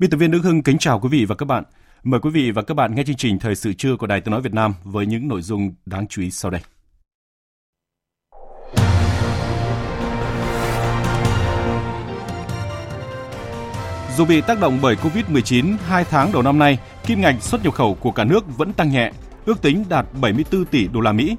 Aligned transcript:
Biên 0.00 0.10
tập 0.10 0.16
viên 0.16 0.30
Đức 0.30 0.40
Hưng 0.42 0.62
kính 0.62 0.78
chào 0.78 1.00
quý 1.00 1.08
vị 1.08 1.24
và 1.24 1.34
các 1.34 1.46
bạn. 1.46 1.64
Mời 2.02 2.20
quý 2.20 2.30
vị 2.30 2.50
và 2.50 2.62
các 2.62 2.74
bạn 2.74 2.94
nghe 2.94 3.04
chương 3.04 3.16
trình 3.16 3.38
Thời 3.38 3.54
sự 3.54 3.72
trưa 3.72 3.96
của 3.96 4.06
Đài 4.06 4.20
Tiếng 4.20 4.32
Nói 4.32 4.40
Việt 4.40 4.54
Nam 4.54 4.74
với 4.84 5.06
những 5.06 5.28
nội 5.28 5.42
dung 5.42 5.74
đáng 5.86 6.06
chú 6.08 6.22
ý 6.22 6.30
sau 6.30 6.50
đây. 6.50 6.60
Dù 14.16 14.24
bị 14.24 14.40
tác 14.40 14.60
động 14.60 14.78
bởi 14.82 14.96
Covid-19, 14.96 15.76
hai 15.86 16.04
tháng 16.04 16.32
đầu 16.32 16.42
năm 16.42 16.58
nay, 16.58 16.78
kim 17.06 17.20
ngạch 17.20 17.42
xuất 17.42 17.64
nhập 17.64 17.74
khẩu 17.74 17.94
của 17.94 18.12
cả 18.12 18.24
nước 18.24 18.58
vẫn 18.58 18.72
tăng 18.72 18.90
nhẹ, 18.90 19.12
ước 19.46 19.62
tính 19.62 19.84
đạt 19.88 20.06
74 20.20 20.64
tỷ 20.64 20.88
đô 20.88 21.00
la 21.00 21.12
Mỹ. 21.12 21.36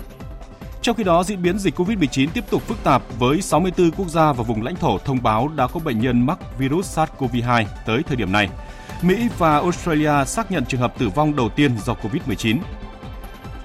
Trong 0.82 0.96
khi 0.96 1.04
đó, 1.04 1.24
diễn 1.24 1.42
biến 1.42 1.60
dịch 1.60 1.80
COVID-19 1.80 2.28
tiếp 2.34 2.44
tục 2.50 2.62
phức 2.68 2.84
tạp 2.84 3.02
với 3.20 3.42
64 3.42 3.92
quốc 3.92 4.10
gia 4.10 4.34
và 4.34 4.44
vùng 4.44 4.64
lãnh 4.64 4.76
thổ 4.76 4.98
thông 4.98 5.24
báo 5.24 5.48
đã 5.56 5.68
có 5.68 5.80
bệnh 5.80 6.00
nhân 6.00 6.26
mắc 6.26 6.40
virus 6.58 7.00
SARS-CoV-2 7.00 7.66
tới 7.86 8.04
thời 8.04 8.16
điểm 8.16 8.32
này. 8.32 8.50
Mỹ 9.02 9.30
và 9.38 9.54
Australia 9.54 10.26
xác 10.26 10.52
nhận 10.52 10.66
trường 10.66 10.82
hợp 10.82 11.00
tử 11.00 11.10
vong 11.10 11.36
đầu 11.36 11.50
tiên 11.50 11.72
do 11.86 11.94
COVID-19. 11.94 12.58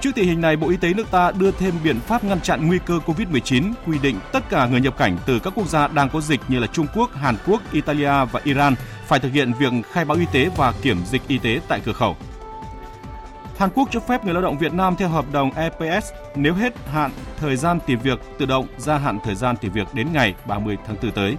Trước 0.00 0.10
tình 0.14 0.28
hình 0.28 0.40
này, 0.40 0.56
Bộ 0.56 0.68
Y 0.68 0.76
tế 0.76 0.94
nước 0.94 1.10
ta 1.10 1.32
đưa 1.38 1.50
thêm 1.50 1.74
biện 1.84 2.00
pháp 2.00 2.24
ngăn 2.24 2.40
chặn 2.40 2.66
nguy 2.66 2.78
cơ 2.86 2.98
COVID-19, 3.06 3.72
quy 3.86 3.98
định 3.98 4.18
tất 4.32 4.50
cả 4.50 4.66
người 4.66 4.80
nhập 4.80 4.96
cảnh 4.98 5.18
từ 5.26 5.38
các 5.38 5.52
quốc 5.56 5.68
gia 5.68 5.88
đang 5.88 6.08
có 6.10 6.20
dịch 6.20 6.40
như 6.48 6.58
là 6.58 6.66
Trung 6.66 6.86
Quốc, 6.94 7.14
Hàn 7.14 7.36
Quốc, 7.46 7.62
Italia 7.72 8.24
và 8.32 8.40
Iran 8.44 8.74
phải 9.06 9.20
thực 9.20 9.32
hiện 9.32 9.52
việc 9.52 9.72
khai 9.92 10.04
báo 10.04 10.16
y 10.16 10.26
tế 10.32 10.50
và 10.56 10.72
kiểm 10.82 10.98
dịch 11.06 11.22
y 11.28 11.38
tế 11.38 11.60
tại 11.68 11.80
cửa 11.84 11.92
khẩu. 11.92 12.16
Hàn 13.58 13.70
Quốc 13.74 13.88
cho 13.92 14.00
phép 14.00 14.24
người 14.24 14.34
lao 14.34 14.42
động 14.42 14.58
Việt 14.58 14.74
Nam 14.74 14.96
theo 14.96 15.08
hợp 15.08 15.24
đồng 15.32 15.50
EPS 15.50 16.12
nếu 16.34 16.54
hết 16.54 16.72
hạn 16.92 17.10
thời 17.36 17.56
gian 17.56 17.78
tìm 17.86 17.98
việc 17.98 18.18
tự 18.38 18.46
động 18.46 18.66
gia 18.78 18.98
hạn 18.98 19.18
thời 19.24 19.34
gian 19.34 19.56
tìm 19.56 19.72
việc 19.72 19.94
đến 19.94 20.12
ngày 20.12 20.34
30 20.46 20.76
tháng 20.86 20.96
4 21.02 21.10
tới. 21.12 21.36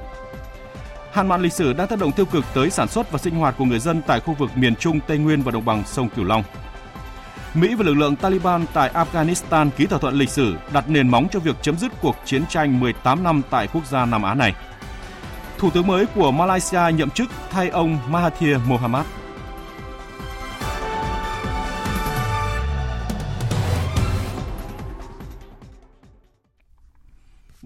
Hạn 1.11 1.27
mặn 1.27 1.41
lịch 1.41 1.53
sử 1.53 1.73
đang 1.73 1.87
tác 1.87 1.99
động 1.99 2.11
tiêu 2.11 2.25
cực 2.25 2.45
tới 2.53 2.69
sản 2.69 2.87
xuất 2.87 3.11
và 3.11 3.17
sinh 3.17 3.35
hoạt 3.35 3.55
của 3.57 3.65
người 3.65 3.79
dân 3.79 4.01
tại 4.07 4.19
khu 4.19 4.33
vực 4.33 4.49
miền 4.55 4.75
Trung, 4.75 4.99
Tây 5.07 5.17
Nguyên 5.17 5.41
và 5.41 5.51
đồng 5.51 5.65
bằng 5.65 5.83
sông 5.85 6.09
Cửu 6.09 6.25
Long. 6.25 6.43
Mỹ 7.53 7.75
và 7.75 7.85
lực 7.85 7.93
lượng 7.93 8.15
Taliban 8.15 8.65
tại 8.73 8.91
Afghanistan 8.93 9.69
ký 9.69 9.85
thỏa 9.85 9.99
thuận 9.99 10.13
lịch 10.13 10.29
sử 10.29 10.55
đặt 10.73 10.89
nền 10.89 11.09
móng 11.09 11.27
cho 11.31 11.39
việc 11.39 11.55
chấm 11.61 11.77
dứt 11.77 11.91
cuộc 12.01 12.15
chiến 12.25 12.45
tranh 12.49 12.79
18 12.79 13.23
năm 13.23 13.41
tại 13.49 13.67
quốc 13.73 13.85
gia 13.85 14.05
Nam 14.05 14.23
Á 14.23 14.33
này. 14.33 14.53
Thủ 15.57 15.69
tướng 15.69 15.87
mới 15.87 16.05
của 16.05 16.31
Malaysia 16.31 16.81
nhậm 16.93 17.09
chức 17.09 17.29
thay 17.51 17.69
ông 17.69 17.99
Mahathir 18.09 18.57
Mohamad. 18.67 19.05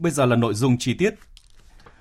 Bây 0.01 0.11
giờ 0.11 0.25
là 0.25 0.35
nội 0.35 0.53
dung 0.53 0.77
chi 0.77 0.93
tiết. 0.93 1.15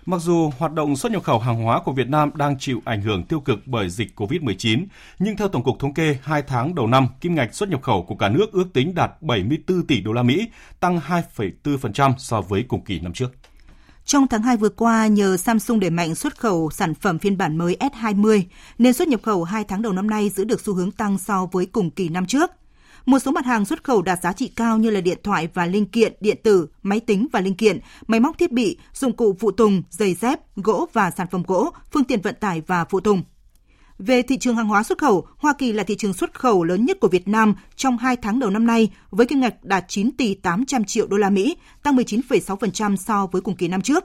Mặc 0.07 0.21
dù 0.21 0.51
hoạt 0.59 0.73
động 0.73 0.97
xuất 0.97 1.13
nhập 1.13 1.25
khẩu 1.25 1.39
hàng 1.39 1.63
hóa 1.63 1.81
của 1.85 1.93
Việt 1.93 2.09
Nam 2.09 2.31
đang 2.35 2.59
chịu 2.59 2.83
ảnh 2.85 3.03
hưởng 3.03 3.25
tiêu 3.25 3.41
cực 3.41 3.67
bởi 3.67 3.91
dịch 3.91 4.21
COVID-19, 4.21 4.87
nhưng 5.19 5.37
theo 5.37 5.49
Tổng 5.49 5.65
cục 5.65 5.79
Thống 5.79 5.95
kê, 5.95 6.19
2 6.23 6.43
tháng 6.43 6.75
đầu 6.75 6.87
năm, 6.87 7.09
kim 7.21 7.35
ngạch 7.35 7.55
xuất 7.55 7.69
nhập 7.69 7.83
khẩu 7.83 8.03
của 8.03 8.15
cả 8.15 8.29
nước 8.29 8.53
ước 8.53 8.73
tính 8.75 8.95
đạt 8.95 9.23
74 9.23 9.87
tỷ 9.87 10.01
đô 10.01 10.13
la 10.13 10.23
Mỹ, 10.23 10.49
tăng 10.81 11.01
2,4% 11.35 12.15
so 12.19 12.41
với 12.41 12.65
cùng 12.69 12.85
kỳ 12.85 13.01
năm 13.01 13.13
trước. 13.13 13.33
Trong 14.05 14.27
tháng 14.29 14.43
2 14.43 14.57
vừa 14.57 14.69
qua, 14.69 15.07
nhờ 15.07 15.37
Samsung 15.37 15.81
đẩy 15.81 15.91
mạnh 15.91 16.15
xuất 16.15 16.39
khẩu 16.39 16.71
sản 16.71 16.95
phẩm 16.95 17.19
phiên 17.19 17.39
bản 17.39 17.57
mới 17.57 17.77
S20, 17.81 18.43
nên 18.79 18.93
xuất 18.93 19.09
nhập 19.09 19.21
khẩu 19.23 19.45
2 19.45 19.65
tháng 19.65 19.83
đầu 19.83 19.93
năm 19.93 20.11
nay 20.11 20.31
giữ 20.31 20.45
được 20.45 20.61
xu 20.61 20.75
hướng 20.75 20.91
tăng 20.91 21.19
so 21.19 21.47
với 21.53 21.67
cùng 21.67 21.91
kỳ 21.91 22.09
năm 22.09 22.27
trước. 22.27 22.51
Một 23.11 23.19
số 23.19 23.31
mặt 23.31 23.47
hàng 23.47 23.65
xuất 23.65 23.85
khẩu 23.85 24.03
đạt 24.03 24.23
giá 24.23 24.33
trị 24.33 24.49
cao 24.57 24.79
như 24.79 24.91
là 24.91 25.01
điện 25.01 25.19
thoại 25.23 25.49
và 25.55 25.67
linh 25.67 25.87
kiện, 25.87 26.13
điện 26.21 26.37
tử, 26.43 26.69
máy 26.83 27.01
tính 27.01 27.27
và 27.33 27.41
linh 27.41 27.55
kiện, 27.55 27.79
máy 28.07 28.21
móc 28.21 28.39
thiết 28.39 28.53
bị, 28.53 28.79
dụng 28.95 29.17
cụ 29.17 29.37
phụ 29.41 29.51
tùng, 29.51 29.83
giày 29.91 30.15
dép, 30.15 30.41
gỗ 30.57 30.89
và 30.93 31.11
sản 31.11 31.27
phẩm 31.31 31.43
gỗ, 31.47 31.71
phương 31.93 32.05
tiện 32.05 32.21
vận 32.21 32.35
tải 32.41 32.63
và 32.67 32.85
phụ 32.85 33.01
tùng. 33.01 33.23
Về 33.99 34.23
thị 34.23 34.39
trường 34.39 34.57
hàng 34.57 34.69
hóa 34.69 34.83
xuất 34.83 34.99
khẩu, 34.99 35.27
Hoa 35.37 35.53
Kỳ 35.53 35.73
là 35.73 35.83
thị 35.83 35.97
trường 35.97 36.13
xuất 36.13 36.39
khẩu 36.39 36.65
lớn 36.65 36.85
nhất 36.85 37.01
của 37.01 37.09
Việt 37.09 37.29
Nam 37.29 37.55
trong 37.77 37.99
2 37.99 38.17
tháng 38.17 38.39
đầu 38.39 38.51
năm 38.51 38.67
nay 38.67 38.91
với 39.11 39.27
kim 39.27 39.41
ngạch 39.41 39.65
đạt 39.65 39.85
9 39.89 40.11
tỷ 40.17 40.35
800 40.35 40.85
triệu 40.85 41.07
đô 41.07 41.17
la 41.17 41.31
Mỹ, 41.31 41.57
tăng 41.83 41.97
19,6% 41.97 42.97
so 42.97 43.27
với 43.27 43.43
cùng 43.43 43.57
kỳ 43.57 43.69
năm 43.69 43.83
trước. 43.83 44.05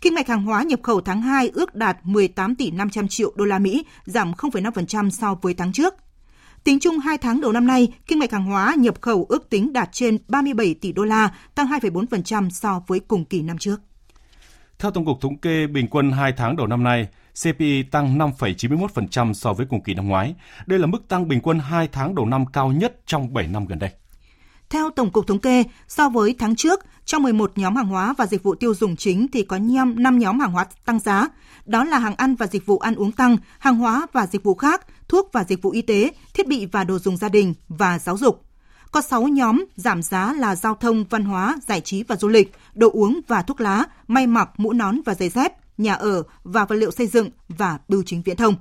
Kim 0.00 0.14
ngạch 0.14 0.28
hàng 0.28 0.44
hóa 0.44 0.62
nhập 0.62 0.80
khẩu 0.82 1.00
tháng 1.00 1.22
2 1.22 1.50
ước 1.54 1.74
đạt 1.74 1.96
18 2.02 2.54
tỷ 2.54 2.70
500 2.70 3.08
triệu 3.08 3.32
đô 3.36 3.44
la 3.44 3.58
Mỹ, 3.58 3.84
giảm 4.04 4.32
0,5% 4.32 5.10
so 5.10 5.34
với 5.42 5.54
tháng 5.54 5.72
trước. 5.72 5.94
Tính 6.64 6.78
chung 6.80 6.98
2 6.98 7.18
tháng 7.18 7.40
đầu 7.40 7.52
năm 7.52 7.66
nay, 7.66 7.88
kinh 8.06 8.18
mạch 8.18 8.32
hàng 8.32 8.44
hóa 8.44 8.74
nhập 8.78 8.94
khẩu 9.00 9.26
ước 9.28 9.50
tính 9.50 9.72
đạt 9.72 9.88
trên 9.92 10.18
37 10.28 10.74
tỷ 10.74 10.92
đô 10.92 11.04
la, 11.04 11.34
tăng 11.54 11.66
2,4% 11.66 12.50
so 12.50 12.82
với 12.86 13.00
cùng 13.00 13.24
kỳ 13.24 13.42
năm 13.42 13.58
trước. 13.58 13.80
Theo 14.78 14.90
Tổng 14.90 15.04
cục 15.04 15.20
Thống 15.20 15.38
kê, 15.38 15.66
bình 15.66 15.88
quân 15.90 16.12
2 16.12 16.32
tháng 16.36 16.56
đầu 16.56 16.66
năm 16.66 16.82
nay, 16.82 17.08
CPI 17.42 17.82
tăng 17.82 18.18
5,91% 18.18 19.32
so 19.32 19.52
với 19.52 19.66
cùng 19.70 19.82
kỳ 19.82 19.94
năm 19.94 20.08
ngoái. 20.08 20.34
Đây 20.66 20.78
là 20.78 20.86
mức 20.86 21.08
tăng 21.08 21.28
bình 21.28 21.40
quân 21.40 21.58
2 21.58 21.88
tháng 21.92 22.14
đầu 22.14 22.26
năm 22.26 22.46
cao 22.46 22.72
nhất 22.72 23.00
trong 23.06 23.34
7 23.34 23.46
năm 23.46 23.66
gần 23.66 23.78
đây. 23.78 23.90
Theo 24.70 24.90
Tổng 24.90 25.10
cục 25.10 25.26
Thống 25.26 25.38
kê, 25.38 25.64
so 25.88 26.08
với 26.08 26.36
tháng 26.38 26.56
trước, 26.56 26.80
trong 27.04 27.22
11 27.22 27.52
nhóm 27.56 27.76
hàng 27.76 27.86
hóa 27.86 28.14
và 28.18 28.26
dịch 28.26 28.42
vụ 28.42 28.54
tiêu 28.54 28.74
dùng 28.74 28.96
chính 28.96 29.28
thì 29.28 29.42
có 29.42 29.58
5 29.58 30.18
nhóm 30.18 30.40
hàng 30.40 30.52
hóa 30.52 30.66
tăng 30.84 30.98
giá. 30.98 31.28
Đó 31.66 31.84
là 31.84 31.98
hàng 31.98 32.14
ăn 32.16 32.34
và 32.34 32.46
dịch 32.46 32.66
vụ 32.66 32.78
ăn 32.78 32.94
uống 32.94 33.12
tăng, 33.12 33.36
hàng 33.58 33.76
hóa 33.76 34.06
và 34.12 34.26
dịch 34.26 34.42
vụ 34.42 34.54
khác, 34.54 34.86
thuốc 35.08 35.30
và 35.32 35.44
dịch 35.44 35.62
vụ 35.62 35.70
y 35.70 35.82
tế, 35.82 36.10
thiết 36.34 36.48
bị 36.48 36.66
và 36.66 36.84
đồ 36.84 36.98
dùng 36.98 37.16
gia 37.16 37.28
đình 37.28 37.54
và 37.68 37.98
giáo 37.98 38.18
dục. 38.18 38.44
Có 38.90 39.00
6 39.00 39.22
nhóm 39.22 39.64
giảm 39.76 40.02
giá 40.02 40.32
là 40.32 40.56
giao 40.56 40.74
thông, 40.74 41.04
văn 41.04 41.24
hóa, 41.24 41.56
giải 41.68 41.80
trí 41.80 42.02
và 42.02 42.16
du 42.16 42.28
lịch, 42.28 42.52
đồ 42.74 42.90
uống 42.90 43.20
và 43.28 43.42
thuốc 43.42 43.60
lá, 43.60 43.84
may 44.08 44.26
mặc, 44.26 44.50
mũ 44.56 44.72
nón 44.72 45.00
và 45.04 45.14
giày 45.14 45.28
dép, 45.28 45.52
nhà 45.78 45.94
ở 45.94 46.22
và 46.44 46.64
vật 46.64 46.74
liệu 46.74 46.90
xây 46.90 47.06
dựng 47.06 47.30
và 47.48 47.78
bưu 47.88 48.02
chính 48.02 48.22
viễn 48.22 48.36
thông. 48.36 48.54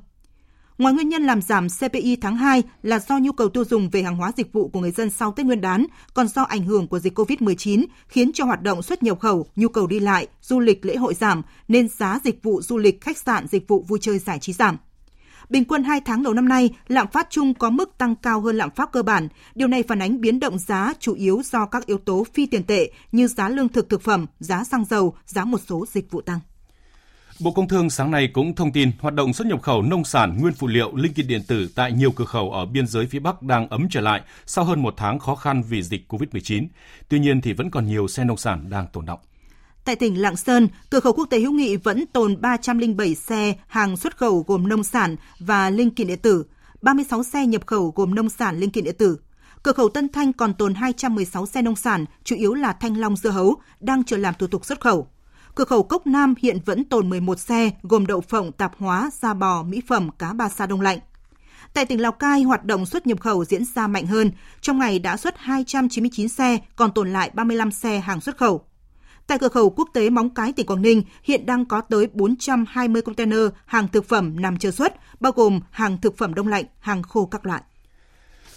Ngoài 0.77 0.93
nguyên 0.93 1.09
nhân 1.09 1.23
làm 1.23 1.41
giảm 1.41 1.67
CPI 1.69 2.15
tháng 2.15 2.35
2 2.35 2.63
là 2.83 2.99
do 2.99 3.17
nhu 3.17 3.31
cầu 3.31 3.49
tiêu 3.49 3.65
dùng 3.65 3.89
về 3.89 4.03
hàng 4.03 4.15
hóa 4.15 4.31
dịch 4.37 4.53
vụ 4.53 4.67
của 4.67 4.79
người 4.79 4.91
dân 4.91 5.09
sau 5.09 5.31
Tết 5.31 5.45
Nguyên 5.45 5.61
đán, 5.61 5.85
còn 6.13 6.27
do 6.27 6.43
ảnh 6.43 6.63
hưởng 6.63 6.87
của 6.87 6.99
dịch 6.99 7.19
COVID-19 7.19 7.85
khiến 8.07 8.31
cho 8.33 8.45
hoạt 8.45 8.61
động 8.61 8.81
xuất 8.81 9.03
nhập 9.03 9.19
khẩu, 9.19 9.45
nhu 9.55 9.67
cầu 9.67 9.87
đi 9.87 9.99
lại, 9.99 10.27
du 10.41 10.59
lịch 10.59 10.85
lễ 10.85 10.95
hội 10.95 11.13
giảm 11.13 11.41
nên 11.67 11.87
giá 11.87 12.19
dịch 12.23 12.43
vụ 12.43 12.61
du 12.61 12.77
lịch, 12.77 13.01
khách 13.01 13.17
sạn, 13.17 13.47
dịch 13.47 13.67
vụ 13.67 13.85
vui 13.87 13.99
chơi 14.01 14.19
giải 14.19 14.39
trí 14.39 14.53
giảm. 14.53 14.77
Bình 15.49 15.65
quân 15.65 15.83
2 15.83 16.01
tháng 16.05 16.23
đầu 16.23 16.33
năm 16.33 16.47
nay, 16.47 16.69
lạm 16.87 17.07
phát 17.07 17.27
chung 17.29 17.53
có 17.53 17.69
mức 17.69 17.97
tăng 17.97 18.15
cao 18.15 18.41
hơn 18.41 18.57
lạm 18.57 18.69
phát 18.69 18.91
cơ 18.91 19.03
bản. 19.03 19.27
Điều 19.55 19.67
này 19.67 19.83
phản 19.83 20.01
ánh 20.01 20.21
biến 20.21 20.39
động 20.39 20.59
giá 20.59 20.93
chủ 20.99 21.13
yếu 21.13 21.41
do 21.51 21.65
các 21.65 21.85
yếu 21.85 21.97
tố 21.97 22.25
phi 22.33 22.45
tiền 22.45 22.63
tệ 22.63 22.91
như 23.11 23.27
giá 23.27 23.49
lương 23.49 23.69
thực 23.69 23.89
thực 23.89 24.01
phẩm, 24.01 24.25
giá 24.39 24.63
xăng 24.63 24.85
dầu, 24.85 25.15
giá 25.25 25.45
một 25.45 25.61
số 25.67 25.85
dịch 25.91 26.11
vụ 26.11 26.21
tăng. 26.21 26.39
Bộ 27.39 27.51
Công 27.51 27.67
Thương 27.67 27.89
sáng 27.89 28.11
nay 28.11 28.29
cũng 28.33 28.55
thông 28.55 28.71
tin 28.71 28.91
hoạt 28.99 29.13
động 29.13 29.33
xuất 29.33 29.47
nhập 29.47 29.61
khẩu 29.61 29.81
nông 29.81 30.03
sản, 30.03 30.37
nguyên 30.41 30.53
phụ 30.53 30.67
liệu, 30.67 30.95
linh 30.95 31.13
kiện 31.13 31.27
điện 31.27 31.41
tử 31.47 31.69
tại 31.75 31.91
nhiều 31.91 32.11
cửa 32.11 32.25
khẩu 32.25 32.51
ở 32.51 32.65
biên 32.65 32.87
giới 32.87 33.07
phía 33.07 33.19
Bắc 33.19 33.41
đang 33.41 33.69
ấm 33.69 33.87
trở 33.89 34.01
lại 34.01 34.21
sau 34.45 34.65
hơn 34.65 34.81
một 34.81 34.93
tháng 34.97 35.19
khó 35.19 35.35
khăn 35.35 35.63
vì 35.69 35.83
dịch 35.83 36.13
COVID-19. 36.13 36.67
Tuy 37.09 37.19
nhiên 37.19 37.41
thì 37.41 37.53
vẫn 37.53 37.71
còn 37.71 37.87
nhiều 37.87 38.07
xe 38.07 38.23
nông 38.23 38.37
sản 38.37 38.69
đang 38.69 38.87
tồn 38.93 39.05
động. 39.05 39.19
Tại 39.85 39.95
tỉnh 39.95 40.21
Lạng 40.21 40.35
Sơn, 40.35 40.67
cửa 40.89 40.99
khẩu 40.99 41.13
quốc 41.13 41.25
tế 41.29 41.39
hữu 41.39 41.51
nghị 41.51 41.75
vẫn 41.75 42.05
tồn 42.05 42.41
307 42.41 43.15
xe 43.15 43.53
hàng 43.67 43.97
xuất 43.97 44.17
khẩu 44.17 44.43
gồm 44.47 44.67
nông 44.69 44.83
sản 44.83 45.15
và 45.39 45.69
linh 45.69 45.89
kiện 45.89 46.07
điện 46.07 46.19
tử, 46.19 46.45
36 46.81 47.23
xe 47.23 47.47
nhập 47.47 47.67
khẩu 47.67 47.93
gồm 47.95 48.15
nông 48.15 48.29
sản 48.29 48.59
linh 48.59 48.69
kiện 48.69 48.83
điện 48.83 48.95
tử. 48.97 49.17
Cửa 49.63 49.71
khẩu 49.71 49.89
Tân 49.89 50.09
Thanh 50.09 50.33
còn 50.33 50.53
tồn 50.53 50.73
216 50.73 51.45
xe 51.45 51.61
nông 51.61 51.75
sản, 51.75 52.05
chủ 52.23 52.35
yếu 52.35 52.53
là 52.53 52.73
thanh 52.73 52.97
long 52.97 53.15
dưa 53.15 53.29
hấu, 53.29 53.55
đang 53.79 54.03
chờ 54.03 54.17
làm 54.17 54.33
thủ 54.39 54.47
tục 54.47 54.65
xuất 54.65 54.81
khẩu. 54.81 55.07
Cửa 55.55 55.65
khẩu 55.65 55.83
Cốc 55.83 56.07
Nam 56.07 56.33
hiện 56.41 56.57
vẫn 56.65 56.83
tồn 56.83 57.09
11 57.09 57.39
xe 57.39 57.71
gồm 57.83 58.05
đậu 58.05 58.21
phộng, 58.21 58.51
tạp 58.51 58.71
hóa, 58.77 59.09
da 59.21 59.33
bò, 59.33 59.63
mỹ 59.63 59.81
phẩm, 59.87 60.09
cá 60.19 60.33
ba 60.33 60.49
sa 60.49 60.65
đông 60.65 60.81
lạnh. 60.81 60.99
Tại 61.73 61.85
tỉnh 61.85 62.01
Lào 62.01 62.11
Cai, 62.11 62.43
hoạt 62.43 62.65
động 62.65 62.85
xuất 62.85 63.07
nhập 63.07 63.21
khẩu 63.21 63.45
diễn 63.45 63.65
ra 63.75 63.87
mạnh 63.87 64.07
hơn. 64.07 64.31
Trong 64.61 64.79
ngày 64.79 64.99
đã 64.99 65.17
xuất 65.17 65.37
299 65.37 66.29
xe, 66.29 66.57
còn 66.75 66.91
tồn 66.91 67.13
lại 67.13 67.31
35 67.33 67.71
xe 67.71 67.99
hàng 67.99 68.21
xuất 68.21 68.37
khẩu. 68.37 68.65
Tại 69.27 69.39
cửa 69.39 69.49
khẩu 69.49 69.69
quốc 69.69 69.89
tế 69.93 70.09
Móng 70.09 70.29
Cái, 70.29 70.53
tỉnh 70.53 70.65
Quảng 70.65 70.81
Ninh, 70.81 71.03
hiện 71.23 71.45
đang 71.45 71.65
có 71.65 71.81
tới 71.81 72.07
420 72.13 73.01
container 73.01 73.39
hàng 73.65 73.87
thực 73.87 74.05
phẩm 74.05 74.41
nằm 74.41 74.57
chờ 74.57 74.71
xuất, 74.71 74.93
bao 75.19 75.31
gồm 75.31 75.59
hàng 75.71 75.97
thực 76.01 76.17
phẩm 76.17 76.33
đông 76.33 76.47
lạnh, 76.47 76.65
hàng 76.79 77.03
khô 77.03 77.25
các 77.25 77.45
loại. 77.45 77.61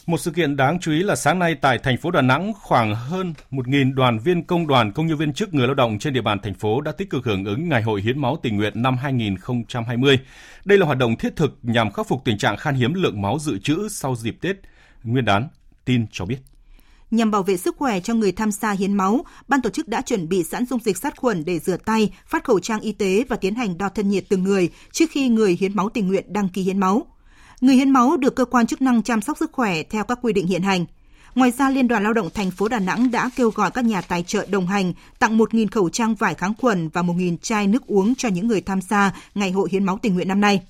Một 0.07 0.19
sự 0.21 0.31
kiện 0.31 0.57
đáng 0.57 0.79
chú 0.81 0.93
ý 0.93 1.03
là 1.03 1.17
sáng 1.17 1.39
nay 1.39 1.55
tại 1.55 1.79
thành 1.79 1.97
phố 1.97 2.11
Đà 2.11 2.23
Nẵng, 2.23 2.53
khoảng 2.63 2.95
hơn 2.95 3.35
1.000 3.51 3.95
đoàn 3.95 4.19
viên 4.19 4.45
công 4.45 4.67
đoàn 4.67 4.93
công 4.93 5.07
nhân 5.07 5.19
viên 5.19 5.33
chức 5.33 5.55
người 5.55 5.67
lao 5.67 5.75
động 5.75 5.99
trên 5.99 6.13
địa 6.13 6.21
bàn 6.21 6.39
thành 6.43 6.55
phố 6.55 6.81
đã 6.81 6.93
tích 6.93 7.11
cực 7.11 7.25
hưởng 7.25 7.45
ứng 7.45 7.69
Ngày 7.69 7.83
hội 7.83 8.03
hiến 8.03 8.19
máu 8.19 8.39
tình 8.43 8.57
nguyện 8.57 8.83
năm 8.83 8.97
2020. 8.97 10.19
Đây 10.65 10.79
là 10.79 10.87
hoạt 10.87 10.99
động 10.99 11.17
thiết 11.17 11.37
thực 11.37 11.59
nhằm 11.63 11.93
khắc 11.93 12.09
phục 12.09 12.25
tình 12.25 12.39
trạng 12.39 12.57
khan 12.57 12.75
hiếm 12.75 12.95
lượng 12.95 13.23
máu 13.23 13.39
dự 13.41 13.59
trữ 13.59 13.89
sau 13.91 14.17
dịp 14.17 14.37
Tết 14.41 14.57
Nguyên 15.03 15.25
đán, 15.25 15.49
tin 15.85 16.07
cho 16.13 16.25
biết. 16.25 16.39
Nhằm 17.11 17.31
bảo 17.31 17.43
vệ 17.43 17.57
sức 17.57 17.77
khỏe 17.77 18.01
cho 18.01 18.15
người 18.15 18.33
tham 18.33 18.53
gia 18.53 18.71
hiến 18.71 18.95
máu, 18.95 19.25
ban 19.49 19.63
tổ 19.63 19.71
chức 19.71 19.89
đã 19.89 20.01
chuẩn 20.01 20.29
bị 20.29 20.45
sẵn 20.45 20.67
dung 20.67 20.81
dịch 20.85 20.97
sát 20.97 21.17
khuẩn 21.17 21.45
để 21.45 21.59
rửa 21.59 21.77
tay, 21.77 22.13
phát 22.27 22.45
khẩu 22.45 22.61
trang 22.61 22.81
y 22.81 22.93
tế 22.93 23.25
và 23.29 23.37
tiến 23.37 23.55
hành 23.55 23.79
đo 23.79 23.89
thân 23.89 24.09
nhiệt 24.09 24.25
từng 24.29 24.45
người 24.45 24.71
trước 24.93 25.11
khi 25.11 25.29
người 25.29 25.57
hiến 25.61 25.77
máu 25.77 25.89
tình 25.89 26.09
nguyện 26.09 26.33
đăng 26.33 26.49
ký 26.49 26.63
hiến 26.63 26.79
máu. 26.79 27.07
Người 27.61 27.75
hiến 27.75 27.91
máu 27.91 28.17
được 28.17 28.37
cơ 28.37 28.45
quan 28.45 28.67
chức 28.67 28.83
năng 28.83 29.03
chăm 29.03 29.21
sóc 29.21 29.39
sức 29.39 29.53
khỏe 29.53 29.83
theo 29.83 30.05
các 30.05 30.19
quy 30.23 30.33
định 30.33 30.47
hiện 30.47 30.63
hành. 30.63 30.87
Ngoài 31.35 31.51
ra, 31.51 31.71
Liên 31.71 31.89
đoàn 31.89 32.03
Lao 32.03 32.13
động 32.13 32.31
thành 32.35 32.51
phố 32.51 32.69
Đà 32.69 32.79
Nẵng 32.79 33.11
đã 33.11 33.31
kêu 33.37 33.51
gọi 33.51 33.71
các 33.71 33.85
nhà 33.85 34.01
tài 34.01 34.23
trợ 34.23 34.47
đồng 34.51 34.67
hành 34.67 34.93
tặng 35.19 35.39
1.000 35.39 35.67
khẩu 35.71 35.89
trang 35.89 36.15
vải 36.15 36.35
kháng 36.35 36.55
khuẩn 36.59 36.89
và 36.89 37.03
1.000 37.03 37.37
chai 37.43 37.67
nước 37.67 37.87
uống 37.87 38.15
cho 38.15 38.29
những 38.29 38.49
người 38.49 38.61
tham 38.61 38.81
gia 38.81 39.13
Ngày 39.35 39.51
hội 39.51 39.69
hiến 39.73 39.85
máu 39.85 39.99
tình 40.03 40.15
nguyện 40.15 40.29
năm 40.29 40.41
nay. 40.41 40.63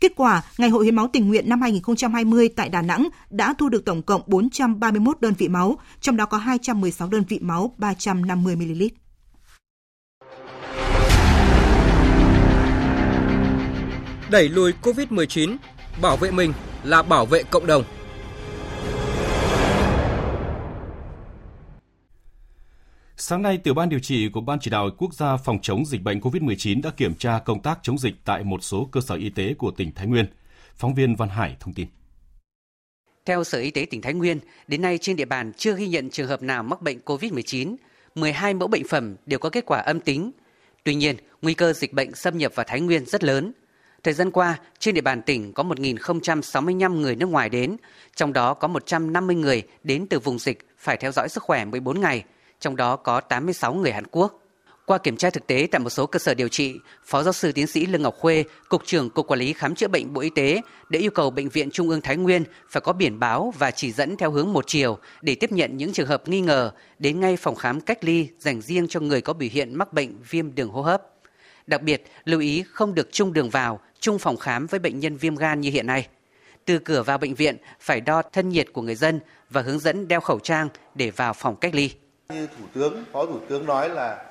Kết 0.00 0.12
quả, 0.16 0.42
Ngày 0.58 0.70
hội 0.70 0.84
hiến 0.84 0.96
máu 0.96 1.08
tình 1.12 1.28
nguyện 1.28 1.48
năm 1.48 1.60
2020 1.60 2.48
tại 2.48 2.68
Đà 2.68 2.82
Nẵng 2.82 3.08
đã 3.30 3.54
thu 3.58 3.68
được 3.68 3.84
tổng 3.84 4.02
cộng 4.02 4.22
431 4.26 5.20
đơn 5.20 5.34
vị 5.38 5.48
máu, 5.48 5.78
trong 6.00 6.16
đó 6.16 6.26
có 6.26 6.38
216 6.38 7.08
đơn 7.08 7.24
vị 7.28 7.38
máu 7.42 7.74
350 7.78 8.56
ml. 8.56 8.82
Đẩy 14.30 14.48
lùi 14.48 14.72
COVID-19, 14.82 15.56
bảo 16.02 16.16
vệ 16.16 16.30
mình 16.30 16.52
là 16.84 17.02
bảo 17.02 17.26
vệ 17.26 17.42
cộng 17.42 17.66
đồng. 17.66 17.84
Sáng 23.26 23.42
nay, 23.42 23.58
tiểu 23.58 23.74
ban 23.74 23.88
điều 23.88 23.98
trị 23.98 24.28
của 24.28 24.40
Ban 24.40 24.58
chỉ 24.60 24.70
đạo 24.70 24.90
quốc 24.98 25.14
gia 25.14 25.36
phòng 25.36 25.58
chống 25.62 25.86
dịch 25.86 26.02
bệnh 26.02 26.20
COVID-19 26.20 26.82
đã 26.82 26.90
kiểm 26.90 27.14
tra 27.14 27.38
công 27.38 27.62
tác 27.62 27.78
chống 27.82 27.98
dịch 27.98 28.14
tại 28.24 28.44
một 28.44 28.62
số 28.62 28.88
cơ 28.92 29.00
sở 29.00 29.14
y 29.14 29.30
tế 29.30 29.54
của 29.58 29.70
tỉnh 29.70 29.92
Thái 29.94 30.06
Nguyên. 30.06 30.26
Phóng 30.76 30.94
viên 30.94 31.16
Văn 31.16 31.28
Hải 31.28 31.56
thông 31.60 31.74
tin. 31.74 31.86
Theo 33.24 33.44
Sở 33.44 33.58
Y 33.58 33.70
tế 33.70 33.86
tỉnh 33.90 34.02
Thái 34.02 34.14
Nguyên, 34.14 34.38
đến 34.68 34.82
nay 34.82 34.98
trên 34.98 35.16
địa 35.16 35.24
bàn 35.24 35.52
chưa 35.56 35.76
ghi 35.76 35.88
nhận 35.88 36.10
trường 36.10 36.28
hợp 36.28 36.42
nào 36.42 36.62
mắc 36.62 36.82
bệnh 36.82 36.98
COVID-19, 37.04 37.76
12 38.14 38.54
mẫu 38.54 38.68
bệnh 38.68 38.88
phẩm 38.88 39.16
đều 39.26 39.38
có 39.38 39.50
kết 39.50 39.66
quả 39.66 39.78
âm 39.78 40.00
tính. 40.00 40.30
Tuy 40.84 40.94
nhiên, 40.94 41.16
nguy 41.42 41.54
cơ 41.54 41.72
dịch 41.72 41.92
bệnh 41.92 42.14
xâm 42.14 42.38
nhập 42.38 42.52
vào 42.54 42.64
Thái 42.68 42.80
Nguyên 42.80 43.06
rất 43.06 43.24
lớn. 43.24 43.52
Thời 44.02 44.14
gian 44.14 44.30
qua, 44.30 44.58
trên 44.78 44.94
địa 44.94 45.00
bàn 45.00 45.22
tỉnh 45.22 45.52
có 45.52 45.62
1.065 45.62 46.94
người 46.94 47.16
nước 47.16 47.26
ngoài 47.26 47.48
đến, 47.48 47.76
trong 48.16 48.32
đó 48.32 48.54
có 48.54 48.68
150 48.68 49.36
người 49.36 49.62
đến 49.84 50.06
từ 50.10 50.18
vùng 50.18 50.38
dịch 50.38 50.68
phải 50.78 50.96
theo 50.96 51.12
dõi 51.12 51.28
sức 51.28 51.42
khỏe 51.42 51.64
14 51.64 52.00
ngày, 52.00 52.24
trong 52.64 52.76
đó 52.76 52.96
có 52.96 53.20
86 53.20 53.74
người 53.74 53.92
Hàn 53.92 54.04
Quốc. 54.10 54.40
Qua 54.86 54.98
kiểm 54.98 55.16
tra 55.16 55.30
thực 55.30 55.46
tế 55.46 55.68
tại 55.70 55.78
một 55.78 55.90
số 55.90 56.06
cơ 56.06 56.18
sở 56.18 56.34
điều 56.34 56.48
trị, 56.48 56.74
Phó 57.04 57.22
giáo 57.22 57.32
sư 57.32 57.52
tiến 57.52 57.66
sĩ 57.66 57.86
Lương 57.86 58.02
Ngọc 58.02 58.14
Khuê, 58.18 58.44
Cục 58.68 58.84
trưởng 58.84 59.10
Cục 59.10 59.26
Quản 59.26 59.40
lý 59.40 59.52
Khám 59.52 59.74
chữa 59.74 59.88
bệnh 59.88 60.12
Bộ 60.12 60.20
Y 60.20 60.30
tế 60.30 60.60
đã 60.88 61.00
yêu 61.00 61.10
cầu 61.10 61.30
Bệnh 61.30 61.48
viện 61.48 61.70
Trung 61.70 61.88
ương 61.88 62.00
Thái 62.00 62.16
Nguyên 62.16 62.44
phải 62.70 62.80
có 62.80 62.92
biển 62.92 63.18
báo 63.18 63.52
và 63.58 63.70
chỉ 63.70 63.92
dẫn 63.92 64.16
theo 64.16 64.30
hướng 64.30 64.52
một 64.52 64.64
chiều 64.66 64.98
để 65.22 65.34
tiếp 65.34 65.52
nhận 65.52 65.76
những 65.76 65.92
trường 65.92 66.06
hợp 66.06 66.28
nghi 66.28 66.40
ngờ 66.40 66.70
đến 66.98 67.20
ngay 67.20 67.36
phòng 67.36 67.54
khám 67.54 67.80
cách 67.80 68.04
ly 68.04 68.28
dành 68.38 68.60
riêng 68.60 68.88
cho 68.88 69.00
người 69.00 69.20
có 69.20 69.32
biểu 69.32 69.48
hiện 69.52 69.74
mắc 69.74 69.92
bệnh 69.92 70.16
viêm 70.30 70.54
đường 70.54 70.68
hô 70.68 70.82
hấp. 70.82 71.02
Đặc 71.66 71.82
biệt, 71.82 72.04
lưu 72.24 72.40
ý 72.40 72.64
không 72.70 72.94
được 72.94 73.08
chung 73.12 73.32
đường 73.32 73.50
vào, 73.50 73.80
chung 74.00 74.18
phòng 74.18 74.36
khám 74.36 74.66
với 74.66 74.80
bệnh 74.80 75.00
nhân 75.00 75.16
viêm 75.16 75.36
gan 75.36 75.60
như 75.60 75.70
hiện 75.70 75.86
nay. 75.86 76.08
Từ 76.64 76.78
cửa 76.78 77.02
vào 77.02 77.18
bệnh 77.18 77.34
viện 77.34 77.56
phải 77.80 78.00
đo 78.00 78.22
thân 78.22 78.48
nhiệt 78.48 78.72
của 78.72 78.82
người 78.82 78.94
dân 78.94 79.20
và 79.50 79.62
hướng 79.62 79.78
dẫn 79.78 80.08
đeo 80.08 80.20
khẩu 80.20 80.38
trang 80.38 80.68
để 80.94 81.10
vào 81.10 81.32
phòng 81.32 81.56
cách 81.56 81.74
ly. 81.74 81.90
Như 82.28 82.46
Thủ 82.46 82.64
tướng, 82.74 83.04
Phó 83.12 83.26
Thủ 83.26 83.38
tướng 83.48 83.66
nói 83.66 83.88
là 83.88 84.22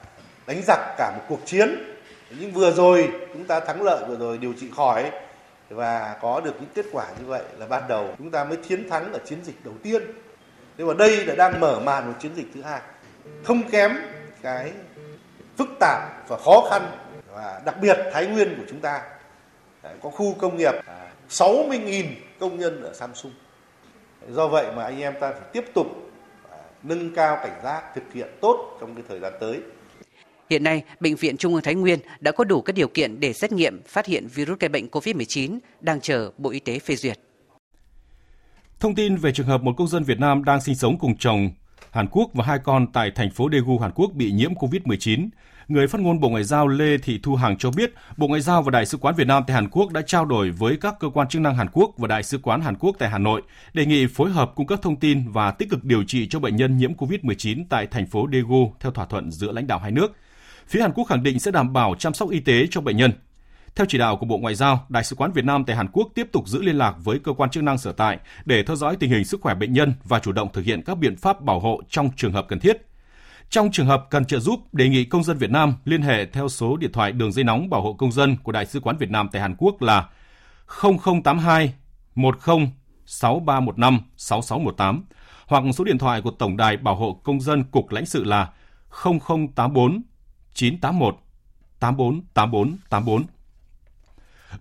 đánh 0.48 0.62
giặc 0.68 0.80
cả 0.98 1.12
một 1.16 1.24
cuộc 1.30 1.40
chiến. 1.46 1.96
Nhưng 2.40 2.52
vừa 2.52 2.72
rồi 2.72 3.12
chúng 3.34 3.46
ta 3.46 3.60
thắng 3.60 3.82
lợi 3.82 4.06
vừa 4.08 4.18
rồi 4.18 4.38
điều 4.38 4.54
trị 4.60 4.70
khỏi 4.76 5.12
và 5.70 6.18
có 6.22 6.42
được 6.42 6.54
những 6.60 6.70
kết 6.76 6.86
quả 6.92 7.06
như 7.20 7.26
vậy 7.26 7.44
là 7.58 7.68
ban 7.68 7.88
đầu 7.88 8.16
chúng 8.18 8.32
ta 8.32 8.44
mới 8.44 8.58
chiến 8.58 8.90
thắng 8.90 9.14
ở 9.14 9.20
chiến 9.26 9.40
dịch 9.44 9.56
đầu 9.64 9.74
tiên. 9.84 10.04
Nhưng 10.78 10.88
mà 10.88 10.94
đây 10.94 11.26
là 11.26 11.36
đang 11.36 11.60
mở 11.60 11.80
màn 11.80 12.08
một 12.08 12.14
chiến 12.20 12.36
dịch 12.36 12.48
thứ 12.54 12.62
hai. 12.62 12.82
Không 13.44 13.70
kém 13.70 13.98
cái 14.42 14.72
phức 15.58 15.68
tạp 15.80 16.28
và 16.28 16.38
khó 16.38 16.68
khăn 16.70 16.92
và 17.34 17.62
đặc 17.66 17.76
biệt 17.82 17.98
Thái 18.14 18.26
Nguyên 18.26 18.56
của 18.58 18.66
chúng 18.70 18.80
ta 18.80 19.02
có 20.02 20.10
khu 20.10 20.34
công 20.34 20.58
nghiệp 20.58 20.74
60.000 21.30 22.06
công 22.40 22.60
nhân 22.60 22.84
ở 22.84 22.94
Samsung. 22.94 23.32
Do 24.30 24.48
vậy 24.48 24.66
mà 24.76 24.84
anh 24.84 25.02
em 25.02 25.14
ta 25.20 25.32
phải 25.32 25.50
tiếp 25.52 25.66
tục 25.74 25.88
nâng 26.84 27.14
cao 27.16 27.38
cảnh 27.44 27.62
giác, 27.64 27.84
thực 27.96 28.14
hiện 28.14 28.28
tốt 28.42 28.78
trong 28.80 28.96
cái 28.96 29.04
thời 29.10 29.20
gian 29.20 29.34
tới. 29.40 29.60
Hiện 30.50 30.64
nay, 30.64 30.84
Bệnh 31.00 31.16
viện 31.16 31.38
Trung 31.38 31.54
ương 31.54 31.64
Thái 31.64 31.76
Nguyên 31.76 32.00
đã 32.20 32.32
có 32.32 32.44
đủ 32.44 32.62
các 32.62 32.76
điều 32.76 32.88
kiện 32.88 33.20
để 33.20 33.34
xét 33.34 33.52
nghiệm 33.52 33.82
phát 33.84 34.06
hiện 34.06 34.28
virus 34.28 34.60
gây 34.60 34.70
bệnh 34.70 34.88
COVID-19 34.88 35.60
đang 35.82 36.02
chờ 36.02 36.32
Bộ 36.38 36.50
Y 36.50 36.60
tế 36.60 36.80
phê 36.80 36.96
duyệt. 36.96 37.20
Thông 38.80 38.96
tin 38.96 39.16
về 39.16 39.32
trường 39.32 39.48
hợp 39.48 39.62
một 39.62 39.74
công 39.78 39.88
dân 39.88 40.04
Việt 40.04 40.20
Nam 40.20 40.44
đang 40.44 40.62
sinh 40.62 40.76
sống 40.76 40.98
cùng 41.00 41.18
chồng 41.18 41.50
Hàn 41.92 42.08
Quốc 42.12 42.30
và 42.34 42.46
hai 42.46 42.60
con 42.60 42.88
tại 42.94 43.12
thành 43.12 43.30
phố 43.30 43.50
Daegu, 43.52 43.80
Hàn 43.80 43.92
Quốc 43.96 44.12
bị 44.14 44.32
nhiễm 44.32 44.54
COVID-19. 44.54 45.30
Người 45.68 45.88
phát 45.88 46.02
ngôn 46.02 46.20
Bộ 46.20 46.30
Ngoại 46.30 46.44
giao 46.44 46.68
Lê 46.68 46.98
Thị 46.98 47.20
Thu 47.24 47.36
Hằng 47.36 47.58
cho 47.58 47.72
biết, 47.72 47.94
Bộ 48.18 48.28
Ngoại 48.28 48.42
giao 48.42 48.62
và 48.62 48.72
Đại 48.72 48.86
sứ 48.86 48.98
quán 48.98 49.16
Việt 49.16 49.28
Nam 49.28 49.44
tại 49.48 49.56
Hàn 49.56 49.70
Quốc 49.70 49.92
đã 49.92 50.02
trao 50.02 50.26
đổi 50.26 50.52
với 50.52 50.78
các 50.82 50.96
cơ 51.00 51.10
quan 51.10 51.28
chức 51.28 51.42
năng 51.42 51.56
Hàn 51.56 51.68
Quốc 51.74 51.92
và 51.98 52.08
Đại 52.08 52.24
sứ 52.24 52.38
quán 52.38 52.62
Hàn 52.62 52.76
Quốc 52.76 52.96
tại 53.00 53.10
Hà 53.10 53.18
Nội, 53.18 53.42
đề 53.74 53.86
nghị 53.86 54.08
phối 54.08 54.30
hợp 54.30 54.52
cung 54.56 54.68
cấp 54.68 54.80
thông 54.82 54.96
tin 54.96 55.32
và 55.32 55.52
tích 55.52 55.70
cực 55.70 55.84
điều 55.84 56.04
trị 56.04 56.28
cho 56.30 56.40
bệnh 56.40 56.56
nhân 56.56 56.78
nhiễm 56.78 56.94
COVID-19 56.94 57.64
tại 57.70 57.88
thành 57.88 58.08
phố 58.08 58.28
Daegu 58.32 58.74
theo 58.80 58.92
thỏa 58.92 59.06
thuận 59.06 59.32
giữa 59.32 59.52
lãnh 59.52 59.68
đạo 59.68 59.80
hai 59.80 59.92
nước. 59.92 60.16
Phía 60.68 60.82
Hàn 60.82 60.92
Quốc 60.94 61.06
khẳng 61.06 61.24
định 61.24 61.40
sẽ 61.40 61.52
đảm 61.52 61.74
bảo 61.74 61.96
chăm 62.00 62.14
sóc 62.14 62.30
y 62.30 62.40
tế 62.40 62.68
cho 62.72 62.82
bệnh 62.82 62.98
nhân. 62.98 63.12
Theo 63.76 63.86
chỉ 63.90 63.98
đạo 63.98 64.18
của 64.18 64.26
Bộ 64.26 64.38
Ngoại 64.38 64.56
giao, 64.56 64.86
Đại 64.90 65.04
sứ 65.04 65.16
quán 65.16 65.32
Việt 65.32 65.46
Nam 65.46 65.66
tại 65.66 65.76
Hàn 65.76 65.88
Quốc 65.94 66.08
tiếp 66.16 66.30
tục 66.32 66.48
giữ 66.48 66.62
liên 66.62 66.78
lạc 66.78 66.96
với 67.04 67.20
cơ 67.20 67.34
quan 67.34 67.50
chức 67.50 67.64
năng 67.64 67.78
sở 67.78 67.92
tại 67.92 68.20
để 68.46 68.64
theo 68.64 68.76
dõi 68.76 68.96
tình 68.96 69.10
hình 69.10 69.26
sức 69.26 69.42
khỏe 69.42 69.56
bệnh 69.56 69.74
nhân 69.74 69.94
và 70.04 70.20
chủ 70.20 70.32
động 70.32 70.50
thực 70.54 70.66
hiện 70.66 70.82
các 70.82 70.98
biện 70.98 71.18
pháp 71.18 71.42
bảo 71.42 71.60
hộ 71.60 71.82
trong 71.90 72.10
trường 72.16 72.34
hợp 72.34 72.46
cần 72.48 72.60
thiết. 72.60 72.78
Trong 73.50 73.72
trường 73.72 73.86
hợp 73.86 74.06
cần 74.10 74.26
trợ 74.26 74.40
giúp, 74.40 74.74
đề 74.74 74.90
nghị 74.90 75.06
công 75.06 75.24
dân 75.24 75.38
Việt 75.38 75.52
Nam 75.52 75.74
liên 75.86 76.02
hệ 76.02 76.26
theo 76.26 76.50
số 76.50 76.78
điện 76.78 76.92
thoại 76.92 77.12
đường 77.12 77.32
dây 77.32 77.44
nóng 77.44 77.70
bảo 77.70 77.82
hộ 77.82 77.94
công 77.94 78.12
dân 78.12 78.38
của 78.44 78.52
Đại 78.52 78.66
sứ 78.66 78.80
quán 78.80 78.98
Việt 78.98 79.10
Nam 79.10 79.30
tại 79.32 79.42
Hàn 79.42 79.56
Quốc 79.58 79.82
là 79.82 80.10
0082 80.84 81.74
10 82.16 82.32
6315 83.06 84.00
6618 84.18 85.04
hoặc 85.48 85.64
số 85.74 85.84
điện 85.84 85.98
thoại 85.98 86.22
của 86.22 86.32
Tổng 86.32 86.58
đài 86.58 86.78
Bảo 86.78 86.96
hộ 86.96 87.20
Công 87.24 87.42
dân 87.42 87.64
Cục 87.64 87.92
lãnh 87.92 88.06
sự 88.06 88.24
là 88.24 88.50
0084 89.04 90.02
981 90.54 91.18
848484. 91.80 92.78
84. 92.90 93.24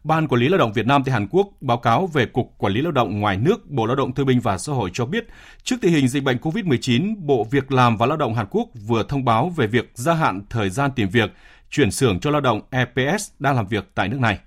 Ban 0.04 0.28
Quản 0.28 0.40
lý 0.40 0.48
Lao 0.48 0.58
động 0.58 0.72
Việt 0.72 0.86
Nam 0.86 1.02
tại 1.04 1.12
Hàn 1.12 1.28
Quốc 1.30 1.48
báo 1.60 1.78
cáo 1.78 2.06
về 2.06 2.26
Cục 2.26 2.54
Quản 2.58 2.72
lý 2.72 2.80
Lao 2.80 2.92
động 2.92 3.20
ngoài 3.20 3.36
nước 3.36 3.70
Bộ 3.70 3.86
Lao 3.86 3.96
động 3.96 4.14
Thương 4.14 4.26
binh 4.26 4.40
và 4.40 4.58
Xã 4.58 4.72
hội 4.72 4.90
cho 4.92 5.06
biết, 5.06 5.26
trước 5.62 5.76
tình 5.80 5.92
hình 5.92 6.08
dịch 6.08 6.22
bệnh 6.22 6.36
COVID-19, 6.36 7.14
Bộ 7.18 7.46
Việc 7.50 7.72
làm 7.72 7.96
và 7.96 8.06
Lao 8.06 8.16
động 8.16 8.34
Hàn 8.34 8.46
Quốc 8.50 8.68
vừa 8.86 9.02
thông 9.08 9.24
báo 9.24 9.52
về 9.56 9.66
việc 9.66 9.90
gia 9.94 10.14
hạn 10.14 10.42
thời 10.50 10.70
gian 10.70 10.90
tìm 10.96 11.08
việc, 11.08 11.30
chuyển 11.70 11.90
xưởng 11.90 12.20
cho 12.20 12.30
lao 12.30 12.40
động 12.40 12.60
EPS 12.70 13.30
đang 13.38 13.56
làm 13.56 13.66
việc 13.66 13.84
tại 13.94 14.08
nước 14.08 14.20
này. 14.20 14.38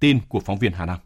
Tin 0.00 0.18
của 0.28 0.40
phóng 0.40 0.58
viên 0.58 0.72
Hà 0.72 0.86
Nam. 0.86 0.98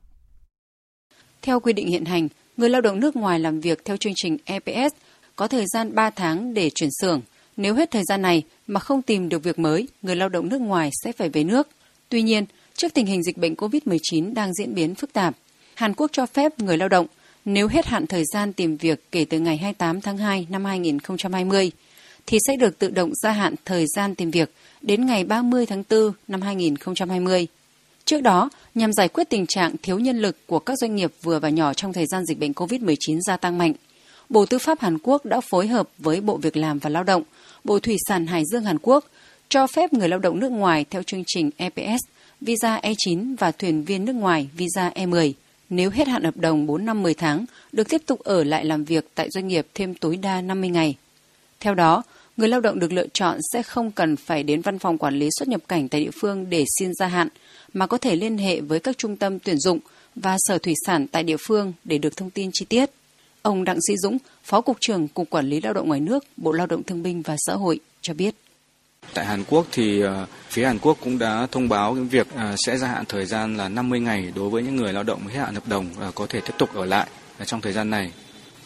Theo 1.42 1.60
quy 1.60 1.72
định 1.72 1.88
hiện 1.88 2.04
hành, 2.04 2.28
người 2.56 2.68
lao 2.68 2.80
động 2.80 3.00
nước 3.00 3.16
ngoài 3.16 3.40
làm 3.40 3.60
việc 3.60 3.84
theo 3.84 3.96
chương 3.96 4.12
trình 4.16 4.36
EPS 4.44 4.94
có 5.36 5.48
thời 5.48 5.64
gian 5.66 5.94
3 5.94 6.10
tháng 6.10 6.54
để 6.54 6.70
chuyển 6.70 6.90
xưởng. 7.00 7.20
Nếu 7.56 7.74
hết 7.74 7.90
thời 7.90 8.02
gian 8.04 8.22
này 8.22 8.42
mà 8.66 8.80
không 8.80 9.02
tìm 9.02 9.28
được 9.28 9.42
việc 9.42 9.58
mới, 9.58 9.88
người 10.02 10.16
lao 10.16 10.28
động 10.28 10.48
nước 10.48 10.60
ngoài 10.60 10.90
sẽ 11.04 11.12
phải 11.12 11.28
về 11.28 11.44
nước. 11.44 11.68
Tuy 12.08 12.22
nhiên, 12.22 12.44
Trước 12.76 12.94
tình 12.94 13.06
hình 13.06 13.22
dịch 13.22 13.38
bệnh 13.38 13.54
COVID-19 13.54 14.34
đang 14.34 14.54
diễn 14.54 14.74
biến 14.74 14.94
phức 14.94 15.12
tạp, 15.12 15.34
Hàn 15.74 15.94
Quốc 15.94 16.10
cho 16.12 16.26
phép 16.26 16.60
người 16.60 16.76
lao 16.76 16.88
động 16.88 17.06
nếu 17.44 17.68
hết 17.68 17.86
hạn 17.86 18.06
thời 18.06 18.24
gian 18.32 18.52
tìm 18.52 18.76
việc 18.76 19.04
kể 19.12 19.24
từ 19.24 19.38
ngày 19.38 19.56
28 19.56 20.00
tháng 20.00 20.18
2 20.18 20.46
năm 20.50 20.64
2020 20.64 21.70
thì 22.26 22.38
sẽ 22.46 22.56
được 22.56 22.78
tự 22.78 22.90
động 22.90 23.10
gia 23.22 23.32
hạn 23.32 23.54
thời 23.64 23.86
gian 23.96 24.14
tìm 24.14 24.30
việc 24.30 24.52
đến 24.82 25.06
ngày 25.06 25.24
30 25.24 25.66
tháng 25.66 25.82
4 25.90 26.12
năm 26.28 26.42
2020. 26.42 27.46
Trước 28.04 28.20
đó, 28.20 28.50
nhằm 28.74 28.92
giải 28.92 29.08
quyết 29.08 29.30
tình 29.30 29.46
trạng 29.46 29.76
thiếu 29.82 29.98
nhân 29.98 30.18
lực 30.18 30.46
của 30.46 30.58
các 30.58 30.78
doanh 30.78 30.96
nghiệp 30.96 31.12
vừa 31.22 31.38
và 31.38 31.48
nhỏ 31.48 31.74
trong 31.74 31.92
thời 31.92 32.06
gian 32.06 32.24
dịch 32.24 32.38
bệnh 32.38 32.52
COVID-19 32.52 33.20
gia 33.20 33.36
tăng 33.36 33.58
mạnh, 33.58 33.72
Bộ 34.28 34.46
Tư 34.46 34.58
pháp 34.58 34.80
Hàn 34.80 34.98
Quốc 35.02 35.24
đã 35.24 35.40
phối 35.40 35.66
hợp 35.66 35.88
với 35.98 36.20
Bộ 36.20 36.36
Việc 36.36 36.56
làm 36.56 36.78
và 36.78 36.90
Lao 36.90 37.04
động, 37.04 37.22
Bộ 37.64 37.78
Thủy 37.78 37.96
sản 38.08 38.26
Hải 38.26 38.42
Dương 38.52 38.64
Hàn 38.64 38.78
Quốc 38.82 39.04
cho 39.48 39.66
phép 39.66 39.92
người 39.92 40.08
lao 40.08 40.18
động 40.18 40.40
nước 40.40 40.52
ngoài 40.52 40.84
theo 40.90 41.02
chương 41.02 41.22
trình 41.26 41.50
EPS 41.56 42.00
visa 42.44 42.80
E9 42.82 43.36
và 43.38 43.50
thuyền 43.50 43.84
viên 43.84 44.04
nước 44.04 44.12
ngoài 44.12 44.48
visa 44.56 44.90
E10 44.94 45.32
nếu 45.70 45.90
hết 45.90 46.08
hạn 46.08 46.24
hợp 46.24 46.36
đồng 46.36 46.66
4 46.66 46.84
năm 46.84 47.02
10 47.02 47.14
tháng 47.14 47.44
được 47.72 47.88
tiếp 47.88 48.02
tục 48.06 48.20
ở 48.20 48.44
lại 48.44 48.64
làm 48.64 48.84
việc 48.84 49.06
tại 49.14 49.30
doanh 49.30 49.48
nghiệp 49.48 49.66
thêm 49.74 49.94
tối 49.94 50.16
đa 50.16 50.40
50 50.40 50.70
ngày. 50.70 50.96
Theo 51.60 51.74
đó, 51.74 52.02
người 52.36 52.48
lao 52.48 52.60
động 52.60 52.78
được 52.78 52.92
lựa 52.92 53.06
chọn 53.12 53.38
sẽ 53.52 53.62
không 53.62 53.90
cần 53.90 54.16
phải 54.16 54.42
đến 54.42 54.60
văn 54.60 54.78
phòng 54.78 54.98
quản 54.98 55.18
lý 55.18 55.28
xuất 55.38 55.48
nhập 55.48 55.60
cảnh 55.68 55.88
tại 55.88 56.04
địa 56.04 56.10
phương 56.20 56.50
để 56.50 56.64
xin 56.78 56.90
gia 56.94 57.06
hạn, 57.06 57.28
mà 57.72 57.86
có 57.86 57.98
thể 57.98 58.16
liên 58.16 58.38
hệ 58.38 58.60
với 58.60 58.80
các 58.80 58.98
trung 58.98 59.16
tâm 59.16 59.38
tuyển 59.38 59.58
dụng 59.58 59.78
và 60.14 60.36
sở 60.38 60.58
thủy 60.58 60.74
sản 60.86 61.06
tại 61.06 61.22
địa 61.22 61.36
phương 61.46 61.72
để 61.84 61.98
được 61.98 62.16
thông 62.16 62.30
tin 62.30 62.50
chi 62.52 62.64
tiết. 62.64 62.90
Ông 63.42 63.64
Đặng 63.64 63.78
Sĩ 63.88 63.94
Dũng, 63.96 64.18
Phó 64.44 64.60
Cục 64.60 64.76
trưởng 64.80 65.08
Cục 65.08 65.30
Quản 65.30 65.46
lý 65.46 65.60
Lao 65.60 65.72
động 65.72 65.88
ngoài 65.88 66.00
nước, 66.00 66.24
Bộ 66.36 66.52
Lao 66.52 66.66
động 66.66 66.82
Thương 66.82 67.02
binh 67.02 67.22
và 67.22 67.36
Xã 67.38 67.54
hội 67.54 67.80
cho 68.02 68.14
biết. 68.14 68.34
Tại 69.14 69.24
Hàn 69.24 69.44
Quốc 69.44 69.66
thì 69.72 70.00
ờ, 70.00 70.26
phía 70.48 70.64
Hàn 70.64 70.78
Quốc 70.78 70.98
cũng 71.00 71.18
đã 71.18 71.46
thông 71.50 71.68
báo 71.68 71.94
cái 71.94 72.04
việc 72.04 72.26
ờ, 72.34 72.54
sẽ 72.66 72.78
gia 72.78 72.88
hạn 72.88 73.04
thời 73.08 73.26
gian 73.26 73.56
là 73.56 73.68
50 73.68 74.00
ngày 74.00 74.32
đối 74.34 74.50
với 74.50 74.62
những 74.62 74.76
người 74.76 74.92
lao 74.92 75.02
động 75.02 75.26
hết 75.26 75.38
hạn 75.38 75.54
hợp 75.54 75.68
đồng 75.68 75.86
và 75.96 76.10
có 76.10 76.26
thể 76.28 76.40
tiếp 76.40 76.54
tục 76.58 76.74
ở 76.74 76.84
lại 76.84 77.06
trong 77.44 77.60
thời 77.60 77.72
gian 77.72 77.90
này. 77.90 78.12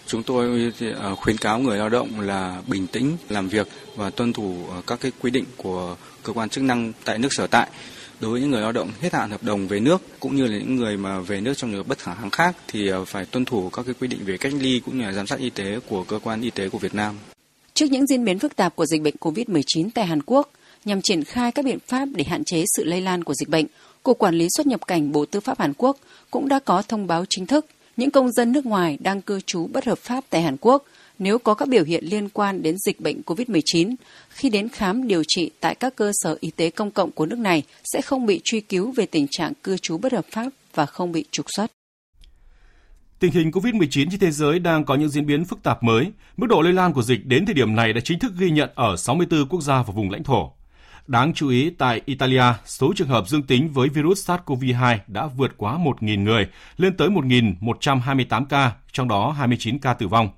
Chúng 0.07 0.23
tôi 0.23 0.73
khuyến 1.17 1.37
cáo 1.37 1.59
người 1.59 1.79
lao 1.79 1.89
động 1.89 2.21
là 2.21 2.63
bình 2.67 2.87
tĩnh 2.87 3.17
làm 3.29 3.49
việc 3.49 3.69
và 3.97 4.11
tuân 4.11 4.33
thủ 4.33 4.57
các 4.87 5.01
cái 5.01 5.13
quy 5.21 5.31
định 5.31 5.45
của 5.57 5.97
cơ 6.23 6.33
quan 6.33 6.49
chức 6.49 6.65
năng 6.65 6.93
tại 7.05 7.19
nước 7.19 7.33
sở 7.33 7.47
tại. 7.47 7.69
Đối 8.21 8.31
với 8.31 8.41
những 8.41 8.51
người 8.51 8.63
lao 8.63 8.73
động 8.73 8.91
hết 9.01 9.15
hạn 9.15 9.31
hợp 9.31 9.43
đồng 9.43 9.69
về 9.69 9.81
nước 9.81 10.03
cũng 10.21 10.37
như 10.37 10.47
là 10.47 10.59
những 10.59 10.77
người 10.77 10.97
mà 10.97 11.21
về 11.21 11.41
nước 11.41 11.55
trong 11.57 11.71
trường 11.71 11.79
hợp 11.79 11.89
bất 11.89 11.99
khả 11.99 12.15
kháng 12.15 12.31
khác 12.31 12.57
thì 12.69 12.91
phải 13.07 13.25
tuân 13.25 13.45
thủ 13.45 13.71
các 13.71 13.87
cái 13.87 13.95
quy 14.01 14.09
định 14.09 14.21
về 14.25 14.37
cách 14.37 14.53
ly 14.61 14.81
cũng 14.85 14.99
như 14.99 15.05
là 15.05 15.13
giám 15.13 15.27
sát 15.27 15.39
y 15.39 15.51
tế 15.51 15.79
của 15.89 16.05
cơ 16.05 16.19
quan 16.23 16.43
y 16.43 16.51
tế 16.51 16.69
của 16.69 16.79
Việt 16.79 16.95
Nam. 16.95 17.15
Trước 17.77 17.91
những 17.91 18.07
diễn 18.07 18.25
biến 18.25 18.39
phức 18.39 18.57
tạp 18.57 18.77
của 18.77 18.87
dịch 18.87 19.03
bệnh 19.03 19.15
COVID-19 19.21 19.89
tại 19.95 20.07
Hàn 20.07 20.21
Quốc, 20.27 20.51
nhằm 20.85 21.03
triển 21.03 21.25
khai 21.25 21.53
các 21.53 21.65
biện 21.65 21.79
pháp 21.87 22.09
để 22.15 22.25
hạn 22.25 22.45
chế 22.45 22.65
sự 22.77 22.85
lây 22.85 23.01
lan 23.01 23.25
của 23.25 23.35
dịch 23.35 23.49
bệnh, 23.49 23.67
Cục 24.03 24.19
Quản 24.19 24.35
lý 24.35 24.49
xuất 24.57 24.67
nhập 24.67 24.87
cảnh 24.87 25.13
Bộ 25.13 25.25
Tư 25.25 25.41
pháp 25.41 25.59
Hàn 25.59 25.73
Quốc 25.79 25.97
cũng 26.31 26.49
đã 26.49 26.59
có 26.59 26.83
thông 26.83 27.07
báo 27.07 27.25
chính 27.29 27.47
thức 27.47 27.67
những 27.97 28.11
công 28.11 28.33
dân 28.33 28.53
nước 28.53 28.67
ngoài 28.67 28.99
đang 29.01 29.23
cư 29.23 29.41
trú 29.41 29.67
bất 29.67 29.85
hợp 29.85 29.99
pháp 29.99 30.25
tại 30.31 30.43
Hàn 30.43 30.57
Quốc 30.61 30.85
nếu 31.19 31.39
có 31.39 31.55
các 31.55 31.69
biểu 31.69 31.85
hiện 31.85 32.05
liên 32.05 32.29
quan 32.29 32.63
đến 32.63 32.77
dịch 32.79 33.01
bệnh 33.01 33.21
COVID-19 33.27 33.95
khi 34.29 34.51
đến 34.51 34.69
khám 34.69 35.09
điều 35.09 35.23
trị 35.29 35.51
tại 35.61 35.75
các 35.75 35.97
cơ 35.97 36.13
sở 36.15 36.37
y 36.41 36.51
tế 36.51 36.71
công 36.71 36.91
cộng 36.91 37.11
của 37.11 37.27
nước 37.27 37.39
này 37.39 37.63
sẽ 37.85 38.03
không 38.03 38.27
bị 38.27 38.41
truy 38.45 38.61
cứu 38.61 38.93
về 38.93 39.07
tình 39.07 39.27
trạng 39.31 39.53
cư 39.63 39.77
trú 39.77 39.99
bất 39.99 40.13
hợp 40.13 40.27
pháp 40.31 40.49
và 40.75 40.87
không 40.87 41.13
bị 41.13 41.25
trục 41.31 41.47
xuất. 41.57 41.76
Tình 43.19 43.33
hình 43.33 43.51
COVID-19 43.51 44.11
trên 44.11 44.21
thế 44.21 44.31
giới 44.31 44.59
đang 44.59 44.85
có 44.85 44.95
những 44.95 45.09
diễn 45.09 45.27
biến 45.27 45.45
phức 45.45 45.63
tạp 45.63 45.83
mới. 45.83 46.13
Mức 46.37 46.47
độ 46.47 46.61
lây 46.61 46.73
lan 46.73 46.93
của 46.93 47.03
dịch 47.03 47.27
đến 47.27 47.47
thời 47.47 47.55
điểm 47.55 47.77
này 47.77 47.93
đã 47.93 48.01
chính 48.01 48.19
thức 48.19 48.33
ghi 48.39 48.51
nhận 48.51 48.71
ở 48.75 48.97
64 48.97 49.49
quốc 49.49 49.61
gia 49.61 49.83
và 49.83 49.93
vùng 49.93 50.11
lãnh 50.11 50.25
thổ. 50.25 50.53
Đáng 51.07 51.35
chú 51.35 51.49
ý, 51.49 51.71
tại 51.71 52.01
Italia, 52.05 52.43
số 52.65 52.93
trường 52.97 53.09
hợp 53.09 53.29
dương 53.29 53.43
tính 53.43 53.69
với 53.73 53.89
virus 53.89 54.31
SARS-CoV-2 54.31 54.99
đã 55.07 55.27
vượt 55.27 55.55
quá 55.57 55.79
1.000 55.79 56.23
người, 56.23 56.47
lên 56.77 56.97
tới 56.97 57.09
1.128 57.09 58.45
ca, 58.45 58.73
trong 58.93 59.09
đó 59.09 59.31
29 59.31 59.79
ca 59.79 59.95
tử 59.95 60.09
vong. 60.09 60.29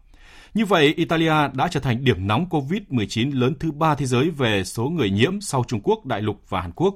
Như 0.55 0.65
vậy, 0.65 0.95
Italia 0.97 1.35
đã 1.55 1.69
trở 1.71 1.81
thành 1.81 2.05
điểm 2.05 2.27
nóng 2.27 2.47
COVID-19 2.51 3.39
lớn 3.41 3.55
thứ 3.61 3.73
ba 3.73 3.95
thế 3.95 4.07
giới 4.07 4.31
về 4.31 4.65
số 4.65 4.85
người 4.85 5.11
nhiễm 5.11 5.41
sau 5.41 5.65
Trung 5.69 5.81
Quốc, 5.83 6.07
Đại 6.07 6.23
lục 6.23 6.43
và 6.49 6.61
Hàn 6.61 6.73
Quốc. 6.73 6.95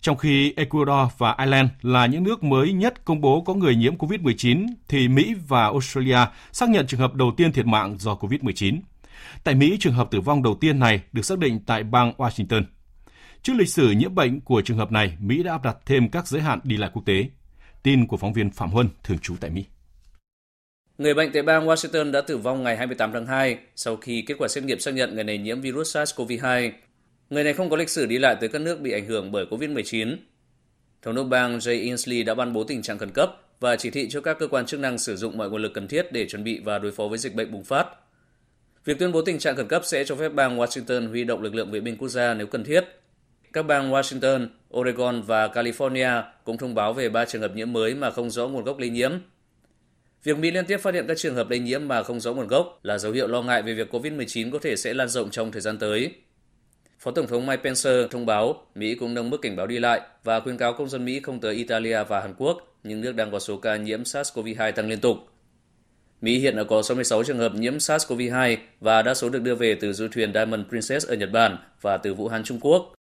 Trong 0.00 0.16
khi 0.16 0.52
Ecuador 0.56 1.12
và 1.18 1.34
Ireland 1.38 1.68
là 1.82 2.06
những 2.06 2.24
nước 2.24 2.42
mới 2.42 2.72
nhất 2.72 3.04
công 3.04 3.20
bố 3.20 3.40
có 3.40 3.54
người 3.54 3.76
nhiễm 3.76 3.96
COVID-19, 3.96 4.66
thì 4.88 5.08
Mỹ 5.08 5.34
và 5.48 5.64
Australia 5.64 6.18
xác 6.52 6.68
nhận 6.68 6.86
trường 6.86 7.00
hợp 7.00 7.14
đầu 7.14 7.32
tiên 7.36 7.52
thiệt 7.52 7.66
mạng 7.66 7.96
do 7.98 8.14
COVID-19. 8.14 8.78
Tại 9.44 9.54
Mỹ, 9.54 9.76
trường 9.80 9.92
hợp 9.92 10.10
tử 10.10 10.20
vong 10.20 10.42
đầu 10.42 10.54
tiên 10.60 10.78
này 10.78 11.00
được 11.12 11.22
xác 11.22 11.38
định 11.38 11.60
tại 11.66 11.82
bang 11.82 12.12
Washington. 12.16 12.62
Trước 13.42 13.52
lịch 13.56 13.68
sử 13.68 13.90
nhiễm 13.90 14.14
bệnh 14.14 14.40
của 14.40 14.62
trường 14.62 14.78
hợp 14.78 14.92
này, 14.92 15.16
Mỹ 15.20 15.42
đã 15.42 15.52
áp 15.52 15.64
đặt 15.64 15.76
thêm 15.86 16.08
các 16.08 16.26
giới 16.26 16.42
hạn 16.42 16.60
đi 16.64 16.76
lại 16.76 16.90
quốc 16.92 17.02
tế. 17.06 17.28
Tin 17.82 18.06
của 18.06 18.16
phóng 18.16 18.32
viên 18.32 18.50
Phạm 18.50 18.70
Huân, 18.70 18.88
thường 19.04 19.18
trú 19.18 19.36
tại 19.40 19.50
Mỹ. 19.50 19.64
Người 20.98 21.14
bệnh 21.14 21.32
tại 21.32 21.42
bang 21.42 21.66
Washington 21.66 22.10
đã 22.10 22.20
tử 22.20 22.38
vong 22.38 22.62
ngày 22.62 22.76
28 22.76 23.12
tháng 23.12 23.26
2 23.26 23.58
sau 23.76 23.96
khi 23.96 24.22
kết 24.26 24.34
quả 24.38 24.48
xét 24.48 24.64
nghiệm 24.64 24.80
xác 24.80 24.94
nhận 24.94 25.14
người 25.14 25.24
này 25.24 25.38
nhiễm 25.38 25.60
virus 25.60 25.96
SARS-CoV-2. 25.96 26.70
Người 27.30 27.44
này 27.44 27.52
không 27.52 27.70
có 27.70 27.76
lịch 27.76 27.90
sử 27.90 28.06
đi 28.06 28.18
lại 28.18 28.36
tới 28.40 28.48
các 28.48 28.62
nước 28.62 28.80
bị 28.80 28.92
ảnh 28.92 29.06
hưởng 29.06 29.32
bởi 29.32 29.46
COVID-19. 29.50 30.16
Thống 31.02 31.14
đốc 31.14 31.26
bang 31.26 31.58
Jay 31.58 31.82
Inslee 31.82 32.22
đã 32.22 32.34
ban 32.34 32.52
bố 32.52 32.64
tình 32.64 32.82
trạng 32.82 32.98
khẩn 32.98 33.10
cấp 33.10 33.36
và 33.60 33.76
chỉ 33.76 33.90
thị 33.90 34.08
cho 34.10 34.20
các 34.20 34.38
cơ 34.38 34.48
quan 34.48 34.66
chức 34.66 34.80
năng 34.80 34.98
sử 34.98 35.16
dụng 35.16 35.38
mọi 35.38 35.50
nguồn 35.50 35.62
lực 35.62 35.74
cần 35.74 35.88
thiết 35.88 36.12
để 36.12 36.28
chuẩn 36.28 36.44
bị 36.44 36.60
và 36.64 36.78
đối 36.78 36.92
phó 36.92 37.08
với 37.08 37.18
dịch 37.18 37.34
bệnh 37.34 37.52
bùng 37.52 37.64
phát. 37.64 37.86
Việc 38.84 38.98
tuyên 38.98 39.12
bố 39.12 39.22
tình 39.22 39.38
trạng 39.38 39.56
khẩn 39.56 39.68
cấp 39.68 39.82
sẽ 39.84 40.04
cho 40.04 40.16
phép 40.16 40.28
bang 40.28 40.58
Washington 40.58 41.08
huy 41.08 41.24
động 41.24 41.42
lực 41.42 41.54
lượng 41.54 41.70
vệ 41.70 41.80
binh 41.80 41.96
quốc 41.96 42.08
gia 42.08 42.34
nếu 42.34 42.46
cần 42.46 42.64
thiết. 42.64 42.84
Các 43.52 43.62
bang 43.62 43.90
Washington, 43.90 44.46
Oregon 44.74 45.22
và 45.22 45.46
California 45.46 46.22
cũng 46.44 46.58
thông 46.58 46.74
báo 46.74 46.92
về 46.92 47.08
ba 47.08 47.24
trường 47.24 47.42
hợp 47.42 47.54
nhiễm 47.54 47.72
mới 47.72 47.94
mà 47.94 48.10
không 48.10 48.30
rõ 48.30 48.48
nguồn 48.48 48.64
gốc 48.64 48.78
lây 48.78 48.90
nhiễm. 48.90 49.12
Việc 50.24 50.38
Mỹ 50.38 50.50
liên 50.50 50.66
tiếp 50.66 50.76
phát 50.76 50.94
hiện 50.94 51.06
các 51.08 51.18
trường 51.18 51.34
hợp 51.34 51.50
lây 51.50 51.58
nhiễm 51.58 51.88
mà 51.88 52.02
không 52.02 52.20
rõ 52.20 52.32
nguồn 52.32 52.48
gốc 52.48 52.80
là 52.82 52.98
dấu 52.98 53.12
hiệu 53.12 53.26
lo 53.26 53.42
ngại 53.42 53.62
về 53.62 53.74
việc 53.74 53.94
COVID-19 53.94 54.50
có 54.50 54.58
thể 54.58 54.76
sẽ 54.76 54.94
lan 54.94 55.08
rộng 55.08 55.30
trong 55.30 55.52
thời 55.52 55.60
gian 55.60 55.78
tới. 55.78 56.14
Phó 56.98 57.10
Tổng 57.10 57.26
thống 57.26 57.46
Mike 57.46 57.62
Pence 57.62 57.90
thông 58.10 58.26
báo 58.26 58.66
Mỹ 58.74 58.94
cũng 58.94 59.14
nâng 59.14 59.30
mức 59.30 59.38
cảnh 59.42 59.56
báo 59.56 59.66
đi 59.66 59.78
lại 59.78 60.00
và 60.24 60.40
khuyên 60.40 60.56
cáo 60.56 60.72
công 60.72 60.88
dân 60.88 61.04
Mỹ 61.04 61.20
không 61.20 61.40
tới 61.40 61.54
Italia 61.54 62.04
và 62.04 62.20
Hàn 62.20 62.34
Quốc, 62.38 62.78
những 62.84 63.00
nước 63.00 63.12
đang 63.12 63.30
có 63.30 63.38
số 63.38 63.56
ca 63.56 63.76
nhiễm 63.76 64.02
SARS-CoV-2 64.02 64.72
tăng 64.72 64.88
liên 64.88 65.00
tục. 65.00 65.16
Mỹ 66.20 66.38
hiện 66.38 66.56
đã 66.56 66.64
có 66.64 66.82
66 66.82 67.24
trường 67.24 67.38
hợp 67.38 67.54
nhiễm 67.54 67.76
SARS-CoV-2 67.76 68.56
và 68.80 69.02
đa 69.02 69.14
số 69.14 69.28
được 69.28 69.42
đưa 69.42 69.54
về 69.54 69.74
từ 69.80 69.92
du 69.92 70.08
thuyền 70.08 70.32
Diamond 70.34 70.62
Princess 70.68 71.08
ở 71.08 71.14
Nhật 71.14 71.30
Bản 71.32 71.56
và 71.80 71.96
từ 71.96 72.14
Vũ 72.14 72.28
Hán, 72.28 72.44
Trung 72.44 72.58
Quốc. 72.60 72.97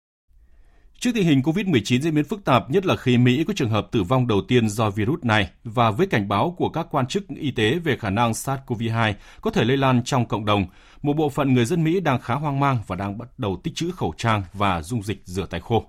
Trước 1.02 1.10
tình 1.14 1.26
hình 1.26 1.40
COVID-19 1.40 2.00
diễn 2.00 2.14
biến 2.14 2.24
phức 2.24 2.44
tạp, 2.44 2.70
nhất 2.70 2.86
là 2.86 2.96
khi 2.96 3.18
Mỹ 3.18 3.44
có 3.44 3.54
trường 3.56 3.70
hợp 3.70 3.88
tử 3.90 4.02
vong 4.02 4.26
đầu 4.26 4.40
tiên 4.48 4.68
do 4.68 4.90
virus 4.90 5.24
này 5.24 5.50
và 5.64 5.90
với 5.90 6.06
cảnh 6.06 6.28
báo 6.28 6.54
của 6.58 6.68
các 6.68 6.86
quan 6.90 7.06
chức 7.06 7.24
y 7.28 7.50
tế 7.50 7.78
về 7.78 7.96
khả 7.96 8.10
năng 8.10 8.32
SARS-CoV-2 8.32 9.14
có 9.40 9.50
thể 9.50 9.64
lây 9.64 9.76
lan 9.76 10.02
trong 10.04 10.26
cộng 10.26 10.44
đồng, 10.44 10.66
một 11.02 11.12
bộ 11.12 11.28
phận 11.28 11.54
người 11.54 11.64
dân 11.64 11.84
Mỹ 11.84 12.00
đang 12.00 12.20
khá 12.20 12.34
hoang 12.34 12.60
mang 12.60 12.78
và 12.86 12.96
đang 12.96 13.18
bắt 13.18 13.28
đầu 13.38 13.60
tích 13.64 13.74
trữ 13.74 13.90
khẩu 13.90 14.14
trang 14.16 14.42
và 14.52 14.82
dung 14.82 15.02
dịch 15.02 15.22
rửa 15.24 15.46
tay 15.46 15.60
khô. 15.60 15.84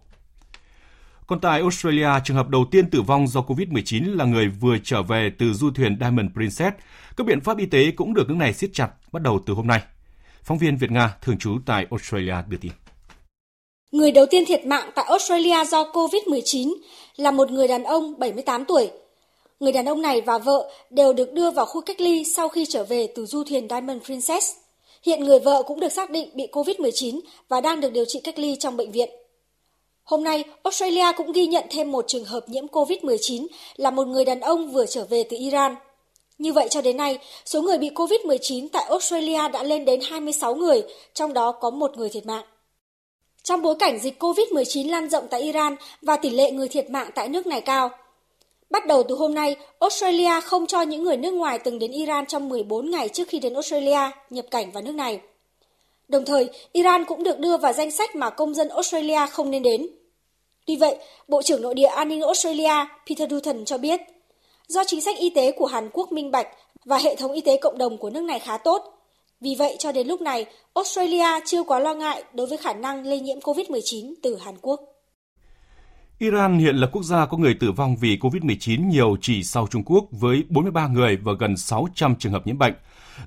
Còn 1.27 1.39
tại 1.39 1.61
Australia, 1.61 2.09
trường 2.23 2.37
hợp 2.37 2.49
đầu 2.49 2.65
tiên 2.71 2.89
tử 2.89 3.01
vong 3.01 3.27
do 3.27 3.41
COVID-19 3.41 4.15
là 4.15 4.25
người 4.25 4.47
vừa 4.47 4.77
trở 4.83 5.01
về 5.01 5.31
từ 5.37 5.53
du 5.53 5.71
thuyền 5.71 5.97
Diamond 5.99 6.31
Princess. 6.33 6.75
Các 7.17 7.27
biện 7.27 7.41
pháp 7.41 7.57
y 7.57 7.65
tế 7.65 7.91
cũng 7.91 8.13
được 8.13 8.29
nước 8.29 8.37
này 8.37 8.53
siết 8.53 8.69
chặt 8.73 8.89
bắt 9.11 9.21
đầu 9.21 9.41
từ 9.45 9.53
hôm 9.53 9.67
nay. 9.67 9.81
Phóng 10.43 10.57
viên 10.57 10.77
Việt 10.77 10.91
Nga 10.91 11.13
thường 11.21 11.37
trú 11.37 11.57
tại 11.65 11.87
Australia 11.91 12.35
đưa 12.47 12.57
tin. 12.57 12.71
Người 13.93 14.11
đầu 14.11 14.25
tiên 14.25 14.45
thiệt 14.45 14.65
mạng 14.65 14.91
tại 14.95 15.05
Australia 15.07 15.65
do 15.65 15.83
COVID-19 15.83 16.75
là 17.15 17.31
một 17.31 17.51
người 17.51 17.67
đàn 17.67 17.83
ông 17.83 18.13
78 18.19 18.65
tuổi. 18.65 18.91
Người 19.59 19.71
đàn 19.71 19.85
ông 19.85 20.01
này 20.01 20.21
và 20.21 20.37
vợ 20.37 20.71
đều 20.89 21.13
được 21.13 21.33
đưa 21.33 21.51
vào 21.51 21.65
khu 21.65 21.81
cách 21.81 22.01
ly 22.01 22.23
sau 22.23 22.49
khi 22.49 22.65
trở 22.65 22.83
về 22.83 23.07
từ 23.15 23.25
du 23.25 23.43
thuyền 23.43 23.67
Diamond 23.69 24.03
Princess. 24.03 24.53
Hiện 25.03 25.23
người 25.23 25.39
vợ 25.39 25.63
cũng 25.63 25.79
được 25.79 25.91
xác 25.91 26.09
định 26.09 26.29
bị 26.33 26.47
COVID-19 26.51 27.19
và 27.49 27.61
đang 27.61 27.81
được 27.81 27.91
điều 27.91 28.05
trị 28.05 28.19
cách 28.23 28.39
ly 28.39 28.55
trong 28.59 28.77
bệnh 28.77 28.91
viện. 28.91 29.09
Hôm 30.03 30.23
nay, 30.23 30.43
Australia 30.63 31.11
cũng 31.17 31.31
ghi 31.31 31.47
nhận 31.47 31.63
thêm 31.69 31.91
một 31.91 32.05
trường 32.07 32.25
hợp 32.25 32.49
nhiễm 32.49 32.67
COVID-19 32.67 33.47
là 33.75 33.91
một 33.91 34.07
người 34.07 34.25
đàn 34.25 34.39
ông 34.39 34.71
vừa 34.71 34.85
trở 34.85 35.05
về 35.09 35.23
từ 35.23 35.37
Iran. 35.39 35.75
Như 36.37 36.53
vậy 36.53 36.67
cho 36.69 36.81
đến 36.81 36.97
nay, 36.97 37.17
số 37.45 37.61
người 37.61 37.77
bị 37.77 37.89
COVID-19 37.89 38.67
tại 38.71 38.85
Australia 38.89 39.49
đã 39.53 39.63
lên 39.63 39.85
đến 39.85 39.99
26 40.03 40.55
người, 40.55 40.83
trong 41.13 41.33
đó 41.33 41.51
có 41.51 41.69
một 41.69 41.97
người 41.97 42.09
thiệt 42.09 42.25
mạng. 42.25 42.43
Trong 43.43 43.61
bối 43.61 43.75
cảnh 43.79 43.99
dịch 43.99 44.23
COVID-19 44.23 44.89
lan 44.89 45.09
rộng 45.09 45.27
tại 45.29 45.41
Iran 45.41 45.75
và 46.01 46.17
tỷ 46.17 46.29
lệ 46.29 46.51
người 46.51 46.67
thiệt 46.67 46.89
mạng 46.89 47.09
tại 47.15 47.29
nước 47.29 47.47
này 47.47 47.61
cao, 47.61 47.89
Bắt 48.73 48.87
đầu 48.87 49.03
từ 49.03 49.15
hôm 49.15 49.33
nay, 49.33 49.55
Australia 49.79 50.41
không 50.43 50.67
cho 50.67 50.81
những 50.81 51.03
người 51.03 51.17
nước 51.17 51.33
ngoài 51.33 51.59
từng 51.59 51.79
đến 51.79 51.91
Iran 51.91 52.25
trong 52.25 52.49
14 52.49 52.91
ngày 52.91 53.09
trước 53.09 53.27
khi 53.27 53.39
đến 53.39 53.53
Australia 53.53 54.11
nhập 54.29 54.45
cảnh 54.51 54.71
vào 54.71 54.83
nước 54.83 54.95
này. 54.95 55.21
Đồng 56.07 56.25
thời, 56.25 56.49
Iran 56.71 57.05
cũng 57.05 57.23
được 57.23 57.39
đưa 57.39 57.57
vào 57.57 57.73
danh 57.73 57.91
sách 57.91 58.15
mà 58.15 58.29
công 58.29 58.53
dân 58.53 58.69
Australia 58.69 59.27
không 59.31 59.51
nên 59.51 59.63
đến. 59.63 59.87
Tuy 60.65 60.75
vậy, 60.75 60.97
Bộ 61.27 61.41
trưởng 61.41 61.61
Nội 61.61 61.73
địa 61.75 61.85
An 61.85 62.09
ninh 62.09 62.21
Australia 62.21 62.85
Peter 63.09 63.31
Dutton 63.31 63.65
cho 63.65 63.77
biết, 63.77 64.01
do 64.67 64.83
chính 64.83 65.01
sách 65.01 65.17
y 65.17 65.29
tế 65.29 65.51
của 65.51 65.65
Hàn 65.65 65.89
Quốc 65.93 66.11
minh 66.11 66.31
bạch 66.31 66.47
và 66.85 66.97
hệ 66.97 67.15
thống 67.15 67.31
y 67.31 67.41
tế 67.41 67.57
cộng 67.57 67.77
đồng 67.77 67.97
của 67.97 68.09
nước 68.09 68.23
này 68.23 68.39
khá 68.39 68.57
tốt, 68.57 69.02
vì 69.43 69.55
vậy 69.59 69.75
cho 69.79 69.91
đến 69.91 70.07
lúc 70.07 70.21
này, 70.21 70.45
Australia 70.73 71.45
chưa 71.45 71.63
quá 71.63 71.79
lo 71.79 71.93
ngại 71.93 72.23
đối 72.33 72.47
với 72.47 72.57
khả 72.57 72.73
năng 72.73 73.05
lây 73.05 73.19
nhiễm 73.19 73.39
COVID-19 73.39 74.13
từ 74.23 74.37
Hàn 74.37 74.55
Quốc. 74.61 74.79
Iran 76.19 76.59
hiện 76.59 76.75
là 76.75 76.87
quốc 76.87 77.03
gia 77.03 77.25
có 77.25 77.37
người 77.37 77.53
tử 77.53 77.71
vong 77.71 77.95
vì 77.95 78.17
COVID-19 78.17 78.87
nhiều 78.87 79.17
chỉ 79.21 79.43
sau 79.43 79.67
Trung 79.71 79.83
Quốc 79.85 80.05
với 80.11 80.43
43 80.49 80.87
người 80.87 81.15
và 81.15 81.33
gần 81.39 81.57
600 81.57 82.15
trường 82.15 82.31
hợp 82.31 82.47
nhiễm 82.47 82.57
bệnh. 82.57 82.73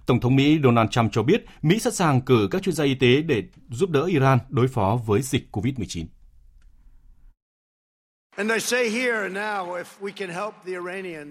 Tổng 0.07 0.21
thống 0.21 0.37
Mỹ 0.37 0.59
Donald 0.65 0.91
Trump 0.91 1.13
cho 1.13 1.23
biết 1.23 1.45
Mỹ 1.63 1.79
sẵn 1.79 1.93
sàng 1.93 2.21
cử 2.21 2.49
các 2.51 2.63
chuyên 2.63 2.75
gia 2.75 2.85
y 2.85 2.95
tế 2.95 3.23
để 3.23 3.43
giúp 3.71 3.91
đỡ 3.91 4.05
Iran 4.05 4.39
đối 4.49 4.69
phó 4.69 5.01
với 5.07 5.23
dịch 5.23 5.49
COVID-19. 5.53 6.05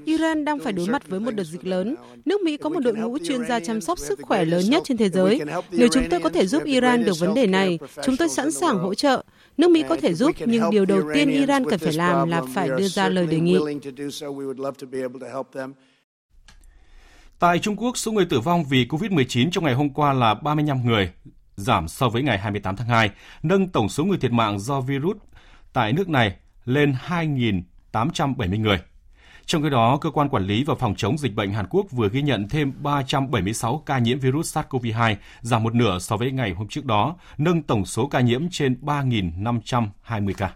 Iran 0.06 0.46
đang 0.46 0.60
phải 0.60 0.74
đối 0.74 0.88
mặt 0.88 1.08
với 1.08 1.20
một 1.20 1.32
đợt 1.36 1.44
dịch 1.44 1.66
lớn. 1.66 1.96
Nước 2.26 2.42
Mỹ 2.42 2.58
có 2.58 2.70
một 2.70 2.80
đội 2.80 2.96
ngũ 2.96 3.18
chuyên 3.28 3.46
gia 3.48 3.60
chăm 3.60 3.82
sóc 3.82 4.00
sức 4.00 4.20
khỏe 4.22 4.46
lớn 4.46 4.70
nhất 4.70 4.84
trên 4.86 4.98
thế 4.98 5.10
giới. 5.10 5.42
Nếu 5.72 5.88
chúng 5.92 6.04
tôi 6.10 6.20
có 6.20 6.30
thể 6.30 6.48
giúp 6.48 6.64
Iran 6.64 7.06
được 7.06 7.20
vấn 7.20 7.34
đề 7.34 7.48
này, 7.48 7.80
chúng 8.04 8.18
tôi 8.18 8.30
sẵn 8.30 8.52
sàng 8.52 8.78
hỗ 8.78 8.94
trợ. 8.94 9.24
Nước 9.58 9.72
Mỹ 9.72 9.84
có 9.90 9.98
thể 10.02 10.14
giúp, 10.14 10.36
nhưng 10.46 10.70
điều 10.72 10.86
đầu 10.86 11.02
tiên 11.14 11.30
Iran 11.30 11.66
cần 11.70 11.80
phải 11.80 11.94
làm 11.94 12.30
là 12.30 12.42
phải 12.54 12.70
đưa 12.70 12.88
ra 12.88 13.10
lời 13.10 13.28
đề 13.28 13.40
nghị. 13.40 13.58
Tại 17.40 17.60
Trung 17.60 17.76
Quốc, 17.76 17.98
số 17.98 18.12
người 18.12 18.26
tử 18.26 18.40
vong 18.40 18.64
vì 18.70 18.86
COVID-19 18.86 19.50
trong 19.52 19.64
ngày 19.64 19.74
hôm 19.74 19.90
qua 19.90 20.14
là 20.14 20.34
35 20.34 20.86
người. 20.86 21.12
giảm 21.56 21.88
so 21.88 22.10
với 22.10 22.24
ngày 22.24 22.38
28 22.38 22.76
tháng 22.76 22.88
2, 22.88 23.10
nâng 23.44 23.68
tổng 23.68 23.90
số 23.90 24.06
người 24.06 24.18
thiệt 24.18 24.32
mạng 24.32 24.60
do 24.60 24.82
virus 24.82 25.18
tại 25.74 25.94
nước 25.94 26.10
này 26.10 26.36
lên 26.66 26.96
2.870 27.08 28.62
người. 28.62 28.80
Trong 29.46 29.64
khi 29.64 29.70
đó, 29.70 29.98
cơ 30.02 30.10
quan 30.10 30.30
quản 30.30 30.48
lý 30.48 30.64
và 30.64 30.76
phòng 30.76 30.96
chống 30.98 31.18
dịch 31.18 31.36
bệnh 31.36 31.54
Hàn 31.54 31.66
Quốc 31.70 31.86
vừa 31.92 32.10
ghi 32.10 32.22
nhận 32.22 32.50
thêm 32.50 32.74
376 32.84 33.84
ca 33.86 34.00
nhiễm 34.00 34.20
virus 34.20 34.58
SARS-CoV-2, 34.58 35.16
giảm 35.42 35.64
một 35.64 35.76
nửa 35.76 36.00
so 36.00 36.18
với 36.18 36.32
ngày 36.32 36.52
hôm 36.52 36.68
trước 36.68 36.86
đó, 36.86 37.16
nâng 37.38 37.64
tổng 37.64 37.86
số 37.86 38.08
ca 38.08 38.22
nhiễm 38.22 38.50
trên 38.52 38.78
3.520 38.82 40.34
ca. 40.38 40.54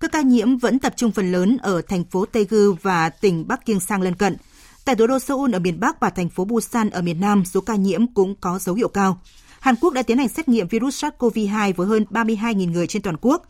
Các 0.00 0.12
ca 0.12 0.20
nhiễm 0.20 0.56
vẫn 0.56 0.78
tập 0.78 0.92
trung 0.96 1.12
phần 1.12 1.32
lớn 1.32 1.56
ở 1.62 1.82
thành 1.88 2.04
phố 2.04 2.24
Daegu 2.34 2.74
và 2.82 3.08
tỉnh 3.08 3.48
Bắc 3.48 3.66
Kiêng 3.66 3.80
sang 3.80 4.02
lân 4.02 4.14
cận. 4.14 4.36
Tại 4.84 4.96
thủ 4.96 5.06
đô 5.06 5.18
Seoul 5.18 5.54
ở 5.54 5.58
miền 5.58 5.80
Bắc 5.80 6.00
và 6.00 6.10
thành 6.10 6.28
phố 6.28 6.44
Busan 6.44 6.90
ở 6.90 7.02
miền 7.02 7.20
Nam, 7.20 7.44
số 7.44 7.60
ca 7.60 7.74
nhiễm 7.74 8.06
cũng 8.06 8.34
có 8.34 8.58
dấu 8.58 8.74
hiệu 8.74 8.88
cao. 8.88 9.20
Hàn 9.60 9.74
Quốc 9.80 9.94
đã 9.94 10.02
tiến 10.02 10.18
hành 10.18 10.28
xét 10.28 10.48
nghiệm 10.48 10.68
virus 10.68 11.04
SARS-CoV-2 11.04 11.72
với 11.76 11.86
hơn 11.86 12.04
32.000 12.10 12.70
người 12.70 12.86
trên 12.86 13.02
toàn 13.02 13.16
quốc. 13.20 13.42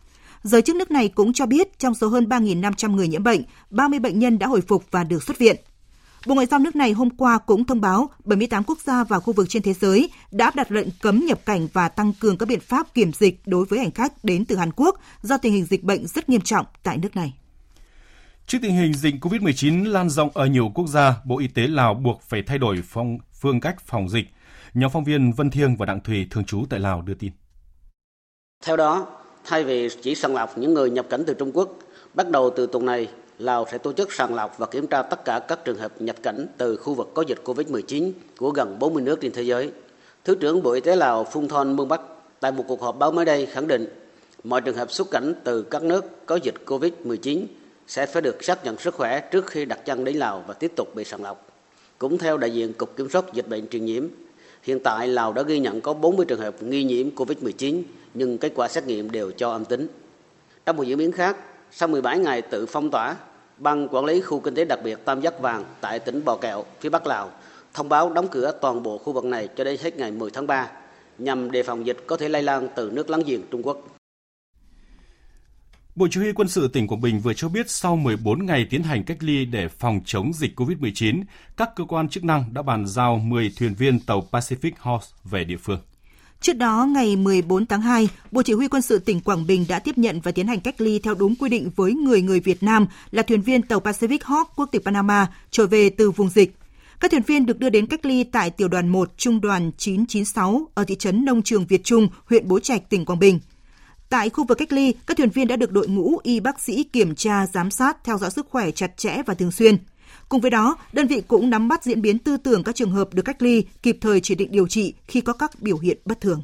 Giới 0.43 0.63
chức 0.63 0.77
nước 0.77 0.91
này 0.91 1.09
cũng 1.09 1.33
cho 1.33 1.47
biết 1.47 1.79
trong 1.79 1.95
số 1.95 2.09
hơn 2.09 2.25
3.500 2.25 2.95
người 2.95 3.09
nhiễm 3.09 3.23
bệnh, 3.23 3.43
30 3.71 3.99
bệnh 3.99 4.19
nhân 4.19 4.39
đã 4.39 4.47
hồi 4.47 4.61
phục 4.61 4.85
và 4.91 5.05
được 5.05 5.23
xuất 5.23 5.39
viện. 5.39 5.57
Bộ 6.27 6.35
Ngoại 6.35 6.47
giao 6.47 6.61
nước 6.61 6.77
này 6.77 6.93
hôm 6.93 7.11
qua 7.11 7.39
cũng 7.39 7.65
thông 7.65 7.81
báo 7.81 8.11
78 8.25 8.65
quốc 8.65 8.79
gia 8.81 9.05
và 9.05 9.21
khu 9.21 9.33
vực 9.33 9.47
trên 9.49 9.63
thế 9.63 9.73
giới 9.73 10.11
đã 10.31 10.45
áp 10.45 10.57
đặt 10.57 10.73
lệnh 10.73 10.89
cấm 11.03 11.27
nhập 11.27 11.41
cảnh 11.47 11.69
và 11.73 11.89
tăng 11.89 12.13
cường 12.21 12.39
các 12.39 12.49
biện 12.49 12.61
pháp 12.61 12.95
kiểm 12.95 13.13
dịch 13.13 13.41
đối 13.47 13.65
với 13.65 13.79
hành 13.79 13.91
khách 13.91 14.25
đến 14.25 14.45
từ 14.45 14.57
Hàn 14.57 14.71
Quốc 14.77 15.01
do 15.23 15.37
tình 15.37 15.53
hình 15.53 15.65
dịch 15.65 15.85
bệnh 15.85 16.07
rất 16.07 16.29
nghiêm 16.29 16.41
trọng 16.41 16.67
tại 16.83 16.99
nước 16.99 17.17
này. 17.17 17.35
Trước 18.47 18.59
tình 18.63 18.77
hình 18.77 18.95
dịch 18.95 19.15
COVID-19 19.21 19.91
lan 19.91 20.11
rộng 20.11 20.31
ở 20.35 20.47
nhiều 20.47 20.71
quốc 20.75 20.87
gia, 20.89 21.15
Bộ 21.25 21.39
Y 21.39 21.49
tế 21.49 21.67
Lào 21.67 21.95
buộc 21.95 22.23
phải 22.23 22.43
thay 22.43 22.59
đổi 22.59 22.83
phong, 22.85 23.19
phương 23.41 23.61
cách 23.61 23.81
phòng 23.81 24.09
dịch. 24.09 24.27
Nhóm 24.75 24.91
phóng 24.91 25.05
viên 25.05 25.33
Vân 25.33 25.51
Thiêng 25.51 25.77
và 25.77 25.87
Đặng 25.87 26.01
Thùy 26.01 26.27
thường 26.31 26.45
trú 26.45 26.65
tại 26.71 26.81
Lào 26.81 27.03
đưa 27.03 27.15
tin. 27.15 27.33
Theo 28.65 28.77
đó, 28.77 29.07
thay 29.49 29.65
vì 29.65 29.89
chỉ 30.03 30.15
sàng 30.15 30.35
lọc 30.35 30.59
những 30.59 30.75
người 30.75 30.91
nhập 30.91 31.07
cảnh 31.11 31.25
từ 31.27 31.35
Trung 31.35 31.51
Quốc, 31.55 31.79
bắt 32.15 32.31
đầu 32.31 32.51
từ 32.51 32.67
tuần 32.67 32.87
này, 32.87 33.09
Lào 33.39 33.67
sẽ 33.73 33.79
tổ 33.79 33.93
chức 33.93 34.13
sàng 34.13 34.35
lọc 34.35 34.59
và 34.59 34.67
kiểm 34.67 34.87
tra 34.87 35.03
tất 35.03 35.25
cả 35.25 35.39
các 35.49 35.65
trường 35.65 35.79
hợp 35.79 35.93
nhập 36.03 36.17
cảnh 36.23 36.47
từ 36.59 36.77
khu 36.77 36.95
vực 36.95 37.11
có 37.15 37.23
dịch 37.23 37.39
COVID-19 37.45 38.13
của 38.39 38.51
gần 38.51 38.79
40 38.79 39.03
nước 39.03 39.21
trên 39.21 39.33
thế 39.33 39.43
giới. 39.43 39.71
Thứ 40.25 40.35
trưởng 40.35 40.63
Bộ 40.63 40.73
Y 40.73 40.81
tế 40.81 40.97
Lào 40.97 41.25
Phung 41.25 41.49
Thon 41.49 41.77
Mương 41.77 41.89
Bắc 41.89 42.01
tại 42.41 42.53
một 42.53 42.65
cuộc 42.69 42.83
họp 42.83 42.99
báo 42.99 43.13
mới 43.13 43.25
đây 43.25 43.47
khẳng 43.47 43.67
định 43.67 43.87
mọi 44.45 44.61
trường 44.61 44.77
hợp 44.77 44.93
xuất 44.93 45.11
cảnh 45.11 45.35
từ 45.45 45.63
các 45.63 45.83
nước 45.83 46.27
có 46.27 46.37
dịch 46.37 46.55
COVID-19 46.67 47.45
sẽ 47.87 48.07
phải 48.07 48.23
được 48.23 48.45
xác 48.45 48.65
nhận 48.65 48.79
sức 48.79 48.95
khỏe 48.95 49.21
trước 49.21 49.47
khi 49.47 49.65
đặt 49.65 49.85
chân 49.85 50.05
đến 50.05 50.17
Lào 50.17 50.45
và 50.47 50.55
tiếp 50.55 50.73
tục 50.77 50.95
bị 50.95 51.05
sàng 51.05 51.23
lọc. 51.23 51.47
Cũng 51.99 52.19
theo 52.19 52.39
đại 52.39 52.51
diện 52.51 52.73
Cục 52.73 52.97
Kiểm 52.97 53.11
soát 53.11 53.25
Dịch 53.33 53.49
bệnh 53.49 53.69
truyền 53.69 53.85
nhiễm, 53.85 54.07
hiện 54.63 54.81
tại 54.81 55.09
Lào 55.09 55.33
đã 55.33 55.43
ghi 55.43 55.59
nhận 55.59 55.81
có 55.81 55.93
40 55.93 56.27
trường 56.27 56.41
hợp 56.41 56.63
nghi 56.63 56.85
nhiễm 56.85 57.11
COVID-19 57.17 57.83
nhưng 58.15 58.39
kết 58.39 58.53
quả 58.55 58.69
xét 58.69 58.85
nghiệm 58.85 59.11
đều 59.11 59.31
cho 59.31 59.51
âm 59.51 59.65
tính. 59.65 59.89
Trong 60.67 60.77
một 60.77 60.83
diễn 60.83 60.99
biến 60.99 61.13
khác, 61.13 61.37
sau 61.71 61.89
17 61.89 62.19
ngày 62.19 62.43
tự 62.43 62.67
phong 62.67 62.91
tỏa, 62.91 63.17
Ban 63.59 63.89
quản 63.89 64.05
lý 64.05 64.21
khu 64.21 64.41
kinh 64.41 64.55
tế 64.55 64.65
đặc 64.65 64.79
biệt 64.85 65.05
Tam 65.05 65.21
Giác 65.21 65.41
Vàng 65.41 65.65
tại 65.81 65.99
tỉnh 65.99 66.25
Bò 66.25 66.37
Kẹo, 66.37 66.65
phía 66.81 66.89
Bắc 66.89 67.07
Lào, 67.07 67.31
thông 67.75 67.89
báo 67.89 68.13
đóng 68.13 68.29
cửa 68.31 68.53
toàn 68.61 68.83
bộ 68.83 68.99
khu 68.99 69.13
vực 69.13 69.25
này 69.25 69.49
cho 69.57 69.65
đến 69.65 69.81
hết 69.83 69.97
ngày 69.97 70.11
10 70.11 70.31
tháng 70.31 70.47
3, 70.47 70.71
nhằm 71.19 71.51
đề 71.51 71.63
phòng 71.63 71.87
dịch 71.87 72.05
có 72.07 72.17
thể 72.17 72.29
lây 72.29 72.43
lan 72.43 72.69
từ 72.77 72.91
nước 72.91 73.11
láng 73.11 73.23
giềng 73.27 73.43
Trung 73.51 73.63
Quốc. 73.63 73.79
Bộ 75.95 76.07
Chỉ 76.11 76.21
huy 76.21 76.33
quân 76.33 76.49
sự 76.49 76.69
tỉnh 76.69 76.87
Quảng 76.87 77.01
Bình 77.01 77.21
vừa 77.21 77.35
cho 77.35 77.49
biết 77.49 77.71
sau 77.71 77.97
14 77.97 78.47
ngày 78.47 78.67
tiến 78.71 78.83
hành 78.83 79.05
cách 79.05 79.19
ly 79.21 79.45
để 79.45 79.69
phòng 79.69 80.01
chống 80.05 80.33
dịch 80.35 80.61
COVID-19, 80.61 81.23
các 81.57 81.71
cơ 81.77 81.85
quan 81.85 82.09
chức 82.09 82.25
năng 82.25 82.45
đã 82.55 82.63
bàn 82.63 82.87
giao 82.87 83.17
10 83.17 83.53
thuyền 83.59 83.75
viên 83.75 84.01
tàu 84.01 84.29
Pacific 84.33 84.73
Horse 84.79 85.09
về 85.25 85.45
địa 85.45 85.57
phương. 85.57 85.79
Trước 86.41 86.53
đó, 86.53 86.87
ngày 86.91 87.17
14 87.17 87.67
tháng 87.67 87.83
2, 87.83 88.09
Bộ 88.31 88.43
Chỉ 88.43 88.53
huy 88.53 88.69
quân 88.69 88.83
sự 88.83 88.99
tỉnh 88.99 89.21
Quảng 89.21 89.47
Bình 89.47 89.65
đã 89.69 89.79
tiếp 89.79 89.99
nhận 89.99 90.21
và 90.21 90.33
tiến 90.33 90.47
hành 90.47 90.61
cách 90.61 90.81
ly 90.81 90.99
theo 90.99 91.15
đúng 91.15 91.35
quy 91.35 91.49
định 91.49 91.71
với 91.77 91.93
người 91.95 92.23
người 92.23 92.41
Việt 92.41 92.63
Nam 92.63 92.87
là 93.11 93.23
thuyền 93.23 93.43
viên 93.43 93.63
tàu 93.63 93.81
Pacific 93.81 94.19
Hawk 94.19 94.45
quốc 94.57 94.69
tịch 94.73 94.85
Panama 94.85 95.27
trở 95.51 95.67
về 95.67 95.91
từ 95.91 96.11
vùng 96.11 96.29
dịch. 96.29 96.55
Các 97.01 97.11
thuyền 97.11 97.23
viên 97.23 97.47
được 97.47 97.59
đưa 97.59 97.71
đến 97.71 97.87
cách 97.87 98.07
ly 98.07 98.25
tại 98.25 98.51
tiểu 98.51 98.69
đoàn 98.69 98.89
1 98.89 99.13
trung 99.17 99.41
đoàn 99.41 99.71
996 99.79 100.69
ở 100.75 100.85
thị 100.85 100.95
trấn 100.95 101.25
Nông 101.25 101.43
Trường 101.43 101.67
Việt 101.67 101.85
Trung, 101.85 102.09
huyện 102.25 102.49
Bố 102.49 102.61
Trạch, 102.61 102.91
tỉnh 102.91 103.05
Quảng 103.05 103.19
Bình. 103.19 103.41
Tại 104.09 104.31
khu 104.31 104.45
vực 104.45 104.59
cách 104.59 104.73
ly, 104.73 104.95
các 105.07 105.17
thuyền 105.17 105.31
viên 105.31 105.49
đã 105.49 105.57
được 105.57 105.73
đội 105.73 105.89
ngũ 105.89 106.19
y 106.23 106.41
bác 106.41 106.61
sĩ 106.61 106.85
kiểm 106.85 107.15
tra, 107.15 107.47
giám 107.47 107.71
sát, 107.71 108.05
theo 108.05 108.19
dõi 108.19 108.31
sức 108.31 108.47
khỏe 108.51 108.71
chặt 108.71 108.97
chẽ 108.97 109.23
và 109.27 109.35
thường 109.35 109.53
xuyên. 109.53 109.79
Cùng 110.29 110.41
với 110.41 110.51
đó, 110.51 110.77
đơn 110.93 111.07
vị 111.07 111.23
cũng 111.29 111.51
nắm 111.51 111.69
bắt 111.69 111.85
diễn 111.85 112.03
biến 112.03 112.19
tư 112.19 112.37
tưởng 112.37 112.65
các 112.65 112.75
trường 112.75 112.91
hợp 112.91 113.15
được 113.15 113.23
cách 113.23 113.43
ly, 113.43 113.65
kịp 113.83 113.99
thời 114.01 114.21
chỉ 114.21 114.35
định 114.35 114.53
điều 114.53 114.69
trị 114.69 114.95
khi 115.07 115.21
có 115.21 115.33
các 115.33 115.51
biểu 115.61 115.79
hiện 115.79 115.99
bất 116.05 116.21
thường. 116.21 116.43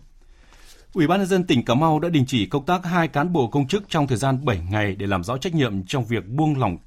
Ủy 0.93 1.07
ban 1.07 1.19
nhân 1.19 1.29
dân 1.29 1.45
tỉnh 1.45 1.65
Cà 1.65 1.75
Mau 1.75 2.01
đã 2.01 2.09
đình 2.09 2.25
chỉ 2.27 2.47
công 2.47 2.67
tác 2.67 2.85
hai 2.85 3.09
cán 3.09 3.33
bộ 3.33 3.47
công 3.47 3.69
chức 3.69 3.83
trong 3.89 4.07
thời 4.07 4.19
gian 4.19 4.45
7 4.45 4.61
ngày 4.71 4.95
để 4.95 5.07
làm 5.07 5.25
rõ 5.25 5.39
trách 5.39 5.55
nhiệm 5.55 5.87
trong 5.87 6.05
việc 6.05 6.29
buông 6.29 6.59
lỏng 6.59 6.79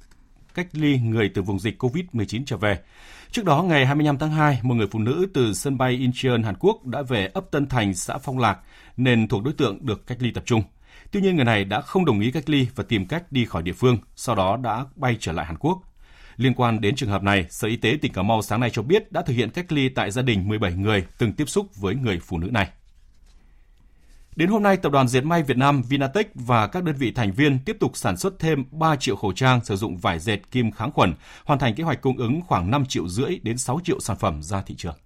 cách 0.58 0.68
ly 0.72 0.98
người 0.98 1.30
từ 1.34 1.42
vùng 1.42 1.58
dịch 1.58 1.82
COVID-19 1.82 2.42
trở 2.46 2.56
về. 2.56 2.78
Trước 3.30 3.44
đó, 3.44 3.62
ngày 3.62 3.86
25 3.86 4.18
tháng 4.18 4.30
2, 4.30 4.58
một 4.62 4.74
người 4.74 4.86
phụ 4.90 4.98
nữ 4.98 5.26
từ 5.34 5.52
sân 5.54 5.78
bay 5.78 5.92
Incheon, 5.92 6.42
Hàn 6.42 6.54
Quốc 6.60 6.86
đã 6.86 7.02
về 7.02 7.30
ấp 7.34 7.50
Tân 7.50 7.66
Thành, 7.66 7.94
xã 7.94 8.18
Phong 8.18 8.38
Lạc, 8.38 8.58
nên 8.96 9.28
thuộc 9.28 9.42
đối 9.42 9.54
tượng 9.54 9.86
được 9.86 10.06
cách 10.06 10.18
ly 10.20 10.30
tập 10.30 10.42
trung. 10.46 10.62
Tuy 11.10 11.20
nhiên, 11.20 11.36
người 11.36 11.44
này 11.44 11.64
đã 11.64 11.80
không 11.80 12.04
đồng 12.04 12.20
ý 12.20 12.30
cách 12.30 12.50
ly 12.50 12.66
và 12.74 12.84
tìm 12.88 13.06
cách 13.06 13.32
đi 13.32 13.44
khỏi 13.44 13.62
địa 13.62 13.72
phương, 13.72 13.98
sau 14.16 14.34
đó 14.34 14.56
đã 14.56 14.84
bay 14.96 15.16
trở 15.20 15.32
lại 15.32 15.46
Hàn 15.46 15.56
Quốc. 15.58 15.82
Liên 16.38 16.54
quan 16.54 16.80
đến 16.80 16.96
trường 16.96 17.08
hợp 17.08 17.22
này, 17.22 17.46
Sở 17.50 17.68
Y 17.68 17.76
tế 17.76 17.98
tỉnh 18.02 18.12
Cà 18.12 18.22
Mau 18.22 18.42
sáng 18.42 18.60
nay 18.60 18.70
cho 18.72 18.82
biết 18.82 19.12
đã 19.12 19.22
thực 19.22 19.34
hiện 19.34 19.50
cách 19.50 19.72
ly 19.72 19.88
tại 19.88 20.10
gia 20.10 20.22
đình 20.22 20.48
17 20.48 20.72
người 20.72 21.04
từng 21.18 21.32
tiếp 21.32 21.48
xúc 21.48 21.76
với 21.76 21.94
người 21.94 22.20
phụ 22.22 22.38
nữ 22.38 22.50
này. 22.50 22.68
Đến 24.36 24.48
hôm 24.48 24.62
nay, 24.62 24.76
Tập 24.76 24.92
đoàn 24.92 25.08
Dệt 25.08 25.20
may 25.20 25.42
Việt 25.42 25.56
Nam 25.56 25.82
Vinatech 25.82 26.30
và 26.34 26.66
các 26.66 26.84
đơn 26.84 26.96
vị 26.96 27.12
thành 27.12 27.32
viên 27.32 27.58
tiếp 27.64 27.76
tục 27.80 27.96
sản 27.96 28.16
xuất 28.16 28.38
thêm 28.38 28.64
3 28.70 28.96
triệu 28.96 29.16
khẩu 29.16 29.32
trang 29.32 29.64
sử 29.64 29.76
dụng 29.76 29.96
vải 29.96 30.18
dệt 30.18 30.38
kim 30.50 30.70
kháng 30.70 30.92
khuẩn, 30.92 31.14
hoàn 31.44 31.58
thành 31.58 31.74
kế 31.74 31.84
hoạch 31.84 32.02
cung 32.02 32.16
ứng 32.16 32.40
khoảng 32.46 32.70
5 32.70 32.86
triệu 32.86 33.08
rưỡi 33.08 33.38
đến 33.42 33.58
6 33.58 33.80
triệu 33.84 34.00
sản 34.00 34.16
phẩm 34.16 34.42
ra 34.42 34.62
thị 34.62 34.74
trường. 34.78 34.96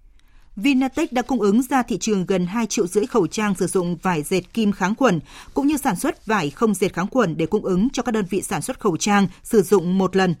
Vinatech 0.55 1.13
đã 1.13 1.21
cung 1.21 1.41
ứng 1.41 1.61
ra 1.61 1.83
thị 1.83 1.97
trường 2.01 2.25
gần 2.25 2.45
2 2.45 2.65
triệu 2.65 2.87
rưỡi 2.87 3.05
khẩu 3.05 3.27
trang 3.27 3.55
sử 3.55 3.67
dụng 3.67 3.97
vải 3.97 4.23
dệt 4.23 4.53
kim 4.53 4.71
kháng 4.71 4.95
khuẩn, 4.95 5.19
cũng 5.53 5.67
như 5.67 5.77
sản 5.77 5.95
xuất 5.95 6.25
vải 6.25 6.49
không 6.49 6.73
dệt 6.73 6.93
kháng 6.93 7.07
khuẩn 7.07 7.37
để 7.37 7.45
cung 7.45 7.65
ứng 7.65 7.87
cho 7.93 8.03
các 8.03 8.11
đơn 8.11 8.25
vị 8.29 8.41
sản 8.41 8.61
xuất 8.61 8.79
khẩu 8.79 8.97
trang 8.97 9.27
sử 9.43 9.61
dụng 9.61 9.97
một 9.97 10.15
lần. 10.15 10.35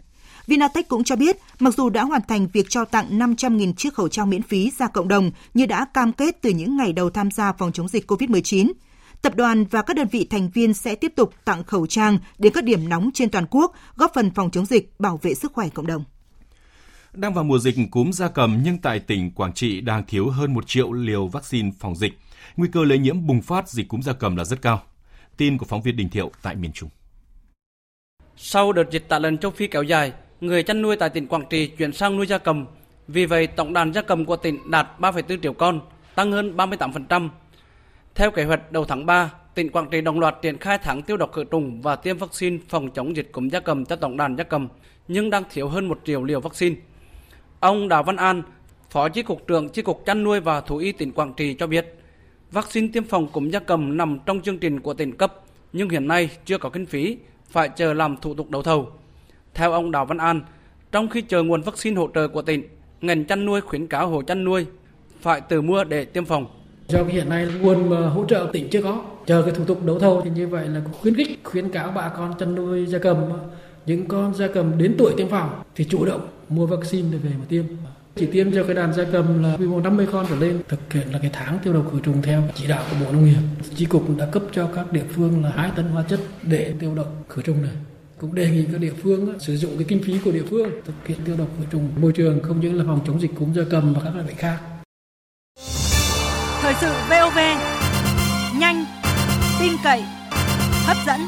Vinatech 0.47 0.87
cũng 0.87 1.03
cho 1.03 1.15
biết, 1.15 1.37
mặc 1.59 1.73
dù 1.77 1.89
đã 1.89 2.03
hoàn 2.03 2.21
thành 2.27 2.47
việc 2.53 2.69
trao 2.69 2.85
tặng 2.85 3.19
500.000 3.19 3.73
chiếc 3.73 3.93
khẩu 3.93 4.07
trang 4.07 4.29
miễn 4.29 4.41
phí 4.41 4.71
ra 4.77 4.87
cộng 4.87 5.07
đồng 5.07 5.31
như 5.53 5.65
đã 5.65 5.85
cam 5.93 6.13
kết 6.13 6.41
từ 6.41 6.49
những 6.49 6.77
ngày 6.77 6.93
đầu 6.93 7.09
tham 7.09 7.31
gia 7.31 7.53
phòng 7.53 7.71
chống 7.71 7.87
dịch 7.87 8.11
COVID-19, 8.11 8.71
tập 9.21 9.35
đoàn 9.35 9.65
và 9.65 9.81
các 9.81 9.95
đơn 9.95 10.07
vị 10.11 10.27
thành 10.29 10.49
viên 10.49 10.73
sẽ 10.73 10.95
tiếp 10.95 11.13
tục 11.15 11.33
tặng 11.45 11.63
khẩu 11.63 11.87
trang 11.87 12.17
đến 12.37 12.53
các 12.53 12.63
điểm 12.63 12.89
nóng 12.89 13.09
trên 13.13 13.29
toàn 13.29 13.45
quốc, 13.51 13.73
góp 13.95 14.11
phần 14.13 14.31
phòng 14.31 14.51
chống 14.51 14.65
dịch, 14.65 14.99
bảo 14.99 15.19
vệ 15.21 15.33
sức 15.33 15.53
khỏe 15.53 15.69
cộng 15.69 15.87
đồng. 15.87 16.03
Đang 17.13 17.33
vào 17.33 17.43
mùa 17.43 17.59
dịch 17.59 17.75
cúm 17.91 18.11
gia 18.11 18.27
cầm 18.27 18.59
nhưng 18.63 18.77
tại 18.77 18.99
tỉnh 18.99 19.31
Quảng 19.31 19.53
Trị 19.53 19.81
đang 19.81 20.05
thiếu 20.07 20.29
hơn 20.29 20.53
1 20.53 20.67
triệu 20.67 20.91
liều 20.91 21.27
vaccine 21.27 21.71
phòng 21.79 21.95
dịch. 21.95 22.13
Nguy 22.55 22.69
cơ 22.71 22.83
lây 22.83 22.97
nhiễm 22.97 23.27
bùng 23.27 23.41
phát 23.41 23.69
dịch 23.69 23.87
cúm 23.87 24.01
gia 24.01 24.13
cầm 24.13 24.35
là 24.35 24.43
rất 24.43 24.61
cao. 24.61 24.81
Tin 25.37 25.57
của 25.57 25.65
phóng 25.65 25.81
viên 25.81 25.95
Đình 25.95 26.09
Thiệu 26.09 26.31
tại 26.41 26.55
miền 26.55 26.71
Trung. 26.71 26.89
Sau 28.37 28.73
đợt 28.73 28.91
dịch 28.91 29.05
tả 29.09 29.19
lợn 29.19 29.37
châu 29.37 29.51
Phi 29.51 29.67
kéo 29.67 29.83
dài, 29.83 30.13
người 30.43 30.63
chăn 30.63 30.81
nuôi 30.81 30.95
tại 30.95 31.09
tỉnh 31.09 31.27
Quảng 31.27 31.43
Trị 31.49 31.67
chuyển 31.67 31.93
sang 31.93 32.17
nuôi 32.17 32.27
gia 32.27 32.37
cầm. 32.37 32.65
Vì 33.07 33.25
vậy, 33.25 33.47
tổng 33.47 33.73
đàn 33.73 33.93
gia 33.93 34.01
cầm 34.01 34.25
của 34.25 34.35
tỉnh 34.35 34.71
đạt 34.71 34.87
3,4 34.99 35.41
triệu 35.41 35.53
con, 35.53 35.79
tăng 36.15 36.31
hơn 36.31 36.55
38%. 36.57 37.29
Theo 38.15 38.31
kế 38.31 38.43
hoạch 38.43 38.71
đầu 38.71 38.85
tháng 38.85 39.05
3, 39.05 39.31
tỉnh 39.55 39.69
Quảng 39.69 39.89
Trị 39.89 40.01
đồng 40.01 40.19
loạt 40.19 40.35
triển 40.41 40.57
khai 40.57 40.77
tháng 40.77 41.01
tiêu 41.01 41.17
độc 41.17 41.31
khử 41.33 41.43
trùng 41.43 41.81
và 41.81 41.95
tiêm 41.95 42.17
vaccine 42.17 42.57
phòng 42.69 42.89
chống 42.91 43.15
dịch 43.15 43.31
cúm 43.31 43.49
gia 43.49 43.59
cầm 43.59 43.85
cho 43.85 43.95
tổng 43.95 44.17
đàn 44.17 44.35
gia 44.35 44.43
cầm, 44.43 44.67
nhưng 45.07 45.29
đang 45.29 45.43
thiếu 45.51 45.67
hơn 45.67 45.87
1 45.87 45.99
triệu 46.05 46.23
liều 46.23 46.39
vaccine. 46.39 46.75
Ông 47.59 47.87
Đào 47.87 48.03
Văn 48.03 48.15
An, 48.15 48.43
Phó 48.89 49.09
Chi 49.09 49.23
cục 49.23 49.47
trưởng 49.47 49.69
Chi 49.69 49.81
cục 49.81 50.05
chăn 50.05 50.23
nuôi 50.23 50.39
và 50.39 50.61
thú 50.61 50.77
y 50.77 50.91
tỉnh 50.91 51.11
Quảng 51.11 51.33
Trị 51.33 51.53
cho 51.53 51.67
biết, 51.67 51.95
vaccine 52.51 52.87
tiêm 52.93 53.03
phòng 53.03 53.27
cúm 53.27 53.49
gia 53.49 53.59
cầm 53.59 53.97
nằm 53.97 54.19
trong 54.25 54.41
chương 54.41 54.59
trình 54.59 54.79
của 54.79 54.93
tỉnh 54.93 55.17
cấp, 55.17 55.33
nhưng 55.73 55.89
hiện 55.89 56.07
nay 56.07 56.29
chưa 56.45 56.57
có 56.57 56.69
kinh 56.69 56.85
phí, 56.85 57.17
phải 57.49 57.69
chờ 57.69 57.93
làm 57.93 58.17
thủ 58.17 58.33
tục 58.33 58.49
đấu 58.49 58.63
thầu. 58.63 58.91
Theo 59.53 59.71
ông 59.71 59.91
Đào 59.91 60.05
Văn 60.05 60.17
An, 60.17 60.41
trong 60.91 61.09
khi 61.09 61.21
chờ 61.21 61.43
nguồn 61.43 61.61
vaccine 61.61 61.95
hỗ 61.95 62.09
trợ 62.15 62.27
của 62.27 62.41
tỉnh, 62.41 62.63
ngành 63.01 63.25
chăn 63.25 63.45
nuôi 63.45 63.61
khuyến 63.61 63.87
cáo 63.87 64.07
hộ 64.07 64.21
chăn 64.21 64.43
nuôi 64.43 64.65
phải 65.21 65.41
tự 65.41 65.61
mua 65.61 65.83
để 65.83 66.05
tiêm 66.05 66.25
phòng. 66.25 66.45
Do 66.87 67.03
hiện 67.03 67.29
nay 67.29 67.47
nguồn 67.61 67.89
mà 67.89 68.07
hỗ 68.07 68.25
trợ 68.25 68.49
tỉnh 68.53 68.69
chưa 68.69 68.81
có, 68.81 69.03
chờ 69.25 69.41
cái 69.41 69.51
thủ 69.51 69.65
tục 69.65 69.85
đấu 69.85 69.99
thầu 69.99 70.21
thì 70.21 70.29
như 70.29 70.47
vậy 70.47 70.67
là 70.67 70.81
khuyến 71.01 71.15
khích 71.15 71.39
khuyến 71.43 71.69
cáo 71.69 71.91
bà 71.91 72.09
con 72.09 72.33
chăn 72.39 72.55
nuôi 72.55 72.85
gia 72.85 72.99
cầm 72.99 73.17
những 73.85 74.07
con 74.07 74.33
gia 74.35 74.47
cầm 74.47 74.77
đến 74.77 74.95
tuổi 74.97 75.13
tiêm 75.17 75.29
phòng 75.29 75.61
thì 75.75 75.85
chủ 75.85 76.05
động 76.05 76.27
mua 76.49 76.65
vaccine 76.65 77.07
để 77.11 77.17
về 77.17 77.29
mà 77.39 77.45
tiêm. 77.49 77.63
Chỉ 78.15 78.25
tiêm 78.25 78.51
cho 78.51 78.63
cái 78.63 78.75
đàn 78.75 78.93
gia 78.93 79.03
cầm 79.11 79.43
là 79.43 79.57
quy 79.57 79.65
mô 79.65 79.79
50 79.79 80.07
con 80.11 80.25
trở 80.29 80.35
lên 80.35 80.61
thực 80.67 80.93
hiện 80.93 81.07
là 81.11 81.19
cái 81.19 81.31
tháng 81.33 81.59
tiêu 81.63 81.73
độc 81.73 81.91
khử 81.91 81.99
trùng 81.99 82.21
theo 82.21 82.43
chỉ 82.55 82.67
đạo 82.67 82.83
của 82.89 83.05
bộ 83.05 83.11
nông 83.11 83.25
nghiệp. 83.25 83.41
Chi 83.75 83.85
cục 83.85 84.17
đã 84.17 84.25
cấp 84.25 84.43
cho 84.51 84.69
các 84.75 84.91
địa 84.91 85.03
phương 85.09 85.43
là 85.43 85.49
hai 85.49 85.71
tấn 85.75 85.85
hóa 85.85 86.03
chất 86.09 86.19
để 86.41 86.73
tiêu 86.79 86.95
độc 86.95 87.07
khử 87.29 87.41
trùng 87.41 87.61
này 87.61 87.71
cũng 88.23 88.35
đề 88.35 88.49
nghị 88.49 88.65
các 88.71 88.81
địa 88.81 88.93
phương 89.03 89.39
sử 89.39 89.57
dụng 89.57 89.77
cái 89.77 89.85
kinh 89.87 90.03
phí 90.03 90.19
của 90.25 90.31
địa 90.31 90.43
phương 90.49 90.69
thực 90.85 91.07
hiện 91.07 91.17
tiêu 91.25 91.35
độc 91.37 91.47
khử 91.57 91.65
trùng 91.71 91.89
môi 92.01 92.11
trường 92.11 92.39
không 92.43 92.59
những 92.59 92.77
là 92.77 92.83
phòng 92.87 92.99
chống 93.07 93.21
dịch 93.21 93.31
cúm 93.35 93.53
gia 93.53 93.61
cầm 93.69 93.93
và 93.93 94.01
các 94.03 94.15
loại 94.15 94.27
bệnh 94.27 94.35
khác. 94.35 94.59
Thời 96.61 96.73
sự 96.81 96.93
VOV 97.09 97.37
nhanh, 98.59 98.85
tin 99.59 99.71
cậy, 99.83 100.01
hấp 100.85 100.97
dẫn. 101.07 101.21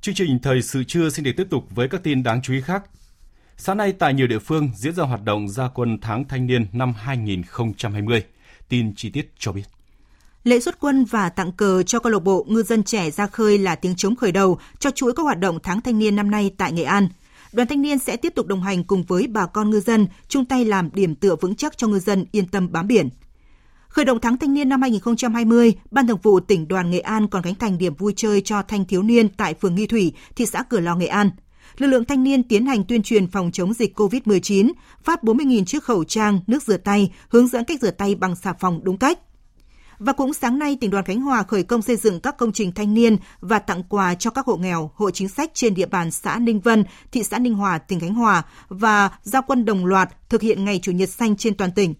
Chương 0.00 0.14
trình 0.14 0.38
Thời 0.42 0.62
sự 0.62 0.84
trưa 0.84 1.08
xin 1.08 1.24
được 1.24 1.32
tiếp 1.36 1.46
tục 1.50 1.64
với 1.70 1.88
các 1.88 2.02
tin 2.02 2.22
đáng 2.22 2.42
chú 2.42 2.52
ý 2.52 2.60
khác. 2.60 2.84
Sáng 3.56 3.76
nay 3.76 3.92
tại 3.92 4.14
nhiều 4.14 4.26
địa 4.26 4.38
phương 4.38 4.70
diễn 4.76 4.94
ra 4.94 5.04
hoạt 5.04 5.24
động 5.24 5.48
gia 5.48 5.68
quân 5.68 5.98
tháng 6.00 6.24
thanh 6.24 6.46
niên 6.46 6.66
năm 6.72 6.92
2020. 6.96 8.24
Tin 8.68 8.94
chi 8.94 9.10
tiết 9.10 9.32
cho 9.38 9.52
biết. 9.52 9.64
Lễ 10.46 10.60
xuất 10.60 10.80
quân 10.80 11.04
và 11.04 11.28
tặng 11.28 11.52
cờ 11.52 11.82
cho 11.82 11.98
câu 11.98 12.12
lạc 12.12 12.18
bộ 12.18 12.46
ngư 12.48 12.62
dân 12.62 12.82
trẻ 12.82 13.10
ra 13.10 13.26
khơi 13.26 13.58
là 13.58 13.74
tiếng 13.74 13.94
chống 13.96 14.16
khởi 14.16 14.32
đầu 14.32 14.58
cho 14.78 14.90
chuỗi 14.90 15.12
các 15.12 15.22
hoạt 15.22 15.38
động 15.38 15.58
tháng 15.62 15.80
thanh 15.80 15.98
niên 15.98 16.16
năm 16.16 16.30
nay 16.30 16.50
tại 16.56 16.72
Nghệ 16.72 16.82
An. 16.82 17.08
Đoàn 17.52 17.68
thanh 17.68 17.82
niên 17.82 17.98
sẽ 17.98 18.16
tiếp 18.16 18.32
tục 18.34 18.46
đồng 18.46 18.62
hành 18.62 18.84
cùng 18.84 19.02
với 19.02 19.26
bà 19.26 19.46
con 19.46 19.70
ngư 19.70 19.80
dân, 19.80 20.06
chung 20.28 20.44
tay 20.44 20.64
làm 20.64 20.90
điểm 20.94 21.14
tựa 21.14 21.36
vững 21.36 21.54
chắc 21.54 21.78
cho 21.78 21.88
ngư 21.88 21.98
dân 21.98 22.24
yên 22.32 22.48
tâm 22.48 22.72
bám 22.72 22.86
biển. 22.86 23.08
Khởi 23.88 24.04
động 24.04 24.20
tháng 24.20 24.36
thanh 24.36 24.54
niên 24.54 24.68
năm 24.68 24.82
2020, 24.82 25.74
Ban 25.90 26.06
Thường 26.06 26.20
vụ 26.22 26.40
tỉnh 26.40 26.68
đoàn 26.68 26.90
Nghệ 26.90 27.00
An 27.00 27.28
còn 27.28 27.42
khánh 27.42 27.54
thành 27.54 27.78
điểm 27.78 27.94
vui 27.94 28.12
chơi 28.16 28.40
cho 28.40 28.62
thanh 28.62 28.84
thiếu 28.84 29.02
niên 29.02 29.28
tại 29.28 29.54
phường 29.54 29.74
Nghi 29.74 29.86
Thủy, 29.86 30.12
thị 30.36 30.46
xã 30.46 30.62
Cửa 30.62 30.80
Lò, 30.80 30.96
Nghệ 30.96 31.06
An. 31.06 31.30
Lực 31.78 31.86
lượng 31.86 32.04
thanh 32.04 32.24
niên 32.24 32.42
tiến 32.42 32.66
hành 32.66 32.84
tuyên 32.84 33.02
truyền 33.02 33.30
phòng 33.30 33.50
chống 33.52 33.74
dịch 33.74 33.98
COVID-19, 33.98 34.72
phát 35.04 35.22
40.000 35.22 35.64
chiếc 35.64 35.84
khẩu 35.84 36.04
trang, 36.04 36.40
nước 36.46 36.62
rửa 36.62 36.76
tay, 36.76 37.12
hướng 37.28 37.48
dẫn 37.48 37.64
cách 37.64 37.80
rửa 37.82 37.90
tay 37.90 38.14
bằng 38.14 38.36
xà 38.36 38.52
phòng 38.52 38.80
đúng 38.84 38.98
cách. 38.98 39.18
Và 39.98 40.12
cũng 40.12 40.34
sáng 40.34 40.58
nay, 40.58 40.76
tỉnh 40.80 40.90
đoàn 40.90 41.04
Khánh 41.04 41.20
Hòa 41.20 41.42
khởi 41.42 41.62
công 41.62 41.82
xây 41.82 41.96
dựng 41.96 42.20
các 42.20 42.36
công 42.36 42.52
trình 42.52 42.72
thanh 42.72 42.94
niên 42.94 43.16
và 43.40 43.58
tặng 43.58 43.82
quà 43.88 44.14
cho 44.14 44.30
các 44.30 44.46
hộ 44.46 44.56
nghèo, 44.56 44.90
hộ 44.94 45.10
chính 45.10 45.28
sách 45.28 45.50
trên 45.54 45.74
địa 45.74 45.86
bàn 45.86 46.10
xã 46.10 46.38
Ninh 46.38 46.60
Vân, 46.60 46.84
thị 47.12 47.22
xã 47.22 47.38
Ninh 47.38 47.54
Hòa, 47.54 47.78
tỉnh 47.78 48.00
Khánh 48.00 48.14
Hòa 48.14 48.42
và 48.68 49.10
giao 49.22 49.42
quân 49.46 49.64
đồng 49.64 49.86
loạt 49.86 50.28
thực 50.28 50.42
hiện 50.42 50.64
ngày 50.64 50.80
Chủ 50.82 50.92
nhật 50.92 51.08
xanh 51.08 51.36
trên 51.36 51.54
toàn 51.54 51.72
tỉnh. 51.72 51.94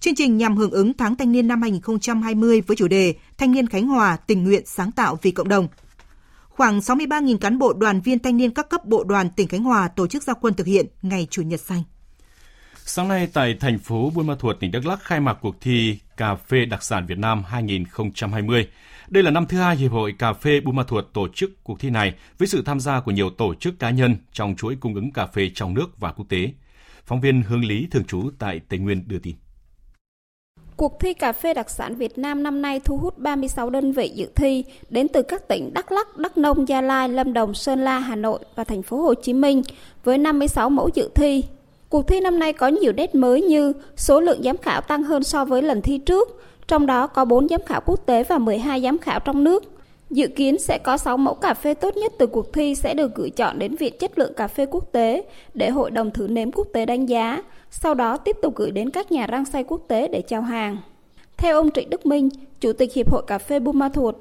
Chương 0.00 0.14
trình 0.14 0.36
nhằm 0.36 0.56
hưởng 0.56 0.70
ứng 0.70 0.92
tháng 0.94 1.16
thanh 1.16 1.32
niên 1.32 1.48
năm 1.48 1.62
2020 1.62 2.60
với 2.60 2.76
chủ 2.76 2.88
đề 2.88 3.14
Thanh 3.38 3.52
niên 3.52 3.66
Khánh 3.66 3.88
Hòa 3.88 4.16
tình 4.16 4.44
nguyện 4.44 4.62
sáng 4.66 4.92
tạo 4.92 5.18
vì 5.22 5.30
cộng 5.30 5.48
đồng. 5.48 5.68
Khoảng 6.48 6.78
63.000 6.78 7.38
cán 7.38 7.58
bộ 7.58 7.72
đoàn 7.72 8.00
viên 8.00 8.18
thanh 8.18 8.36
niên 8.36 8.50
các 8.50 8.68
cấp 8.68 8.86
bộ 8.86 9.04
đoàn 9.04 9.30
tỉnh 9.30 9.48
Khánh 9.48 9.62
Hòa 9.62 9.88
tổ 9.88 10.06
chức 10.06 10.22
giao 10.22 10.36
quân 10.40 10.54
thực 10.54 10.66
hiện 10.66 10.86
ngày 11.02 11.26
Chủ 11.30 11.42
nhật 11.42 11.60
xanh. 11.60 11.82
Sáng 12.84 13.08
nay 13.08 13.28
tại 13.32 13.56
thành 13.60 13.78
phố 13.78 14.10
Buôn 14.14 14.26
Ma 14.26 14.34
Thuột, 14.38 14.60
tỉnh 14.60 14.70
Đắk 14.70 14.86
Lắk 14.86 15.02
khai 15.02 15.20
mạc 15.20 15.34
cuộc 15.40 15.60
thi 15.60 15.98
Cà 16.20 16.34
phê 16.34 16.64
đặc 16.64 16.82
sản 16.82 17.06
Việt 17.06 17.18
Nam 17.18 17.42
2020. 17.44 18.68
Đây 19.08 19.22
là 19.22 19.30
năm 19.30 19.46
thứ 19.46 19.58
hai 19.58 19.76
Hiệp 19.76 19.92
hội 19.92 20.14
Cà 20.18 20.32
phê 20.32 20.60
Buôn 20.60 20.76
Ma 20.76 20.82
Thuột 20.82 21.04
tổ 21.12 21.28
chức 21.28 21.64
cuộc 21.64 21.80
thi 21.80 21.90
này 21.90 22.14
với 22.38 22.48
sự 22.48 22.62
tham 22.66 22.80
gia 22.80 23.00
của 23.00 23.10
nhiều 23.10 23.30
tổ 23.30 23.54
chức 23.54 23.78
cá 23.78 23.90
nhân 23.90 24.16
trong 24.32 24.54
chuỗi 24.56 24.76
cung 24.80 24.94
ứng 24.94 25.12
cà 25.12 25.26
phê 25.26 25.50
trong 25.54 25.74
nước 25.74 25.86
và 25.98 26.12
quốc 26.12 26.26
tế. 26.28 26.50
Phóng 27.04 27.20
viên 27.20 27.42
Hương 27.42 27.64
Lý 27.64 27.86
thường 27.90 28.04
trú 28.04 28.30
tại 28.38 28.60
Tây 28.68 28.78
Nguyên 28.78 29.08
đưa 29.08 29.18
tin. 29.18 29.36
Cuộc 30.76 31.00
thi 31.00 31.14
cà 31.14 31.32
phê 31.32 31.54
đặc 31.54 31.70
sản 31.70 31.94
Việt 31.94 32.18
Nam 32.18 32.42
năm 32.42 32.62
nay 32.62 32.80
thu 32.84 32.96
hút 32.96 33.18
36 33.18 33.70
đơn 33.70 33.92
vị 33.92 34.12
dự 34.14 34.30
thi 34.36 34.64
đến 34.90 35.08
từ 35.08 35.22
các 35.22 35.48
tỉnh 35.48 35.74
Đắk 35.74 35.92
Lắk, 35.92 36.16
Đắk 36.16 36.38
Nông, 36.38 36.68
Gia 36.68 36.80
Lai, 36.80 37.08
Lâm 37.08 37.32
Đồng, 37.32 37.54
Sơn 37.54 37.78
La, 37.78 37.98
Hà 37.98 38.16
Nội 38.16 38.40
và 38.54 38.64
thành 38.64 38.82
phố 38.82 39.02
Hồ 39.02 39.14
Chí 39.14 39.32
Minh 39.32 39.62
với 40.04 40.18
56 40.18 40.70
mẫu 40.70 40.90
dự 40.94 41.10
thi. 41.14 41.44
Cuộc 41.90 42.08
thi 42.08 42.20
năm 42.20 42.38
nay 42.38 42.52
có 42.52 42.68
nhiều 42.68 42.92
nét 42.92 43.14
mới 43.14 43.42
như 43.42 43.72
số 43.96 44.20
lượng 44.20 44.42
giám 44.42 44.56
khảo 44.56 44.80
tăng 44.80 45.02
hơn 45.02 45.22
so 45.22 45.44
với 45.44 45.62
lần 45.62 45.82
thi 45.82 45.98
trước, 45.98 46.42
trong 46.66 46.86
đó 46.86 47.06
có 47.06 47.24
4 47.24 47.48
giám 47.48 47.60
khảo 47.66 47.80
quốc 47.86 48.06
tế 48.06 48.24
và 48.24 48.38
12 48.38 48.80
giám 48.82 48.98
khảo 48.98 49.20
trong 49.20 49.44
nước. 49.44 49.64
Dự 50.10 50.26
kiến 50.26 50.58
sẽ 50.58 50.78
có 50.78 50.96
6 50.96 51.16
mẫu 51.16 51.34
cà 51.34 51.54
phê 51.54 51.74
tốt 51.74 51.96
nhất 51.96 52.12
từ 52.18 52.26
cuộc 52.26 52.52
thi 52.52 52.74
sẽ 52.74 52.94
được 52.94 53.14
gửi 53.14 53.30
chọn 53.30 53.58
đến 53.58 53.76
Viện 53.76 53.94
Chất 53.98 54.18
lượng 54.18 54.34
Cà 54.34 54.48
phê 54.48 54.66
Quốc 54.66 54.92
tế 54.92 55.24
để 55.54 55.70
Hội 55.70 55.90
đồng 55.90 56.10
thử 56.10 56.28
nếm 56.28 56.52
quốc 56.52 56.66
tế 56.72 56.86
đánh 56.86 57.06
giá, 57.06 57.42
sau 57.70 57.94
đó 57.94 58.16
tiếp 58.16 58.36
tục 58.42 58.54
gửi 58.56 58.70
đến 58.70 58.90
các 58.90 59.12
nhà 59.12 59.26
rang 59.30 59.44
xay 59.44 59.64
quốc 59.64 59.80
tế 59.88 60.08
để 60.08 60.22
trao 60.22 60.42
hàng. 60.42 60.76
Theo 61.36 61.56
ông 61.56 61.70
Trịnh 61.70 61.90
Đức 61.90 62.06
Minh, 62.06 62.28
Chủ 62.60 62.72
tịch 62.72 62.94
Hiệp 62.94 63.12
hội 63.12 63.22
Cà 63.26 63.38
phê 63.38 63.58
Buôn 63.58 63.78
Ma 63.78 63.88
Thuột, 63.88 64.16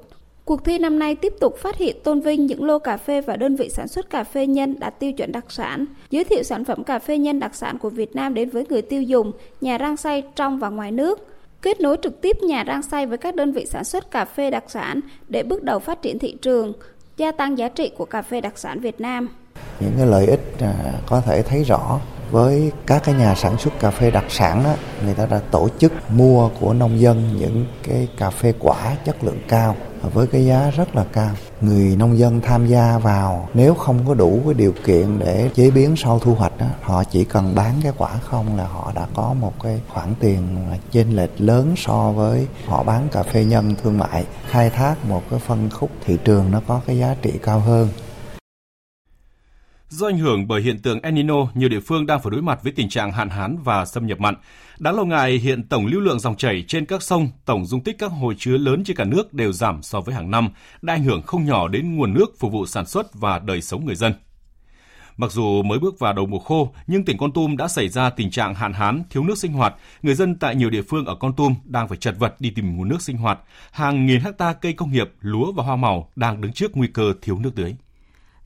cuộc 0.49 0.65
thi 0.65 0.77
năm 0.77 0.99
nay 0.99 1.15
tiếp 1.15 1.33
tục 1.39 1.57
phát 1.57 1.77
hiện 1.77 1.97
tôn 2.03 2.21
vinh 2.21 2.45
những 2.45 2.63
lô 2.63 2.79
cà 2.79 2.97
phê 2.97 3.21
và 3.21 3.35
đơn 3.35 3.55
vị 3.55 3.69
sản 3.69 3.87
xuất 3.87 4.09
cà 4.09 4.23
phê 4.23 4.47
nhân 4.47 4.79
đạt 4.79 4.99
tiêu 4.99 5.11
chuẩn 5.11 5.31
đặc 5.31 5.45
sản, 5.49 5.85
giới 6.09 6.23
thiệu 6.23 6.43
sản 6.43 6.65
phẩm 6.65 6.83
cà 6.83 6.99
phê 6.99 7.17
nhân 7.17 7.39
đặc 7.39 7.55
sản 7.55 7.77
của 7.77 7.89
Việt 7.89 8.15
Nam 8.15 8.33
đến 8.33 8.49
với 8.49 8.65
người 8.69 8.81
tiêu 8.81 9.01
dùng, 9.01 9.31
nhà 9.61 9.77
rang 9.79 9.97
xay 9.97 10.23
trong 10.35 10.59
và 10.59 10.69
ngoài 10.69 10.91
nước, 10.91 11.27
kết 11.61 11.81
nối 11.81 11.97
trực 12.03 12.21
tiếp 12.21 12.37
nhà 12.41 12.63
rang 12.67 12.81
xay 12.81 13.05
với 13.05 13.17
các 13.17 13.35
đơn 13.35 13.51
vị 13.51 13.65
sản 13.65 13.83
xuất 13.83 14.11
cà 14.11 14.25
phê 14.25 14.51
đặc 14.51 14.63
sản 14.67 14.99
để 15.27 15.43
bước 15.43 15.63
đầu 15.63 15.79
phát 15.79 16.01
triển 16.01 16.19
thị 16.19 16.37
trường, 16.41 16.73
gia 17.17 17.31
tăng 17.31 17.57
giá 17.57 17.69
trị 17.69 17.91
của 17.97 18.05
cà 18.05 18.21
phê 18.21 18.41
đặc 18.41 18.57
sản 18.57 18.79
Việt 18.79 19.01
Nam. 19.01 19.27
Những 19.79 19.93
cái 19.97 20.07
lợi 20.07 20.25
ích 20.25 20.55
à, 20.59 20.73
có 21.07 21.21
thể 21.21 21.41
thấy 21.41 21.63
rõ 21.63 21.99
với 22.31 22.71
các 22.87 23.03
cái 23.03 23.15
nhà 23.15 23.35
sản 23.35 23.57
xuất 23.57 23.79
cà 23.79 23.91
phê 23.91 24.11
đặc 24.11 24.25
sản 24.29 24.63
đó, 24.63 24.73
người 25.05 25.13
ta 25.13 25.25
đã 25.25 25.39
tổ 25.51 25.69
chức 25.79 25.93
mua 26.09 26.49
của 26.59 26.73
nông 26.73 26.99
dân 26.99 27.37
những 27.39 27.65
cái 27.83 28.07
cà 28.17 28.29
phê 28.29 28.53
quả 28.59 28.95
chất 29.05 29.23
lượng 29.23 29.39
cao 29.47 29.75
với 30.13 30.27
cái 30.27 30.45
giá 30.45 30.71
rất 30.75 30.95
là 30.95 31.05
cao. 31.13 31.31
Người 31.61 31.95
nông 31.95 32.17
dân 32.17 32.41
tham 32.41 32.67
gia 32.67 32.97
vào 32.97 33.49
nếu 33.53 33.73
không 33.73 33.99
có 34.07 34.13
đủ 34.13 34.41
cái 34.45 34.53
điều 34.53 34.73
kiện 34.85 35.19
để 35.19 35.49
chế 35.53 35.71
biến 35.71 35.95
sau 35.97 36.19
thu 36.19 36.35
hoạch 36.35 36.57
đó, 36.57 36.65
họ 36.81 37.03
chỉ 37.03 37.23
cần 37.23 37.55
bán 37.55 37.73
cái 37.83 37.91
quả 37.97 38.09
không 38.29 38.57
là 38.57 38.67
họ 38.67 38.91
đã 38.95 39.07
có 39.15 39.33
một 39.39 39.53
cái 39.63 39.81
khoản 39.93 40.13
tiền 40.19 40.41
chênh 40.91 41.15
lệch 41.15 41.31
lớn 41.37 41.73
so 41.77 42.11
với 42.11 42.47
họ 42.65 42.83
bán 42.83 43.07
cà 43.11 43.23
phê 43.23 43.45
nhân 43.45 43.75
thương 43.83 43.97
mại 43.97 44.25
khai 44.49 44.69
thác 44.69 45.05
một 45.05 45.21
cái 45.29 45.39
phân 45.39 45.69
khúc 45.69 45.89
thị 46.05 46.17
trường 46.23 46.51
nó 46.51 46.61
có 46.67 46.81
cái 46.87 46.97
giá 46.97 47.15
trị 47.21 47.31
cao 47.43 47.59
hơn 47.59 47.87
Do 49.89 50.07
ảnh 50.07 50.17
hưởng 50.17 50.47
bởi 50.47 50.61
hiện 50.61 50.79
tượng 50.79 51.01
El 51.01 51.13
Nino, 51.13 51.35
nhiều 51.53 51.69
địa 51.69 51.79
phương 51.79 52.05
đang 52.05 52.21
phải 52.21 52.31
đối 52.31 52.41
mặt 52.41 52.63
với 52.63 52.71
tình 52.71 52.89
trạng 52.89 53.11
hạn 53.11 53.29
hán 53.29 53.57
và 53.63 53.85
xâm 53.85 54.07
nhập 54.07 54.19
mặn. 54.19 54.35
Đáng 54.79 54.95
lo 54.95 55.03
ngại 55.03 55.31
hiện 55.31 55.67
tổng 55.67 55.85
lưu 55.85 56.01
lượng 56.01 56.19
dòng 56.19 56.35
chảy 56.35 56.63
trên 56.67 56.85
các 56.85 57.03
sông, 57.03 57.29
tổng 57.45 57.65
dung 57.65 57.83
tích 57.83 57.95
các 57.99 58.11
hồ 58.11 58.33
chứa 58.37 58.57
lớn 58.57 58.83
trên 58.83 58.97
cả 58.97 59.03
nước 59.03 59.33
đều 59.33 59.51
giảm 59.51 59.83
so 59.83 60.01
với 60.01 60.15
hàng 60.15 60.31
năm, 60.31 60.49
đã 60.81 60.93
ảnh 60.93 61.03
hưởng 61.03 61.21
không 61.21 61.45
nhỏ 61.45 61.67
đến 61.67 61.95
nguồn 61.95 62.13
nước 62.13 62.39
phục 62.39 62.51
vụ 62.51 62.65
sản 62.65 62.85
xuất 62.85 63.13
và 63.13 63.39
đời 63.39 63.61
sống 63.61 63.85
người 63.85 63.95
dân. 63.95 64.13
Mặc 65.17 65.31
dù 65.31 65.63
mới 65.63 65.79
bước 65.79 65.99
vào 65.99 66.13
đầu 66.13 66.25
mùa 66.25 66.39
khô, 66.39 66.73
nhưng 66.87 67.05
tỉnh 67.05 67.17
Con 67.17 67.31
Tum 67.31 67.57
đã 67.57 67.67
xảy 67.67 67.89
ra 67.89 68.09
tình 68.09 68.31
trạng 68.31 68.55
hạn 68.55 68.73
hán, 68.73 69.03
thiếu 69.09 69.23
nước 69.23 69.37
sinh 69.37 69.53
hoạt. 69.53 69.75
Người 70.01 70.15
dân 70.15 70.35
tại 70.35 70.55
nhiều 70.55 70.69
địa 70.69 70.81
phương 70.81 71.05
ở 71.05 71.15
Con 71.15 71.35
Tum 71.35 71.55
đang 71.63 71.87
phải 71.87 71.97
chật 71.97 72.15
vật 72.19 72.35
đi 72.39 72.49
tìm 72.49 72.77
nguồn 72.77 72.89
nước 72.89 73.01
sinh 73.01 73.17
hoạt. 73.17 73.39
Hàng 73.71 74.05
nghìn 74.05 74.19
hecta 74.19 74.53
cây 74.53 74.73
công 74.73 74.91
nghiệp, 74.91 75.11
lúa 75.19 75.51
và 75.51 75.63
hoa 75.63 75.75
màu 75.75 76.11
đang 76.15 76.41
đứng 76.41 76.53
trước 76.53 76.77
nguy 76.77 76.87
cơ 76.87 77.13
thiếu 77.21 77.39
nước 77.39 77.51
tưới. 77.55 77.75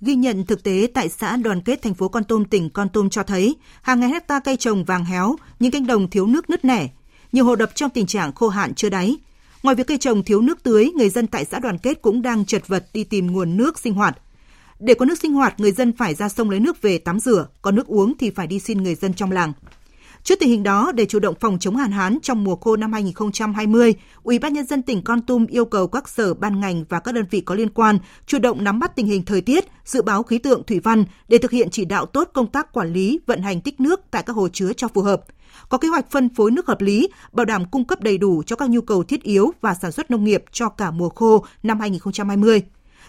Ghi 0.05 0.15
nhận 0.15 0.45
thực 0.45 0.63
tế 0.63 0.87
tại 0.93 1.09
xã 1.09 1.35
Đoàn 1.35 1.61
Kết 1.61 1.81
thành 1.81 1.93
phố 1.93 2.07
Con 2.07 2.23
Tum 2.23 2.45
tỉnh 2.45 2.69
Con 2.69 2.89
Tum 2.89 3.09
cho 3.09 3.23
thấy 3.23 3.55
hàng 3.81 3.99
ngàn 3.99 4.11
hecta 4.11 4.39
cây 4.39 4.57
trồng 4.57 4.83
vàng 4.83 5.05
héo, 5.05 5.35
những 5.59 5.71
cánh 5.71 5.87
đồng 5.87 6.09
thiếu 6.09 6.27
nước 6.27 6.49
nứt 6.49 6.65
nẻ, 6.65 6.89
nhiều 7.31 7.45
hồ 7.45 7.55
đập 7.55 7.71
trong 7.75 7.89
tình 7.89 8.05
trạng 8.05 8.33
khô 8.33 8.47
hạn 8.47 8.73
chưa 8.75 8.89
đáy. 8.89 9.17
Ngoài 9.63 9.75
việc 9.75 9.87
cây 9.87 9.97
trồng 9.97 10.23
thiếu 10.23 10.41
nước 10.41 10.63
tưới, 10.63 10.91
người 10.95 11.09
dân 11.09 11.27
tại 11.27 11.45
xã 11.45 11.59
Đoàn 11.59 11.77
Kết 11.77 12.01
cũng 12.01 12.21
đang 12.21 12.45
chật 12.45 12.67
vật 12.67 12.85
đi 12.93 13.03
tìm 13.03 13.27
nguồn 13.31 13.57
nước 13.57 13.79
sinh 13.79 13.93
hoạt. 13.93 14.17
Để 14.79 14.93
có 14.93 15.05
nước 15.05 15.19
sinh 15.19 15.33
hoạt, 15.33 15.59
người 15.59 15.71
dân 15.71 15.93
phải 15.97 16.15
ra 16.15 16.29
sông 16.29 16.49
lấy 16.49 16.59
nước 16.59 16.81
về 16.81 16.97
tắm 16.97 17.19
rửa, 17.19 17.47
còn 17.61 17.75
nước 17.75 17.87
uống 17.87 18.13
thì 18.19 18.29
phải 18.29 18.47
đi 18.47 18.59
xin 18.59 18.83
người 18.83 18.95
dân 18.95 19.13
trong 19.13 19.31
làng. 19.31 19.53
Trước 20.23 20.39
tình 20.39 20.49
hình 20.49 20.63
đó, 20.63 20.91
để 20.91 21.05
chủ 21.05 21.19
động 21.19 21.35
phòng 21.39 21.59
chống 21.59 21.75
hạn 21.75 21.91
hán 21.91 22.17
trong 22.21 22.43
mùa 22.43 22.55
khô 22.55 22.75
năm 22.75 22.93
2020, 22.93 23.93
Ủy 24.23 24.39
ban 24.39 24.53
nhân 24.53 24.65
dân 24.65 24.81
tỉnh 24.81 25.01
Con 25.01 25.21
Tum 25.21 25.45
yêu 25.45 25.65
cầu 25.65 25.87
các 25.87 26.09
sở 26.09 26.33
ban 26.33 26.59
ngành 26.59 26.85
và 26.89 26.99
các 26.99 27.11
đơn 27.11 27.25
vị 27.29 27.41
có 27.41 27.55
liên 27.55 27.69
quan 27.69 27.97
chủ 28.25 28.39
động 28.39 28.63
nắm 28.63 28.79
bắt 28.79 28.95
tình 28.95 29.07
hình 29.07 29.25
thời 29.25 29.41
tiết, 29.41 29.65
dự 29.85 30.01
báo 30.01 30.23
khí 30.23 30.37
tượng 30.37 30.63
thủy 30.63 30.79
văn 30.79 31.05
để 31.27 31.37
thực 31.37 31.51
hiện 31.51 31.69
chỉ 31.69 31.85
đạo 31.85 32.05
tốt 32.05 32.29
công 32.33 32.47
tác 32.47 32.73
quản 32.73 32.93
lý, 32.93 33.19
vận 33.27 33.41
hành 33.41 33.61
tích 33.61 33.79
nước 33.79 34.01
tại 34.11 34.23
các 34.23 34.35
hồ 34.35 34.47
chứa 34.47 34.73
cho 34.73 34.87
phù 34.87 35.01
hợp. 35.01 35.21
Có 35.69 35.77
kế 35.77 35.87
hoạch 35.87 36.11
phân 36.11 36.29
phối 36.35 36.51
nước 36.51 36.67
hợp 36.67 36.81
lý, 36.81 37.09
bảo 37.31 37.45
đảm 37.45 37.65
cung 37.71 37.85
cấp 37.85 38.01
đầy 38.01 38.17
đủ 38.17 38.43
cho 38.45 38.55
các 38.55 38.69
nhu 38.69 38.81
cầu 38.81 39.03
thiết 39.03 39.23
yếu 39.23 39.51
và 39.61 39.73
sản 39.73 39.91
xuất 39.91 40.11
nông 40.11 40.23
nghiệp 40.23 40.43
cho 40.51 40.69
cả 40.69 40.91
mùa 40.91 41.09
khô 41.09 41.45
năm 41.63 41.79
2020 41.79 42.63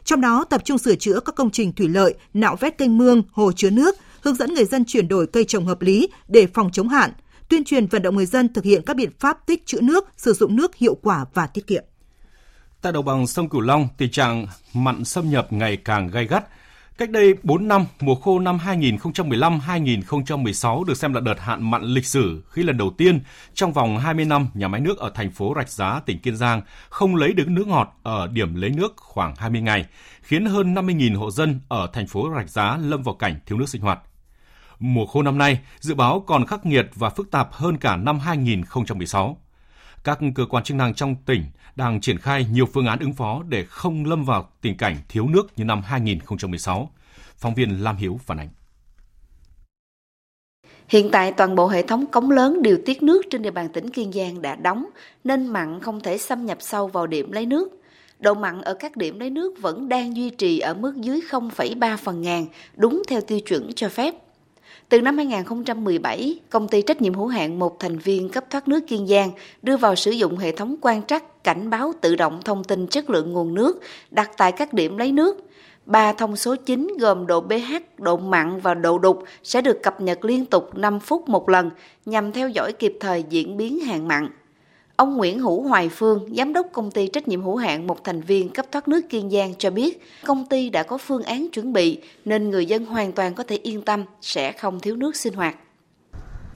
trong 0.05 0.21
đó 0.21 0.45
tập 0.51 0.65
trung 0.65 0.79
sửa 0.79 0.95
chữa 0.95 1.21
các 1.21 1.35
công 1.35 1.51
trình 1.51 1.73
thủy 1.73 1.89
lợi, 1.89 2.15
nạo 2.35 2.57
vét 2.57 2.79
kênh 2.79 2.99
mương, 2.99 3.23
hồ 3.33 3.53
chứa 3.53 3.71
nước, 3.71 3.97
hướng 4.25 4.35
dẫn 4.35 4.55
người 4.55 4.65
dân 4.65 4.85
chuyển 4.85 5.09
đổi 5.09 5.27
cây 5.27 5.45
trồng 5.45 5.67
hợp 5.67 5.83
lý 5.83 6.09
để 6.29 6.47
phòng 6.55 6.71
chống 6.73 6.89
hạn, 6.89 7.11
tuyên 7.49 7.65
truyền 7.65 7.87
vận 7.87 8.03
động 8.03 8.17
người 8.17 8.27
dân 8.27 8.53
thực 8.53 8.65
hiện 8.65 8.83
các 8.87 8.97
biện 8.97 9.11
pháp 9.19 9.47
tích 9.47 9.67
trữ 9.67 9.81
nước, 9.81 10.09
sử 10.17 10.33
dụng 10.33 10.57
nước 10.57 10.77
hiệu 10.77 10.97
quả 11.03 11.25
và 11.35 11.47
tiết 11.47 11.67
kiệm. 11.67 11.85
Tại 12.83 12.93
đồng 12.93 13.05
bằng 13.05 13.27
sông 13.27 13.49
Cửu 13.49 13.61
Long, 13.61 13.89
tình 13.99 14.11
trạng 14.11 14.47
mặn 14.75 15.05
xâm 15.05 15.31
nhập 15.31 15.53
ngày 15.53 15.77
càng 15.77 16.09
gay 16.09 16.27
gắt. 16.27 16.45
Cách 16.99 17.11
đây 17.11 17.35
4 17.43 17.69
năm, 17.69 17.87
mùa 18.01 18.15
khô 18.15 18.39
năm 18.39 18.59
2015-2016 18.65 20.85
được 20.85 20.97
xem 20.97 21.15
là 21.15 21.21
đợt 21.21 21.41
hạn 21.41 21.71
mặn 21.71 21.83
lịch 21.83 22.07
sử 22.07 22.43
khi 22.51 22.63
lần 22.63 22.77
đầu 22.77 22.91
tiên 22.99 23.21
trong 23.55 23.73
vòng 23.73 23.99
20 23.99 24.25
năm 24.25 24.49
nhà 24.55 24.69
máy 24.69 24.81
nước 24.81 24.99
ở 24.99 25.11
thành 25.15 25.31
phố 25.31 25.53
Rạch 25.57 25.71
Giá, 25.71 26.01
tỉnh 26.07 26.19
Kiên 26.19 26.37
Giang 26.37 26.63
không 26.89 27.17
lấy 27.17 27.33
được 27.33 27.49
nước 27.49 27.67
ngọt 27.67 27.99
ở 28.03 28.27
điểm 28.27 28.55
lấy 28.55 28.71
nước 28.71 28.93
khoảng 28.97 29.37
20 29.37 29.61
ngày, 29.61 29.87
khiến 30.23 30.47
hơn 30.47 30.75
50.000 30.75 31.19
hộ 31.19 31.31
dân 31.31 31.61
ở 31.69 31.89
thành 31.93 32.07
phố 32.07 32.31
Rạch 32.37 32.51
Giá 32.51 32.77
lâm 32.77 33.03
vào 33.03 33.15
cảnh 33.15 33.41
thiếu 33.47 33.59
nước 33.59 33.69
sinh 33.69 33.83
hoạt. 33.83 33.99
Mùa 34.87 35.07
khô 35.07 35.23
năm 35.23 35.39
nay 35.39 35.59
dự 35.81 35.95
báo 35.95 36.25
còn 36.27 36.47
khắc 36.47 36.67
nghiệt 36.67 36.87
và 36.95 37.11
phức 37.11 37.31
tạp 37.31 37.53
hơn 37.53 37.79
cả 37.79 37.97
năm 37.97 38.19
2016. 38.19 39.39
Các 40.05 40.19
cơ 40.35 40.47
quan 40.51 40.65
chức 40.65 40.77
năng 40.77 40.95
trong 40.95 41.17
tỉnh 41.27 41.45
đang 41.77 42.01
triển 42.01 42.19
khai 42.19 42.47
nhiều 42.53 42.67
phương 42.67 42.87
án 42.87 42.99
ứng 42.99 43.13
phó 43.13 43.43
để 43.49 43.65
không 43.65 44.05
lâm 44.05 44.25
vào 44.25 44.49
tình 44.61 44.77
cảnh 44.77 44.97
thiếu 45.09 45.29
nước 45.29 45.47
như 45.57 45.65
năm 45.65 45.83
2016. 45.83 46.91
Phóng 47.37 47.55
viên 47.55 47.85
Lam 47.85 47.97
Hiếu 47.97 48.21
phản 48.25 48.39
ánh. 48.39 48.49
Hiện 50.89 51.09
tại 51.13 51.33
toàn 51.33 51.55
bộ 51.55 51.69
hệ 51.69 51.83
thống 51.83 52.07
cống 52.07 52.31
lớn 52.31 52.63
điều 52.63 52.79
tiết 52.87 53.03
nước 53.03 53.23
trên 53.31 53.43
địa 53.43 53.51
bàn 53.51 53.69
tỉnh 53.69 53.91
Kiên 53.91 54.13
Giang 54.13 54.43
đã 54.43 54.57
đóng 54.57 54.87
nên 55.25 55.47
mặn 55.47 55.81
không 55.81 56.01
thể 56.01 56.19
xâm 56.19 56.47
nhập 56.47 56.59
sâu 56.61 56.89
vào 56.89 57.07
điểm 57.07 57.33
lấy 57.33 57.47
nước. 57.47 57.69
Độ 58.19 58.35
mặn 58.35 58.63
ở 58.63 58.75
các 58.75 58.97
điểm 58.97 59.19
lấy 59.19 59.31
nước 59.31 59.55
vẫn 59.61 59.89
đang 59.89 60.17
duy 60.17 60.31
trì 60.31 60.59
ở 60.59 60.75
mức 60.75 60.97
dưới 60.97 61.21
0,3 61.31 61.97
phần 61.97 62.23
ngàn, 62.23 62.47
đúng 62.77 63.03
theo 63.09 63.21
tiêu 63.21 63.41
chuẩn 63.41 63.73
cho 63.75 63.89
phép. 63.89 64.15
Từ 64.89 65.01
năm 65.01 65.17
2017, 65.17 66.39
công 66.51 66.69
ty 66.69 66.83
trách 66.83 67.03
nhiệm 67.03 67.15
hữu 67.15 67.27
hạn 67.27 67.59
một 67.59 67.81
thành 67.81 67.99
viên 67.99 68.29
cấp 68.29 68.45
thoát 68.51 68.69
nước 68.69 68.81
Kiên 68.87 69.07
Giang 69.07 69.31
đưa 69.63 69.77
vào 69.77 69.95
sử 69.95 70.11
dụng 70.11 70.39
hệ 70.39 70.53
thống 70.53 70.77
quan 70.81 71.03
trắc 71.03 71.45
cảnh 71.45 71.71
báo 71.71 71.93
tự 72.01 72.17
động 72.17 72.41
thông 72.45 72.65
tin 72.65 72.87
chất 72.87 73.11
lượng 73.11 73.33
nguồn 73.33 73.55
nước 73.55 73.81
đặt 74.11 74.31
tại 74.37 74.53
các 74.53 74.73
điểm 74.73 74.97
lấy 74.97 75.13
nước. 75.13 75.47
Ba 75.87 76.13
thông 76.13 76.37
số 76.37 76.57
chính 76.57 76.97
gồm 77.01 77.27
độ 77.27 77.41
pH, 77.41 78.01
độ 78.01 78.17
mặn 78.17 78.61
và 78.61 78.75
độ 78.75 78.99
đục 78.99 79.25
sẽ 79.43 79.61
được 79.61 79.83
cập 79.83 80.01
nhật 80.01 80.25
liên 80.25 80.47
tục 80.47 80.75
5 80.75 81.01
phút 81.01 81.29
một 81.29 81.49
lần 81.49 81.71
nhằm 82.07 82.33
theo 82.33 82.49
dõi 82.49 82.73
kịp 82.73 82.97
thời 83.01 83.25
diễn 83.29 83.57
biến 83.57 83.81
hạn 83.81 84.09
mặn. 84.09 84.29
Ông 84.97 85.17
Nguyễn 85.17 85.39
Hữu 85.39 85.63
Hoài 85.63 85.89
Phương, 85.89 86.35
giám 86.37 86.53
đốc 86.53 86.67
công 86.73 86.91
ty 86.91 87.09
trách 87.09 87.29
nhiệm 87.29 87.43
hữu 87.43 87.57
hạn 87.57 87.87
một 87.87 88.05
thành 88.05 88.21
viên 88.21 88.49
cấp 88.49 88.67
thoát 88.73 88.89
nước 88.89 89.01
Kiên 89.11 89.31
Giang 89.31 89.55
cho 89.59 89.71
biết, 89.71 90.03
công 90.25 90.47
ty 90.47 90.71
đã 90.71 90.83
có 90.83 90.99
phương 90.99 91.23
án 91.23 91.49
chuẩn 91.53 91.73
bị 91.73 91.99
nên 92.25 92.51
người 92.51 92.67
dân 92.67 92.87
hoàn 92.87 93.13
toàn 93.13 93.35
có 93.35 93.45
thể 93.45 93.59
yên 93.63 93.83
tâm 93.83 94.05
sẽ 94.21 94.53
không 94.53 94.81
thiếu 94.81 94.97
nước 94.97 95.17
sinh 95.17 95.35
hoạt. 95.35 95.57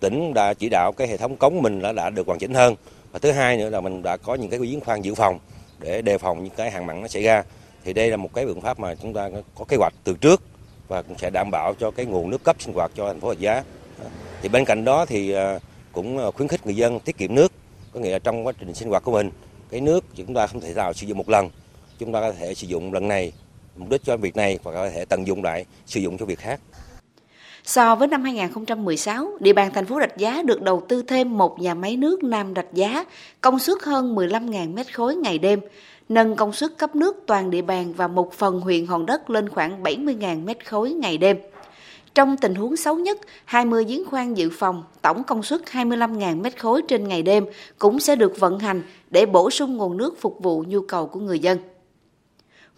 Tỉnh 0.00 0.34
đã 0.34 0.54
chỉ 0.54 0.68
đạo 0.68 0.92
cái 0.96 1.08
hệ 1.08 1.16
thống 1.16 1.36
cống 1.36 1.62
mình 1.62 1.82
đã, 1.82 1.92
đã 1.92 2.10
được 2.10 2.26
hoàn 2.26 2.38
chỉnh 2.38 2.54
hơn 2.54 2.74
và 3.12 3.18
thứ 3.18 3.30
hai 3.30 3.56
nữa 3.56 3.70
là 3.70 3.80
mình 3.80 4.02
đã 4.02 4.16
có 4.16 4.34
những 4.34 4.50
cái 4.50 4.60
giếng 4.60 4.80
khoan 4.80 5.04
dự 5.04 5.14
phòng 5.14 5.38
để 5.78 6.02
đề 6.02 6.18
phòng 6.18 6.44
những 6.44 6.54
cái 6.56 6.70
hạn 6.70 6.86
mặn 6.86 7.02
nó 7.02 7.08
xảy 7.08 7.22
ra. 7.22 7.44
Thì 7.84 7.92
đây 7.92 8.10
là 8.10 8.16
một 8.16 8.34
cái 8.34 8.46
biện 8.46 8.60
pháp 8.60 8.80
mà 8.80 8.94
chúng 8.94 9.14
ta 9.14 9.30
có 9.54 9.64
kế 9.64 9.76
hoạch 9.76 9.94
từ 10.04 10.16
trước 10.20 10.42
và 10.88 11.02
cũng 11.02 11.18
sẽ 11.18 11.30
đảm 11.30 11.50
bảo 11.50 11.74
cho 11.80 11.90
cái 11.90 12.06
nguồn 12.06 12.30
nước 12.30 12.44
cấp 12.44 12.56
sinh 12.58 12.74
hoạt 12.74 12.90
cho 12.94 13.06
thành 13.06 13.20
phố 13.20 13.28
Rạch 13.28 13.40
Giá. 13.40 13.64
Thì 14.42 14.48
bên 14.48 14.64
cạnh 14.64 14.84
đó 14.84 15.06
thì 15.06 15.32
à, 15.32 15.58
cũng 15.92 16.32
khuyến 16.34 16.48
khích 16.48 16.66
người 16.66 16.76
dân 16.76 17.00
tiết 17.00 17.18
kiệm 17.18 17.34
nước 17.34 17.52
có 17.98 18.04
nghĩa 18.04 18.12
là 18.12 18.18
trong 18.18 18.46
quá 18.46 18.52
trình 18.58 18.74
sinh 18.74 18.88
hoạt 18.88 19.02
của 19.02 19.12
mình 19.12 19.30
cái 19.70 19.80
nước 19.80 20.04
chúng 20.14 20.34
ta 20.34 20.46
không 20.46 20.60
thể 20.60 20.74
nào 20.74 20.92
sử 20.92 21.06
dụng 21.06 21.18
một 21.18 21.28
lần 21.28 21.50
chúng 21.98 22.12
ta 22.12 22.20
có 22.20 22.32
thể 22.32 22.54
sử 22.54 22.66
dụng 22.66 22.92
lần 22.92 23.08
này 23.08 23.32
mục 23.76 23.90
đích 23.90 24.04
cho 24.04 24.16
việc 24.16 24.36
này 24.36 24.58
và 24.62 24.72
có 24.72 24.90
thể 24.90 25.04
tận 25.04 25.26
dụng 25.26 25.44
lại 25.44 25.64
sử 25.86 26.00
dụng 26.00 26.18
cho 26.18 26.26
việc 26.26 26.38
khác 26.38 26.60
So 27.64 27.94
với 27.94 28.08
năm 28.08 28.24
2016, 28.24 29.30
địa 29.40 29.52
bàn 29.52 29.70
thành 29.74 29.86
phố 29.86 30.00
Rạch 30.00 30.16
Giá 30.16 30.42
được 30.42 30.62
đầu 30.62 30.82
tư 30.88 31.02
thêm 31.02 31.38
một 31.38 31.60
nhà 31.60 31.74
máy 31.74 31.96
nước 31.96 32.24
Nam 32.24 32.52
Rạch 32.56 32.72
Giá, 32.72 33.04
công 33.40 33.58
suất 33.58 33.78
hơn 33.82 34.14
15.000 34.14 34.74
mét 34.74 34.94
khối 34.94 35.16
ngày 35.16 35.38
đêm, 35.38 35.60
nâng 36.08 36.36
công 36.36 36.52
suất 36.52 36.70
cấp 36.78 36.96
nước 36.96 37.16
toàn 37.26 37.50
địa 37.50 37.62
bàn 37.62 37.92
và 37.92 38.08
một 38.08 38.32
phần 38.32 38.60
huyện 38.60 38.86
Hòn 38.86 39.06
Đất 39.06 39.30
lên 39.30 39.48
khoảng 39.48 39.82
70.000 39.82 40.44
mét 40.44 40.68
khối 40.68 40.90
ngày 40.90 41.18
đêm. 41.18 41.36
Trong 42.18 42.36
tình 42.36 42.54
huống 42.54 42.76
xấu 42.76 42.96
nhất, 42.96 43.18
20 43.44 43.84
giếng 43.84 44.04
khoan 44.04 44.36
dự 44.36 44.50
phòng, 44.50 44.84
tổng 45.02 45.24
công 45.24 45.42
suất 45.42 45.60
25.000 45.72 46.42
mét 46.42 46.60
khối 46.60 46.82
trên 46.88 47.08
ngày 47.08 47.22
đêm 47.22 47.46
cũng 47.78 48.00
sẽ 48.00 48.16
được 48.16 48.40
vận 48.40 48.58
hành 48.58 48.82
để 49.10 49.26
bổ 49.26 49.50
sung 49.50 49.76
nguồn 49.76 49.96
nước 49.96 50.20
phục 50.20 50.38
vụ 50.42 50.64
nhu 50.68 50.80
cầu 50.80 51.06
của 51.06 51.20
người 51.20 51.38
dân. 51.38 51.58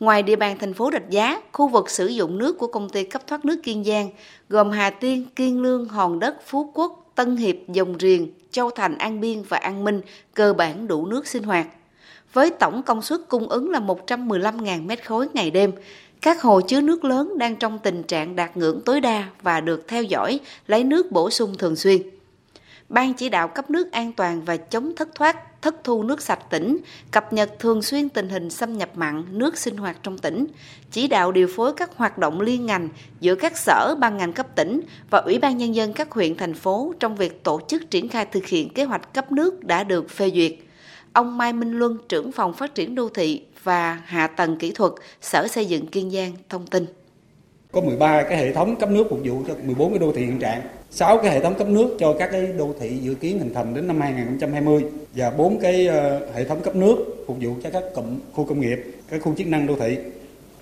Ngoài 0.01 0.23
địa 0.23 0.37
bàn 0.37 0.59
thành 0.59 0.75
phố 0.75 0.91
Rạch 0.93 1.11
Giá, 1.11 1.43
khu 1.53 1.69
vực 1.69 1.91
sử 1.91 2.07
dụng 2.07 2.39
nước 2.39 2.59
của 2.59 2.67
công 2.67 2.89
ty 2.89 3.05
cấp 3.05 3.27
thoát 3.27 3.45
nước 3.45 3.61
Kiên 3.63 3.85
Giang 3.85 4.11
gồm 4.49 4.71
Hà 4.71 4.91
Tiên, 4.91 5.27
Kiên 5.37 5.63
Lương, 5.63 5.89
Hòn 5.89 6.19
Đất, 6.19 6.37
Phú 6.47 6.73
Quốc, 6.75 7.13
Tân 7.15 7.37
Hiệp, 7.37 7.57
Dòng 7.69 7.95
Riềng, 7.99 8.33
Châu 8.51 8.71
Thành, 8.71 8.99
An 8.99 9.21
Biên 9.21 9.43
và 9.49 9.57
An 9.59 9.85
Minh 9.85 10.01
cơ 10.35 10.53
bản 10.53 10.87
đủ 10.89 11.07
nước 11.07 11.27
sinh 11.27 11.43
hoạt. 11.43 11.67
Với 12.33 12.51
tổng 12.51 12.83
công 12.83 13.03
suất 13.03 13.21
cung 13.29 13.49
ứng 13.49 13.71
là 13.71 13.81
115.000 13.81 14.87
mét 14.87 15.07
khối 15.07 15.29
ngày 15.33 15.51
đêm, 15.51 15.73
các 16.21 16.43
hồ 16.43 16.61
chứa 16.61 16.81
nước 16.81 17.05
lớn 17.05 17.39
đang 17.39 17.57
trong 17.57 17.79
tình 17.79 18.03
trạng 18.03 18.37
đạt 18.37 18.57
ngưỡng 18.57 18.81
tối 18.81 19.01
đa 19.01 19.29
và 19.43 19.61
được 19.61 19.89
theo 19.89 20.03
dõi, 20.03 20.41
lấy 20.67 20.85
nước 20.85 21.13
bổ 21.13 21.31
sung 21.31 21.55
thường 21.59 21.77
xuyên. 21.77 22.03
Ban 22.89 23.15
chỉ 23.15 23.29
đạo 23.29 23.49
cấp 23.49 23.71
nước 23.71 23.93
an 23.93 24.13
toàn 24.13 24.43
và 24.45 24.57
chống 24.57 24.93
thất 24.97 25.15
thoát, 25.15 25.63
thất 25.63 25.85
thu 25.85 26.03
nước 26.03 26.23
sạch 26.23 26.51
tỉnh, 26.51 26.79
cập 27.11 27.33
nhật 27.33 27.59
thường 27.59 27.83
xuyên 27.83 28.09
tình 28.09 28.29
hình 28.29 28.51
xâm 28.51 28.79
nhập 28.79 28.91
mặn, 28.95 29.25
nước 29.31 29.59
sinh 29.59 29.77
hoạt 29.77 29.97
trong 30.03 30.19
tỉnh, 30.19 30.47
chỉ 30.91 31.09
đạo 31.09 31.33
điều 31.33 31.49
phối 31.57 31.73
các 31.73 31.97
hoạt 31.97 32.19
động 32.19 32.41
liên 32.41 32.67
ngành 32.67 32.89
giữa 33.21 33.35
các 33.35 33.57
sở, 33.57 33.95
ban 33.99 34.17
ngành 34.17 34.33
cấp 34.33 34.47
tỉnh 34.57 34.81
và 35.11 35.19
Ủy 35.19 35.39
ban 35.39 35.59
Nhân 35.59 35.75
dân 35.75 35.93
các 35.93 36.11
huyện, 36.11 36.37
thành 36.37 36.55
phố 36.55 36.95
trong 37.01 37.17
việc 37.17 37.45
tổ 37.45 37.61
chức 37.69 37.91
triển 37.91 38.09
khai 38.09 38.27
thực 38.27 38.47
hiện 38.47 38.69
kế 38.69 38.85
hoạch 38.85 39.15
cấp 39.15 39.33
nước 39.33 39.65
đã 39.65 39.85
được 39.85 40.11
phê 40.11 40.31
duyệt. 40.35 40.53
Ông 41.13 41.39
Mai 41.39 41.53
Minh 41.53 41.79
Luân, 41.79 41.99
trưởng 42.09 42.33
phòng 42.33 42.53
phát 42.53 42.75
triển 42.75 42.95
đô 42.95 43.09
thị 43.09 43.43
và 43.63 44.03
hạ 44.05 44.27
tầng 44.27 44.57
kỹ 44.57 44.73
thuật 44.75 44.93
Sở 45.21 45.49
Xây 45.49 45.67
dựng 45.67 45.87
Kiên 45.87 46.11
Giang 46.11 46.33
thông 46.49 46.67
tin. 46.67 46.87
Có 47.73 47.81
13 47.81 48.23
cái 48.23 48.39
hệ 48.39 48.53
thống 48.53 48.77
cấp 48.77 48.91
nước 48.91 49.07
phục 49.11 49.19
vụ 49.25 49.43
cho 49.49 49.55
14 49.65 49.91
cái 49.91 49.99
đô 49.99 50.13
thị 50.13 50.25
hiện 50.25 50.39
trạng, 50.39 50.63
6 50.91 51.19
cái 51.19 51.31
hệ 51.31 51.41
thống 51.41 51.55
cấp 51.55 51.69
nước 51.69 51.97
cho 52.01 52.15
các 52.19 52.29
cái 52.33 52.47
đô 52.59 52.75
thị 52.81 52.99
dự 53.03 53.15
kiến 53.15 53.39
hình 53.39 53.55
thành 53.55 53.75
đến 53.75 53.87
năm 53.87 54.01
2020 54.01 54.85
và 55.15 55.31
4 55.31 55.59
cái 55.61 55.87
ờ, 55.87 56.27
hệ 56.35 56.45
thống 56.45 56.61
cấp 56.61 56.77
nước 56.77 57.25
phục 57.27 57.37
vụ 57.41 57.51
cho 57.63 57.71
các 57.71 57.83
cụm 57.95 58.19
khu 58.33 58.45
công 58.45 58.61
nghiệp, 58.61 58.79
các 59.09 59.23
khu 59.23 59.35
chức 59.35 59.47
năng 59.47 59.67
đô 59.67 59.77
thị. 59.77 59.99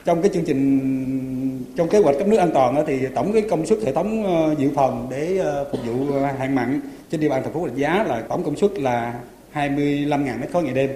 Trong 0.05 0.23
cái 0.23 0.31
chương 0.35 0.45
trình 0.45 1.65
trong 1.77 1.89
kế 1.89 1.99
hoạch 1.99 2.19
cấp 2.19 2.29
nước 2.29 2.37
an 2.37 2.51
toàn 2.55 2.85
thì 2.87 3.07
tổng 3.15 3.33
cái 3.33 3.43
công 3.43 3.67
suất 3.67 3.79
hệ 3.87 3.93
thống 3.93 4.25
ờ, 4.25 4.55
dự 4.59 4.71
phòng 4.75 5.07
để 5.11 5.39
ờ, 5.39 5.67
phục 5.73 5.81
vụ 5.87 6.21
hạn 6.39 6.55
mặn 6.55 6.81
trên 7.11 7.21
địa 7.21 7.29
bàn 7.29 7.43
thành 7.45 7.53
phố 7.53 7.67
Rạch 7.67 7.77
Giá 7.77 8.05
là 8.09 8.23
tổng 8.29 8.45
công 8.45 8.57
suất 8.57 8.79
là 8.79 9.15
25.000 9.55 10.41
mét 10.41 10.51
khối 10.53 10.63
ngày 10.63 10.75
đêm. 10.75 10.91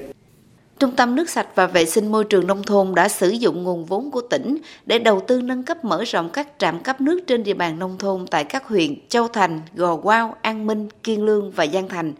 Trung 0.82 0.96
tâm 0.96 1.14
nước 1.14 1.30
sạch 1.30 1.46
và 1.54 1.66
vệ 1.66 1.84
sinh 1.84 2.12
môi 2.12 2.24
trường 2.24 2.46
nông 2.46 2.62
thôn 2.62 2.94
đã 2.94 3.08
sử 3.08 3.30
dụng 3.30 3.62
nguồn 3.62 3.84
vốn 3.84 4.10
của 4.10 4.20
tỉnh 4.20 4.58
để 4.86 4.98
đầu 4.98 5.20
tư 5.20 5.40
nâng 5.42 5.62
cấp 5.62 5.84
mở 5.84 6.04
rộng 6.04 6.30
các 6.30 6.48
trạm 6.58 6.82
cấp 6.82 7.00
nước 7.00 7.20
trên 7.26 7.42
địa 7.42 7.54
bàn 7.54 7.78
nông 7.78 7.98
thôn 7.98 8.26
tại 8.26 8.44
các 8.44 8.68
huyện 8.68 9.08
Châu 9.08 9.28
Thành, 9.28 9.60
Gò 9.74 9.96
Quao, 9.96 10.36
An 10.42 10.66
Minh, 10.66 10.88
Kiên 11.02 11.24
Lương 11.24 11.50
và 11.50 11.66
Giang 11.66 11.88
Thành 11.88 12.12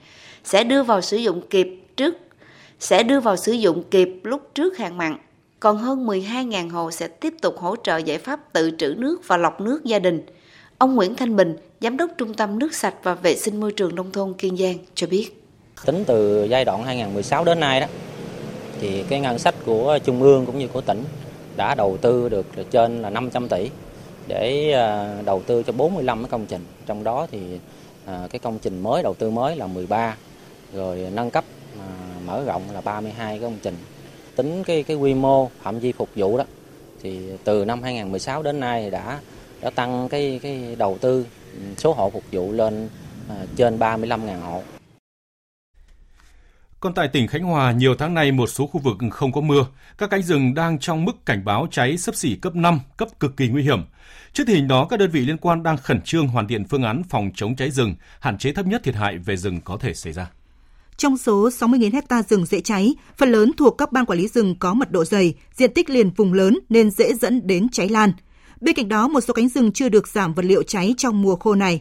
sẽ 0.44 0.64
đưa 0.64 0.83
vào 0.83 1.01
sử 1.01 1.16
dụng 1.16 1.42
kịp 1.51 1.68
trước 1.96 2.14
sẽ 2.81 3.03
đưa 3.03 3.20
vào 3.20 3.37
sử 3.37 3.53
dụng 3.53 3.83
kịp 3.90 4.20
lúc 4.22 4.51
trước 4.55 4.79
hạn 4.79 4.98
mặn. 4.98 5.16
Còn 5.61 5.77
hơn 5.79 6.07
12.000 6.07 6.70
hộ 6.70 6.90
sẽ 6.90 7.09
tiếp 7.09 7.35
tục 7.42 7.59
hỗ 7.59 7.77
trợ 7.77 7.96
giải 7.96 8.18
pháp 8.18 8.53
tự 8.53 8.70
trữ 8.79 8.94
nước 8.98 9.20
và 9.27 9.37
lọc 9.37 9.61
nước 9.61 9.85
gia 9.85 9.98
đình. 9.98 10.27
Ông 10.79 10.94
Nguyễn 10.94 11.14
Thanh 11.14 11.37
Bình, 11.37 11.57
Giám 11.81 11.96
đốc 11.96 12.11
Trung 12.18 12.35
tâm 12.35 12.59
Nước 12.59 12.75
sạch 12.75 12.94
và 13.03 13.14
Vệ 13.14 13.37
sinh 13.37 13.61
Môi 13.61 13.72
trường 13.72 13.94
Nông 13.94 14.12
thôn 14.12 14.35
Kiên 14.35 14.57
Giang 14.57 14.79
cho 14.94 15.07
biết. 15.07 15.42
Tính 15.87 16.05
từ 16.07 16.44
giai 16.51 16.64
đoạn 16.64 16.85
2016 16.85 17.44
đến 17.44 17.61
nay 17.61 17.81
đó, 17.81 17.87
thì 18.83 19.05
cái 19.09 19.21
ngân 19.21 19.38
sách 19.38 19.55
của 19.66 19.99
trung 20.05 20.23
ương 20.23 20.47
cũng 20.47 20.59
như 20.59 20.68
của 20.68 20.81
tỉnh 20.81 21.05
đã 21.57 21.75
đầu 21.75 21.97
tư 21.97 22.29
được 22.29 22.47
trên 22.71 23.03
là 23.03 23.11
500 23.11 23.49
tỷ 23.49 23.71
để 24.29 24.73
à, 24.73 25.16
đầu 25.25 25.42
tư 25.47 25.62
cho 25.62 25.73
45 25.73 26.23
cái 26.23 26.31
công 26.31 26.47
trình 26.47 26.64
trong 26.87 27.05
đó 27.05 27.27
thì 27.31 27.59
à, 28.07 28.27
cái 28.31 28.38
công 28.38 28.59
trình 28.59 28.83
mới, 28.83 29.03
đầu 29.03 29.14
tư 29.14 29.31
mới 29.31 29.57
là 29.57 29.66
13 29.66 30.16
rồi 30.75 31.07
nâng 31.12 31.31
cấp 31.31 31.45
à, 31.79 31.87
mở 32.27 32.45
rộng 32.45 32.62
là 32.73 32.81
32 32.81 33.38
cái 33.38 33.40
công 33.40 33.59
trình 33.62 33.77
tính 34.37 34.64
cái 34.64 34.83
cái 34.83 34.97
quy 34.97 35.14
mô, 35.14 35.51
phạm 35.62 35.79
vi 35.79 35.92
phục 35.92 36.09
vụ 36.16 36.38
đó, 36.38 36.45
thì 37.03 37.18
từ 37.45 37.64
năm 37.64 37.83
2016 37.83 38.42
đến 38.42 38.61
nay 38.61 38.90
đã 38.90 39.18
đã 39.61 39.71
tăng 39.71 40.09
cái 40.09 40.40
cái 40.42 40.77
đầu 40.79 40.99
tư 41.01 41.27
ừ, 41.55 41.61
số 41.79 41.92
hộ 41.92 42.11
phục 42.11 42.25
vụ 42.33 42.53
lên 42.53 42.88
trên 43.57 43.79
35.000 43.79 44.40
hộ. 44.40 44.62
Còn 46.83 46.95
tại 46.95 47.09
tỉnh 47.09 47.27
Khánh 47.27 47.42
Hòa, 47.42 47.73
nhiều 47.73 47.95
tháng 47.99 48.14
nay 48.14 48.33
một 48.33 48.47
số 48.47 48.66
khu 48.66 48.81
vực 48.81 48.97
không 49.11 49.33
có 49.33 49.40
mưa, 49.40 49.66
các 49.99 50.11
cánh 50.11 50.23
rừng 50.23 50.55
đang 50.55 50.79
trong 50.79 51.05
mức 51.05 51.27
cảnh 51.27 51.45
báo 51.45 51.66
cháy 51.71 51.99
sấp 51.99 52.14
xỉ 52.14 52.35
cấp 52.35 52.55
5, 52.55 52.81
cấp 52.97 53.09
cực 53.21 53.37
kỳ 53.37 53.49
nguy 53.49 53.62
hiểm. 53.62 53.79
Trước 54.33 54.45
tình 54.47 54.57
hình 54.57 54.68
đó, 54.68 54.87
các 54.90 54.97
đơn 54.97 55.11
vị 55.11 55.21
liên 55.21 55.37
quan 55.37 55.62
đang 55.62 55.77
khẩn 55.77 56.03
trương 56.03 56.29
hoàn 56.29 56.49
thiện 56.49 56.64
phương 56.64 56.83
án 56.83 57.03
phòng 57.09 57.31
chống 57.35 57.57
cháy 57.57 57.71
rừng, 57.71 57.95
hạn 58.21 58.38
chế 58.38 58.53
thấp 58.53 58.66
nhất 58.66 58.83
thiệt 58.85 58.95
hại 58.95 59.18
về 59.18 59.37
rừng 59.37 59.61
có 59.64 59.77
thể 59.77 59.95
xảy 59.95 60.12
ra. 60.12 60.31
Trong 60.97 61.18
số 61.18 61.49
60.000 61.49 61.92
hecta 61.92 62.23
rừng 62.23 62.47
dễ 62.47 62.61
cháy, 62.61 62.95
phần 63.16 63.33
lớn 63.33 63.53
thuộc 63.57 63.79
các 63.79 63.92
ban 63.92 64.07
quản 64.07 64.18
lý 64.18 64.29
rừng 64.29 64.57
có 64.59 64.75
mật 64.75 64.90
độ 64.90 65.05
dày, 65.05 65.35
diện 65.55 65.75
tích 65.75 65.90
liền 65.90 66.11
vùng 66.11 66.33
lớn 66.33 66.59
nên 66.68 66.90
dễ 66.90 67.14
dẫn 67.14 67.47
đến 67.47 67.68
cháy 67.68 67.88
lan. 67.88 68.12
Bên 68.61 68.75
cạnh 68.75 68.88
đó, 68.88 69.09
một 69.09 69.21
số 69.21 69.35
cánh 69.35 69.49
rừng 69.49 69.73
chưa 69.73 69.88
được 69.88 70.09
giảm 70.09 70.35
vật 70.35 70.45
liệu 70.45 70.62
cháy 70.62 70.95
trong 70.99 71.23
mùa 71.23 71.37
khô 71.37 71.55
này. 71.55 71.81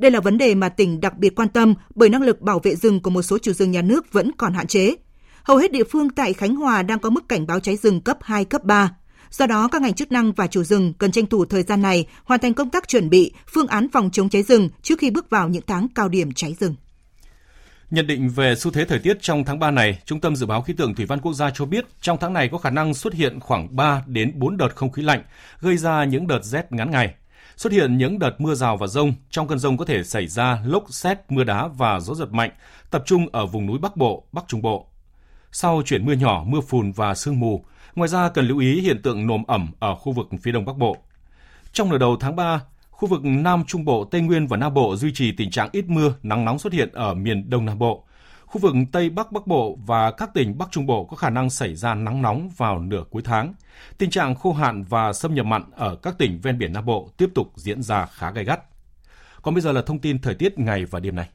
Đây 0.00 0.10
là 0.10 0.20
vấn 0.20 0.38
đề 0.38 0.54
mà 0.54 0.68
tỉnh 0.68 1.00
đặc 1.00 1.18
biệt 1.18 1.34
quan 1.36 1.48
tâm 1.48 1.74
bởi 1.94 2.08
năng 2.08 2.22
lực 2.22 2.40
bảo 2.40 2.58
vệ 2.58 2.76
rừng 2.76 3.00
của 3.00 3.10
một 3.10 3.22
số 3.22 3.38
chủ 3.38 3.52
rừng 3.52 3.70
nhà 3.70 3.82
nước 3.82 4.12
vẫn 4.12 4.30
còn 4.38 4.54
hạn 4.54 4.66
chế. 4.66 4.94
Hầu 5.42 5.56
hết 5.56 5.72
địa 5.72 5.84
phương 5.84 6.10
tại 6.10 6.32
Khánh 6.32 6.56
Hòa 6.56 6.82
đang 6.82 6.98
có 6.98 7.10
mức 7.10 7.28
cảnh 7.28 7.46
báo 7.46 7.60
cháy 7.60 7.76
rừng 7.76 8.00
cấp 8.00 8.18
2, 8.22 8.44
cấp 8.44 8.64
3. 8.64 8.96
Do 9.30 9.46
đó, 9.46 9.68
các 9.68 9.82
ngành 9.82 9.94
chức 9.94 10.12
năng 10.12 10.32
và 10.32 10.46
chủ 10.46 10.64
rừng 10.64 10.94
cần 10.98 11.12
tranh 11.12 11.26
thủ 11.26 11.44
thời 11.44 11.62
gian 11.62 11.82
này 11.82 12.06
hoàn 12.24 12.40
thành 12.40 12.54
công 12.54 12.70
tác 12.70 12.88
chuẩn 12.88 13.10
bị, 13.10 13.32
phương 13.46 13.66
án 13.66 13.88
phòng 13.92 14.10
chống 14.12 14.28
cháy 14.28 14.42
rừng 14.42 14.68
trước 14.82 14.98
khi 14.98 15.10
bước 15.10 15.30
vào 15.30 15.48
những 15.48 15.62
tháng 15.66 15.86
cao 15.94 16.08
điểm 16.08 16.32
cháy 16.32 16.56
rừng. 16.60 16.74
Nhận 17.90 18.06
định 18.06 18.28
về 18.28 18.54
xu 18.54 18.70
thế 18.70 18.84
thời 18.84 18.98
tiết 18.98 19.18
trong 19.20 19.44
tháng 19.44 19.58
3 19.58 19.70
này, 19.70 19.98
Trung 20.04 20.20
tâm 20.20 20.36
Dự 20.36 20.46
báo 20.46 20.62
Khí 20.62 20.72
tượng 20.72 20.94
Thủy 20.94 21.06
văn 21.06 21.20
Quốc 21.20 21.32
gia 21.32 21.50
cho 21.50 21.64
biết 21.64 21.84
trong 22.00 22.18
tháng 22.20 22.32
này 22.32 22.48
có 22.52 22.58
khả 22.58 22.70
năng 22.70 22.94
xuất 22.94 23.14
hiện 23.14 23.40
khoảng 23.40 23.76
3 23.76 24.02
đến 24.06 24.32
4 24.34 24.56
đợt 24.56 24.76
không 24.76 24.92
khí 24.92 25.02
lạnh, 25.02 25.22
gây 25.60 25.76
ra 25.76 26.04
những 26.04 26.26
đợt 26.26 26.44
rét 26.44 26.72
ngắn 26.72 26.90
ngày. 26.90 27.14
Xuất 27.60 27.72
hiện 27.72 27.98
những 27.98 28.18
đợt 28.18 28.40
mưa 28.40 28.54
rào 28.54 28.76
và 28.76 28.86
rông, 28.86 29.12
trong 29.30 29.48
cơn 29.48 29.58
rông 29.58 29.76
có 29.76 29.84
thể 29.84 30.04
xảy 30.04 30.26
ra 30.26 30.62
lốc 30.64 30.84
xét, 30.90 31.18
mưa 31.28 31.44
đá 31.44 31.68
và 31.68 32.00
gió 32.00 32.14
giật 32.14 32.32
mạnh, 32.32 32.50
tập 32.90 33.02
trung 33.06 33.26
ở 33.32 33.46
vùng 33.46 33.66
núi 33.66 33.78
Bắc 33.78 33.96
Bộ, 33.96 34.24
Bắc 34.32 34.44
Trung 34.48 34.62
Bộ. 34.62 34.86
Sau 35.52 35.82
chuyển 35.84 36.06
mưa 36.06 36.12
nhỏ, 36.12 36.44
mưa 36.46 36.60
phùn 36.60 36.92
và 36.92 37.14
sương 37.14 37.40
mù, 37.40 37.64
ngoài 37.94 38.08
ra 38.08 38.28
cần 38.28 38.48
lưu 38.48 38.58
ý 38.58 38.80
hiện 38.80 39.02
tượng 39.02 39.26
nồm 39.26 39.44
ẩm 39.46 39.72
ở 39.80 39.94
khu 39.94 40.12
vực 40.12 40.26
phía 40.42 40.52
đông 40.52 40.64
Bắc 40.64 40.76
Bộ. 40.76 40.96
Trong 41.72 41.90
nửa 41.90 41.98
đầu 41.98 42.16
tháng 42.20 42.36
3, 42.36 42.60
Khu 42.90 43.08
vực 43.08 43.24
Nam 43.24 43.64
Trung 43.66 43.84
Bộ, 43.84 44.04
Tây 44.04 44.20
Nguyên 44.20 44.46
và 44.46 44.56
Nam 44.56 44.74
Bộ 44.74 44.96
duy 44.96 45.12
trì 45.14 45.32
tình 45.32 45.50
trạng 45.50 45.68
ít 45.72 45.84
mưa, 45.88 46.14
nắng 46.22 46.44
nóng 46.44 46.58
xuất 46.58 46.72
hiện 46.72 46.88
ở 46.92 47.14
miền 47.14 47.50
Đông 47.50 47.64
Nam 47.64 47.78
Bộ. 47.78 48.04
Khu 48.50 48.60
vực 48.60 48.74
Tây 48.92 49.10
Bắc 49.10 49.32
Bắc 49.32 49.46
Bộ 49.46 49.78
và 49.86 50.10
các 50.10 50.34
tỉnh 50.34 50.58
Bắc 50.58 50.68
Trung 50.70 50.86
Bộ 50.86 51.04
có 51.04 51.16
khả 51.16 51.30
năng 51.30 51.50
xảy 51.50 51.74
ra 51.74 51.94
nắng 51.94 52.22
nóng 52.22 52.50
vào 52.56 52.78
nửa 52.78 53.04
cuối 53.10 53.22
tháng. 53.24 53.54
Tình 53.98 54.10
trạng 54.10 54.34
khô 54.34 54.52
hạn 54.52 54.84
và 54.84 55.12
xâm 55.12 55.34
nhập 55.34 55.46
mặn 55.46 55.62
ở 55.76 55.96
các 55.96 56.18
tỉnh 56.18 56.40
ven 56.42 56.58
biển 56.58 56.72
Nam 56.72 56.86
Bộ 56.86 57.10
tiếp 57.16 57.30
tục 57.34 57.52
diễn 57.56 57.82
ra 57.82 58.06
khá 58.06 58.30
gay 58.30 58.44
gắt. 58.44 58.60
Còn 59.42 59.54
bây 59.54 59.60
giờ 59.60 59.72
là 59.72 59.82
thông 59.82 59.98
tin 59.98 60.18
thời 60.18 60.34
tiết 60.34 60.58
ngày 60.58 60.84
và 60.84 61.00
đêm 61.00 61.16
nay. 61.16 61.28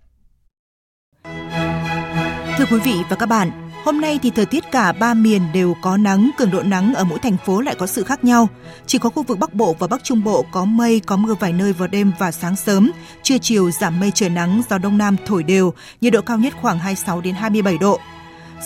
Thưa 2.58 2.66
quý 2.72 2.80
vị 2.84 2.96
và 3.10 3.16
các 3.16 3.30
bạn, 3.30 3.65
hôm 3.86 4.02
nay 4.02 4.20
thì 4.24 4.30
thời 4.30 4.46
tiết 4.46 4.72
cả 4.72 4.92
ba 4.92 5.14
miền 5.14 5.42
đều 5.54 5.76
có 5.82 5.98
nắng, 5.98 6.32
cường 6.38 6.52
độ 6.52 6.64
nắng 6.64 6.94
ở 6.94 7.04
mỗi 7.04 7.20
thành 7.20 7.38
phố 7.46 7.62
lại 7.62 7.76
có 7.76 7.88
sự 7.88 8.04
khác 8.04 8.24
nhau. 8.24 8.50
Chỉ 8.86 8.98
có 8.98 9.10
khu 9.10 9.24
vực 9.24 9.40
Bắc 9.40 9.54
Bộ 9.54 9.76
và 9.80 9.88
Bắc 9.88 10.04
Trung 10.04 10.24
Bộ 10.24 10.46
có 10.52 10.66
mây, 10.66 11.00
có 11.00 11.16
mưa 11.16 11.34
vài 11.40 11.54
nơi 11.54 11.74
vào 11.74 11.88
đêm 11.88 12.12
và 12.20 12.32
sáng 12.32 12.56
sớm, 12.56 12.92
trưa 13.24 13.38
chiều 13.38 13.72
giảm 13.72 14.00
mây 14.00 14.12
trời 14.12 14.30
nắng, 14.30 14.62
gió 14.70 14.78
đông 14.78 14.98
nam 14.98 15.16
thổi 15.26 15.44
đều, 15.44 15.74
nhiệt 16.02 16.14
độ 16.14 16.22
cao 16.22 16.38
nhất 16.38 16.54
khoảng 16.62 16.80
26 16.80 17.22
đến 17.22 17.36
27 17.36 17.78
độ. 17.78 18.00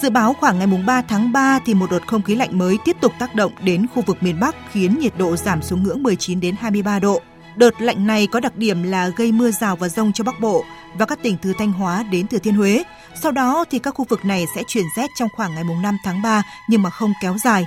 Dự 0.02 0.10
báo 0.10 0.36
khoảng 0.40 0.58
ngày 0.58 0.68
mùng 0.68 0.86
3 0.86 1.02
tháng 1.02 1.32
3 1.32 1.60
thì 1.66 1.74
một 1.74 1.92
đợt 1.92 2.08
không 2.08 2.22
khí 2.22 2.36
lạnh 2.36 2.58
mới 2.58 2.78
tiếp 2.86 2.98
tục 3.02 3.14
tác 3.20 3.36
động 3.36 3.52
đến 3.64 3.86
khu 3.96 4.04
vực 4.06 4.24
miền 4.24 4.40
Bắc 4.40 4.56
khiến 4.72 5.00
nhiệt 5.00 5.18
độ 5.18 5.36
giảm 5.36 5.62
xuống 5.62 5.84
ngưỡng 5.84 6.04
19 6.04 6.40
đến 6.40 6.56
23 6.60 7.00
độ. 7.00 7.22
Đợt 7.60 7.82
lạnh 7.82 8.08
này 8.08 8.28
có 8.28 8.40
đặc 8.40 8.56
điểm 8.56 8.84
là 8.84 9.08
gây 9.08 9.32
mưa 9.32 9.52
rào 9.52 9.76
và 9.76 9.90
rông 9.90 10.14
cho 10.14 10.24
Bắc 10.24 10.40
Bộ 10.40 10.66
và 10.98 11.06
các 11.06 11.20
tỉnh 11.24 11.38
từ 11.42 11.54
Thanh 11.58 11.72
Hóa 11.72 12.04
đến 12.12 12.28
Thừa 12.28 12.38
Thiên 12.38 12.54
Huế. 12.54 12.84
Sau 13.22 13.32
đó 13.32 13.66
thì 13.72 13.80
các 13.80 13.96
khu 13.96 14.06
vực 14.10 14.26
này 14.26 14.46
sẽ 14.56 14.64
chuyển 14.68 14.86
rét 14.98 15.10
trong 15.16 15.30
khoảng 15.36 15.56
ngày 15.56 15.64
mùng 15.64 15.82
5 15.82 15.98
tháng 16.04 16.22
3 16.22 16.44
nhưng 16.70 16.82
mà 16.82 16.90
không 16.90 17.14
kéo 17.22 17.38
dài. 17.44 17.66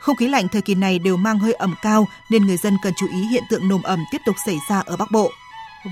Không 0.00 0.16
khí 0.16 0.28
lạnh 0.28 0.48
thời 0.48 0.62
kỳ 0.62 0.74
này 0.74 0.98
đều 0.98 1.16
mang 1.16 1.38
hơi 1.38 1.52
ẩm 1.52 1.74
cao 1.82 2.06
nên 2.30 2.46
người 2.46 2.56
dân 2.56 2.76
cần 2.82 2.92
chú 2.96 3.06
ý 3.08 3.26
hiện 3.26 3.42
tượng 3.50 3.68
nồm 3.68 3.82
ẩm 3.82 4.04
tiếp 4.10 4.18
tục 4.26 4.36
xảy 4.46 4.56
ra 4.70 4.82
ở 4.86 4.96
Bắc 4.96 5.10
Bộ. 5.10 5.30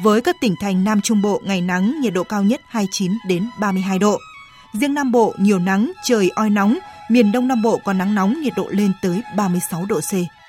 Với 0.03 0.21
các 0.21 0.37
tỉnh 0.41 0.57
thành 0.61 0.85
Nam 0.85 1.01
Trung 1.01 1.23
Bộ 1.23 1.41
ngày 1.45 1.61
nắng, 1.61 2.01
nhiệt 2.01 2.13
độ 2.13 2.25
cao 2.25 2.43
nhất 2.43 2.61
29 2.69 3.13
đến 3.29 3.51
32 3.61 3.99
độ. 3.99 4.19
Riêng 4.73 4.95
Nam 4.95 5.13
Bộ 5.13 5.35
nhiều 5.39 5.59
nắng, 5.59 5.93
trời 6.05 6.31
oi 6.35 6.51
nóng, 6.51 6.79
miền 7.11 7.33
Đông 7.33 7.49
Nam 7.49 7.63
Bộ 7.63 7.81
có 7.85 7.93
nắng 7.93 8.15
nóng, 8.15 8.43
nhiệt 8.43 8.53
độ 8.57 8.69
lên 8.71 8.93
tới 9.03 9.23
36 9.37 9.87
độ 9.87 10.01
C. 10.01 10.44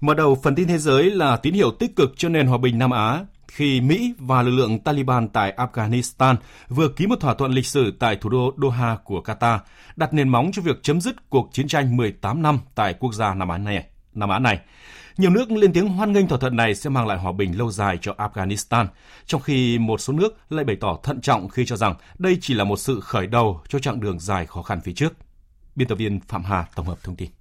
Mở 0.00 0.14
đầu 0.14 0.34
phần 0.42 0.54
tin 0.54 0.68
thế 0.68 0.78
giới 0.78 1.10
là 1.10 1.36
tín 1.36 1.54
hiệu 1.54 1.70
tích 1.70 1.96
cực 1.96 2.10
cho 2.16 2.28
nền 2.28 2.46
hòa 2.46 2.58
bình 2.58 2.78
Nam 2.78 2.90
Á 2.90 3.24
khi 3.48 3.80
Mỹ 3.80 4.14
và 4.18 4.42
lực 4.42 4.50
lượng 4.50 4.78
Taliban 4.78 5.28
tại 5.28 5.54
Afghanistan 5.56 6.36
vừa 6.68 6.88
ký 6.88 7.06
một 7.06 7.20
thỏa 7.20 7.34
thuận 7.34 7.52
lịch 7.52 7.66
sử 7.66 7.96
tại 7.98 8.16
thủ 8.16 8.30
đô 8.30 8.54
Doha 8.62 8.96
của 9.04 9.22
Qatar, 9.24 9.58
đặt 9.96 10.14
nền 10.14 10.28
móng 10.28 10.50
cho 10.52 10.62
việc 10.62 10.82
chấm 10.82 11.00
dứt 11.00 11.30
cuộc 11.30 11.48
chiến 11.52 11.68
tranh 11.68 11.96
18 11.96 12.42
năm 12.42 12.58
tại 12.74 12.94
quốc 12.94 13.14
gia 13.14 13.34
Nam 13.34 13.48
Á 13.48 13.58
này. 13.58 13.84
Nam 14.14 14.28
Á 14.28 14.38
này. 14.38 14.60
Nhiều 15.16 15.30
nước 15.30 15.50
lên 15.50 15.72
tiếng 15.72 15.88
hoan 15.88 16.12
nghênh 16.12 16.28
thỏa 16.28 16.38
thuận 16.38 16.56
này 16.56 16.74
sẽ 16.74 16.90
mang 16.90 17.06
lại 17.06 17.18
hòa 17.18 17.32
bình 17.32 17.58
lâu 17.58 17.70
dài 17.70 17.98
cho 18.02 18.14
Afghanistan, 18.18 18.86
trong 19.26 19.40
khi 19.40 19.78
một 19.78 20.00
số 20.00 20.12
nước 20.12 20.36
lại 20.50 20.64
bày 20.64 20.76
tỏ 20.80 20.98
thận 21.02 21.20
trọng 21.20 21.48
khi 21.48 21.66
cho 21.66 21.76
rằng 21.76 21.94
đây 22.18 22.38
chỉ 22.40 22.54
là 22.54 22.64
một 22.64 22.76
sự 22.76 23.00
khởi 23.00 23.26
đầu 23.26 23.60
cho 23.68 23.78
chặng 23.78 24.00
đường 24.00 24.20
dài 24.20 24.46
khó 24.46 24.62
khăn 24.62 24.80
phía 24.80 24.92
trước. 24.92 25.12
Biên 25.76 25.88
tập 25.88 25.94
viên 25.94 26.20
Phạm 26.20 26.44
Hà 26.44 26.66
tổng 26.74 26.86
hợp 26.86 26.98
thông 27.02 27.16
tin. 27.16 27.37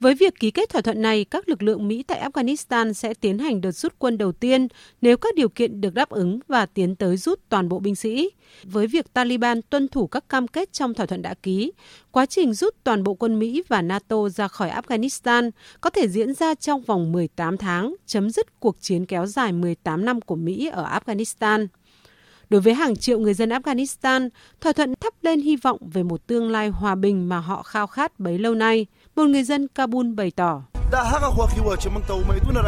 Với 0.00 0.14
việc 0.14 0.34
ký 0.40 0.50
kết 0.50 0.68
thỏa 0.68 0.82
thuận 0.82 1.02
này, 1.02 1.24
các 1.24 1.48
lực 1.48 1.62
lượng 1.62 1.88
Mỹ 1.88 2.02
tại 2.02 2.28
Afghanistan 2.28 2.92
sẽ 2.92 3.14
tiến 3.14 3.38
hành 3.38 3.60
đợt 3.60 3.70
rút 3.70 3.94
quân 3.98 4.18
đầu 4.18 4.32
tiên 4.32 4.68
nếu 5.00 5.16
các 5.16 5.34
điều 5.34 5.48
kiện 5.48 5.80
được 5.80 5.94
đáp 5.94 6.08
ứng 6.08 6.38
và 6.48 6.66
tiến 6.66 6.96
tới 6.96 7.16
rút 7.16 7.40
toàn 7.48 7.68
bộ 7.68 7.78
binh 7.78 7.94
sĩ. 7.94 8.30
Với 8.62 8.86
việc 8.86 9.12
Taliban 9.12 9.62
tuân 9.62 9.88
thủ 9.88 10.06
các 10.06 10.28
cam 10.28 10.48
kết 10.48 10.72
trong 10.72 10.94
thỏa 10.94 11.06
thuận 11.06 11.22
đã 11.22 11.34
ký, 11.34 11.72
quá 12.10 12.26
trình 12.26 12.54
rút 12.54 12.74
toàn 12.84 13.02
bộ 13.02 13.14
quân 13.14 13.38
Mỹ 13.38 13.62
và 13.68 13.82
NATO 13.82 14.28
ra 14.28 14.48
khỏi 14.48 14.70
Afghanistan 14.70 15.50
có 15.80 15.90
thể 15.90 16.08
diễn 16.08 16.34
ra 16.34 16.54
trong 16.54 16.82
vòng 16.82 17.12
18 17.12 17.56
tháng, 17.56 17.94
chấm 18.06 18.30
dứt 18.30 18.60
cuộc 18.60 18.76
chiến 18.80 19.06
kéo 19.06 19.26
dài 19.26 19.52
18 19.52 20.04
năm 20.04 20.20
của 20.20 20.36
Mỹ 20.36 20.66
ở 20.66 21.00
Afghanistan. 21.00 21.66
Đối 22.50 22.60
với 22.60 22.74
hàng 22.74 22.96
triệu 22.96 23.18
người 23.18 23.34
dân 23.34 23.48
Afghanistan, 23.48 24.28
thỏa 24.60 24.72
thuận 24.72 24.94
thắp 25.00 25.14
lên 25.22 25.40
hy 25.40 25.56
vọng 25.56 25.78
về 25.92 26.02
một 26.02 26.26
tương 26.26 26.50
lai 26.50 26.68
hòa 26.68 26.94
bình 26.94 27.28
mà 27.28 27.38
họ 27.38 27.62
khao 27.62 27.86
khát 27.86 28.20
bấy 28.20 28.38
lâu 28.38 28.54
nay. 28.54 28.86
Một 29.16 29.24
người 29.24 29.42
dân 29.42 29.68
Kabul 29.68 30.06
bày 30.06 30.30
tỏ. 30.30 30.62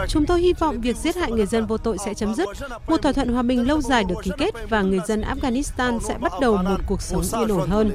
Chúng 0.09 0.27
tôi 0.27 0.41
hy 0.41 0.53
vọng 0.53 0.81
việc 0.81 0.97
giết 0.97 1.17
hại 1.17 1.33
người 1.33 1.47
dân 1.47 1.67
vô 1.67 1.79
tội 1.79 1.97
sẽ 2.05 2.15
chấm 2.15 2.35
dứt, 2.35 2.49
một 2.89 3.03
thỏa 3.03 3.13
thuận 3.13 3.33
hòa 3.33 3.43
bình 3.43 3.69
lâu 3.69 3.81
dài 3.81 4.05
được 4.05 4.15
ký 4.23 4.31
kết 4.39 4.55
và 4.69 4.83
người 4.83 5.01
dân 5.07 5.23
Afghanistan 5.23 5.99
sẽ 6.01 6.19
bắt 6.21 6.33
đầu 6.41 6.57
một 6.57 6.81
cuộc 6.87 7.03
sống 7.03 7.23
yên 7.33 7.49
ổn 7.49 7.71
hơn. 7.71 7.91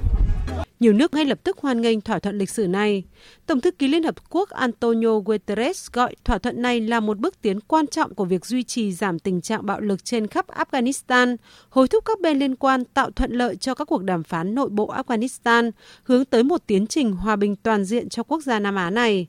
Nhiều 0.84 0.94
nước 0.94 1.14
ngay 1.14 1.26
lập 1.26 1.40
tức 1.44 1.58
hoan 1.58 1.82
nghênh 1.82 2.02
thỏa 2.02 2.20
thuận 2.20 2.38
lịch 2.38 2.50
sử 2.50 2.68
này. 2.68 3.04
Tổng 3.46 3.62
thư 3.62 3.72
ký 3.72 3.88
Liên 3.88 4.04
Hợp 4.04 4.16
Quốc 4.30 4.50
Antonio 4.50 5.20
Guterres 5.26 5.92
gọi 5.94 6.16
thỏa 6.26 6.38
thuận 6.38 6.62
này 6.62 6.82
là 6.82 7.00
một 7.00 7.18
bước 7.18 7.42
tiến 7.42 7.60
quan 7.60 7.88
trọng 7.88 8.16
của 8.16 8.26
việc 8.26 8.46
duy 8.46 8.64
trì 8.64 8.92
giảm 8.92 9.20
tình 9.20 9.42
trạng 9.42 9.66
bạo 9.66 9.82
lực 9.82 10.06
trên 10.06 10.28
khắp 10.28 10.46
Afghanistan, 10.48 11.36
hối 11.70 11.88
thúc 11.88 12.06
các 12.06 12.22
bên 12.22 12.40
liên 12.40 12.56
quan 12.56 12.86
tạo 12.86 13.12
thuận 13.12 13.32
lợi 13.32 13.56
cho 13.56 13.76
các 13.76 13.86
cuộc 13.86 14.04
đàm 14.04 14.24
phán 14.24 14.56
nội 14.56 14.70
bộ 14.70 14.94
Afghanistan, 14.94 15.72
hướng 16.04 16.26
tới 16.26 16.44
một 16.44 16.62
tiến 16.68 16.88
trình 16.88 17.12
hòa 17.12 17.36
bình 17.36 17.56
toàn 17.56 17.86
diện 17.86 18.10
cho 18.10 18.24
quốc 18.24 18.44
gia 18.44 18.60
Nam 18.60 18.76
Á 18.76 18.90
này. 18.90 19.28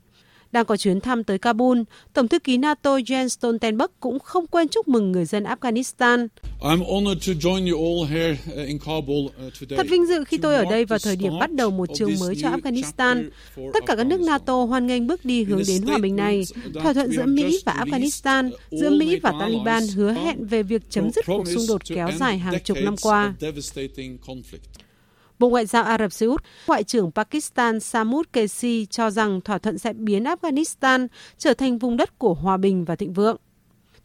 Đang 0.55 0.65
có 0.65 0.77
chuyến 0.77 1.01
thăm 1.01 1.25
tới 1.25 1.39
Kabul, 1.39 1.79
Tổng 2.13 2.29
thư 2.29 2.39
ký 2.39 2.57
NATO 2.57 2.99
Jens 2.99 3.29
Stoltenberg 3.29 3.91
cũng 4.01 4.19
không 4.19 4.47
quên 4.47 4.69
chúc 4.69 4.89
mừng 4.89 5.13
người 5.13 5.25
dân 5.25 5.45
Afghanistan. 5.45 6.29
Thật 9.77 9.87
vinh 9.91 10.07
dự 10.07 10.25
khi 10.25 10.39
tôi 10.39 10.55
ở 10.55 10.65
đây 10.71 10.85
vào 10.85 10.99
thời 10.99 11.17
điểm 11.17 11.39
bắt 11.41 11.53
đầu 11.53 11.71
một 11.71 11.89
chương 11.95 12.11
mới 12.21 12.35
cho 12.43 12.51
Afghanistan. 12.51 13.31
Tất 13.75 13.87
cả 13.87 13.97
các 13.97 14.07
nước 14.07 14.21
NATO 14.21 14.65
hoan 14.65 14.87
nghênh 14.87 15.07
bước 15.07 15.25
đi 15.25 15.45
hướng 15.45 15.63
đến 15.69 15.83
hòa 15.83 15.99
bình 15.99 16.17
này. 16.17 16.43
Thỏa 16.75 16.93
thuận 16.93 17.11
giữa 17.11 17.27
Mỹ 17.27 17.59
và 17.67 17.85
Afghanistan, 17.85 18.51
giữa 18.71 18.91
Mỹ 18.91 19.19
và 19.23 19.33
Taliban 19.41 19.83
hứa 19.97 20.13
hẹn 20.13 20.47
về 20.47 20.63
việc 20.63 20.83
chấm 20.91 21.11
dứt 21.11 21.27
cuộc 21.27 21.49
xung 21.49 21.65
đột 21.69 21.83
kéo 21.85 22.11
dài 22.19 22.39
hàng 22.39 22.61
chục 22.65 22.79
năm 22.81 22.95
qua. 23.03 23.35
Bộ 25.39 25.49
Ngoại 25.49 25.67
giao 25.67 25.85
Ả 25.85 25.99
Rập 25.99 26.13
Xê 26.13 26.27
Út, 26.27 26.45
Ngoại 26.67 26.85
trưởng 26.85 27.13
Pakistan 27.13 27.81
Samud 27.81 28.27
Kesi 28.33 28.87
cho 28.87 29.11
rằng 29.11 29.41
thỏa 29.41 29.59
thuận 29.59 29.79
sẽ 29.79 29.93
biến 29.93 30.25
Afghanistan 30.25 31.07
trở 31.39 31.55
thành 31.55 31.79
vùng 31.79 31.97
đất 31.97 32.19
của 32.19 32.35
hòa 32.35 32.57
bình 32.57 32.85
và 32.85 32.97
thịnh 32.97 33.13
vượng. 33.13 33.37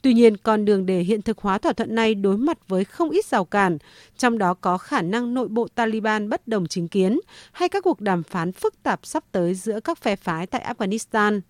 Tuy 0.02 0.13
nhiên, 0.13 0.38
con 0.38 0.65
đường 0.65 0.86
để 0.86 1.00
hiện 1.00 1.22
thực 1.22 1.38
hóa 1.38 1.58
thỏa 1.58 1.74
thuận 1.74 1.96
này 1.96 2.15
đối 2.15 2.38
mặt 2.38 2.58
với 2.68 2.86
không 2.86 3.10
ít 3.10 3.26
rào 3.26 3.46
cản, 3.46 3.78
trong 4.18 4.38
đó 4.38 4.54
có 4.54 4.78
khả 4.78 5.02
năng 5.02 5.34
nội 5.34 5.48
bộ 5.48 5.68
Taliban 5.76 6.30
bất 6.30 6.48
đồng 6.48 6.68
chính 6.68 6.88
kiến 6.88 7.20
hay 7.52 7.70
các 7.70 7.84
cuộc 7.84 8.02
đàm 8.02 8.24
phán 8.24 8.52
phức 8.52 8.84
tạp 8.84 9.06
sắp 9.06 9.24
tới 9.32 9.56
giữa 9.56 9.80
các 9.80 9.98
phe 9.98 10.15
phái 10.15 10.48
tại 10.48 10.74
Afghanistan. 10.74 11.42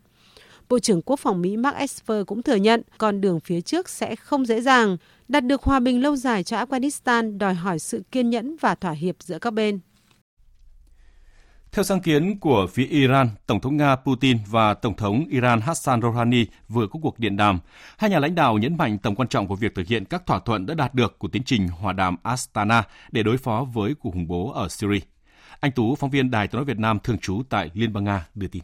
Bộ 0.69 0.79
trưởng 0.79 1.01
Quốc 1.01 1.19
phòng 1.19 1.41
Mỹ 1.41 1.58
Mark 1.58 1.75
Esper 1.75 2.25
cũng 2.27 2.43
thừa 2.43 2.55
nhận 2.55 2.82
con 2.97 3.21
đường 3.21 3.39
phía 3.39 3.62
trước 3.62 3.89
sẽ 3.89 4.15
không 4.15 4.45
dễ 4.45 4.62
dàng. 4.62 4.97
Đạt 5.27 5.45
được 5.45 5.63
hòa 5.63 5.79
bình 5.79 6.01
lâu 6.01 6.15
dài 6.15 6.43
cho 6.43 6.58
Afghanistan 6.58 7.38
đòi 7.38 7.53
hỏi 7.53 7.79
sự 7.79 8.03
kiên 8.12 8.29
nhẫn 8.29 8.55
và 8.62 8.75
thỏa 8.75 8.91
hiệp 8.91 9.15
giữa 9.19 9.39
các 9.39 9.53
bên. 9.53 9.79
Theo 11.71 11.84
sáng 11.84 12.01
kiến 12.01 12.39
của 12.39 12.67
phía 12.73 12.86
Iran, 12.86 13.29
Tổng 13.45 13.60
thống 13.60 13.77
Nga 13.77 13.95
Putin 13.95 14.38
và 14.47 14.73
Tổng 14.73 14.95
thống 14.95 15.25
Iran 15.29 15.62
Hassan 15.62 16.01
Rouhani 16.01 16.45
vừa 16.67 16.88
có 16.88 16.99
cuộc 17.01 17.19
điện 17.19 17.38
đàm. 17.38 17.60
Hai 17.97 18.10
nhà 18.10 18.19
lãnh 18.19 18.36
đạo 18.36 18.58
nhấn 18.58 18.77
mạnh 18.77 18.97
tầm 18.97 19.15
quan 19.15 19.27
trọng 19.27 19.47
của 19.47 19.55
việc 19.55 19.75
thực 19.75 19.88
hiện 19.88 20.05
các 20.05 20.25
thỏa 20.25 20.39
thuận 20.39 20.65
đã 20.65 20.73
đạt 20.73 20.93
được 20.93 21.19
của 21.19 21.27
tiến 21.27 21.43
trình 21.43 21.67
hòa 21.67 21.93
đàm 21.93 22.15
Astana 22.23 22.84
để 23.12 23.23
đối 23.23 23.38
phó 23.38 23.65
với 23.73 23.93
cuộc 23.99 24.12
khủng 24.12 24.27
bố 24.27 24.51
ở 24.51 24.69
Syria. 24.69 24.99
Anh 25.60 25.71
Tú, 25.71 25.95
phóng 25.95 26.10
viên 26.10 26.32
Đài 26.32 26.47
tiếng 26.47 26.58
nói 26.58 26.65
Việt 26.65 26.79
Nam 26.79 26.99
thường 27.03 27.17
trú 27.17 27.41
tại 27.49 27.71
Liên 27.73 27.93
bang 27.93 28.03
Nga 28.03 28.27
đưa 28.36 28.47
tin. 28.47 28.63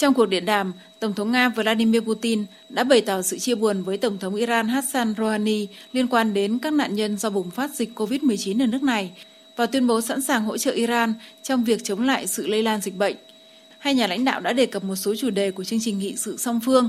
Trong 0.00 0.14
cuộc 0.14 0.26
điện 0.26 0.44
đàm, 0.44 0.72
Tổng 1.00 1.14
thống 1.14 1.32
Nga 1.32 1.48
Vladimir 1.48 2.02
Putin 2.02 2.44
đã 2.68 2.84
bày 2.84 3.00
tỏ 3.00 3.22
sự 3.22 3.38
chia 3.38 3.54
buồn 3.54 3.82
với 3.82 3.98
Tổng 3.98 4.18
thống 4.18 4.34
Iran 4.34 4.68
Hassan 4.68 5.14
Rouhani 5.18 5.66
liên 5.92 6.06
quan 6.06 6.34
đến 6.34 6.58
các 6.58 6.72
nạn 6.72 6.94
nhân 6.94 7.18
do 7.18 7.30
bùng 7.30 7.50
phát 7.50 7.70
dịch 7.74 7.90
COVID-19 7.94 8.62
ở 8.62 8.66
nước 8.66 8.82
này 8.82 9.10
và 9.56 9.66
tuyên 9.66 9.86
bố 9.86 10.00
sẵn 10.00 10.22
sàng 10.22 10.44
hỗ 10.44 10.58
trợ 10.58 10.70
Iran 10.70 11.14
trong 11.42 11.64
việc 11.64 11.84
chống 11.84 12.02
lại 12.02 12.26
sự 12.26 12.46
lây 12.46 12.62
lan 12.62 12.80
dịch 12.80 12.96
bệnh. 12.96 13.16
Hai 13.78 13.94
nhà 13.94 14.06
lãnh 14.06 14.24
đạo 14.24 14.40
đã 14.40 14.52
đề 14.52 14.66
cập 14.66 14.84
một 14.84 14.96
số 14.96 15.14
chủ 15.18 15.30
đề 15.30 15.50
của 15.50 15.64
chương 15.64 15.80
trình 15.82 15.98
nghị 15.98 16.16
sự 16.16 16.36
song 16.36 16.60
phương. 16.64 16.88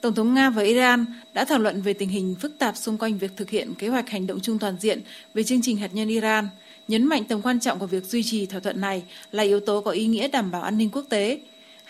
Tổng 0.00 0.14
thống 0.14 0.34
Nga 0.34 0.50
và 0.50 0.62
Iran 0.62 1.06
đã 1.34 1.44
thảo 1.44 1.58
luận 1.58 1.82
về 1.82 1.92
tình 1.92 2.08
hình 2.08 2.34
phức 2.40 2.58
tạp 2.58 2.76
xung 2.76 2.98
quanh 2.98 3.18
việc 3.18 3.30
thực 3.36 3.50
hiện 3.50 3.74
kế 3.74 3.88
hoạch 3.88 4.10
hành 4.10 4.26
động 4.26 4.40
chung 4.40 4.58
toàn 4.58 4.76
diện 4.80 5.00
về 5.34 5.42
chương 5.42 5.62
trình 5.62 5.76
hạt 5.76 5.94
nhân 5.94 6.08
Iran, 6.08 6.48
nhấn 6.88 7.06
mạnh 7.06 7.24
tầm 7.24 7.42
quan 7.42 7.60
trọng 7.60 7.78
của 7.78 7.86
việc 7.86 8.04
duy 8.04 8.22
trì 8.22 8.46
thỏa 8.46 8.60
thuận 8.60 8.80
này 8.80 9.02
là 9.32 9.42
yếu 9.42 9.60
tố 9.60 9.80
có 9.80 9.90
ý 9.90 10.06
nghĩa 10.06 10.28
đảm 10.28 10.50
bảo 10.50 10.62
an 10.62 10.78
ninh 10.78 10.90
quốc 10.90 11.04
tế. 11.08 11.40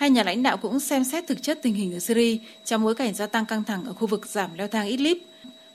Hai 0.01 0.11
nhà 0.11 0.23
lãnh 0.23 0.43
đạo 0.43 0.57
cũng 0.57 0.81
xem 0.81 1.05
xét 1.05 1.27
thực 1.27 1.43
chất 1.43 1.59
tình 1.63 1.75
hình 1.75 1.95
ở 1.95 1.99
Syria 1.99 2.39
trong 2.65 2.85
bối 2.85 2.95
cảnh 2.95 3.15
gia 3.15 3.27
tăng 3.27 3.47
căng 3.47 3.65
thẳng 3.65 3.85
ở 3.85 3.93
khu 3.93 4.07
vực 4.07 4.27
giảm 4.27 4.51
leo 4.55 4.69
thang 4.69 4.87
Idlib. 4.87 5.17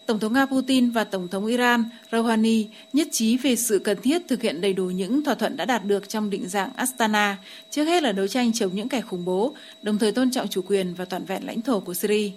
Tổng 0.06 0.20
thống 0.20 0.34
Nga 0.34 0.46
Putin 0.46 0.92
và 0.92 1.04
Tổng 1.04 1.28
thống 1.28 1.46
Iran 1.46 1.84
Rouhani 2.12 2.68
nhất 2.94 3.08
trí 3.12 3.38
về 3.38 3.56
sự 3.56 3.80
cần 3.80 4.02
thiết 4.02 4.22
thực 4.28 4.42
hiện 4.42 4.62
đầy 4.62 4.74
đủ 4.74 4.86
những 4.86 5.24
thỏa 5.24 5.36
thuận 5.36 5.58
đã 5.58 5.66
đạt 5.66 5.86
được 5.86 6.10
trong 6.10 6.30
định 6.30 6.48
dạng 6.48 6.74
Astana, 6.76 7.38
trước 7.70 7.84
hết 7.84 8.04
là 8.04 8.12
đấu 8.12 8.28
tranh 8.28 8.54
chống 8.54 8.76
những 8.76 8.90
kẻ 8.90 9.02
khủng 9.02 9.26
bố, 9.26 9.56
đồng 9.82 9.98
thời 9.98 10.12
tôn 10.12 10.32
trọng 10.32 10.48
chủ 10.48 10.62
quyền 10.68 10.94
và 10.94 11.06
toàn 11.06 11.26
vẹn 11.26 11.46
lãnh 11.46 11.62
thổ 11.62 11.80
của 11.80 11.94
Syria. 11.94 12.32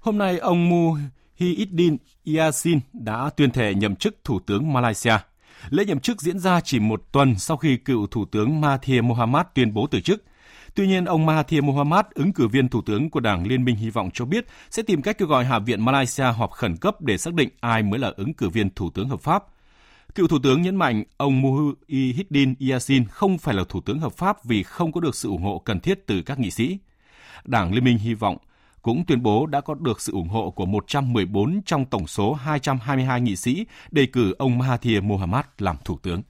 Hôm 0.00 0.18
nay, 0.18 0.38
ông 0.38 0.68
Muhyiddin 0.68 1.96
Yassin 2.36 2.80
đã 2.92 3.30
tuyên 3.36 3.50
thệ 3.50 3.74
nhậm 3.74 3.96
chức 3.96 4.16
Thủ 4.24 4.40
tướng 4.46 4.72
Malaysia. 4.72 5.14
Lễ 5.70 5.84
nhậm 5.84 6.00
chức 6.00 6.22
diễn 6.22 6.38
ra 6.38 6.60
chỉ 6.60 6.78
một 6.78 7.02
tuần 7.12 7.38
sau 7.38 7.56
khi 7.56 7.76
cựu 7.76 8.06
Thủ 8.06 8.24
tướng 8.24 8.60
Mahathir 8.60 9.02
Mohamad 9.02 9.46
tuyên 9.54 9.74
bố 9.74 9.86
từ 9.86 10.00
chức– 10.00 10.24
Tuy 10.78 10.86
nhiên, 10.86 11.04
ông 11.04 11.26
Mahathir 11.26 11.62
Mohamad, 11.62 12.04
ứng 12.14 12.32
cử 12.32 12.48
viên 12.48 12.68
thủ 12.68 12.82
tướng 12.82 13.10
của 13.10 13.20
Đảng 13.20 13.46
Liên 13.46 13.64
minh 13.64 13.76
Hy 13.76 13.90
vọng 13.90 14.10
cho 14.14 14.24
biết 14.24 14.46
sẽ 14.70 14.82
tìm 14.82 15.02
cách 15.02 15.18
kêu 15.18 15.28
gọi 15.28 15.44
Hạ 15.44 15.58
viện 15.58 15.84
Malaysia 15.84 16.24
họp 16.24 16.50
khẩn 16.50 16.76
cấp 16.76 17.00
để 17.00 17.18
xác 17.18 17.34
định 17.34 17.48
ai 17.60 17.82
mới 17.82 18.00
là 18.00 18.12
ứng 18.16 18.34
cử 18.34 18.48
viên 18.48 18.70
thủ 18.70 18.90
tướng 18.90 19.08
hợp 19.08 19.20
pháp. 19.20 19.44
Cựu 20.14 20.28
Thủ 20.28 20.38
tướng 20.42 20.62
nhấn 20.62 20.76
mạnh 20.76 21.04
ông 21.16 21.42
Muhyiddin 21.42 22.54
Yassin 22.70 23.04
không 23.06 23.38
phải 23.38 23.54
là 23.54 23.64
Thủ 23.68 23.80
tướng 23.80 23.98
hợp 23.98 24.12
pháp 24.12 24.44
vì 24.44 24.62
không 24.62 24.92
có 24.92 25.00
được 25.00 25.14
sự 25.14 25.28
ủng 25.28 25.42
hộ 25.42 25.62
cần 25.64 25.80
thiết 25.80 26.06
từ 26.06 26.22
các 26.22 26.38
nghị 26.38 26.50
sĩ. 26.50 26.78
Đảng 27.44 27.72
Liên 27.74 27.84
minh 27.84 27.98
hy 27.98 28.14
vọng 28.14 28.36
cũng 28.88 29.04
tuyên 29.04 29.22
bố 29.22 29.46
đã 29.46 29.60
có 29.60 29.74
được 29.74 30.00
sự 30.00 30.12
ủng 30.12 30.28
hộ 30.28 30.50
của 30.50 30.66
114 30.66 31.60
trong 31.66 31.84
tổng 31.84 32.06
số 32.06 32.34
222 32.34 33.20
nghị 33.20 33.36
sĩ 33.36 33.66
đề 33.90 34.06
cử 34.06 34.34
ông 34.38 34.58
Mahathir 34.58 35.02
Mohamad 35.02 35.44
làm 35.58 35.76
thủ 35.84 35.98
tướng. 36.02 36.22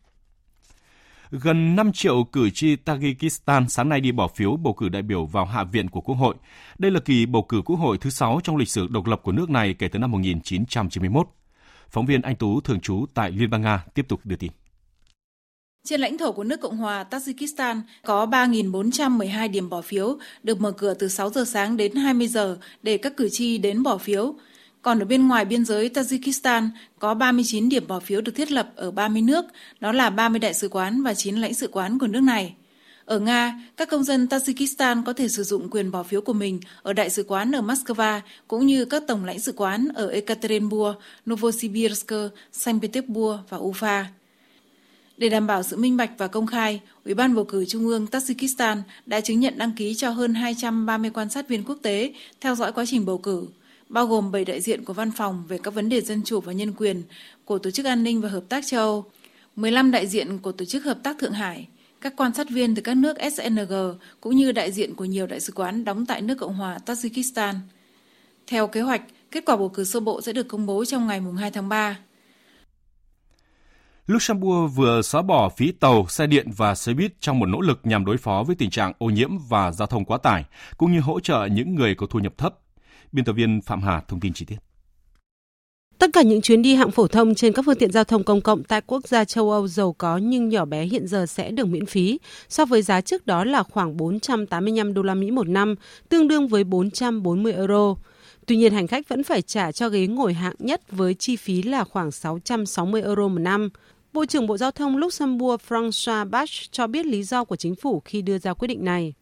Gần 1.30 1.76
5 1.76 1.92
triệu 1.92 2.24
cử 2.24 2.50
tri 2.50 2.76
Tajikistan 2.76 3.68
sáng 3.68 3.88
nay 3.88 4.00
đi 4.00 4.12
bỏ 4.12 4.28
phiếu 4.28 4.56
bầu 4.56 4.72
cử 4.72 4.88
đại 4.88 5.02
biểu 5.02 5.26
vào 5.26 5.44
Hạ 5.44 5.64
viện 5.64 5.88
của 5.88 6.00
Quốc 6.00 6.14
hội. 6.14 6.34
Đây 6.78 6.90
là 6.90 7.00
kỳ 7.00 7.26
bầu 7.26 7.42
cử 7.42 7.62
Quốc 7.64 7.76
hội 7.76 7.98
thứ 7.98 8.10
6 8.10 8.40
trong 8.44 8.56
lịch 8.56 8.68
sử 8.68 8.88
độc 8.88 9.06
lập 9.06 9.20
của 9.22 9.32
nước 9.32 9.50
này 9.50 9.74
kể 9.74 9.88
từ 9.88 9.98
năm 9.98 10.10
1991. 10.10 11.28
Phóng 11.90 12.06
viên 12.06 12.22
Anh 12.22 12.36
Tú, 12.36 12.60
thường 12.60 12.80
trú 12.80 13.06
tại 13.14 13.30
Liên 13.30 13.50
bang 13.50 13.62
Nga, 13.62 13.84
tiếp 13.94 14.08
tục 14.08 14.20
đưa 14.24 14.36
tin. 14.36 14.52
Trên 15.84 16.00
lãnh 16.00 16.18
thổ 16.18 16.32
của 16.32 16.44
nước 16.44 16.60
Cộng 16.60 16.76
hòa 16.76 17.04
Tajikistan 17.10 17.80
có 18.04 18.26
3.412 18.26 19.50
điểm 19.50 19.68
bỏ 19.68 19.80
phiếu 19.80 20.18
được 20.42 20.60
mở 20.60 20.72
cửa 20.72 20.94
từ 20.94 21.08
6 21.08 21.30
giờ 21.30 21.44
sáng 21.44 21.76
đến 21.76 21.94
20 21.94 22.28
giờ 22.28 22.58
để 22.82 22.98
các 22.98 23.16
cử 23.16 23.28
tri 23.28 23.58
đến 23.58 23.82
bỏ 23.82 23.98
phiếu. 23.98 24.34
Còn 24.82 24.98
ở 24.98 25.04
bên 25.04 25.28
ngoài 25.28 25.44
biên 25.44 25.64
giới 25.64 25.88
Tajikistan 25.88 26.68
có 26.98 27.14
39 27.14 27.68
điểm 27.68 27.86
bỏ 27.86 28.00
phiếu 28.00 28.20
được 28.20 28.32
thiết 28.34 28.50
lập 28.50 28.72
ở 28.76 28.90
30 28.90 29.22
nước, 29.22 29.44
đó 29.80 29.92
là 29.92 30.10
30 30.10 30.38
đại 30.38 30.54
sứ 30.54 30.68
quán 30.68 31.02
và 31.02 31.14
9 31.14 31.36
lãnh 31.36 31.54
sự 31.54 31.68
quán 31.72 31.98
của 31.98 32.06
nước 32.06 32.20
này. 32.20 32.54
Ở 33.04 33.18
Nga, 33.18 33.60
các 33.76 33.88
công 33.88 34.04
dân 34.04 34.26
Tajikistan 34.30 35.02
có 35.04 35.12
thể 35.12 35.28
sử 35.28 35.42
dụng 35.42 35.70
quyền 35.70 35.90
bỏ 35.90 36.02
phiếu 36.02 36.20
của 36.20 36.32
mình 36.32 36.60
ở 36.82 36.92
đại 36.92 37.10
sứ 37.10 37.24
quán 37.28 37.54
ở 37.54 37.60
Moscow 37.60 38.20
cũng 38.48 38.66
như 38.66 38.84
các 38.84 39.02
tổng 39.06 39.24
lãnh 39.24 39.40
sự 39.40 39.52
quán 39.56 39.88
ở 39.94 40.08
Ekaterinburg, 40.08 40.96
Novosibirsk, 41.30 42.12
Saint 42.52 42.82
Petersburg 42.82 43.38
và 43.48 43.58
Ufa. 43.58 44.04
Để 45.18 45.28
đảm 45.28 45.46
bảo 45.46 45.62
sự 45.62 45.76
minh 45.76 45.96
bạch 45.96 46.10
và 46.18 46.28
công 46.28 46.46
khai, 46.46 46.80
Ủy 47.04 47.14
ban 47.14 47.34
bầu 47.34 47.44
cử 47.44 47.64
Trung 47.64 47.86
ương 47.86 48.06
Tajikistan 48.10 48.76
đã 49.06 49.20
chứng 49.20 49.40
nhận 49.40 49.58
đăng 49.58 49.72
ký 49.72 49.94
cho 49.94 50.10
hơn 50.10 50.34
230 50.34 51.10
quan 51.14 51.30
sát 51.30 51.48
viên 51.48 51.64
quốc 51.64 51.78
tế 51.82 52.12
theo 52.40 52.54
dõi 52.54 52.72
quá 52.72 52.84
trình 52.86 53.06
bầu 53.06 53.18
cử, 53.18 53.46
bao 53.88 54.06
gồm 54.06 54.32
7 54.32 54.44
đại 54.44 54.60
diện 54.60 54.84
của 54.84 54.92
Văn 54.92 55.10
phòng 55.10 55.44
về 55.48 55.58
các 55.62 55.74
vấn 55.74 55.88
đề 55.88 56.00
dân 56.00 56.22
chủ 56.24 56.40
và 56.40 56.52
nhân 56.52 56.72
quyền 56.72 57.02
của 57.44 57.58
Tổ 57.58 57.70
chức 57.70 57.86
An 57.86 58.02
ninh 58.02 58.20
và 58.20 58.28
Hợp 58.28 58.44
tác 58.48 58.66
châu 58.66 58.80
Âu, 58.80 59.04
15 59.56 59.90
đại 59.90 60.06
diện 60.06 60.38
của 60.38 60.52
Tổ 60.52 60.64
chức 60.64 60.84
Hợp 60.84 60.98
tác 61.02 61.18
Thượng 61.18 61.32
Hải, 61.32 61.68
các 62.00 62.12
quan 62.16 62.34
sát 62.34 62.50
viên 62.50 62.74
từ 62.74 62.82
các 62.82 62.96
nước 62.96 63.16
SNG 63.36 63.72
cũng 64.20 64.36
như 64.36 64.52
đại 64.52 64.72
diện 64.72 64.94
của 64.94 65.04
nhiều 65.04 65.26
đại 65.26 65.40
sứ 65.40 65.52
quán 65.52 65.84
đóng 65.84 66.06
tại 66.06 66.22
nước 66.22 66.34
Cộng 66.38 66.54
hòa 66.54 66.78
Tajikistan. 66.86 67.54
Theo 68.46 68.66
kế 68.66 68.80
hoạch, 68.80 69.02
kết 69.30 69.44
quả 69.46 69.56
bầu 69.56 69.68
cử 69.68 69.84
sơ 69.84 70.00
bộ 70.00 70.22
sẽ 70.22 70.32
được 70.32 70.48
công 70.48 70.66
bố 70.66 70.84
trong 70.84 71.06
ngày 71.06 71.22
2 71.38 71.50
tháng 71.50 71.68
3. 71.68 71.98
Luxembourg 74.08 74.74
vừa 74.74 75.02
xóa 75.02 75.22
bỏ 75.22 75.48
phí 75.48 75.72
tàu, 75.72 76.06
xe 76.08 76.26
điện 76.26 76.46
và 76.56 76.74
xe 76.74 76.92
buýt 76.92 77.20
trong 77.20 77.38
một 77.38 77.46
nỗ 77.46 77.60
lực 77.60 77.80
nhằm 77.84 78.04
đối 78.04 78.16
phó 78.16 78.44
với 78.46 78.56
tình 78.56 78.70
trạng 78.70 78.92
ô 78.98 79.06
nhiễm 79.06 79.30
và 79.48 79.72
giao 79.72 79.86
thông 79.86 80.04
quá 80.04 80.18
tải, 80.18 80.44
cũng 80.76 80.92
như 80.92 81.00
hỗ 81.00 81.20
trợ 81.20 81.48
những 81.52 81.74
người 81.74 81.94
có 81.94 82.06
thu 82.10 82.18
nhập 82.18 82.38
thấp. 82.38 82.58
Biên 83.12 83.24
tập 83.24 83.32
viên 83.32 83.60
Phạm 83.60 83.82
Hà 83.82 84.00
thông 84.08 84.20
tin 84.20 84.32
chi 84.32 84.44
tiết. 84.44 84.56
Tất 85.98 86.10
cả 86.12 86.22
những 86.22 86.40
chuyến 86.40 86.62
đi 86.62 86.74
hạng 86.74 86.90
phổ 86.90 87.06
thông 87.06 87.34
trên 87.34 87.52
các 87.52 87.64
phương 87.66 87.78
tiện 87.78 87.92
giao 87.92 88.04
thông 88.04 88.24
công 88.24 88.40
cộng 88.40 88.64
tại 88.64 88.80
quốc 88.86 89.08
gia 89.08 89.24
châu 89.24 89.50
Âu 89.50 89.68
giàu 89.68 89.92
có 89.98 90.16
nhưng 90.16 90.48
nhỏ 90.48 90.64
bé 90.64 90.84
hiện 90.84 91.06
giờ 91.06 91.26
sẽ 91.26 91.50
được 91.50 91.68
miễn 91.68 91.86
phí, 91.86 92.18
so 92.48 92.64
với 92.64 92.82
giá 92.82 93.00
trước 93.00 93.26
đó 93.26 93.44
là 93.44 93.62
khoảng 93.62 93.96
485 93.96 94.94
đô 94.94 95.02
la 95.02 95.14
Mỹ 95.14 95.30
một 95.30 95.48
năm, 95.48 95.74
tương 96.08 96.28
đương 96.28 96.48
với 96.48 96.64
440 96.64 97.52
euro. 97.52 97.94
Tuy 98.46 98.56
nhiên, 98.56 98.72
hành 98.72 98.86
khách 98.86 99.08
vẫn 99.08 99.22
phải 99.22 99.42
trả 99.42 99.72
cho 99.72 99.88
ghế 99.88 100.06
ngồi 100.06 100.34
hạng 100.34 100.54
nhất 100.58 100.92
với 100.92 101.14
chi 101.14 101.36
phí 101.36 101.62
là 101.62 101.84
khoảng 101.84 102.10
660 102.10 103.02
euro 103.02 103.28
một 103.28 103.38
năm. 103.38 103.68
Bộ 104.12 104.26
trưởng 104.26 104.46
Bộ 104.46 104.56
Giao 104.56 104.70
thông 104.70 104.96
Luxembourg 104.96 105.60
François 105.68 106.30
Bach 106.30 106.48
cho 106.70 106.86
biết 106.86 107.06
lý 107.06 107.22
do 107.22 107.44
của 107.44 107.56
chính 107.56 107.74
phủ 107.74 108.02
khi 108.04 108.22
đưa 108.22 108.38
ra 108.38 108.54
quyết 108.54 108.68
định 108.68 108.84
này. 108.84 109.14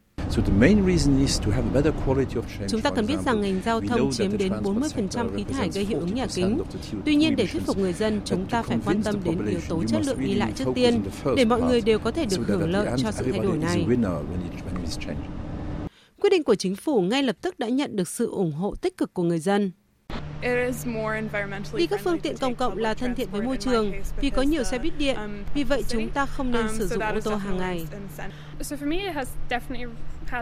Chúng 2.68 2.80
ta 2.82 2.90
cần 2.90 3.06
biết 3.06 3.16
rằng 3.24 3.40
ngành 3.40 3.60
giao 3.64 3.80
thông 3.80 4.12
chiếm 4.12 4.38
đến 4.38 4.52
40% 4.52 5.36
khí 5.36 5.44
thải 5.44 5.70
gây 5.74 5.84
hiệu 5.84 6.00
ứng 6.00 6.14
nhà 6.14 6.26
kính. 6.34 6.58
Tuy 7.04 7.16
nhiên, 7.16 7.36
để 7.36 7.46
thuyết 7.46 7.62
phục 7.66 7.78
người 7.78 7.92
dân, 7.92 8.20
chúng 8.24 8.46
ta 8.46 8.62
phải 8.62 8.78
quan 8.84 9.02
tâm 9.02 9.14
đến 9.24 9.46
yếu 9.46 9.60
tố 9.68 9.82
chất 9.84 10.06
lượng 10.06 10.20
đi 10.20 10.34
lại 10.34 10.52
trước 10.56 10.64
tiên, 10.74 11.02
để 11.36 11.44
mọi 11.44 11.62
người 11.62 11.80
đều 11.80 11.98
có 11.98 12.10
thể 12.10 12.26
được 12.30 12.46
hưởng 12.46 12.70
lợi 12.70 12.88
cho 12.96 13.10
sự 13.10 13.24
thay 13.32 13.40
đổi 13.40 13.58
này. 13.58 13.86
Quyết 16.20 16.30
định 16.30 16.44
của 16.44 16.54
chính 16.54 16.76
phủ 16.76 17.00
ngay 17.00 17.22
lập 17.22 17.36
tức 17.40 17.58
đã 17.58 17.68
nhận 17.68 17.96
được 17.96 18.08
sự 18.08 18.30
ủng 18.30 18.52
hộ 18.52 18.74
tích 18.74 18.96
cực 18.96 19.14
của 19.14 19.22
người 19.22 19.38
dân. 19.38 19.70
Đi 21.76 21.86
các 21.86 22.00
phương 22.04 22.20
tiện 22.20 22.36
công 22.36 22.54
cộng 22.54 22.78
là 22.78 22.94
thân 22.94 23.14
thiện 23.14 23.28
với 23.30 23.42
môi 23.42 23.56
trường 23.56 23.92
vì 24.20 24.30
có 24.30 24.42
nhiều 24.42 24.64
xe 24.64 24.78
buýt 24.78 24.98
điện, 24.98 25.16
um, 25.16 25.30
vì 25.54 25.64
vậy 25.64 25.84
chúng 25.88 26.10
ta 26.10 26.26
không 26.26 26.52
nên 26.52 26.66
um, 26.66 26.78
sử 26.78 26.86
dụng 26.86 27.02
ô 27.02 27.20
tô 27.20 27.34
hàng 27.34 27.58
ngày. 27.58 27.86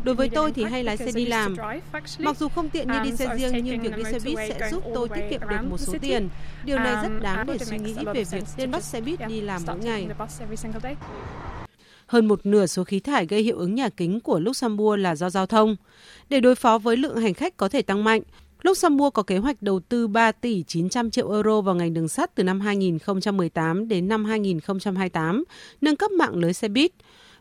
Đối 0.04 0.14
với 0.14 0.28
tôi 0.28 0.52
thì 0.52 0.64
hay 0.64 0.84
lái 0.84 0.96
xe 0.96 1.12
đi 1.14 1.26
làm. 1.26 1.56
Mặc 2.18 2.36
dù 2.38 2.48
không 2.48 2.68
tiện 2.68 2.88
như 2.88 2.98
đi 3.02 3.10
um, 3.10 3.16
xe 3.16 3.36
riêng 3.36 3.64
nhưng 3.64 3.80
việc 3.80 3.96
đi 3.96 4.04
xe 4.04 4.18
buýt 4.24 4.38
sẽ 4.48 4.70
giúp 4.70 4.82
tôi 4.94 5.08
tiết 5.08 5.22
kiệm 5.30 5.40
được 5.48 5.62
một 5.70 5.80
số 5.80 5.94
tiền. 6.00 6.28
Điều 6.64 6.78
này 6.78 6.94
rất 7.02 7.20
đáng 7.22 7.46
để 7.46 7.58
suy 7.58 7.78
nghĩ 7.78 7.94
về 8.14 8.24
việc 8.24 8.44
nên 8.56 8.70
bắt 8.70 8.84
xe 8.84 9.00
buýt 9.00 9.28
đi 9.28 9.40
làm 9.40 9.62
mỗi 9.66 9.78
ngày. 9.78 10.08
Hơn 12.06 12.26
một 12.26 12.46
nửa 12.46 12.66
số 12.66 12.84
khí 12.84 13.00
thải 13.00 13.26
gây 13.26 13.42
hiệu 13.42 13.58
ứng 13.58 13.74
nhà 13.74 13.88
kính 13.88 14.20
của 14.20 14.38
Luxembourg 14.38 15.02
là 15.02 15.14
do 15.14 15.30
giao 15.30 15.46
thông. 15.46 15.76
Để 16.28 16.40
đối 16.40 16.54
phó 16.54 16.78
với 16.78 16.96
lượng 16.96 17.16
hành 17.16 17.34
khách 17.34 17.56
có 17.56 17.68
thể 17.68 17.82
tăng 17.82 18.04
mạnh, 18.04 18.20
Luxembourg 18.64 19.12
có 19.14 19.22
kế 19.22 19.38
hoạch 19.38 19.62
đầu 19.62 19.80
tư 19.80 20.06
3 20.06 20.32
tỷ 20.32 20.62
900 20.62 21.10
triệu 21.10 21.30
euro 21.30 21.60
vào 21.60 21.74
ngành 21.74 21.94
đường 21.94 22.08
sắt 22.08 22.34
từ 22.34 22.44
năm 22.44 22.60
2018 22.60 23.88
đến 23.88 24.08
năm 24.08 24.24
2028, 24.24 25.44
nâng 25.80 25.96
cấp 25.96 26.10
mạng 26.10 26.36
lưới 26.36 26.52
xe 26.52 26.68
buýt. 26.68 26.92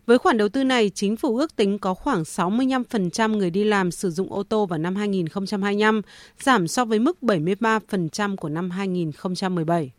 Với 0.06 0.18
khoản 0.18 0.38
đầu 0.38 0.50
tư 0.50 0.64
này, 0.64 0.90
chính 0.90 1.18
phủ 1.18 1.38
ước 1.38 1.56
tính 1.56 1.80
có 1.80 1.94
khoảng 1.94 2.24
65% 2.24 3.38
người 3.38 3.50
đi 3.50 3.64
làm 3.64 3.92
sử 3.92 4.12
dụng 4.12 4.34
ô 4.34 4.44
tô 4.44 4.66
vào 4.66 4.80
năm 4.80 4.96
2025, 4.96 6.02
giảm 6.40 6.68
so 6.68 6.86
với 6.86 7.00
mức 7.00 7.18
73% 7.22 8.36
của 8.36 8.50
năm 8.50 8.70
2017. 8.70 9.92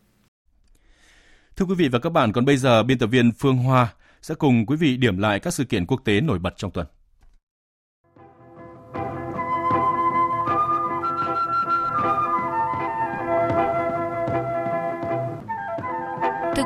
Thưa 1.56 1.66
quý 1.66 1.74
vị 1.74 1.88
và 1.88 1.98
các 1.98 2.10
bạn, 2.10 2.32
còn 2.32 2.44
bây 2.44 2.56
giờ 2.56 2.82
biên 2.82 2.98
tập 2.98 3.06
viên 3.06 3.32
Phương 3.32 3.56
Hoa 3.56 3.94
sẽ 4.22 4.34
cùng 4.34 4.66
quý 4.66 4.76
vị 4.76 4.96
điểm 4.96 5.18
lại 5.18 5.40
các 5.40 5.54
sự 5.54 5.64
kiện 5.64 5.86
quốc 5.86 6.00
tế 6.04 6.20
nổi 6.20 6.38
bật 6.38 6.54
trong 6.56 6.70
tuần. 6.70 6.86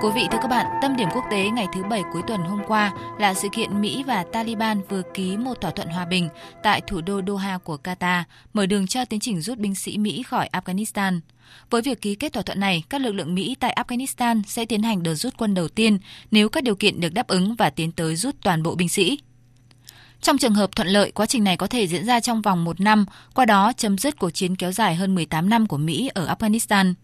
Thưa 0.02 0.08
quý 0.08 0.14
vị, 0.14 0.28
thưa 0.32 0.38
các 0.42 0.48
bạn, 0.48 0.66
tâm 0.82 0.96
điểm 0.96 1.08
quốc 1.14 1.24
tế 1.30 1.50
ngày 1.50 1.66
thứ 1.74 1.82
Bảy 1.82 2.02
cuối 2.12 2.22
tuần 2.26 2.40
hôm 2.40 2.60
qua 2.66 2.92
là 3.18 3.34
sự 3.34 3.48
kiện 3.52 3.80
Mỹ 3.80 4.04
và 4.06 4.24
Taliban 4.32 4.80
vừa 4.88 5.02
ký 5.14 5.36
một 5.36 5.60
thỏa 5.60 5.70
thuận 5.70 5.88
hòa 5.88 6.04
bình 6.04 6.28
tại 6.62 6.80
thủ 6.80 7.00
đô 7.00 7.20
Doha 7.26 7.58
của 7.58 7.78
Qatar, 7.84 8.22
mở 8.52 8.66
đường 8.66 8.86
cho 8.86 9.04
tiến 9.04 9.20
trình 9.20 9.40
rút 9.40 9.58
binh 9.58 9.74
sĩ 9.74 9.98
Mỹ 9.98 10.22
khỏi 10.22 10.48
Afghanistan. 10.52 11.20
Với 11.70 11.82
việc 11.82 12.00
ký 12.00 12.14
kết 12.14 12.32
thỏa 12.32 12.42
thuận 12.42 12.60
này, 12.60 12.82
các 12.88 13.00
lực 13.00 13.12
lượng 13.12 13.34
Mỹ 13.34 13.56
tại 13.60 13.76
Afghanistan 13.86 14.42
sẽ 14.46 14.64
tiến 14.64 14.82
hành 14.82 15.02
đợt 15.02 15.14
rút 15.14 15.34
quân 15.38 15.54
đầu 15.54 15.68
tiên 15.68 15.98
nếu 16.30 16.48
các 16.48 16.64
điều 16.64 16.74
kiện 16.74 17.00
được 17.00 17.14
đáp 17.14 17.26
ứng 17.26 17.54
và 17.54 17.70
tiến 17.70 17.92
tới 17.92 18.16
rút 18.16 18.34
toàn 18.42 18.62
bộ 18.62 18.74
binh 18.74 18.88
sĩ. 18.88 19.18
Trong 20.20 20.38
trường 20.38 20.54
hợp 20.54 20.76
thuận 20.76 20.88
lợi, 20.88 21.10
quá 21.10 21.26
trình 21.26 21.44
này 21.44 21.56
có 21.56 21.66
thể 21.66 21.86
diễn 21.86 22.06
ra 22.06 22.20
trong 22.20 22.42
vòng 22.42 22.64
một 22.64 22.80
năm, 22.80 23.06
qua 23.34 23.44
đó 23.44 23.72
chấm 23.76 23.98
dứt 23.98 24.18
cuộc 24.18 24.30
chiến 24.30 24.56
kéo 24.56 24.72
dài 24.72 24.94
hơn 24.94 25.14
18 25.14 25.48
năm 25.48 25.66
của 25.66 25.78
Mỹ 25.78 26.10
ở 26.14 26.34
Afghanistan. 26.38 26.94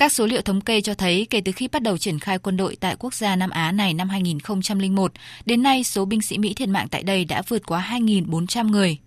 Các 0.00 0.12
số 0.12 0.26
liệu 0.26 0.42
thống 0.42 0.60
kê 0.60 0.80
cho 0.80 0.94
thấy 0.94 1.26
kể 1.30 1.40
từ 1.44 1.52
khi 1.52 1.68
bắt 1.68 1.82
đầu 1.82 1.98
triển 1.98 2.18
khai 2.18 2.38
quân 2.38 2.56
đội 2.56 2.76
tại 2.80 2.96
quốc 2.98 3.14
gia 3.14 3.36
Nam 3.36 3.50
Á 3.50 3.72
này 3.72 3.94
năm 3.94 4.08
2001, 4.08 5.12
đến 5.46 5.62
nay 5.62 5.84
số 5.84 6.04
binh 6.04 6.22
sĩ 6.22 6.38
Mỹ 6.38 6.54
thiệt 6.54 6.68
mạng 6.68 6.88
tại 6.90 7.02
đây 7.02 7.24
đã 7.24 7.42
vượt 7.48 7.66
quá 7.66 7.88
2.400 7.90 8.70
người. 8.70 8.98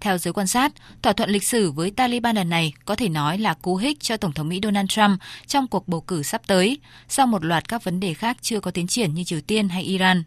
Theo 0.00 0.18
giới 0.18 0.32
quan 0.32 0.46
sát, 0.46 0.72
thỏa 1.02 1.12
thuận 1.12 1.30
lịch 1.30 1.44
sử 1.44 1.70
với 1.70 1.90
Taliban 1.90 2.36
lần 2.36 2.48
này 2.48 2.72
có 2.84 2.96
thể 2.96 3.08
nói 3.08 3.38
là 3.38 3.54
cú 3.54 3.76
hích 3.76 4.00
cho 4.00 4.16
Tổng 4.16 4.32
thống 4.32 4.48
Mỹ 4.48 4.60
Donald 4.62 4.88
Trump 4.88 5.20
trong 5.46 5.66
cuộc 5.66 5.88
bầu 5.88 6.00
cử 6.00 6.22
sắp 6.22 6.42
tới, 6.46 6.78
sau 7.08 7.26
một 7.26 7.44
loạt 7.44 7.68
các 7.68 7.84
vấn 7.84 8.00
đề 8.00 8.14
khác 8.14 8.36
chưa 8.42 8.60
có 8.60 8.70
tiến 8.70 8.86
triển 8.86 9.14
như 9.14 9.24
Triều 9.24 9.40
Tiên 9.40 9.68
hay 9.68 9.82
Iran. 9.82 10.22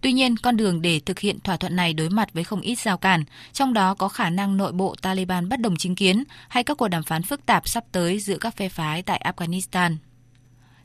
Tuy 0.00 0.12
nhiên, 0.12 0.36
con 0.36 0.56
đường 0.56 0.82
để 0.82 1.00
thực 1.00 1.18
hiện 1.18 1.40
thỏa 1.40 1.56
thuận 1.56 1.76
này 1.76 1.94
đối 1.94 2.10
mặt 2.10 2.32
với 2.32 2.44
không 2.44 2.60
ít 2.60 2.78
rào 2.78 2.98
cản, 2.98 3.24
trong 3.52 3.72
đó 3.74 3.94
có 3.94 4.08
khả 4.08 4.30
năng 4.30 4.56
nội 4.56 4.72
bộ 4.72 4.94
Taliban 5.02 5.48
bất 5.48 5.60
đồng 5.60 5.76
chính 5.76 5.94
kiến 5.94 6.24
hay 6.48 6.64
các 6.64 6.76
cuộc 6.76 6.88
đàm 6.88 7.02
phán 7.02 7.22
phức 7.22 7.46
tạp 7.46 7.68
sắp 7.68 7.84
tới 7.92 8.18
giữa 8.18 8.38
các 8.38 8.56
phe 8.56 8.68
phái 8.68 9.02
tại 9.02 9.32
Afghanistan. 9.36 9.96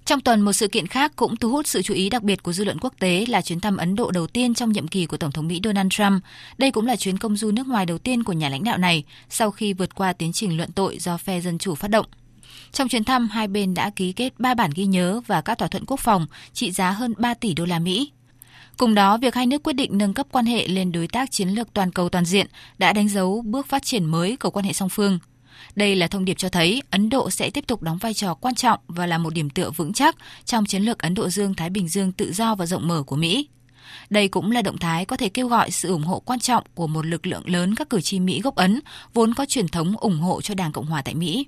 Trong 0.06 0.22
tuần, 0.22 0.42
một 0.42 0.54
sự 0.54 0.68
kiện 0.68 0.88
khác 0.88 1.12
cũng 1.16 1.36
thu 1.36 1.50
hút 1.50 1.68
sự 1.68 1.82
chú 1.82 1.94
ý 1.94 2.10
đặc 2.10 2.24
biệt 2.24 2.44
của 2.44 2.54
dư 2.54 2.64
luận 2.64 2.78
quốc 2.82 2.94
tế 3.00 3.26
là 3.30 3.42
chuyến 3.42 3.60
thăm 3.60 3.78
Ấn 3.78 3.96
Độ 3.96 4.12
đầu 4.12 4.28
tiên 4.28 4.54
trong 4.54 4.72
nhiệm 4.72 4.88
kỳ 4.88 5.06
của 5.06 5.18
Tổng 5.18 5.32
thống 5.32 5.48
Mỹ 5.48 5.60
Donald 5.64 5.92
Trump. 5.92 6.24
Đây 6.58 6.72
cũng 6.72 6.86
là 6.86 6.96
chuyến 6.96 7.18
công 7.18 7.38
du 7.38 7.52
nước 7.52 7.68
ngoài 7.68 7.86
đầu 7.86 7.98
tiên 7.98 8.24
của 8.24 8.34
nhà 8.34 8.50
lãnh 8.50 8.64
đạo 8.64 8.78
này 8.78 9.04
sau 9.30 9.52
khi 9.52 9.74
vượt 9.74 9.96
qua 9.96 10.14
tiến 10.14 10.32
trình 10.34 10.58
luận 10.58 10.72
tội 10.72 10.98
do 11.00 11.18
phe 11.18 11.42
Dân 11.42 11.58
Chủ 11.58 11.76
phát 11.76 11.88
động. 11.88 12.06
Trong 12.72 12.88
chuyến 12.88 13.04
thăm, 13.04 13.28
hai 13.30 13.48
bên 13.48 13.74
đã 13.74 13.90
ký 13.90 14.12
kết 14.12 14.40
ba 14.40 14.54
bản 14.54 14.72
ghi 14.76 14.86
nhớ 14.86 15.22
và 15.28 15.42
các 15.42 15.58
thỏa 15.58 15.68
thuận 15.68 15.86
quốc 15.86 16.00
phòng 16.00 16.28
trị 16.54 16.72
giá 16.72 16.92
hơn 16.92 17.14
3 17.18 17.34
tỷ 17.34 17.54
đô 17.54 17.66
la 17.66 17.80
Mỹ. 17.80 18.12
Cùng 18.80 18.96
đó, 18.96 19.18
việc 19.18 19.36
hai 19.36 19.46
nước 19.46 19.64
quyết 19.64 19.74
định 19.74 19.98
nâng 19.98 20.14
cấp 20.14 20.28
quan 20.32 20.46
hệ 20.46 20.68
lên 20.68 20.92
đối 20.92 21.08
tác 21.08 21.32
chiến 21.32 21.50
lược 21.50 21.74
toàn 21.74 21.92
cầu 21.92 22.10
toàn 22.10 22.26
diện 22.26 22.48
đã 22.78 22.94
đánh 22.94 23.10
dấu 23.10 23.42
bước 23.42 23.68
phát 23.68 23.84
triển 23.84 24.06
mới 24.06 24.38
của 24.38 24.50
quan 24.50 24.66
hệ 24.66 24.74
song 24.74 24.90
phương. 24.90 25.20
Đây 25.76 25.96
là 25.96 26.08
thông 26.08 26.26
điệp 26.26 26.38
cho 26.38 26.50
thấy 26.50 26.82
Ấn 26.92 27.10
Độ 27.10 27.30
sẽ 27.30 27.50
tiếp 27.50 27.68
tục 27.68 27.82
đóng 27.82 27.98
vai 27.98 28.14
trò 28.14 28.34
quan 28.34 28.56
trọng 28.56 28.80
và 28.88 29.06
là 29.06 29.18
một 29.18 29.34
điểm 29.34 29.50
tựa 29.50 29.72
vững 29.72 29.94
chắc 29.94 30.16
trong 30.46 30.66
chiến 30.66 30.84
lược 30.84 31.00
Ấn 31.00 31.14
Độ 31.14 31.30
Dương-Thái 31.30 31.70
Bình 31.70 31.88
Dương 31.88 32.12
tự 32.12 32.34
do 32.34 32.56
và 32.56 32.66
rộng 32.66 32.88
mở 32.88 33.04
của 33.04 33.16
Mỹ. 33.16 33.48
Đây 34.10 34.28
cũng 34.28 34.52
là 34.52 34.62
động 34.62 34.78
thái 34.78 35.06
có 35.06 35.18
thể 35.18 35.30
kêu 35.30 35.48
gọi 35.48 35.72
sự 35.72 35.90
ủng 35.90 36.04
hộ 36.04 36.20
quan 36.20 36.40
trọng 36.40 36.64
của 36.76 36.88
một 36.88 37.06
lực 37.06 37.28
lượng 37.28 37.50
lớn 37.50 37.76
các 37.76 37.90
cử 37.90 38.02
tri 38.02 38.20
Mỹ 38.20 38.42
gốc 38.42 38.56
Ấn, 38.56 38.80
vốn 39.14 39.34
có 39.34 39.46
truyền 39.46 39.68
thống 39.68 39.98
ủng 39.98 40.20
hộ 40.20 40.42
cho 40.42 40.54
Đảng 40.54 40.72
Cộng 40.72 40.86
hòa 40.86 41.02
tại 41.02 41.16
Mỹ. 41.16 41.46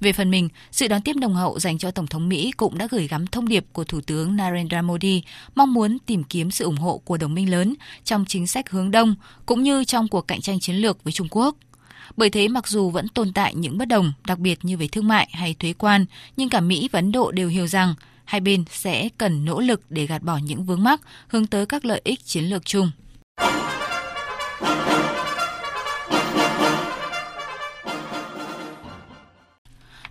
Về 0.00 0.12
phần 0.12 0.30
mình, 0.30 0.48
sự 0.72 0.88
đón 0.88 1.02
tiếp 1.02 1.16
nồng 1.16 1.34
hậu 1.34 1.58
dành 1.58 1.78
cho 1.78 1.90
Tổng 1.90 2.06
thống 2.06 2.28
Mỹ 2.28 2.52
cũng 2.56 2.78
đã 2.78 2.88
gửi 2.90 3.08
gắm 3.08 3.26
thông 3.26 3.48
điệp 3.48 3.64
của 3.72 3.84
Thủ 3.84 4.00
tướng 4.00 4.36
Narendra 4.36 4.82
Modi 4.82 5.22
mong 5.54 5.74
muốn 5.74 5.98
tìm 6.06 6.24
kiếm 6.24 6.50
sự 6.50 6.64
ủng 6.64 6.76
hộ 6.76 6.98
của 7.04 7.16
đồng 7.16 7.34
minh 7.34 7.50
lớn 7.50 7.74
trong 8.04 8.24
chính 8.28 8.46
sách 8.46 8.70
hướng 8.70 8.90
đông 8.90 9.14
cũng 9.46 9.62
như 9.62 9.84
trong 9.84 10.08
cuộc 10.08 10.28
cạnh 10.28 10.40
tranh 10.40 10.60
chiến 10.60 10.76
lược 10.76 11.04
với 11.04 11.12
Trung 11.12 11.28
Quốc. 11.30 11.56
Bởi 12.16 12.30
thế 12.30 12.48
mặc 12.48 12.68
dù 12.68 12.90
vẫn 12.90 13.08
tồn 13.08 13.32
tại 13.32 13.54
những 13.54 13.78
bất 13.78 13.88
đồng, 13.88 14.12
đặc 14.26 14.38
biệt 14.38 14.58
như 14.62 14.76
về 14.76 14.88
thương 14.88 15.08
mại 15.08 15.28
hay 15.32 15.54
thuế 15.54 15.72
quan, 15.72 16.06
nhưng 16.36 16.48
cả 16.48 16.60
Mỹ 16.60 16.88
và 16.92 16.98
Ấn 16.98 17.12
Độ 17.12 17.30
đều 17.30 17.48
hiểu 17.48 17.66
rằng 17.66 17.94
hai 18.24 18.40
bên 18.40 18.64
sẽ 18.70 19.08
cần 19.18 19.44
nỗ 19.44 19.60
lực 19.60 19.82
để 19.90 20.06
gạt 20.06 20.22
bỏ 20.22 20.36
những 20.36 20.64
vướng 20.64 20.84
mắc 20.84 21.00
hướng 21.28 21.46
tới 21.46 21.66
các 21.66 21.84
lợi 21.84 22.00
ích 22.04 22.24
chiến 22.24 22.44
lược 22.44 22.64
chung. 22.64 22.90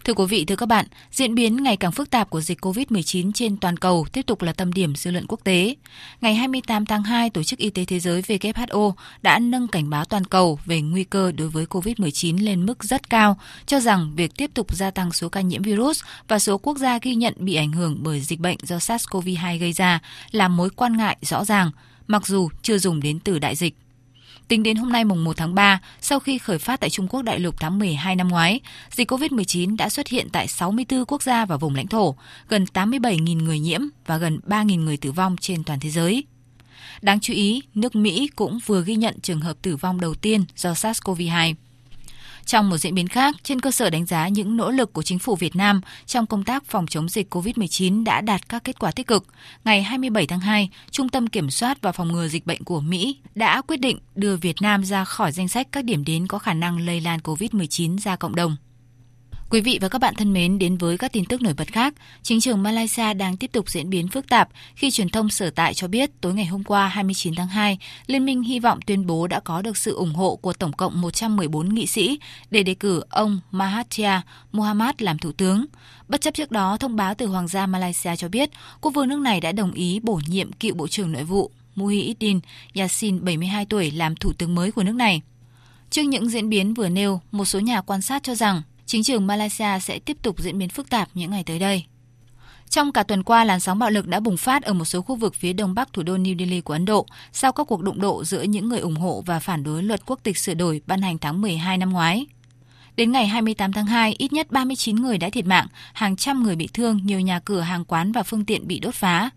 Thưa 0.05 0.13
quý 0.13 0.25
vị, 0.29 0.45
thưa 0.45 0.55
các 0.55 0.65
bạn, 0.65 0.85
diễn 1.11 1.35
biến 1.35 1.63
ngày 1.63 1.77
càng 1.77 1.91
phức 1.91 2.09
tạp 2.09 2.29
của 2.29 2.41
dịch 2.41 2.65
COVID-19 2.65 3.31
trên 3.31 3.57
toàn 3.57 3.77
cầu 3.77 4.05
tiếp 4.13 4.21
tục 4.25 4.41
là 4.41 4.53
tâm 4.53 4.73
điểm 4.73 4.95
dư 4.95 5.11
luận 5.11 5.25
quốc 5.27 5.39
tế. 5.43 5.75
Ngày 6.21 6.35
28 6.35 6.85
tháng 6.85 7.03
2, 7.03 7.29
Tổ 7.29 7.43
chức 7.43 7.59
Y 7.59 7.69
tế 7.69 7.85
Thế 7.85 7.99
giới 7.99 8.21
WHO 8.21 8.93
đã 9.21 9.39
nâng 9.39 9.67
cảnh 9.67 9.89
báo 9.89 10.05
toàn 10.05 10.25
cầu 10.25 10.59
về 10.65 10.81
nguy 10.81 11.03
cơ 11.03 11.31
đối 11.31 11.49
với 11.49 11.65
COVID-19 11.65 12.43
lên 12.45 12.65
mức 12.65 12.83
rất 12.83 13.09
cao, 13.09 13.37
cho 13.65 13.79
rằng 13.79 14.15
việc 14.15 14.31
tiếp 14.37 14.51
tục 14.53 14.75
gia 14.75 14.91
tăng 14.91 15.11
số 15.11 15.29
ca 15.29 15.41
nhiễm 15.41 15.61
virus 15.61 16.01
và 16.27 16.39
số 16.39 16.57
quốc 16.57 16.77
gia 16.77 16.99
ghi 17.01 17.15
nhận 17.15 17.33
bị 17.37 17.55
ảnh 17.55 17.71
hưởng 17.71 17.97
bởi 18.03 18.21
dịch 18.21 18.39
bệnh 18.39 18.57
do 18.61 18.77
SARS-CoV-2 18.77 19.59
gây 19.59 19.73
ra 19.73 19.99
là 20.31 20.47
mối 20.47 20.69
quan 20.69 20.97
ngại 20.97 21.17
rõ 21.21 21.45
ràng, 21.45 21.71
mặc 22.07 22.27
dù 22.27 22.49
chưa 22.61 22.77
dùng 22.77 22.99
đến 22.99 23.19
từ 23.19 23.39
đại 23.39 23.55
dịch. 23.55 23.75
Tính 24.47 24.63
đến 24.63 24.77
hôm 24.77 24.91
nay 24.91 25.05
mùng 25.05 25.23
1 25.23 25.37
tháng 25.37 25.55
3, 25.55 25.81
sau 26.01 26.19
khi 26.19 26.37
khởi 26.37 26.57
phát 26.57 26.79
tại 26.79 26.89
Trung 26.89 27.07
Quốc 27.07 27.21
đại 27.21 27.39
lục 27.39 27.55
tháng 27.59 27.79
12 27.79 28.15
năm 28.15 28.27
ngoái, 28.27 28.59
dịch 28.91 29.11
COVID-19 29.11 29.77
đã 29.77 29.89
xuất 29.89 30.07
hiện 30.07 30.27
tại 30.31 30.47
64 30.47 31.05
quốc 31.05 31.23
gia 31.23 31.45
và 31.45 31.57
vùng 31.57 31.75
lãnh 31.75 31.87
thổ, 31.87 32.15
gần 32.49 32.65
87.000 32.73 33.43
người 33.43 33.59
nhiễm 33.59 33.81
và 34.05 34.17
gần 34.17 34.39
3.000 34.47 34.83
người 34.83 34.97
tử 34.97 35.11
vong 35.11 35.35
trên 35.39 35.63
toàn 35.63 35.79
thế 35.79 35.89
giới. 35.89 36.23
Đáng 37.01 37.19
chú 37.19 37.33
ý, 37.33 37.61
nước 37.75 37.95
Mỹ 37.95 38.29
cũng 38.35 38.59
vừa 38.65 38.83
ghi 38.83 38.95
nhận 38.95 39.19
trường 39.19 39.39
hợp 39.39 39.57
tử 39.61 39.75
vong 39.75 40.01
đầu 40.01 40.13
tiên 40.13 40.45
do 40.55 40.71
SARS-CoV-2. 40.71 41.53
Trong 42.45 42.69
một 42.69 42.77
diễn 42.77 42.95
biến 42.95 43.07
khác, 43.07 43.35
trên 43.43 43.61
cơ 43.61 43.71
sở 43.71 43.89
đánh 43.89 44.05
giá 44.05 44.27
những 44.27 44.57
nỗ 44.57 44.71
lực 44.71 44.93
của 44.93 45.03
chính 45.03 45.19
phủ 45.19 45.35
Việt 45.35 45.55
Nam 45.55 45.81
trong 46.05 46.25
công 46.25 46.43
tác 46.43 46.65
phòng 46.65 46.87
chống 46.87 47.09
dịch 47.09 47.35
COVID-19 47.35 48.03
đã 48.03 48.21
đạt 48.21 48.49
các 48.49 48.63
kết 48.63 48.79
quả 48.79 48.91
tích 48.91 49.07
cực, 49.07 49.25
ngày 49.63 49.83
27 49.83 50.27
tháng 50.27 50.39
2, 50.39 50.69
Trung 50.91 51.09
tâm 51.09 51.27
Kiểm 51.27 51.49
soát 51.49 51.81
và 51.81 51.91
Phòng 51.91 52.11
ngừa 52.11 52.27
Dịch 52.27 52.45
bệnh 52.45 52.63
của 52.63 52.79
Mỹ 52.79 53.17
đã 53.35 53.61
quyết 53.61 53.77
định 53.77 53.99
đưa 54.15 54.35
Việt 54.35 54.55
Nam 54.61 54.85
ra 54.85 55.05
khỏi 55.05 55.31
danh 55.31 55.47
sách 55.47 55.67
các 55.71 55.85
điểm 55.85 56.03
đến 56.05 56.27
có 56.27 56.39
khả 56.39 56.53
năng 56.53 56.85
lây 56.85 57.01
lan 57.01 57.19
COVID-19 57.19 57.97
ra 57.97 58.15
cộng 58.15 58.35
đồng. 58.35 58.55
Quý 59.49 59.61
vị 59.61 59.79
và 59.81 59.89
các 59.89 59.99
bạn 59.99 60.15
thân 60.15 60.33
mến, 60.33 60.59
đến 60.59 60.77
với 60.77 60.97
các 60.97 61.11
tin 61.13 61.25
tức 61.25 61.41
nổi 61.41 61.53
bật 61.57 61.67
khác, 61.67 61.93
chính 62.23 62.41
trường 62.41 62.63
Malaysia 62.63 63.13
đang 63.13 63.37
tiếp 63.37 63.51
tục 63.51 63.69
diễn 63.69 63.89
biến 63.89 64.07
phức 64.07 64.29
tạp 64.29 64.49
khi 64.75 64.91
truyền 64.91 65.09
thông 65.09 65.29
sở 65.29 65.49
tại 65.49 65.73
cho 65.73 65.87
biết 65.87 66.21
tối 66.21 66.33
ngày 66.33 66.45
hôm 66.45 66.63
qua 66.63 66.87
29 66.87 67.35
tháng 67.35 67.47
2, 67.47 67.77
Liên 68.07 68.25
minh 68.25 68.41
hy 68.41 68.59
vọng 68.59 68.79
tuyên 68.85 69.05
bố 69.05 69.27
đã 69.27 69.39
có 69.39 69.61
được 69.61 69.77
sự 69.77 69.95
ủng 69.95 70.13
hộ 70.13 70.35
của 70.35 70.53
tổng 70.53 70.73
cộng 70.73 71.01
114 71.01 71.73
nghị 71.73 71.87
sĩ 71.87 72.19
để 72.51 72.63
đề 72.63 72.73
cử 72.73 73.03
ông 73.09 73.39
Mahathir 73.51 74.07
Mohamad 74.51 74.95
làm 74.99 75.17
thủ 75.17 75.31
tướng. 75.31 75.65
Bất 76.07 76.21
chấp 76.21 76.33
trước 76.33 76.51
đó, 76.51 76.77
thông 76.77 76.95
báo 76.95 77.15
từ 77.15 77.25
Hoàng 77.25 77.47
gia 77.47 77.67
Malaysia 77.67 78.15
cho 78.15 78.29
biết, 78.29 78.49
quốc 78.81 78.91
vương 78.91 79.07
nước 79.07 79.19
này 79.19 79.41
đã 79.41 79.51
đồng 79.51 79.71
ý 79.71 79.99
bổ 80.03 80.21
nhiệm 80.27 80.51
cựu 80.53 80.75
Bộ 80.75 80.87
trưởng 80.87 81.11
Nội 81.11 81.23
vụ 81.23 81.51
Muhyiddin 81.75 82.39
Yassin 82.75 83.25
72 83.25 83.65
tuổi 83.65 83.91
làm 83.91 84.15
thủ 84.15 84.33
tướng 84.37 84.55
mới 84.55 84.71
của 84.71 84.83
nước 84.83 84.95
này. 84.95 85.21
Trước 85.89 86.03
những 86.03 86.29
diễn 86.29 86.49
biến 86.49 86.73
vừa 86.73 86.89
nêu, 86.89 87.21
một 87.31 87.45
số 87.45 87.59
nhà 87.59 87.81
quan 87.81 88.01
sát 88.01 88.23
cho 88.23 88.35
rằng 88.35 88.61
chính 88.85 89.03
trường 89.03 89.27
Malaysia 89.27 89.79
sẽ 89.81 89.99
tiếp 89.99 90.17
tục 90.21 90.39
diễn 90.39 90.57
biến 90.57 90.69
phức 90.69 90.89
tạp 90.89 91.09
những 91.13 91.31
ngày 91.31 91.43
tới 91.43 91.59
đây. 91.59 91.85
Trong 92.69 92.91
cả 92.91 93.03
tuần 93.03 93.23
qua, 93.23 93.43
làn 93.43 93.59
sóng 93.59 93.79
bạo 93.79 93.89
lực 93.89 94.07
đã 94.07 94.19
bùng 94.19 94.37
phát 94.37 94.63
ở 94.63 94.73
một 94.73 94.85
số 94.85 95.01
khu 95.01 95.15
vực 95.15 95.35
phía 95.35 95.53
đông 95.53 95.73
bắc 95.73 95.93
thủ 95.93 96.03
đô 96.03 96.17
New 96.17 96.39
Delhi 96.39 96.61
của 96.61 96.73
Ấn 96.73 96.85
Độ 96.85 97.05
sau 97.31 97.51
các 97.51 97.67
cuộc 97.67 97.81
đụng 97.81 98.01
độ 98.01 98.23
giữa 98.23 98.41
những 98.41 98.69
người 98.69 98.79
ủng 98.79 98.95
hộ 98.95 99.23
và 99.25 99.39
phản 99.39 99.63
đối 99.63 99.83
luật 99.83 100.05
quốc 100.05 100.19
tịch 100.23 100.37
sửa 100.37 100.53
đổi 100.53 100.81
ban 100.87 101.01
hành 101.01 101.17
tháng 101.17 101.41
12 101.41 101.77
năm 101.77 101.89
ngoái. 101.89 102.25
Đến 102.95 103.11
ngày 103.11 103.27
28 103.27 103.73
tháng 103.73 103.85
2, 103.85 104.15
ít 104.17 104.33
nhất 104.33 104.51
39 104.51 104.95
người 104.95 105.17
đã 105.17 105.29
thiệt 105.29 105.45
mạng, 105.45 105.67
hàng 105.93 106.15
trăm 106.15 106.43
người 106.43 106.55
bị 106.55 106.69
thương, 106.73 106.99
nhiều 107.03 107.19
nhà 107.19 107.39
cửa, 107.39 107.61
hàng 107.61 107.85
quán 107.85 108.11
và 108.11 108.23
phương 108.23 108.45
tiện 108.45 108.67
bị 108.67 108.79
đốt 108.79 108.95
phá. 108.95 109.29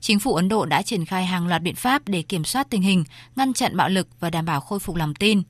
Chính 0.00 0.18
phủ 0.18 0.34
Ấn 0.34 0.48
Độ 0.48 0.66
đã 0.66 0.82
triển 0.82 1.04
khai 1.04 1.26
hàng 1.26 1.46
loạt 1.46 1.62
biện 1.62 1.74
pháp 1.74 2.08
để 2.08 2.22
kiểm 2.22 2.44
soát 2.44 2.70
tình 2.70 2.82
hình, 2.82 3.04
ngăn 3.36 3.52
chặn 3.52 3.76
bạo 3.76 3.88
lực 3.88 4.08
và 4.20 4.30
đảm 4.30 4.44
bảo 4.44 4.60
khôi 4.60 4.78
phục 4.78 4.96
lòng 4.96 5.14
tin. 5.14 5.42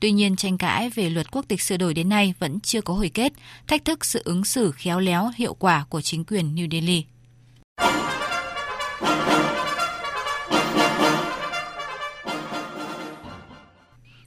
Tuy 0.00 0.12
nhiên, 0.12 0.36
tranh 0.36 0.58
cãi 0.58 0.90
về 0.90 1.10
luật 1.10 1.30
quốc 1.30 1.44
tịch 1.48 1.62
sửa 1.62 1.76
đổi 1.76 1.94
đến 1.94 2.08
nay 2.08 2.34
vẫn 2.38 2.60
chưa 2.60 2.80
có 2.80 2.94
hồi 2.94 3.08
kết, 3.08 3.32
thách 3.66 3.84
thức 3.84 4.04
sự 4.04 4.22
ứng 4.24 4.44
xử 4.44 4.72
khéo 4.72 5.00
léo, 5.00 5.30
hiệu 5.36 5.54
quả 5.54 5.84
của 5.88 6.00
chính 6.00 6.24
quyền 6.24 6.54
New 6.54 6.70
Delhi. 6.70 7.04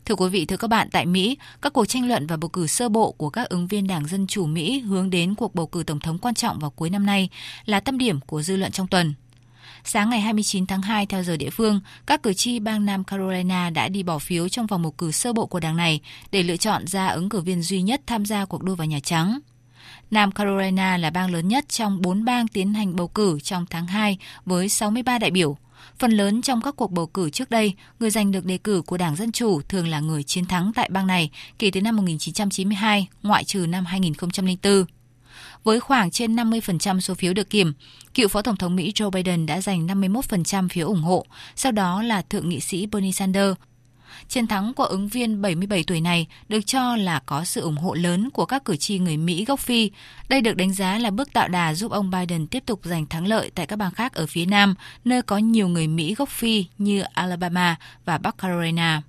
Thưa 0.05 0.15
quý 0.15 0.30
vị, 0.30 0.45
thưa 0.45 0.57
các 0.57 0.67
bạn, 0.67 0.89
tại 0.91 1.05
Mỹ, 1.05 1.38
các 1.61 1.74
cuộc 1.74 1.86
tranh 1.86 2.07
luận 2.07 2.28
và 2.28 2.38
bầu 2.38 2.49
cử 2.49 2.67
sơ 2.67 2.89
bộ 2.89 3.11
của 3.11 3.30
các 3.30 3.49
ứng 3.49 3.67
viên 3.67 3.88
Đảng 3.88 4.07
Dân 4.07 4.28
Chủ 4.28 4.45
Mỹ 4.45 4.80
hướng 4.80 5.09
đến 5.09 5.36
cuộc 5.36 5.55
bầu 5.55 5.67
cử 5.67 5.84
tổng 5.84 5.99
thống 5.99 6.17
quan 6.17 6.36
trọng 6.36 6.59
vào 6.59 6.72
cuối 6.72 6.89
năm 6.89 7.05
nay 7.05 7.30
là 7.65 7.80
tâm 7.80 7.97
điểm 7.97 8.20
của 8.20 8.41
dư 8.41 8.55
luận 8.55 8.72
trong 8.72 8.88
tuần. 8.88 9.13
Sáng 9.92 10.10
ngày 10.10 10.22
29 10.22 10.66
tháng 10.66 10.82
2 10.82 11.06
theo 11.06 11.24
giờ 11.24 11.38
địa 11.38 11.50
phương, 11.50 11.80
các 12.06 12.24
cử 12.24 12.34
tri 12.34 12.60
bang 12.60 12.86
Nam 12.86 13.04
Carolina 13.04 13.70
đã 13.70 13.88
đi 13.88 14.04
bỏ 14.04 14.20
phiếu 14.20 14.50
trong 14.50 14.68
vòng 14.68 14.82
bầu 14.82 14.92
cử 14.92 15.12
sơ 15.12 15.34
bộ 15.34 15.46
của 15.46 15.60
đảng 15.60 15.78
này 15.78 16.02
để 16.32 16.44
lựa 16.44 16.58
chọn 16.58 16.88
ra 16.88 17.08
ứng 17.08 17.30
cử 17.30 17.42
viên 17.42 17.62
duy 17.62 17.82
nhất 17.82 18.02
tham 18.08 18.26
gia 18.26 18.46
cuộc 18.46 18.64
đua 18.64 18.76
vào 18.76 18.88
Nhà 18.88 19.00
Trắng. 19.00 19.40
Nam 20.12 20.32
Carolina 20.32 20.98
là 20.98 21.10
bang 21.10 21.32
lớn 21.32 21.48
nhất 21.48 21.70
trong 21.70 22.02
4 22.02 22.26
bang 22.26 22.48
tiến 22.48 22.74
hành 22.74 22.96
bầu 22.96 23.08
cử 23.08 23.40
trong 23.40 23.66
tháng 23.70 23.88
2 23.88 24.18
với 24.46 24.70
63 24.70 25.18
đại 25.20 25.32
biểu. 25.32 25.58
Phần 26.00 26.12
lớn 26.12 26.42
trong 26.42 26.62
các 26.62 26.76
cuộc 26.76 26.92
bầu 26.92 27.08
cử 27.08 27.30
trước 27.30 27.50
đây, 27.50 27.74
người 28.00 28.10
giành 28.10 28.32
được 28.32 28.46
đề 28.46 28.58
cử 28.58 28.82
của 28.82 28.98
Đảng 28.98 29.16
Dân 29.16 29.32
Chủ 29.32 29.62
thường 29.62 29.88
là 29.88 30.00
người 30.00 30.24
chiến 30.24 30.46
thắng 30.46 30.72
tại 30.76 30.90
bang 30.92 31.08
này 31.08 31.30
kể 31.60 31.72
từ 31.72 31.82
năm 31.82 31.96
1992, 31.96 33.08
ngoại 33.24 33.44
trừ 33.44 33.66
năm 33.68 33.86
2004 33.86 34.86
với 35.64 35.80
khoảng 35.80 36.12
trên 36.12 36.36
50% 36.36 37.00
số 37.00 37.14
phiếu 37.14 37.34
được 37.34 37.50
kiểm. 37.50 37.74
Cựu 38.14 38.28
Phó 38.28 38.41
Tổng 38.41 38.55
thống 38.55 38.76
Mỹ 38.76 38.91
Joe 38.95 39.12
Biden 39.12 39.45
đã 39.45 39.62
giành 39.62 39.88
51% 39.88 40.68
phiếu 40.70 40.88
ủng 40.88 41.01
hộ, 41.01 41.26
sau 41.55 41.72
đó 41.72 42.01
là 42.01 42.22
Thượng 42.22 42.49
nghị 42.49 42.60
sĩ 42.60 42.86
Bernie 42.86 43.12
Sanders. 43.12 43.57
Chiến 44.28 44.47
thắng 44.47 44.74
của 44.74 44.84
ứng 44.84 45.07
viên 45.07 45.41
77 45.41 45.84
tuổi 45.84 46.01
này 46.01 46.28
được 46.49 46.62
cho 46.66 46.95
là 46.95 47.22
có 47.26 47.43
sự 47.43 47.62
ủng 47.62 47.78
hộ 47.78 47.93
lớn 47.93 48.30
của 48.30 48.45
các 48.45 48.66
cử 48.66 48.76
tri 48.76 48.99
người 48.99 49.18
Mỹ 49.18 49.45
gốc 49.45 49.60
Phi. 49.60 49.91
Đây 50.30 50.41
được 50.41 50.57
đánh 50.57 50.74
giá 50.74 50.97
là 50.97 51.12
bước 51.12 51.34
tạo 51.34 51.47
đà 51.47 51.74
giúp 51.74 51.91
ông 51.91 52.12
Biden 52.12 52.47
tiếp 52.47 52.64
tục 52.66 52.80
giành 52.84 53.05
thắng 53.05 53.28
lợi 53.28 53.51
tại 53.55 53.66
các 53.68 53.76
bang 53.76 53.91
khác 53.91 54.14
ở 54.14 54.26
phía 54.28 54.45
Nam, 54.45 54.76
nơi 55.05 55.22
có 55.22 55.38
nhiều 55.38 55.68
người 55.68 55.88
Mỹ 55.88 56.16
gốc 56.16 56.30
Phi 56.30 56.66
như 56.78 57.01
Alabama 57.01 57.76
và 58.05 58.18
Bắc 58.18 58.38
Carolina. 58.38 59.01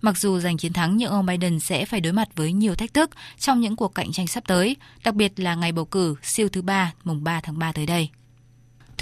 Mặc 0.00 0.18
dù 0.18 0.40
giành 0.40 0.56
chiến 0.56 0.72
thắng 0.72 0.96
nhưng 0.96 1.10
ông 1.10 1.26
Biden 1.26 1.60
sẽ 1.60 1.84
phải 1.84 2.00
đối 2.00 2.12
mặt 2.12 2.28
với 2.36 2.52
nhiều 2.52 2.74
thách 2.74 2.94
thức 2.94 3.10
trong 3.38 3.60
những 3.60 3.76
cuộc 3.76 3.94
cạnh 3.94 4.12
tranh 4.12 4.26
sắp 4.26 4.44
tới, 4.46 4.76
đặc 5.04 5.14
biệt 5.14 5.40
là 5.40 5.54
ngày 5.54 5.72
bầu 5.72 5.84
cử 5.84 6.14
siêu 6.22 6.48
thứ 6.48 6.62
ba 6.62 6.92
mùng 7.04 7.24
3 7.24 7.40
tháng 7.40 7.58
3 7.58 7.72
tới 7.72 7.86
đây. 7.86 8.08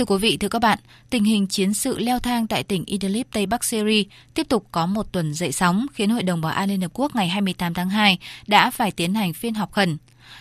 Thưa 0.01 0.05
quý 0.05 0.19
vị, 0.19 0.37
thưa 0.37 0.49
các 0.49 0.59
bạn, 0.59 0.79
tình 1.11 1.25
hình 1.25 1.47
chiến 1.47 1.75
sự 1.75 1.99
leo 1.99 2.19
thang 2.19 2.47
tại 2.47 2.63
tỉnh 2.63 2.85
Idlib 2.85 3.27
Tây 3.33 3.47
Bắc 3.47 3.65
Syria 3.65 4.03
tiếp 4.35 4.49
tục 4.49 4.67
có 4.73 4.87
một 4.87 5.13
tuần 5.13 5.35
dậy 5.35 5.53
sóng 5.53 5.87
khiến 5.93 6.11
Hội 6.11 6.23
đồng 6.23 6.41
Bảo 6.41 6.53
an 6.53 6.69
Liên 6.69 6.81
Hợp 6.81 6.91
Quốc 6.95 7.17
ngày 7.17 7.29
28 7.29 7.75
tháng 7.75 7.91
2 7.91 8.19
đã 8.47 8.71
phải 8.71 8.91
tiến 8.91 9.15
hành 9.15 9.33
phiên 9.33 9.55
họp 9.55 9.73
khẩn. 9.73 9.97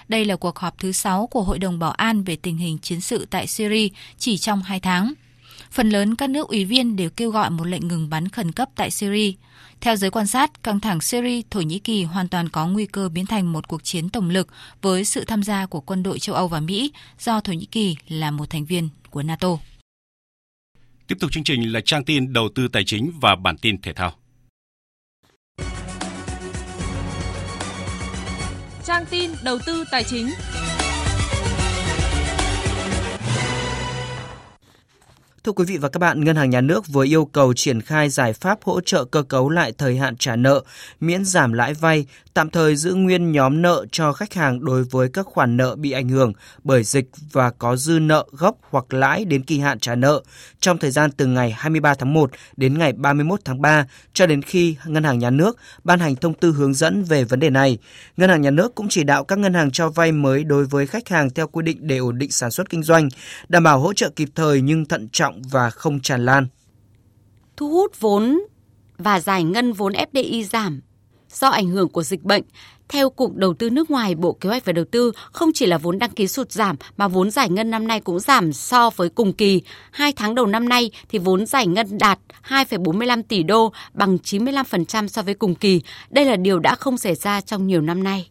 Đây 0.07 0.25
là 0.25 0.35
cuộc 0.35 0.59
họp 0.59 0.77
thứ 0.77 0.91
6 0.91 1.27
của 1.27 1.43
Hội 1.43 1.59
đồng 1.59 1.79
Bảo 1.79 1.91
an 1.91 2.23
về 2.23 2.35
tình 2.35 2.57
hình 2.57 2.77
chiến 2.77 3.01
sự 3.01 3.27
tại 3.29 3.47
Syria 3.47 3.87
chỉ 4.17 4.37
trong 4.37 4.61
2 4.61 4.79
tháng. 4.79 5.13
Phần 5.71 5.89
lớn 5.89 6.15
các 6.15 6.29
nước 6.29 6.47
ủy 6.47 6.65
viên 6.65 6.95
đều 6.95 7.09
kêu 7.09 7.31
gọi 7.31 7.49
một 7.49 7.67
lệnh 7.67 7.87
ngừng 7.87 8.09
bắn 8.09 8.29
khẩn 8.29 8.51
cấp 8.51 8.69
tại 8.75 8.91
Syria. 8.91 9.31
Theo 9.81 9.95
giới 9.95 10.09
quan 10.09 10.27
sát, 10.27 10.63
căng 10.63 10.79
thẳng 10.79 11.01
Syria, 11.01 11.41
Thổ 11.49 11.61
Nhĩ 11.61 11.79
Kỳ 11.79 12.03
hoàn 12.03 12.27
toàn 12.27 12.49
có 12.49 12.67
nguy 12.67 12.85
cơ 12.85 13.09
biến 13.09 13.25
thành 13.25 13.53
một 13.53 13.67
cuộc 13.67 13.83
chiến 13.83 14.09
tổng 14.09 14.29
lực 14.29 14.47
với 14.81 15.05
sự 15.05 15.23
tham 15.23 15.43
gia 15.43 15.65
của 15.65 15.81
quân 15.81 16.03
đội 16.03 16.19
châu 16.19 16.35
Âu 16.35 16.47
và 16.47 16.59
Mỹ 16.59 16.91
do 17.19 17.41
Thổ 17.41 17.53
Nhĩ 17.53 17.65
Kỳ 17.65 17.95
là 18.07 18.31
một 18.31 18.49
thành 18.49 18.65
viên 18.65 18.89
của 19.11 19.23
NATO. 19.23 19.57
Tiếp 21.07 21.15
tục 21.19 21.31
chương 21.31 21.43
trình 21.43 21.71
là 21.73 21.81
trang 21.85 22.05
tin 22.05 22.33
đầu 22.33 22.49
tư 22.55 22.67
tài 22.67 22.83
chính 22.85 23.11
và 23.21 23.35
bản 23.35 23.57
tin 23.57 23.81
thể 23.81 23.93
thao. 23.93 24.15
Trang 28.85 29.05
tin 29.09 29.31
đầu 29.43 29.59
tư 29.65 29.83
tài 29.91 30.03
chính. 30.03 30.29
Thưa 35.49 35.53
quý 35.53 35.65
vị 35.67 35.77
và 35.77 35.89
các 35.89 35.97
bạn, 35.97 36.23
Ngân 36.23 36.35
hàng 36.35 36.49
Nhà 36.49 36.61
nước 36.61 36.87
vừa 36.87 37.05
yêu 37.05 37.25
cầu 37.25 37.53
triển 37.53 37.81
khai 37.81 38.09
giải 38.09 38.33
pháp 38.33 38.59
hỗ 38.63 38.81
trợ 38.81 39.05
cơ 39.05 39.23
cấu 39.23 39.49
lại 39.49 39.71
thời 39.77 39.97
hạn 39.97 40.17
trả 40.17 40.35
nợ, 40.35 40.61
miễn 40.99 41.25
giảm 41.25 41.53
lãi 41.53 41.73
vay, 41.73 42.05
tạm 42.33 42.49
thời 42.49 42.75
giữ 42.75 42.93
nguyên 42.93 43.31
nhóm 43.31 43.61
nợ 43.61 43.85
cho 43.91 44.13
khách 44.13 44.33
hàng 44.33 44.65
đối 44.65 44.83
với 44.83 45.09
các 45.13 45.25
khoản 45.25 45.57
nợ 45.57 45.75
bị 45.75 45.91
ảnh 45.91 46.09
hưởng 46.09 46.33
bởi 46.63 46.83
dịch 46.83 47.05
và 47.31 47.51
có 47.51 47.75
dư 47.75 47.99
nợ 47.99 48.25
gốc 48.31 48.57
hoặc 48.69 48.93
lãi 48.93 49.25
đến 49.25 49.43
kỳ 49.43 49.59
hạn 49.59 49.79
trả 49.79 49.95
nợ 49.95 50.21
trong 50.59 50.77
thời 50.77 50.91
gian 50.91 51.11
từ 51.11 51.25
ngày 51.25 51.51
23 51.57 51.93
tháng 51.93 52.13
1 52.13 52.31
đến 52.57 52.77
ngày 52.77 52.93
31 52.93 53.39
tháng 53.45 53.61
3 53.61 53.85
cho 54.13 54.25
đến 54.25 54.41
khi 54.41 54.75
Ngân 54.85 55.03
hàng 55.03 55.19
Nhà 55.19 55.29
nước 55.29 55.57
ban 55.83 55.99
hành 55.99 56.15
thông 56.15 56.33
tư 56.33 56.51
hướng 56.51 56.73
dẫn 56.73 57.03
về 57.03 57.23
vấn 57.23 57.39
đề 57.39 57.49
này. 57.49 57.77
Ngân 58.17 58.29
hàng 58.29 58.41
Nhà 58.41 58.51
nước 58.51 58.75
cũng 58.75 58.89
chỉ 58.89 59.03
đạo 59.03 59.23
các 59.23 59.39
ngân 59.39 59.53
hàng 59.53 59.71
cho 59.71 59.89
vay 59.89 60.11
mới 60.11 60.43
đối 60.43 60.65
với 60.65 60.87
khách 60.87 61.09
hàng 61.09 61.29
theo 61.29 61.47
quy 61.47 61.63
định 61.63 61.77
để 61.81 61.97
ổn 61.97 62.17
định 62.17 62.31
sản 62.31 62.51
xuất 62.51 62.69
kinh 62.69 62.83
doanh, 62.83 63.09
đảm 63.49 63.63
bảo 63.63 63.79
hỗ 63.79 63.93
trợ 63.93 64.09
kịp 64.09 64.29
thời 64.35 64.61
nhưng 64.61 64.85
thận 64.85 65.09
trọng 65.11 65.38
và 65.51 65.69
không 65.69 65.99
tràn 65.99 66.25
lan. 66.25 66.47
Thu 67.57 67.69
hút 67.69 67.99
vốn 67.99 68.39
và 68.97 69.19
giải 69.19 69.43
ngân 69.43 69.73
vốn 69.73 69.93
FDI 69.93 70.43
giảm 70.43 70.81
do 71.31 71.47
ảnh 71.47 71.69
hưởng 71.69 71.89
của 71.89 72.03
dịch 72.03 72.23
bệnh. 72.23 72.43
Theo 72.89 73.09
Cục 73.09 73.35
Đầu 73.35 73.53
tư 73.53 73.69
nước 73.69 73.91
ngoài, 73.91 74.15
Bộ 74.15 74.33
Kế 74.33 74.49
hoạch 74.49 74.65
và 74.65 74.73
Đầu 74.73 74.85
tư, 74.91 75.11
không 75.31 75.49
chỉ 75.53 75.65
là 75.65 75.77
vốn 75.77 75.99
đăng 75.99 76.09
ký 76.09 76.27
sụt 76.27 76.51
giảm 76.51 76.75
mà 76.97 77.07
vốn 77.07 77.31
giải 77.31 77.49
ngân 77.49 77.71
năm 77.71 77.87
nay 77.87 77.99
cũng 77.99 78.19
giảm 78.19 78.53
so 78.53 78.89
với 78.89 79.09
cùng 79.09 79.33
kỳ. 79.33 79.61
Hai 79.91 80.13
tháng 80.13 80.35
đầu 80.35 80.45
năm 80.45 80.69
nay 80.69 80.91
thì 81.09 81.19
vốn 81.19 81.45
giải 81.45 81.67
ngân 81.67 81.97
đạt 81.97 82.19
2,45 82.47 83.23
tỷ 83.23 83.43
đô, 83.43 83.71
bằng 83.93 84.17
95% 84.23 85.07
so 85.07 85.21
với 85.21 85.33
cùng 85.33 85.55
kỳ. 85.55 85.81
Đây 86.09 86.25
là 86.25 86.35
điều 86.35 86.59
đã 86.59 86.75
không 86.75 86.97
xảy 86.97 87.15
ra 87.15 87.41
trong 87.41 87.67
nhiều 87.67 87.81
năm 87.81 88.03
nay. 88.03 88.29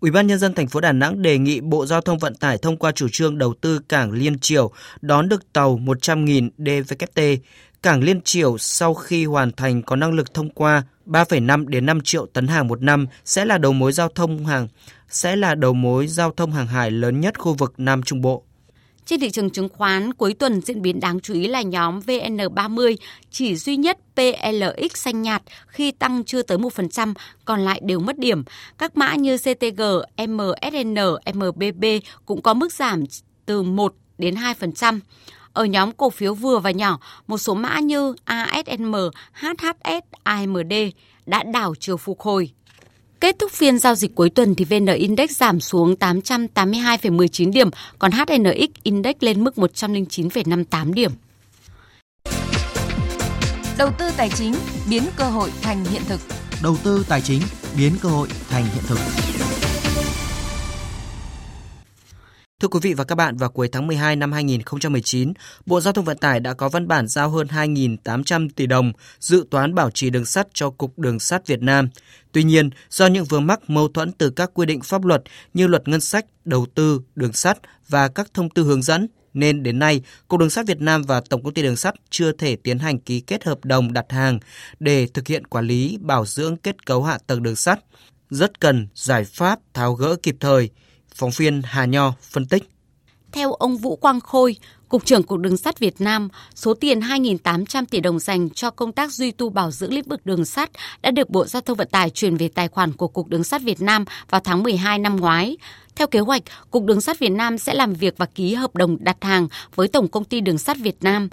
Ủy 0.00 0.10
ban 0.10 0.26
nhân 0.26 0.38
dân 0.38 0.54
thành 0.54 0.68
phố 0.68 0.80
Đà 0.80 0.92
Nẵng 0.92 1.22
đề 1.22 1.38
nghị 1.38 1.60
Bộ 1.60 1.86
Giao 1.86 2.00
thông 2.00 2.18
Vận 2.18 2.34
tải 2.34 2.58
thông 2.58 2.76
qua 2.76 2.92
chủ 2.92 3.08
trương 3.12 3.38
đầu 3.38 3.54
tư 3.60 3.80
cảng 3.88 4.12
Liên 4.12 4.38
Triều 4.38 4.70
đón 5.00 5.28
được 5.28 5.52
tàu 5.52 5.78
100.000 5.78 6.50
DVKT. 6.58 7.20
Cảng 7.82 8.02
Liên 8.02 8.20
Triều 8.20 8.58
sau 8.58 8.94
khi 8.94 9.24
hoàn 9.24 9.52
thành 9.52 9.82
có 9.82 9.96
năng 9.96 10.12
lực 10.12 10.34
thông 10.34 10.50
qua 10.50 10.82
3,5 11.06 11.66
đến 11.66 11.86
5 11.86 12.00
triệu 12.00 12.26
tấn 12.26 12.46
hàng 12.46 12.68
một 12.68 12.82
năm 12.82 13.06
sẽ 13.24 13.44
là 13.44 13.58
đầu 13.58 13.72
mối 13.72 13.92
giao 13.92 14.08
thông 14.08 14.46
hàng 14.46 14.68
sẽ 15.08 15.36
là 15.36 15.54
đầu 15.54 15.72
mối 15.72 16.06
giao 16.06 16.32
thông 16.36 16.52
hàng 16.52 16.66
hải 16.66 16.90
lớn 16.90 17.20
nhất 17.20 17.38
khu 17.38 17.54
vực 17.54 17.74
Nam 17.76 18.02
Trung 18.02 18.20
Bộ. 18.20 18.44
Trên 19.06 19.20
thị 19.20 19.30
trường 19.30 19.50
chứng 19.50 19.68
khoán, 19.68 20.14
cuối 20.14 20.34
tuần 20.34 20.60
diễn 20.60 20.82
biến 20.82 21.00
đáng 21.00 21.20
chú 21.20 21.34
ý 21.34 21.46
là 21.46 21.62
nhóm 21.62 22.00
VN30 22.00 22.96
chỉ 23.30 23.56
duy 23.56 23.76
nhất 23.76 23.98
PLX 24.14 24.94
xanh 24.94 25.22
nhạt 25.22 25.42
khi 25.66 25.90
tăng 25.90 26.24
chưa 26.24 26.42
tới 26.42 26.58
1%, 26.58 27.14
còn 27.44 27.60
lại 27.60 27.80
đều 27.84 28.00
mất 28.00 28.18
điểm. 28.18 28.44
Các 28.78 28.96
mã 28.96 29.14
như 29.14 29.38
CTG, 29.38 29.82
MSN, 30.28 30.98
MBB 31.34 31.84
cũng 32.26 32.42
có 32.42 32.54
mức 32.54 32.72
giảm 32.72 33.04
từ 33.46 33.62
1 33.62 33.94
đến 34.18 34.34
2%. 34.34 35.00
Ở 35.52 35.64
nhóm 35.64 35.92
cổ 35.92 36.10
phiếu 36.10 36.34
vừa 36.34 36.58
và 36.58 36.70
nhỏ, 36.70 36.98
một 37.26 37.38
số 37.38 37.54
mã 37.54 37.78
như 37.78 38.14
ASM, 38.24 38.94
HHS, 39.32 40.04
AMD 40.22 40.72
đã 41.26 41.42
đảo 41.42 41.74
chiều 41.80 41.96
phục 41.96 42.20
hồi. 42.20 42.50
Kết 43.20 43.38
thúc 43.38 43.52
phiên 43.52 43.78
giao 43.78 43.94
dịch 43.94 44.14
cuối 44.14 44.30
tuần 44.30 44.54
thì 44.54 44.64
VN 44.64 44.86
Index 44.86 45.30
giảm 45.30 45.60
xuống 45.60 45.94
882,19 45.94 47.52
điểm, 47.52 47.70
còn 47.98 48.10
HNX 48.12 48.70
Index 48.82 49.14
lên 49.20 49.44
mức 49.44 49.54
109,58 49.56 50.92
điểm. 50.92 51.12
Đầu 53.78 53.90
tư 53.98 54.10
tài 54.16 54.30
chính 54.30 54.54
biến 54.90 55.02
cơ 55.16 55.24
hội 55.24 55.50
thành 55.62 55.84
hiện 55.84 56.02
thực. 56.08 56.20
Đầu 56.62 56.76
tư 56.84 57.04
tài 57.08 57.20
chính 57.20 57.42
biến 57.78 57.92
cơ 58.02 58.08
hội 58.08 58.28
thành 58.50 58.64
hiện 58.64 58.84
thực. 58.86 58.98
Thưa 62.60 62.68
quý 62.68 62.80
vị 62.82 62.94
và 62.94 63.04
các 63.04 63.14
bạn, 63.14 63.36
vào 63.36 63.50
cuối 63.50 63.68
tháng 63.72 63.86
12 63.86 64.16
năm 64.16 64.32
2019, 64.32 65.32
Bộ 65.66 65.80
Giao 65.80 65.92
thông 65.92 66.04
Vận 66.04 66.18
tải 66.18 66.40
đã 66.40 66.54
có 66.54 66.68
văn 66.68 66.88
bản 66.88 67.08
giao 67.08 67.30
hơn 67.30 67.46
2.800 67.46 68.48
tỷ 68.56 68.66
đồng 68.66 68.92
dự 69.20 69.46
toán 69.50 69.74
bảo 69.74 69.90
trì 69.90 70.10
đường 70.10 70.24
sắt 70.24 70.46
cho 70.54 70.70
Cục 70.70 70.98
Đường 70.98 71.20
sắt 71.20 71.46
Việt 71.46 71.62
Nam. 71.62 71.88
Tuy 72.32 72.42
nhiên, 72.42 72.70
do 72.90 73.06
những 73.06 73.24
vướng 73.24 73.46
mắc 73.46 73.70
mâu 73.70 73.88
thuẫn 73.88 74.12
từ 74.12 74.30
các 74.30 74.50
quy 74.54 74.66
định 74.66 74.80
pháp 74.80 75.04
luật 75.04 75.22
như 75.54 75.66
luật 75.66 75.88
ngân 75.88 76.00
sách, 76.00 76.26
đầu 76.44 76.66
tư, 76.74 77.00
đường 77.14 77.32
sắt 77.32 77.58
và 77.88 78.08
các 78.08 78.30
thông 78.34 78.50
tư 78.50 78.64
hướng 78.64 78.82
dẫn, 78.82 79.08
nên 79.34 79.62
đến 79.62 79.78
nay, 79.78 80.02
Cục 80.28 80.40
Đường 80.40 80.50
sắt 80.50 80.66
Việt 80.66 80.80
Nam 80.80 81.02
và 81.02 81.20
Tổng 81.20 81.42
công 81.42 81.54
ty 81.54 81.62
Đường 81.62 81.76
sắt 81.76 81.94
chưa 82.10 82.32
thể 82.32 82.56
tiến 82.56 82.78
hành 82.78 82.98
ký 82.98 83.20
kết 83.20 83.44
hợp 83.44 83.64
đồng 83.64 83.92
đặt 83.92 84.06
hàng 84.08 84.38
để 84.80 85.06
thực 85.14 85.28
hiện 85.28 85.46
quản 85.46 85.66
lý, 85.66 85.98
bảo 86.00 86.26
dưỡng 86.26 86.56
kết 86.56 86.86
cấu 86.86 87.02
hạ 87.02 87.18
tầng 87.26 87.42
đường 87.42 87.56
sắt. 87.56 87.80
Rất 88.30 88.60
cần 88.60 88.88
giải 88.94 89.24
pháp 89.24 89.58
tháo 89.74 89.94
gỡ 89.94 90.16
kịp 90.22 90.36
thời. 90.40 90.70
Phóng 91.20 91.30
viên 91.36 91.62
Hà 91.64 91.84
Nho 91.84 92.12
phân 92.30 92.46
tích. 92.46 92.70
Theo 93.32 93.52
ông 93.52 93.76
Vũ 93.76 93.96
Quang 93.96 94.20
Khôi, 94.20 94.56
Cục 94.88 95.04
trưởng 95.04 95.22
Cục 95.22 95.38
Đường 95.38 95.56
sắt 95.56 95.78
Việt 95.78 96.00
Nam, 96.00 96.28
số 96.54 96.74
tiền 96.74 97.00
2.800 97.00 97.84
tỷ 97.90 98.00
đồng 98.00 98.18
dành 98.18 98.50
cho 98.50 98.70
công 98.70 98.92
tác 98.92 99.12
duy 99.12 99.30
tu 99.30 99.50
bảo 99.50 99.70
dưỡng 99.70 99.92
lĩnh 99.92 100.08
vực 100.08 100.26
đường 100.26 100.44
sắt 100.44 100.70
đã 101.02 101.10
được 101.10 101.30
Bộ 101.30 101.46
Giao 101.46 101.62
thông 101.62 101.76
Vận 101.76 101.88
tải 101.88 102.10
chuyển 102.10 102.36
về 102.36 102.48
tài 102.48 102.68
khoản 102.68 102.92
của 102.92 103.08
Cục 103.08 103.28
Đường 103.28 103.44
sắt 103.44 103.62
Việt 103.62 103.80
Nam 103.80 104.04
vào 104.30 104.40
tháng 104.44 104.62
12 104.62 104.98
năm 104.98 105.16
ngoái. 105.16 105.56
Theo 105.96 106.06
kế 106.06 106.18
hoạch, 106.18 106.42
Cục 106.70 106.84
Đường 106.84 107.00
sắt 107.00 107.18
Việt 107.18 107.32
Nam 107.32 107.58
sẽ 107.58 107.74
làm 107.74 107.94
việc 107.94 108.14
và 108.18 108.26
ký 108.26 108.54
hợp 108.54 108.76
đồng 108.76 109.04
đặt 109.04 109.16
hàng 109.20 109.48
với 109.74 109.88
Tổng 109.88 110.08
công 110.08 110.24
ty 110.24 110.40
Đường 110.40 110.58
sắt 110.58 110.76
Việt 110.78 110.96
Nam. 111.00 111.28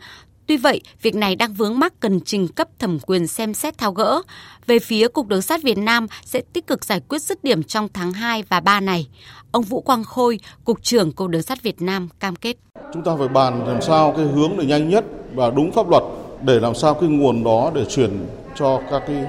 Tuy 0.48 0.58
vậy, 0.58 0.82
việc 1.02 1.16
này 1.16 1.36
đang 1.36 1.54
vướng 1.54 1.80
mắc 1.80 1.94
cần 2.00 2.20
trình 2.26 2.48
cấp 2.48 2.68
thẩm 2.80 3.00
quyền 3.00 3.28
xem 3.28 3.54
xét 3.54 3.78
tháo 3.78 3.92
gỡ. 3.92 4.22
Về 4.68 4.80
phía 4.80 5.08
Cục 5.08 5.28
Đường 5.28 5.42
sắt 5.42 5.64
Việt 5.64 5.78
Nam 5.78 6.08
sẽ 6.26 6.42
tích 6.54 6.68
cực 6.68 6.86
giải 6.86 7.00
quyết 7.08 7.22
dứt 7.22 7.44
điểm 7.44 7.64
trong 7.64 7.88
tháng 7.94 8.12
2 8.14 8.44
và 8.50 8.60
3 8.60 8.80
này. 8.80 9.08
Ông 9.52 9.64
Vũ 9.64 9.82
Quang 9.82 10.04
Khôi, 10.04 10.40
Cục 10.66 10.84
trưởng 10.84 11.12
Cục 11.12 11.30
Đường 11.30 11.42
sắt 11.42 11.64
Việt 11.64 11.82
Nam 11.82 12.10
cam 12.20 12.36
kết. 12.36 12.58
Chúng 12.94 13.04
ta 13.04 13.16
phải 13.18 13.28
bàn 13.28 13.68
làm 13.68 13.82
sao 13.82 14.14
cái 14.18 14.26
hướng 14.26 14.52
để 14.58 14.66
nhanh 14.66 14.90
nhất 14.90 15.06
và 15.36 15.50
đúng 15.50 15.72
pháp 15.72 15.90
luật 15.90 16.04
để 16.42 16.60
làm 16.60 16.76
sao 16.76 16.94
cái 16.94 17.10
nguồn 17.10 17.44
đó 17.44 17.72
để 17.76 17.86
chuyển 17.86 18.28
cho 18.56 18.82
các 18.92 19.04
cái 19.08 19.26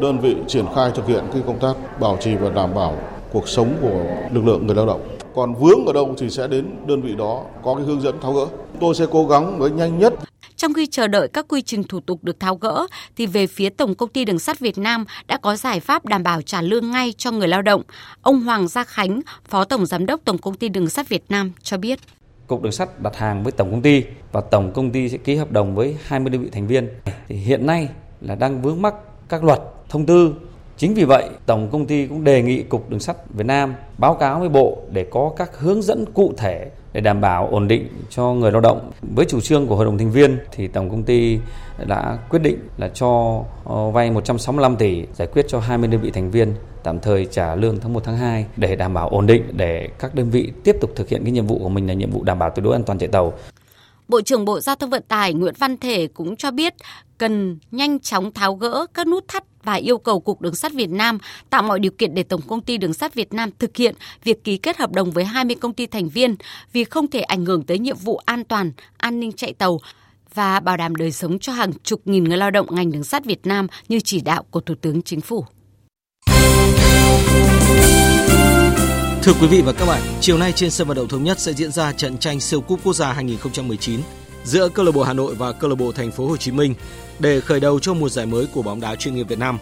đơn 0.00 0.20
vị 0.20 0.36
triển 0.48 0.64
khai 0.74 0.90
thực 0.94 1.06
hiện 1.06 1.24
cái 1.32 1.42
công 1.46 1.58
tác 1.58 2.00
bảo 2.00 2.18
trì 2.20 2.34
và 2.34 2.50
đảm 2.50 2.74
bảo 2.74 2.98
cuộc 3.32 3.48
sống 3.48 3.76
của 3.82 4.04
lực 4.32 4.44
lượng 4.44 4.66
người 4.66 4.76
lao 4.76 4.86
động. 4.86 5.08
Còn 5.34 5.54
vướng 5.54 5.86
ở 5.86 5.92
đâu 5.92 6.14
thì 6.18 6.30
sẽ 6.30 6.48
đến 6.48 6.66
đơn 6.86 7.02
vị 7.02 7.14
đó 7.18 7.42
có 7.62 7.74
cái 7.74 7.84
hướng 7.84 8.02
dẫn 8.02 8.20
tháo 8.20 8.32
gỡ. 8.32 8.46
Tôi 8.80 8.94
sẽ 8.94 9.06
cố 9.10 9.26
gắng 9.26 9.58
với 9.58 9.70
nhanh 9.70 9.98
nhất 9.98 10.14
trong 10.62 10.74
khi 10.74 10.86
chờ 10.86 11.06
đợi 11.06 11.28
các 11.28 11.46
quy 11.48 11.62
trình 11.62 11.84
thủ 11.84 12.00
tục 12.00 12.24
được 12.24 12.40
tháo 12.40 12.56
gỡ, 12.56 12.86
thì 13.16 13.26
về 13.26 13.46
phía 13.46 13.68
Tổng 13.68 13.94
công 13.94 14.08
ty 14.08 14.24
Đường 14.24 14.38
sắt 14.38 14.60
Việt 14.60 14.78
Nam 14.78 15.04
đã 15.26 15.36
có 15.36 15.56
giải 15.56 15.80
pháp 15.80 16.04
đảm 16.04 16.22
bảo 16.22 16.42
trả 16.42 16.62
lương 16.62 16.90
ngay 16.90 17.14
cho 17.16 17.30
người 17.30 17.48
lao 17.48 17.62
động. 17.62 17.82
Ông 18.22 18.40
Hoàng 18.40 18.68
Gia 18.68 18.84
Khánh, 18.84 19.20
Phó 19.48 19.64
Tổng 19.64 19.86
Giám 19.86 20.06
đốc 20.06 20.20
Tổng 20.24 20.38
công 20.38 20.54
ty 20.54 20.68
Đường 20.68 20.88
sắt 20.88 21.08
Việt 21.08 21.24
Nam 21.28 21.52
cho 21.62 21.76
biết. 21.76 21.98
Cục 22.46 22.62
Đường 22.62 22.72
sắt 22.72 23.00
đặt 23.00 23.16
hàng 23.16 23.42
với 23.42 23.52
Tổng 23.52 23.70
công 23.70 23.82
ty 23.82 24.04
và 24.32 24.40
Tổng 24.40 24.72
công 24.72 24.90
ty 24.90 25.08
sẽ 25.08 25.18
ký 25.18 25.36
hợp 25.36 25.52
đồng 25.52 25.74
với 25.74 25.96
20 26.06 26.30
đơn 26.30 26.42
vị 26.42 26.50
thành 26.52 26.66
viên. 26.66 26.88
Thì 27.28 27.36
hiện 27.36 27.66
nay 27.66 27.88
là 28.20 28.34
đang 28.34 28.62
vướng 28.62 28.82
mắc 28.82 28.94
các 29.28 29.44
luật, 29.44 29.60
thông 29.88 30.06
tư. 30.06 30.34
Chính 30.76 30.94
vì 30.94 31.04
vậy, 31.04 31.28
Tổng 31.46 31.68
công 31.72 31.86
ty 31.86 32.06
cũng 32.06 32.24
đề 32.24 32.42
nghị 32.42 32.62
Cục 32.62 32.90
Đường 32.90 33.00
sắt 33.00 33.16
Việt 33.30 33.46
Nam 33.46 33.74
báo 33.98 34.14
cáo 34.14 34.40
với 34.40 34.48
Bộ 34.48 34.82
để 34.90 35.06
có 35.10 35.32
các 35.36 35.58
hướng 35.58 35.82
dẫn 35.82 36.04
cụ 36.14 36.34
thể 36.36 36.70
để 36.92 37.00
đảm 37.00 37.20
bảo 37.20 37.48
ổn 37.50 37.68
định 37.68 37.88
cho 38.10 38.32
người 38.32 38.52
lao 38.52 38.60
động. 38.60 38.90
Với 39.14 39.26
chủ 39.28 39.40
trương 39.40 39.66
của 39.66 39.76
hội 39.76 39.84
đồng 39.84 39.98
thành 39.98 40.10
viên 40.10 40.38
thì 40.52 40.68
tổng 40.68 40.90
công 40.90 41.02
ty 41.02 41.38
đã 41.86 42.18
quyết 42.30 42.38
định 42.38 42.58
là 42.76 42.88
cho 42.88 43.42
ờ, 43.64 43.90
vay 43.90 44.10
165 44.10 44.76
tỷ 44.76 45.02
giải 45.14 45.28
quyết 45.32 45.46
cho 45.48 45.60
20 45.60 45.88
đơn 45.88 46.00
vị 46.00 46.10
thành 46.10 46.30
viên, 46.30 46.54
tạm 46.82 47.00
thời 47.00 47.26
trả 47.26 47.54
lương 47.54 47.80
tháng 47.80 47.92
1 47.92 48.04
tháng 48.04 48.16
2 48.16 48.46
để 48.56 48.76
đảm 48.76 48.94
bảo 48.94 49.08
ổn 49.08 49.26
định, 49.26 49.42
để 49.52 49.88
các 49.98 50.14
đơn 50.14 50.30
vị 50.30 50.52
tiếp 50.64 50.76
tục 50.80 50.92
thực 50.96 51.08
hiện 51.08 51.22
cái 51.22 51.32
nhiệm 51.32 51.46
vụ 51.46 51.58
của 51.58 51.68
mình 51.68 51.86
là 51.86 51.94
nhiệm 51.94 52.10
vụ 52.10 52.22
đảm 52.22 52.38
bảo 52.38 52.50
tuyệt 52.50 52.64
đối 52.64 52.72
an 52.74 52.84
toàn 52.84 52.98
chạy 52.98 53.08
tàu. 53.08 53.32
Bộ 54.08 54.20
trưởng 54.20 54.44
Bộ 54.44 54.60
Giao 54.60 54.76
thông 54.76 54.90
Vận 54.90 55.02
tải 55.08 55.34
Nguyễn 55.34 55.54
Văn 55.58 55.76
Thể 55.76 56.06
cũng 56.06 56.36
cho 56.36 56.50
biết 56.50 56.74
cần 57.18 57.58
nhanh 57.70 58.00
chóng 58.00 58.32
tháo 58.32 58.54
gỡ 58.54 58.86
các 58.94 59.06
nút 59.06 59.24
thắt 59.28 59.44
và 59.64 59.74
yêu 59.74 59.98
cầu 59.98 60.20
Cục 60.20 60.40
Đường 60.40 60.54
sắt 60.54 60.72
Việt 60.72 60.90
Nam 60.90 61.18
tạo 61.50 61.62
mọi 61.62 61.78
điều 61.78 61.92
kiện 61.92 62.14
để 62.14 62.22
Tổng 62.22 62.40
công 62.48 62.60
ty 62.60 62.76
Đường 62.76 62.94
sắt 62.94 63.14
Việt 63.14 63.32
Nam 63.32 63.50
thực 63.58 63.76
hiện 63.76 63.94
việc 64.24 64.44
ký 64.44 64.56
kết 64.56 64.76
hợp 64.76 64.92
đồng 64.92 65.10
với 65.10 65.24
20 65.24 65.56
công 65.60 65.72
ty 65.72 65.86
thành 65.86 66.08
viên 66.08 66.36
vì 66.72 66.84
không 66.84 67.08
thể 67.08 67.20
ảnh 67.20 67.44
hưởng 67.44 67.62
tới 67.62 67.78
nhiệm 67.78 67.96
vụ 67.96 68.16
an 68.16 68.44
toàn, 68.44 68.72
an 68.96 69.20
ninh 69.20 69.32
chạy 69.32 69.52
tàu 69.52 69.78
và 70.34 70.60
bảo 70.60 70.76
đảm 70.76 70.96
đời 70.96 71.12
sống 71.12 71.38
cho 71.38 71.52
hàng 71.52 71.72
chục 71.82 72.00
nghìn 72.04 72.24
người 72.24 72.38
lao 72.38 72.50
động 72.50 72.66
ngành 72.70 72.92
đường 72.92 73.04
sắt 73.04 73.24
Việt 73.24 73.46
Nam 73.46 73.66
như 73.88 74.00
chỉ 74.00 74.20
đạo 74.20 74.44
của 74.50 74.60
Thủ 74.60 74.74
tướng 74.80 75.02
Chính 75.02 75.20
phủ. 75.20 75.44
Thưa 79.22 79.32
quý 79.40 79.46
vị 79.46 79.62
và 79.62 79.72
các 79.72 79.86
bạn, 79.86 80.02
chiều 80.20 80.38
nay 80.38 80.52
trên 80.52 80.70
sân 80.70 80.88
vận 80.88 80.96
động 80.96 81.08
thống 81.08 81.24
nhất 81.24 81.40
sẽ 81.40 81.52
diễn 81.52 81.72
ra 81.72 81.92
trận 81.92 82.18
tranh 82.18 82.40
siêu 82.40 82.60
cúp 82.60 82.80
quốc 82.84 82.92
gia 82.92 83.12
2019 83.12 84.00
giữa 84.44 84.68
câu 84.68 84.84
lạc 84.84 84.92
bộ 84.94 85.02
Hà 85.02 85.12
Nội 85.12 85.34
và 85.34 85.52
câu 85.52 85.70
lạc 85.70 85.76
bộ 85.76 85.92
Thành 85.92 86.10
phố 86.10 86.26
Hồ 86.26 86.36
Chí 86.36 86.50
Minh 86.50 86.74
để 87.18 87.40
khởi 87.40 87.60
đầu 87.60 87.80
cho 87.80 87.94
mùa 87.94 88.08
giải 88.08 88.26
mới 88.26 88.46
của 88.46 88.62
bóng 88.62 88.80
đá 88.80 88.96
chuyên 88.96 89.14
nghiệp 89.14 89.28
Việt 89.28 89.38
Nam. 89.38 89.58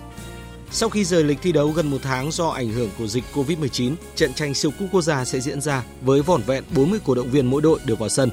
Sau 0.72 0.88
khi 0.88 1.04
rời 1.04 1.24
lịch 1.24 1.38
thi 1.42 1.52
đấu 1.52 1.70
gần 1.70 1.90
một 1.90 1.98
tháng 2.02 2.30
do 2.30 2.48
ảnh 2.48 2.68
hưởng 2.68 2.88
của 2.98 3.06
dịch 3.06 3.24
Covid-19, 3.34 3.94
trận 4.14 4.34
tranh 4.34 4.54
siêu 4.54 4.70
cúp 4.78 4.88
quốc 4.92 5.02
gia 5.02 5.24
sẽ 5.24 5.40
diễn 5.40 5.60
ra 5.60 5.84
với 6.00 6.22
vỏn 6.22 6.42
vẹn 6.46 6.64
40 6.76 7.00
cổ 7.06 7.14
động 7.14 7.30
viên 7.30 7.46
mỗi 7.46 7.62
đội 7.62 7.78
được 7.84 7.98
vào 7.98 8.08
sân. 8.08 8.30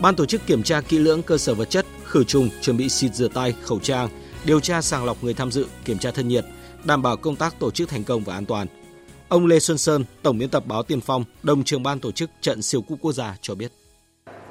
Ban 0.00 0.14
tổ 0.14 0.26
chức 0.26 0.46
kiểm 0.46 0.62
tra 0.62 0.80
kỹ 0.80 0.98
lưỡng 0.98 1.22
cơ 1.22 1.38
sở 1.38 1.54
vật 1.54 1.70
chất, 1.70 1.86
khử 2.04 2.24
trùng, 2.24 2.48
chuẩn 2.60 2.76
bị 2.76 2.88
xịt 2.88 3.14
rửa 3.14 3.28
tay, 3.28 3.54
khẩu 3.62 3.78
trang, 3.78 4.08
điều 4.44 4.60
tra 4.60 4.82
sàng 4.82 5.04
lọc 5.04 5.24
người 5.24 5.34
tham 5.34 5.50
dự, 5.50 5.66
kiểm 5.84 5.98
tra 5.98 6.10
thân 6.10 6.28
nhiệt, 6.28 6.44
đảm 6.84 7.02
bảo 7.02 7.16
công 7.16 7.36
tác 7.36 7.58
tổ 7.58 7.70
chức 7.70 7.88
thành 7.88 8.04
công 8.04 8.24
và 8.24 8.34
an 8.34 8.46
toàn. 8.46 8.66
Ông 9.28 9.46
Lê 9.46 9.58
Xuân 9.58 9.78
Sơn, 9.78 10.04
tổng 10.22 10.38
biên 10.38 10.48
tập 10.48 10.66
báo 10.66 10.82
Tiền 10.82 11.00
Phong, 11.00 11.24
đồng 11.42 11.64
trường 11.64 11.82
ban 11.82 12.00
tổ 12.00 12.12
chức 12.12 12.30
trận 12.40 12.62
siêu 12.62 12.82
cúp 12.82 12.98
quốc 13.00 13.12
gia 13.12 13.36
cho 13.40 13.54
biết. 13.54 13.72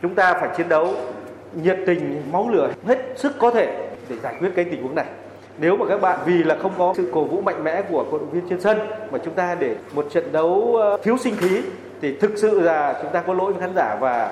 Chúng 0.01 0.16
ta 0.16 0.34
phải 0.34 0.49
chiến 0.57 0.70
đấu 0.70 1.14
nhiệt 1.55 1.78
tình, 1.88 2.32
máu 2.32 2.49
lửa 2.49 2.74
hết 2.88 2.97
sức 3.18 3.32
có 3.39 3.51
thể 3.51 3.91
để 4.12 4.18
giải 4.24 4.36
quyết 4.39 4.51
cái 4.55 4.66
tình 4.66 4.84
huống 4.84 4.95
này. 4.95 5.05
Nếu 5.57 5.78
mà 5.78 5.86
các 5.89 6.01
bạn 6.01 6.20
vì 6.26 6.43
là 6.43 6.57
không 6.62 6.72
có 6.78 6.93
sự 6.97 7.09
cổ 7.14 7.24
vũ 7.24 7.41
mạnh 7.41 7.64
mẽ 7.64 7.82
của 7.82 8.05
cổ 8.12 8.18
động 8.18 8.30
viên 8.30 8.49
trên 8.49 8.62
sân 8.62 8.80
mà 9.12 9.20
chúng 9.26 9.34
ta 9.34 9.55
để 9.59 9.76
một 9.93 10.07
trận 10.12 10.32
đấu 10.32 10.76
ờ, 10.76 10.97
thiếu 11.03 11.18
sinh 11.18 11.36
khí 11.36 11.62
thì 12.01 12.18
thực 12.18 12.32
sự 12.36 12.59
là 12.59 12.99
chúng 13.01 13.12
ta 13.12 13.22
có 13.22 13.34
lỗi 13.34 13.53
với 13.53 13.62
khán 13.62 13.76
giả 13.76 13.97
và 13.99 14.32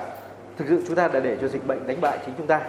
thực 0.58 0.64
sự 0.68 0.82
chúng 0.86 0.96
ta 0.96 1.08
đã 1.08 1.20
để 1.20 1.36
cho 1.40 1.48
dịch 1.48 1.66
bệnh 1.66 1.86
đánh 1.86 2.00
bại 2.00 2.18
chính 2.26 2.34
chúng 2.38 2.46
ta. 2.46 2.60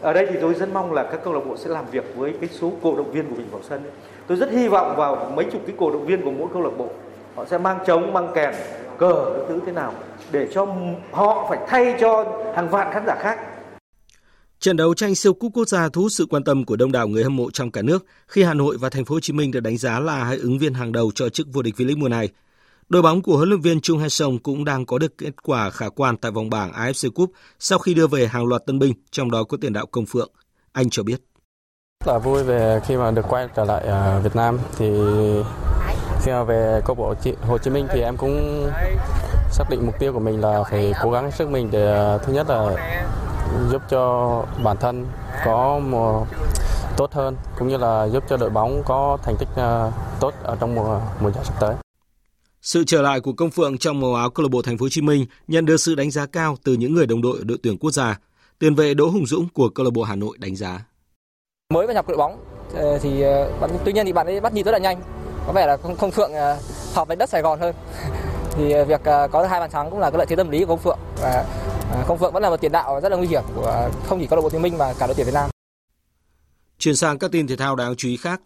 Ở 0.00 0.12
đây 0.12 0.26
thì 0.30 0.38
tôi 0.40 0.54
rất 0.54 0.68
mong 0.72 0.92
là 0.92 1.02
các 1.02 1.20
câu 1.24 1.34
lạc 1.34 1.40
bộ 1.48 1.56
sẽ 1.56 1.70
làm 1.70 1.84
việc 1.90 2.04
với 2.16 2.34
cái 2.40 2.48
số 2.48 2.72
cổ 2.82 2.96
động 2.96 3.10
viên 3.12 3.28
của 3.28 3.34
mình 3.36 3.46
vào 3.50 3.60
sân. 3.62 3.82
Tôi 4.26 4.36
rất 4.36 4.50
hy 4.50 4.68
vọng 4.68 4.96
vào 4.96 5.32
mấy 5.34 5.44
chục 5.44 5.62
cái 5.66 5.76
cổ 5.78 5.90
động 5.90 6.06
viên 6.06 6.22
của 6.22 6.30
mỗi 6.30 6.48
câu 6.52 6.62
lạc 6.62 6.78
bộ 6.78 6.88
họ 7.36 7.44
sẽ 7.44 7.58
mang 7.58 7.78
trống, 7.86 8.12
mang 8.12 8.28
kèn, 8.34 8.54
cờ 8.98 9.24
các 9.36 9.42
thứ 9.48 9.60
thế 9.66 9.72
nào 9.72 9.92
để 10.32 10.48
cho 10.52 10.66
họ 11.12 11.46
phải 11.48 11.58
thay 11.66 11.94
cho 12.00 12.24
hàng 12.54 12.68
vạn 12.68 12.92
khán 12.92 13.06
giả 13.06 13.14
khác 13.18 13.38
Trận 14.60 14.76
đấu 14.76 14.94
tranh 14.94 15.14
siêu 15.14 15.34
cúp 15.34 15.52
quốc 15.54 15.68
gia 15.68 15.88
thu 15.88 16.02
hút 16.02 16.12
sự 16.12 16.26
quan 16.30 16.44
tâm 16.44 16.64
của 16.64 16.76
đông 16.76 16.92
đảo 16.92 17.08
người 17.08 17.22
hâm 17.22 17.36
mộ 17.36 17.50
trong 17.50 17.70
cả 17.70 17.82
nước 17.82 18.06
khi 18.28 18.42
Hà 18.42 18.54
Nội 18.54 18.76
và 18.80 18.88
Thành 18.88 19.04
phố 19.04 19.14
Hồ 19.14 19.20
Chí 19.20 19.32
Minh 19.32 19.50
được 19.50 19.60
đánh 19.60 19.76
giá 19.76 20.00
là 20.00 20.24
hai 20.24 20.36
ứng 20.36 20.58
viên 20.58 20.74
hàng 20.74 20.92
đầu 20.92 21.10
cho 21.14 21.28
chức 21.28 21.46
vô 21.52 21.62
địch 21.62 21.74
V-League 21.76 21.98
mùa 21.98 22.08
này. 22.08 22.28
Đội 22.88 23.02
bóng 23.02 23.22
của 23.22 23.36
huấn 23.36 23.48
luyện 23.48 23.60
viên 23.60 23.80
Chung 23.80 23.98
Hae-sung 23.98 24.38
cũng 24.42 24.64
đang 24.64 24.86
có 24.86 24.98
được 24.98 25.18
kết 25.18 25.42
quả 25.42 25.70
khả 25.70 25.88
quan 25.88 26.16
tại 26.16 26.32
vòng 26.32 26.50
bảng 26.50 26.72
AFC 26.72 27.10
Cup 27.10 27.32
sau 27.58 27.78
khi 27.78 27.94
đưa 27.94 28.06
về 28.06 28.26
hàng 28.26 28.46
loạt 28.46 28.66
tân 28.66 28.78
binh, 28.78 28.92
trong 29.10 29.30
đó 29.30 29.44
có 29.44 29.56
tiền 29.60 29.72
đạo 29.72 29.86
Công 29.86 30.06
Phượng. 30.06 30.30
Anh 30.72 30.90
cho 30.90 31.02
biết. 31.02 31.20
Là 32.06 32.18
vui 32.18 32.42
về 32.42 32.80
khi 32.86 32.96
mà 32.96 33.10
được 33.10 33.24
quay 33.28 33.48
trở 33.56 33.64
lại 33.64 33.86
à, 33.86 34.18
Việt 34.18 34.36
Nam 34.36 34.58
thì 34.78 34.86
khi 36.22 36.30
mà 36.30 36.44
về 36.44 36.80
câu 36.86 36.94
bộ 36.94 37.14
Hồ 37.42 37.58
Chí 37.58 37.70
Minh 37.70 37.86
thì 37.92 38.00
em 38.00 38.16
cũng 38.16 38.66
xác 39.52 39.64
định 39.70 39.86
mục 39.86 39.94
tiêu 39.98 40.12
của 40.12 40.20
mình 40.20 40.40
là 40.40 40.62
phải 40.70 40.92
cố 41.02 41.10
gắng 41.10 41.30
sức 41.32 41.50
mình 41.50 41.68
để 41.70 41.94
à, 41.94 42.18
thứ 42.18 42.32
nhất 42.32 42.48
là 42.48 42.76
giúp 43.70 43.82
cho 43.90 44.44
bản 44.64 44.76
thân 44.80 45.06
có 45.44 45.78
một 45.78 46.26
tốt 46.96 47.12
hơn 47.12 47.36
cũng 47.58 47.68
như 47.68 47.76
là 47.76 48.08
giúp 48.08 48.24
cho 48.28 48.36
đội 48.36 48.50
bóng 48.50 48.82
có 48.86 49.18
thành 49.22 49.36
tích 49.38 49.48
à, 49.56 49.90
tốt 50.20 50.34
ở 50.42 50.56
trong 50.60 50.74
mùa 50.74 51.00
mùa 51.20 51.30
giải 51.30 51.44
sắp 51.44 51.54
tới. 51.60 51.74
Sự 52.62 52.84
trở 52.86 53.02
lại 53.02 53.20
của 53.20 53.32
Công 53.32 53.50
Phượng 53.50 53.78
trong 53.78 54.00
màu 54.00 54.14
áo 54.14 54.30
câu 54.30 54.42
lạc 54.42 54.48
bộ 54.52 54.62
Thành 54.62 54.78
phố 54.78 54.84
Hồ 54.84 54.88
Chí 54.88 55.00
Minh 55.00 55.26
nhận 55.48 55.66
được 55.66 55.76
sự 55.76 55.94
đánh 55.94 56.10
giá 56.10 56.26
cao 56.26 56.56
từ 56.64 56.74
những 56.74 56.94
người 56.94 57.06
đồng 57.06 57.22
đội 57.22 57.38
ở 57.38 57.44
đội 57.44 57.58
tuyển 57.62 57.78
quốc 57.78 57.90
gia. 57.90 58.18
Tiền 58.58 58.74
vệ 58.74 58.94
Đỗ 58.94 59.08
Hùng 59.08 59.26
Dũng 59.26 59.48
của 59.54 59.68
câu 59.68 59.84
lạc 59.84 59.90
bộ 59.94 60.02
Hà 60.02 60.16
Nội 60.16 60.36
đánh 60.40 60.56
giá. 60.56 60.84
Mới 61.74 61.86
vào 61.86 61.94
nhập 61.94 62.08
đội 62.08 62.16
bóng 62.16 62.44
ờ, 62.74 62.98
thì 62.98 63.22
ờ, 63.22 63.50
tuy 63.84 63.92
nhiên 63.92 64.06
thì 64.06 64.12
bạn 64.12 64.26
ấy 64.26 64.40
bắt 64.40 64.52
nhịp 64.52 64.62
rất 64.62 64.72
là 64.72 64.78
nhanh. 64.78 65.00
Có 65.46 65.52
vẻ 65.52 65.66
là 65.66 65.76
Công 65.76 66.10
Phượng 66.10 66.32
ờ, 66.32 66.58
hợp 66.94 67.08
với 67.08 67.16
đất 67.16 67.30
Sài 67.30 67.42
Gòn 67.42 67.60
hơn. 67.60 67.74
thì 68.56 68.74
việc 68.88 69.00
có 69.04 69.46
hai 69.50 69.60
bàn 69.60 69.70
thắng 69.70 69.90
cũng 69.90 69.98
là 69.98 70.10
cái 70.10 70.18
lợi 70.18 70.26
thế 70.26 70.36
tâm 70.36 70.50
lý 70.50 70.60
của 70.60 70.66
Công 70.66 70.78
Phượng 70.78 70.98
và 71.22 71.44
À, 71.90 72.04
không 72.06 72.18
Phượng 72.18 72.32
vẫn 72.32 72.42
là 72.42 72.50
một 72.50 72.60
tiền 72.60 72.72
đạo 72.72 73.00
rất 73.02 73.08
là 73.08 73.16
nguy 73.16 73.26
hiểm 73.26 73.42
của 73.54 73.90
không 74.06 74.20
chỉ 74.20 74.26
câu 74.26 74.36
lạc 74.36 74.42
bộ 74.42 74.50
Thiên 74.50 74.62
Minh 74.62 74.78
mà 74.78 74.94
cả 74.98 75.06
đội 75.06 75.14
tuyển 75.14 75.26
Việt 75.26 75.34
Nam. 75.34 75.50
Chuyển 76.78 76.96
sang 76.96 77.18
các 77.18 77.32
tin 77.32 77.46
thể 77.46 77.56
thao 77.56 77.76
đáng 77.76 77.96
chú 77.96 78.08
ý 78.08 78.16
khác. 78.16 78.40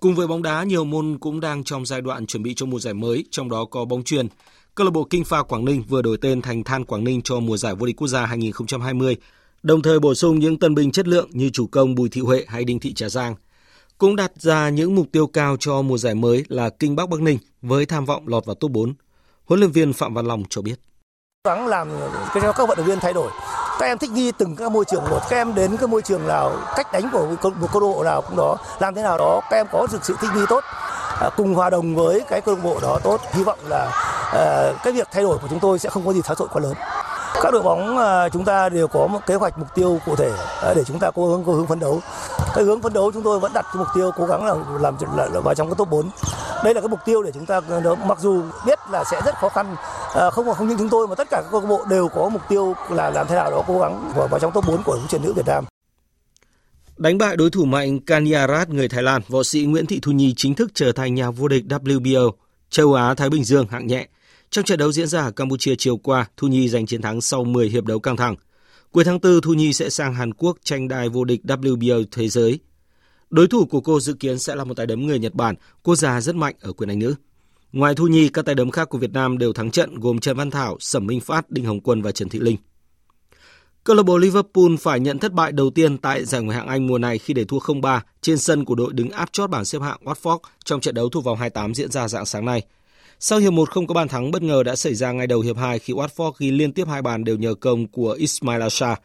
Cùng 0.00 0.14
với 0.14 0.26
bóng 0.26 0.42
đá, 0.42 0.62
nhiều 0.62 0.84
môn 0.84 1.18
cũng 1.20 1.40
đang 1.40 1.64
trong 1.64 1.86
giai 1.86 2.00
đoạn 2.00 2.26
chuẩn 2.26 2.42
bị 2.42 2.54
cho 2.56 2.66
mùa 2.66 2.78
giải 2.78 2.94
mới, 2.94 3.24
trong 3.30 3.50
đó 3.50 3.64
có 3.64 3.84
bóng 3.84 4.02
chuyền. 4.02 4.28
Câu 4.74 4.84
lạc 4.84 4.90
bộ 4.90 5.04
Kinh 5.10 5.24
Pha 5.24 5.42
Quảng 5.42 5.64
Ninh 5.64 5.82
vừa 5.88 6.02
đổi 6.02 6.18
tên 6.20 6.42
thành 6.42 6.64
Than 6.64 6.84
Quảng 6.84 7.04
Ninh 7.04 7.22
cho 7.22 7.40
mùa 7.40 7.56
giải 7.56 7.74
vô 7.74 7.86
địch 7.86 7.96
quốc 7.96 8.08
gia 8.08 8.26
2020, 8.26 9.16
đồng 9.62 9.82
thời 9.82 10.00
bổ 10.00 10.14
sung 10.14 10.38
những 10.38 10.58
tân 10.58 10.74
binh 10.74 10.90
chất 10.90 11.08
lượng 11.08 11.28
như 11.32 11.50
chủ 11.50 11.66
công 11.66 11.94
Bùi 11.94 12.08
Thị 12.08 12.20
Huệ 12.20 12.44
hay 12.48 12.64
Đinh 12.64 12.80
Thị 12.80 12.94
Trà 12.94 13.08
Giang. 13.08 13.34
Cũng 13.98 14.16
đặt 14.16 14.32
ra 14.36 14.68
những 14.68 14.94
mục 14.94 15.06
tiêu 15.12 15.26
cao 15.26 15.56
cho 15.60 15.82
mùa 15.82 15.98
giải 15.98 16.14
mới 16.14 16.44
là 16.48 16.70
Kinh 16.70 16.96
Bắc 16.96 17.08
Bắc 17.08 17.20
Ninh 17.20 17.38
với 17.62 17.86
tham 17.86 18.04
vọng 18.04 18.28
lọt 18.28 18.46
vào 18.46 18.54
top 18.54 18.70
4. 18.70 18.94
Huấn 19.44 19.60
luyện 19.60 19.72
viên 19.72 19.92
Phạm 19.92 20.14
Văn 20.14 20.26
Long 20.26 20.42
cho 20.50 20.62
biết. 20.62 20.80
Gắng 21.44 21.66
làm 21.66 21.88
cho 22.34 22.52
các 22.52 22.68
vận 22.68 22.76
động 22.78 22.86
viên 22.86 23.00
thay 23.00 23.12
đổi. 23.12 23.30
Các 23.78 23.86
em 23.86 23.98
thích 23.98 24.10
nghi 24.10 24.32
từng 24.32 24.56
các 24.56 24.72
môi 24.72 24.84
trường 24.84 25.04
một. 25.10 25.20
Các 25.30 25.36
em 25.36 25.54
đến 25.54 25.76
cái 25.76 25.88
môi 25.88 26.02
trường 26.02 26.28
nào, 26.28 26.52
cách 26.76 26.92
đánh 26.92 27.08
của 27.12 27.26
một 27.60 27.68
câu 27.72 27.80
độ 27.80 28.04
nào 28.04 28.22
cũng 28.22 28.36
đó, 28.36 28.56
làm 28.80 28.94
thế 28.94 29.02
nào 29.02 29.18
đó, 29.18 29.40
các 29.50 29.56
em 29.56 29.66
có 29.72 29.86
được 29.92 29.98
sự 30.02 30.16
thích 30.20 30.30
nghi 30.34 30.42
tốt. 30.48 30.64
À, 31.20 31.30
cùng 31.36 31.54
hòa 31.54 31.70
đồng 31.70 31.94
với 31.94 32.22
cái 32.28 32.40
câu 32.40 32.54
lạc 32.54 32.60
bộ 32.64 32.78
đó 32.82 32.98
tốt. 33.02 33.20
Hy 33.32 33.42
vọng 33.42 33.58
là 33.68 33.90
ờ, 34.32 34.74
cái 34.84 34.92
việc 34.92 35.08
thay 35.12 35.22
đổi 35.22 35.38
của 35.38 35.48
chúng 35.50 35.60
tôi 35.60 35.78
sẽ 35.78 35.88
không 35.88 36.06
có 36.06 36.12
gì 36.12 36.20
thay 36.24 36.36
đổi 36.38 36.48
quá 36.52 36.62
lớn 36.62 36.74
các 37.34 37.52
đội 37.52 37.62
bóng 37.62 37.98
à, 37.98 38.28
chúng 38.28 38.44
ta 38.44 38.68
đều 38.68 38.88
có 38.88 39.06
một 39.06 39.18
kế 39.26 39.34
hoạch 39.34 39.58
mục 39.58 39.68
tiêu 39.74 40.00
cụ 40.06 40.16
thể 40.16 40.30
à, 40.62 40.74
để 40.76 40.84
chúng 40.84 40.98
ta 40.98 41.10
cố 41.14 41.26
hướng 41.26 41.44
cố 41.44 41.52
hướng 41.52 41.66
phấn 41.66 41.78
đấu 41.78 42.00
cái 42.54 42.64
hướng 42.64 42.82
phấn 42.82 42.92
đấu 42.92 43.12
chúng 43.12 43.22
tôi 43.22 43.40
vẫn 43.40 43.52
đặt 43.54 43.62
cái 43.62 43.76
mục 43.76 43.86
tiêu 43.94 44.10
cố 44.16 44.26
gắng 44.26 44.46
là 44.46 44.54
làm 44.80 44.96
là, 45.16 45.28
là 45.32 45.40
vào 45.40 45.54
trong 45.54 45.68
cái 45.68 45.74
top 45.78 45.90
4 45.90 46.10
đây 46.64 46.74
là 46.74 46.80
cái 46.80 46.88
mục 46.88 47.00
tiêu 47.04 47.22
để 47.22 47.30
chúng 47.34 47.46
ta 47.46 47.60
à, 47.70 47.80
mặc 48.06 48.18
dù 48.20 48.42
biết 48.66 48.78
là 48.90 49.04
sẽ 49.04 49.20
rất 49.24 49.34
khó 49.34 49.48
khăn 49.48 49.76
không 50.32 50.54
không 50.54 50.68
những 50.68 50.78
chúng 50.78 50.88
tôi 50.88 51.08
mà 51.08 51.14
tất 51.14 51.28
cả 51.30 51.42
các 51.42 51.48
câu 51.50 51.60
lạc 51.60 51.66
bộ 51.66 51.84
đều 51.90 52.08
có 52.08 52.28
mục 52.28 52.42
tiêu 52.48 52.74
là 52.90 53.10
làm 53.10 53.26
thế 53.26 53.34
nào 53.34 53.50
đó 53.50 53.64
cố 53.66 53.80
gắng 53.80 54.12
vào, 54.16 54.28
vào 54.28 54.40
trong 54.40 54.52
top 54.52 54.66
4 54.66 54.82
của 54.82 54.98
bóng 55.08 55.22
nữ 55.22 55.32
Việt 55.32 55.46
Nam. 55.46 55.64
Đánh 56.98 57.18
bại 57.18 57.36
đối 57.36 57.50
thủ 57.50 57.64
mạnh 57.64 58.00
Kaniarat 58.00 58.68
người 58.68 58.88
Thái 58.88 59.02
Lan, 59.02 59.22
võ 59.28 59.42
sĩ 59.42 59.64
Nguyễn 59.64 59.86
Thị 59.86 59.98
Thu 60.02 60.12
Nhi 60.12 60.34
chính 60.36 60.54
thức 60.54 60.70
trở 60.74 60.92
thành 60.92 61.14
nhà 61.14 61.30
vô 61.30 61.48
địch 61.48 61.64
WBO 61.68 62.30
châu 62.70 62.94
Á 62.94 63.14
Thái 63.14 63.30
Bình 63.30 63.44
Dương 63.44 63.66
hạng 63.70 63.86
nhẹ. 63.86 64.06
Trong 64.50 64.64
trận 64.64 64.78
đấu 64.78 64.92
diễn 64.92 65.06
ra 65.06 65.20
ở 65.20 65.30
Campuchia 65.30 65.74
chiều 65.78 65.96
qua, 65.96 66.26
Thu 66.36 66.48
Nhi 66.48 66.68
giành 66.68 66.86
chiến 66.86 67.02
thắng 67.02 67.20
sau 67.20 67.44
10 67.44 67.68
hiệp 67.68 67.84
đấu 67.84 68.00
căng 68.00 68.16
thẳng. 68.16 68.36
Cuối 68.92 69.04
tháng 69.04 69.18
4, 69.20 69.40
Thu 69.40 69.54
Nhi 69.54 69.72
sẽ 69.72 69.90
sang 69.90 70.14
Hàn 70.14 70.34
Quốc 70.34 70.56
tranh 70.64 70.88
đài 70.88 71.08
vô 71.08 71.24
địch 71.24 71.40
WBO 71.44 72.04
thế 72.10 72.28
giới. 72.28 72.58
Đối 73.30 73.46
thủ 73.48 73.64
của 73.64 73.80
cô 73.80 74.00
dự 74.00 74.12
kiến 74.12 74.38
sẽ 74.38 74.54
là 74.54 74.64
một 74.64 74.74
tay 74.74 74.86
đấm 74.86 75.06
người 75.06 75.18
Nhật 75.18 75.34
Bản, 75.34 75.54
cô 75.82 75.96
già 75.96 76.20
rất 76.20 76.34
mạnh 76.34 76.54
ở 76.60 76.72
quyền 76.72 76.90
Anh 76.90 76.98
nữ. 76.98 77.14
Ngoài 77.72 77.94
Thu 77.94 78.06
Nhi, 78.06 78.28
các 78.28 78.44
tay 78.44 78.54
đấm 78.54 78.70
khác 78.70 78.88
của 78.88 78.98
Việt 78.98 79.12
Nam 79.12 79.38
đều 79.38 79.52
thắng 79.52 79.70
trận 79.70 80.00
gồm 80.00 80.18
Trần 80.18 80.36
Văn 80.36 80.50
Thảo, 80.50 80.76
Sẩm 80.80 81.06
Minh 81.06 81.20
Phát, 81.20 81.50
Đinh 81.50 81.64
Hồng 81.64 81.80
Quân 81.80 82.02
và 82.02 82.12
Trần 82.12 82.28
Thị 82.28 82.38
Linh. 82.38 82.56
Câu 83.84 83.96
lạc 83.96 84.02
bộ 84.02 84.18
Liverpool 84.18 84.76
phải 84.80 85.00
nhận 85.00 85.18
thất 85.18 85.32
bại 85.32 85.52
đầu 85.52 85.70
tiên 85.70 85.98
tại 85.98 86.24
giải 86.24 86.42
Ngoại 86.42 86.56
hạng 86.56 86.66
Anh 86.66 86.86
mùa 86.86 86.98
này 86.98 87.18
khi 87.18 87.34
để 87.34 87.44
thua 87.44 87.58
0-3 87.58 88.00
trên 88.20 88.38
sân 88.38 88.64
của 88.64 88.74
đội 88.74 88.92
đứng 88.92 89.10
áp 89.10 89.32
chót 89.32 89.50
bảng 89.50 89.64
xếp 89.64 89.82
hạng 89.82 90.00
Watford 90.04 90.38
trong 90.64 90.80
trận 90.80 90.94
đấu 90.94 91.08
thuộc 91.08 91.24
vòng 91.24 91.38
28 91.38 91.74
diễn 91.74 91.90
ra 91.90 92.08
dạng 92.08 92.26
sáng 92.26 92.44
nay. 92.44 92.62
Sau 93.20 93.38
hiệp 93.38 93.52
1 93.52 93.70
không 93.70 93.86
có 93.86 93.94
bàn 93.94 94.08
thắng 94.08 94.30
bất 94.30 94.42
ngờ 94.42 94.62
đã 94.62 94.76
xảy 94.76 94.94
ra 94.94 95.12
ngay 95.12 95.26
đầu 95.26 95.40
hiệp 95.40 95.56
2 95.56 95.78
khi 95.78 95.92
Watford 95.92 96.32
ghi 96.38 96.50
liên 96.50 96.72
tiếp 96.72 96.88
hai 96.88 97.02
bàn 97.02 97.24
đều 97.24 97.36
nhờ 97.36 97.54
công 97.54 97.86
của 97.86 98.10
Ismail 98.10 98.62
Asha. 98.62 98.96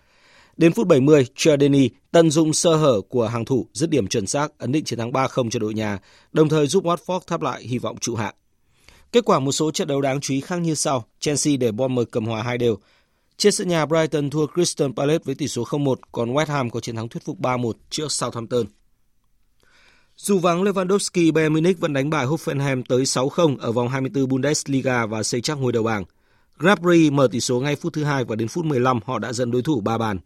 Đến 0.57 0.73
phút 0.73 0.87
70, 0.87 1.25
Chardini 1.35 1.89
tận 2.11 2.31
dụng 2.31 2.53
sơ 2.53 2.75
hở 2.75 3.01
của 3.09 3.27
hàng 3.27 3.45
thủ 3.45 3.67
dứt 3.73 3.89
điểm 3.89 4.07
chuẩn 4.07 4.27
xác 4.27 4.57
ấn 4.57 4.71
định 4.71 4.83
chiến 4.83 4.99
thắng 4.99 5.11
3-0 5.11 5.49
cho 5.49 5.59
đội 5.59 5.73
nhà, 5.73 5.99
đồng 6.31 6.49
thời 6.49 6.67
giúp 6.67 6.83
Watford 6.83 7.19
thắp 7.27 7.41
lại 7.41 7.63
hy 7.63 7.77
vọng 7.77 7.97
trụ 7.97 8.15
hạng. 8.15 8.35
Kết 9.11 9.25
quả 9.25 9.39
một 9.39 9.51
số 9.51 9.71
trận 9.71 9.87
đấu 9.87 10.01
đáng 10.01 10.21
chú 10.21 10.33
ý 10.33 10.41
khác 10.41 10.57
như 10.57 10.75
sau. 10.75 11.05
Chelsea 11.19 11.57
để 11.57 11.71
Bournemouth 11.71 12.11
cầm 12.11 12.25
hòa 12.25 12.43
hai 12.43 12.57
đều. 12.57 12.77
Trên 13.37 13.51
sân 13.51 13.67
nhà 13.67 13.85
Brighton 13.85 14.29
thua 14.29 14.47
Crystal 14.47 14.91
Palace 14.95 15.23
với 15.25 15.35
tỷ 15.35 15.47
số 15.47 15.63
0-1, 15.63 15.95
còn 16.11 16.33
West 16.33 16.45
Ham 16.45 16.69
có 16.69 16.79
chiến 16.79 16.95
thắng 16.95 17.09
thuyết 17.09 17.25
phục 17.25 17.39
3-1 17.39 17.71
trước 17.89 18.11
Southampton. 18.11 18.65
Dù 20.18 20.39
vắng 20.39 20.64
Lewandowski, 20.64 21.34
Bayern 21.34 21.53
Munich 21.53 21.80
vẫn 21.80 21.93
đánh 21.93 22.09
bại 22.09 22.26
Hoffenheim 22.26 22.84
tới 22.89 23.03
6-0 23.03 23.57
ở 23.57 23.72
vòng 23.72 23.89
24 23.89 24.28
Bundesliga 24.28 25.05
và 25.05 25.24
xây 25.24 25.41
chắc 25.41 25.57
ngôi 25.57 25.72
đầu 25.72 25.84
bảng. 25.84 26.03
Gnabry 26.59 27.09
mở 27.09 27.28
tỷ 27.32 27.39
số 27.39 27.59
ngay 27.59 27.76
phút 27.76 27.93
thứ 27.93 28.03
hai 28.03 28.24
và 28.24 28.36
đến 28.36 28.47
phút 28.47 28.66
15 28.66 28.99
họ 29.05 29.20
đã 29.20 29.34
dẫn 29.34 29.51
đối 29.51 29.61
thủ 29.61 29.82
3 29.82 29.97
bàn. 29.97 30.20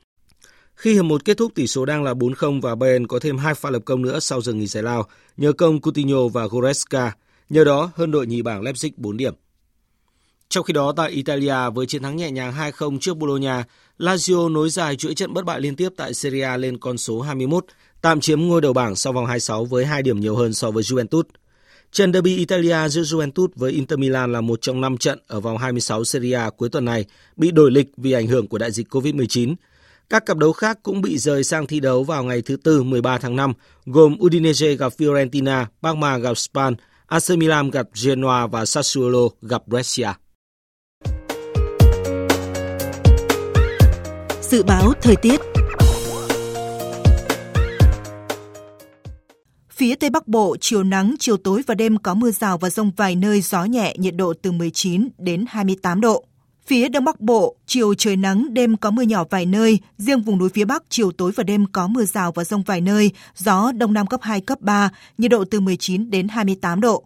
Khi 0.76 0.94
hiệp 0.94 1.06
một 1.06 1.26
kết 1.26 1.38
thúc 1.38 1.52
tỷ 1.56 1.68
số 1.68 1.86
đang 1.86 2.04
là 2.04 2.14
4-0 2.14 2.62
và 2.62 2.76
Bayern 2.76 3.08
có 3.08 3.20
thêm 3.20 3.38
hai 3.38 3.54
pha 3.54 3.70
lập 3.70 3.82
công 3.86 4.02
nữa 4.02 4.20
sau 4.20 4.42
giờ 4.42 4.54
nghỉ 4.54 4.68
giải 4.68 4.84
lao 4.84 5.08
nhờ 5.38 5.54
công 5.54 5.82
Coutinho 5.82 6.28
và 6.28 6.46
Goretzka. 6.46 7.12
Nhờ 7.50 7.64
đó, 7.64 7.92
hơn 7.96 8.12
đội 8.12 8.28
nhì 8.28 8.42
bảng 8.42 8.62
Leipzig 8.62 8.92
4 8.98 9.18
điểm. 9.18 9.34
Trong 10.50 10.64
khi 10.64 10.74
đó, 10.74 10.94
tại 10.96 11.12
Italia 11.12 11.70
với 11.76 11.86
chiến 11.86 12.04
thắng 12.04 12.18
nhẹ 12.18 12.32
nhàng 12.32 12.54
2-0 12.54 13.00
trước 13.00 13.18
Bologna, 13.18 13.64
Lazio 14.00 14.54
nối 14.54 14.70
dài 14.70 14.96
chuỗi 14.96 15.16
trận 15.16 15.34
bất 15.34 15.46
bại 15.46 15.62
liên 15.62 15.76
tiếp 15.76 15.90
tại 15.98 16.14
Serie 16.14 16.44
A 16.44 16.58
lên 16.58 16.78
con 16.78 16.98
số 16.98 17.22
21, 17.22 17.66
tạm 18.02 18.22
chiếm 18.22 18.42
ngôi 18.42 18.62
đầu 18.62 18.74
bảng 18.74 18.96
sau 18.96 19.14
vòng 19.14 19.26
26 19.26 19.66
với 19.66 19.86
2 19.86 20.04
điểm 20.04 20.20
nhiều 20.20 20.36
hơn 20.36 20.54
so 20.54 20.72
với 20.72 20.84
Juventus. 20.84 21.24
Trận 21.92 22.14
derby 22.14 22.38
Italia 22.38 22.90
giữa 22.90 23.02
Juventus 23.02 23.48
với 23.56 23.72
Inter 23.72 24.00
Milan 24.00 24.32
là 24.32 24.42
một 24.42 24.62
trong 24.62 24.82
5 24.82 24.98
trận 24.98 25.20
ở 25.28 25.40
vòng 25.40 25.58
26 25.58 26.04
Serie 26.04 26.34
A 26.34 26.50
cuối 26.50 26.70
tuần 26.70 26.86
này 26.86 27.06
bị 27.36 27.52
đổi 27.52 27.72
lịch 27.72 27.88
vì 27.98 28.12
ảnh 28.12 28.28
hưởng 28.28 28.48
của 28.48 28.58
đại 28.58 28.72
dịch 28.72 28.88
COVID-19. 28.90 29.56
Các 30.10 30.26
cặp 30.26 30.38
đấu 30.38 30.52
khác 30.52 30.80
cũng 30.84 31.02
bị 31.02 31.18
rời 31.18 31.44
sang 31.44 31.68
thi 31.68 31.80
đấu 31.80 32.04
vào 32.04 32.24
ngày 32.24 32.42
thứ 32.42 32.56
Tư 32.56 32.84
13 32.84 33.18
tháng 33.18 33.36
5, 33.36 33.54
gồm 33.86 34.18
Udinese 34.20 34.76
gặp 34.76 34.94
Fiorentina, 34.98 35.66
Parma 35.82 36.18
gặp 36.18 36.38
Spal, 36.38 36.74
AC 37.06 37.30
Milan 37.38 37.70
gặp 37.70 37.88
Genoa 38.04 38.48
và 38.48 38.66
Sassuolo 38.66 39.30
gặp 39.42 39.68
Brescia. 39.68 40.10
Dự 44.42 44.64
báo 44.64 44.94
thời 45.02 45.16
tiết 45.16 45.42
Phía 49.78 49.96
Tây 49.96 50.10
Bắc 50.10 50.28
Bộ, 50.28 50.56
chiều 50.62 50.84
nắng, 50.84 51.16
chiều 51.20 51.38
tối 51.38 51.62
và 51.68 51.76
đêm 51.76 51.98
có 51.98 52.14
mưa 52.14 52.32
rào 52.32 52.58
và 52.58 52.70
rông 52.70 52.92
vài 52.98 53.16
nơi, 53.16 53.42
gió 53.42 53.64
nhẹ, 53.64 53.96
nhiệt 53.98 54.16
độ 54.16 54.34
từ 54.42 54.52
19 54.52 55.10
đến 55.18 55.46
28 55.48 56.02
độ. 56.02 56.24
Phía 56.68 56.90
Đông 56.90 57.06
Bắc 57.06 57.22
Bộ, 57.22 57.56
chiều 57.66 57.94
trời 57.94 58.16
nắng, 58.16 58.54
đêm 58.54 58.78
có 58.78 58.92
mưa 58.92 59.02
nhỏ 59.02 59.24
vài 59.30 59.46
nơi, 59.46 59.80
riêng 59.98 60.22
vùng 60.22 60.38
núi 60.38 60.50
phía 60.54 60.66
Bắc 60.66 60.84
chiều 60.90 61.12
tối 61.12 61.32
và 61.36 61.44
đêm 61.44 61.66
có 61.72 61.88
mưa 61.88 62.06
rào 62.06 62.32
và 62.32 62.44
rông 62.44 62.64
vài 62.64 62.82
nơi, 62.82 63.12
gió 63.36 63.72
Đông 63.72 63.94
Nam 63.94 64.08
cấp 64.08 64.20
2, 64.24 64.42
cấp 64.42 64.62
3, 64.62 64.90
nhiệt 65.18 65.32
độ 65.32 65.44
từ 65.52 65.60
19 65.60 66.10
đến 66.10 66.28
28 66.28 66.82
độ. 66.82 67.04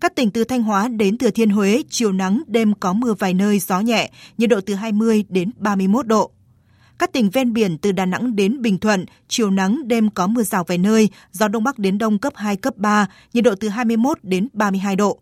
Các 0.00 0.14
tỉnh 0.14 0.30
từ 0.30 0.44
Thanh 0.44 0.62
Hóa 0.62 0.88
đến 0.88 1.18
Thừa 1.18 1.30
Thiên 1.30 1.50
Huế, 1.50 1.82
chiều 1.90 2.12
nắng, 2.12 2.42
đêm 2.46 2.74
có 2.74 2.92
mưa 2.92 3.14
vài 3.14 3.34
nơi, 3.34 3.58
gió 3.58 3.80
nhẹ, 3.80 4.10
nhiệt 4.38 4.50
độ 4.50 4.60
từ 4.66 4.74
20 4.74 5.24
đến 5.28 5.50
31 5.58 6.06
độ. 6.06 6.30
Các 7.02 7.12
tỉnh 7.12 7.30
ven 7.30 7.52
biển 7.52 7.78
từ 7.78 7.92
Đà 7.92 8.06
Nẵng 8.06 8.36
đến 8.36 8.62
Bình 8.62 8.78
Thuận, 8.78 9.06
chiều 9.28 9.50
nắng, 9.50 9.88
đêm 9.88 10.10
có 10.10 10.26
mưa 10.26 10.42
rào 10.42 10.64
vài 10.64 10.78
nơi, 10.78 11.08
gió 11.32 11.48
đông 11.48 11.64
bắc 11.64 11.78
đến 11.78 11.98
đông 11.98 12.18
cấp 12.18 12.32
2, 12.36 12.56
cấp 12.56 12.76
3, 12.76 13.06
nhiệt 13.32 13.44
độ 13.44 13.54
từ 13.60 13.68
21 13.68 14.18
đến 14.22 14.48
32 14.52 14.96
độ. 14.96 15.18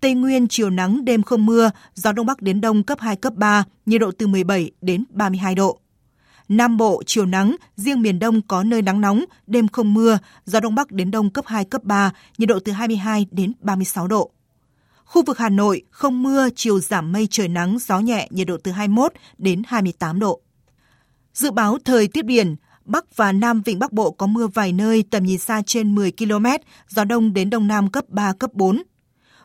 Tây 0.00 0.14
Nguyên 0.14 0.48
chiều 0.48 0.70
nắng, 0.70 1.04
đêm 1.04 1.22
không 1.22 1.46
mưa, 1.46 1.70
gió 1.94 2.12
đông 2.12 2.26
bắc 2.26 2.42
đến 2.42 2.60
đông 2.60 2.82
cấp 2.82 3.00
2, 3.00 3.16
cấp 3.16 3.32
3, 3.36 3.64
nhiệt 3.86 4.00
độ 4.00 4.10
từ 4.18 4.26
17 4.26 4.70
đến 4.80 5.04
32 5.10 5.54
độ. 5.54 5.78
Nam 6.48 6.76
Bộ 6.76 7.02
chiều 7.06 7.26
nắng, 7.26 7.56
riêng 7.76 8.02
miền 8.02 8.18
Đông 8.18 8.42
có 8.42 8.62
nơi 8.62 8.82
nắng 8.82 9.00
nóng, 9.00 9.24
đêm 9.46 9.68
không 9.68 9.94
mưa, 9.94 10.18
gió 10.44 10.60
đông 10.60 10.74
bắc 10.74 10.92
đến 10.92 11.10
đông 11.10 11.30
cấp 11.30 11.44
2, 11.46 11.64
cấp 11.64 11.84
3, 11.84 12.12
nhiệt 12.38 12.48
độ 12.48 12.58
từ 12.64 12.72
22 12.72 13.26
đến 13.30 13.52
36 13.60 14.06
độ. 14.06 14.30
Khu 15.04 15.22
vực 15.26 15.38
Hà 15.38 15.48
Nội 15.48 15.82
không 15.90 16.22
mưa, 16.22 16.48
chiều 16.56 16.80
giảm 16.80 17.12
mây 17.12 17.28
trời 17.30 17.48
nắng, 17.48 17.78
gió 17.78 17.98
nhẹ, 18.00 18.28
nhiệt 18.30 18.46
độ 18.46 18.56
từ 18.62 18.72
21 18.72 19.12
đến 19.38 19.62
28 19.66 20.20
độ. 20.20 20.40
Dự 21.34 21.50
báo 21.50 21.78
thời 21.84 22.08
tiết 22.08 22.24
biển, 22.24 22.56
Bắc 22.84 23.16
và 23.16 23.32
Nam 23.32 23.62
Vịnh 23.62 23.78
Bắc 23.78 23.92
Bộ 23.92 24.10
có 24.10 24.26
mưa 24.26 24.46
vài 24.46 24.72
nơi, 24.72 25.04
tầm 25.10 25.24
nhìn 25.24 25.38
xa 25.38 25.62
trên 25.66 25.94
10 25.94 26.12
km, 26.12 26.46
gió 26.88 27.04
đông 27.04 27.32
đến 27.32 27.50
đông 27.50 27.66
nam 27.66 27.90
cấp 27.90 28.04
3, 28.08 28.32
cấp 28.32 28.54
4. 28.54 28.82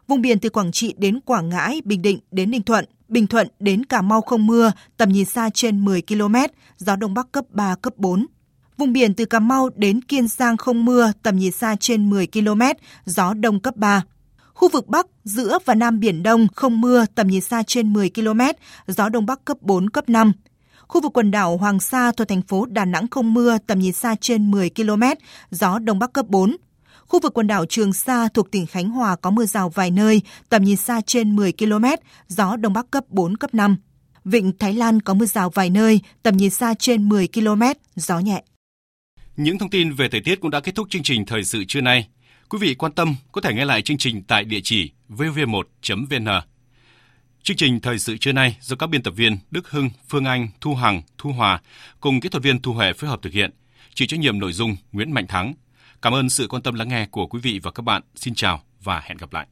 Vùng 0.07 0.21
biển 0.21 0.39
từ 0.39 0.49
Quảng 0.49 0.71
Trị 0.71 0.93
đến 0.97 1.19
Quảng 1.19 1.49
Ngãi, 1.49 1.81
Bình 1.85 2.01
Định 2.01 2.19
đến 2.31 2.51
Ninh 2.51 2.63
Thuận, 2.63 2.85
Bình 3.07 3.27
Thuận 3.27 3.47
đến 3.59 3.85
Cà 3.85 4.01
Mau 4.01 4.21
không 4.21 4.47
mưa, 4.47 4.71
tầm 4.97 5.09
nhìn 5.09 5.25
xa 5.25 5.49
trên 5.53 5.85
10 5.85 6.01
km, 6.01 6.35
gió 6.77 6.95
đông 6.95 7.13
bắc 7.13 7.31
cấp 7.31 7.45
3, 7.49 7.75
cấp 7.75 7.93
4. 7.97 8.25
Vùng 8.77 8.93
biển 8.93 9.13
từ 9.13 9.25
Cà 9.25 9.39
Mau 9.39 9.69
đến 9.75 10.01
Kiên 10.01 10.27
Giang 10.27 10.57
không 10.57 10.85
mưa, 10.85 11.11
tầm 11.23 11.37
nhìn 11.37 11.51
xa 11.51 11.75
trên 11.79 12.09
10 12.09 12.27
km, 12.27 12.61
gió 13.05 13.33
đông 13.33 13.59
cấp 13.59 13.75
3. 13.75 14.03
Khu 14.53 14.69
vực 14.69 14.87
Bắc, 14.87 15.07
giữa 15.23 15.59
và 15.65 15.75
Nam 15.75 15.99
Biển 15.99 16.23
Đông 16.23 16.47
không 16.55 16.81
mưa, 16.81 17.05
tầm 17.15 17.27
nhìn 17.27 17.41
xa 17.41 17.63
trên 17.67 17.93
10 17.93 18.09
km, 18.09 18.41
gió 18.87 19.09
Đông 19.09 19.25
Bắc 19.25 19.45
cấp 19.45 19.57
4, 19.61 19.89
cấp 19.89 20.09
5. 20.09 20.31
Khu 20.87 21.01
vực 21.01 21.13
quần 21.13 21.31
đảo 21.31 21.57
Hoàng 21.57 21.79
Sa 21.79 22.11
thuộc 22.11 22.27
thành 22.27 22.41
phố 22.41 22.65
Đà 22.65 22.85
Nẵng 22.85 23.07
không 23.07 23.33
mưa, 23.33 23.57
tầm 23.67 23.79
nhìn 23.79 23.93
xa 23.93 24.15
trên 24.21 24.51
10 24.51 24.69
km, 24.69 25.03
gió 25.51 25.79
Đông 25.79 25.99
Bắc 25.99 26.13
cấp 26.13 26.25
4. 26.27 26.55
Khu 27.07 27.19
vực 27.19 27.33
quần 27.33 27.47
đảo 27.47 27.65
Trường 27.65 27.93
Sa 27.93 28.27
thuộc 28.27 28.51
tỉnh 28.51 28.65
Khánh 28.65 28.89
Hòa 28.89 29.15
có 29.15 29.31
mưa 29.31 29.45
rào 29.45 29.69
vài 29.69 29.91
nơi, 29.91 30.21
tầm 30.49 30.63
nhìn 30.63 30.77
xa 30.77 31.01
trên 31.01 31.35
10 31.35 31.51
km, 31.51 31.85
gió 32.27 32.55
Đông 32.55 32.73
Bắc 32.73 32.91
cấp 32.91 33.03
4, 33.09 33.37
cấp 33.37 33.53
5. 33.53 33.77
Vịnh 34.25 34.51
Thái 34.59 34.73
Lan 34.73 35.01
có 35.01 35.13
mưa 35.13 35.25
rào 35.25 35.49
vài 35.49 35.69
nơi, 35.69 35.99
tầm 36.23 36.37
nhìn 36.37 36.49
xa 36.49 36.73
trên 36.79 37.09
10 37.09 37.27
km, 37.27 37.61
gió 37.95 38.19
nhẹ. 38.19 38.43
Những 39.37 39.57
thông 39.57 39.69
tin 39.69 39.93
về 39.93 40.09
thời 40.09 40.21
tiết 40.21 40.41
cũng 40.41 40.51
đã 40.51 40.59
kết 40.59 40.75
thúc 40.75 40.87
chương 40.89 41.03
trình 41.03 41.25
thời 41.25 41.43
sự 41.43 41.63
trưa 41.67 41.81
nay. 41.81 42.07
Quý 42.49 42.57
vị 42.61 42.75
quan 42.75 42.91
tâm 42.91 43.15
có 43.31 43.41
thể 43.41 43.53
nghe 43.53 43.65
lại 43.65 43.81
chương 43.81 43.97
trình 43.97 44.23
tại 44.23 44.43
địa 44.43 44.59
chỉ 44.63 44.91
vv1.vn. 45.09 46.27
Chương 47.45 47.57
trình 47.57 47.79
thời 47.79 47.99
sự 47.99 48.17
trưa 48.17 48.31
nay 48.31 48.57
do 48.61 48.75
các 48.75 48.87
biên 48.87 49.03
tập 49.03 49.13
viên 49.17 49.37
Đức 49.51 49.69
Hưng, 49.69 49.89
Phương 50.09 50.25
Anh, 50.25 50.47
Thu 50.61 50.75
Hằng, 50.75 51.01
Thu 51.17 51.31
Hòa 51.31 51.61
cùng 51.99 52.19
kỹ 52.19 52.29
thuật 52.29 52.43
viên 52.43 52.61
Thu 52.61 52.73
Huệ 52.73 52.93
phối 52.93 53.09
hợp 53.09 53.19
thực 53.21 53.33
hiện. 53.33 53.51
Chịu 53.93 54.07
trách 54.07 54.19
nhiệm 54.19 54.39
nội 54.39 54.53
dung 54.53 54.75
Nguyễn 54.91 55.11
Mạnh 55.11 55.27
Thắng. 55.27 55.53
Cảm 56.01 56.13
ơn 56.13 56.29
sự 56.29 56.47
quan 56.47 56.63
tâm 56.63 56.73
lắng 56.73 56.87
nghe 56.87 57.05
của 57.05 57.27
quý 57.27 57.39
vị 57.43 57.59
và 57.63 57.71
các 57.71 57.81
bạn. 57.81 58.01
Xin 58.15 58.35
chào 58.35 58.61
và 58.83 59.01
hẹn 59.05 59.17
gặp 59.17 59.33
lại. 59.33 59.47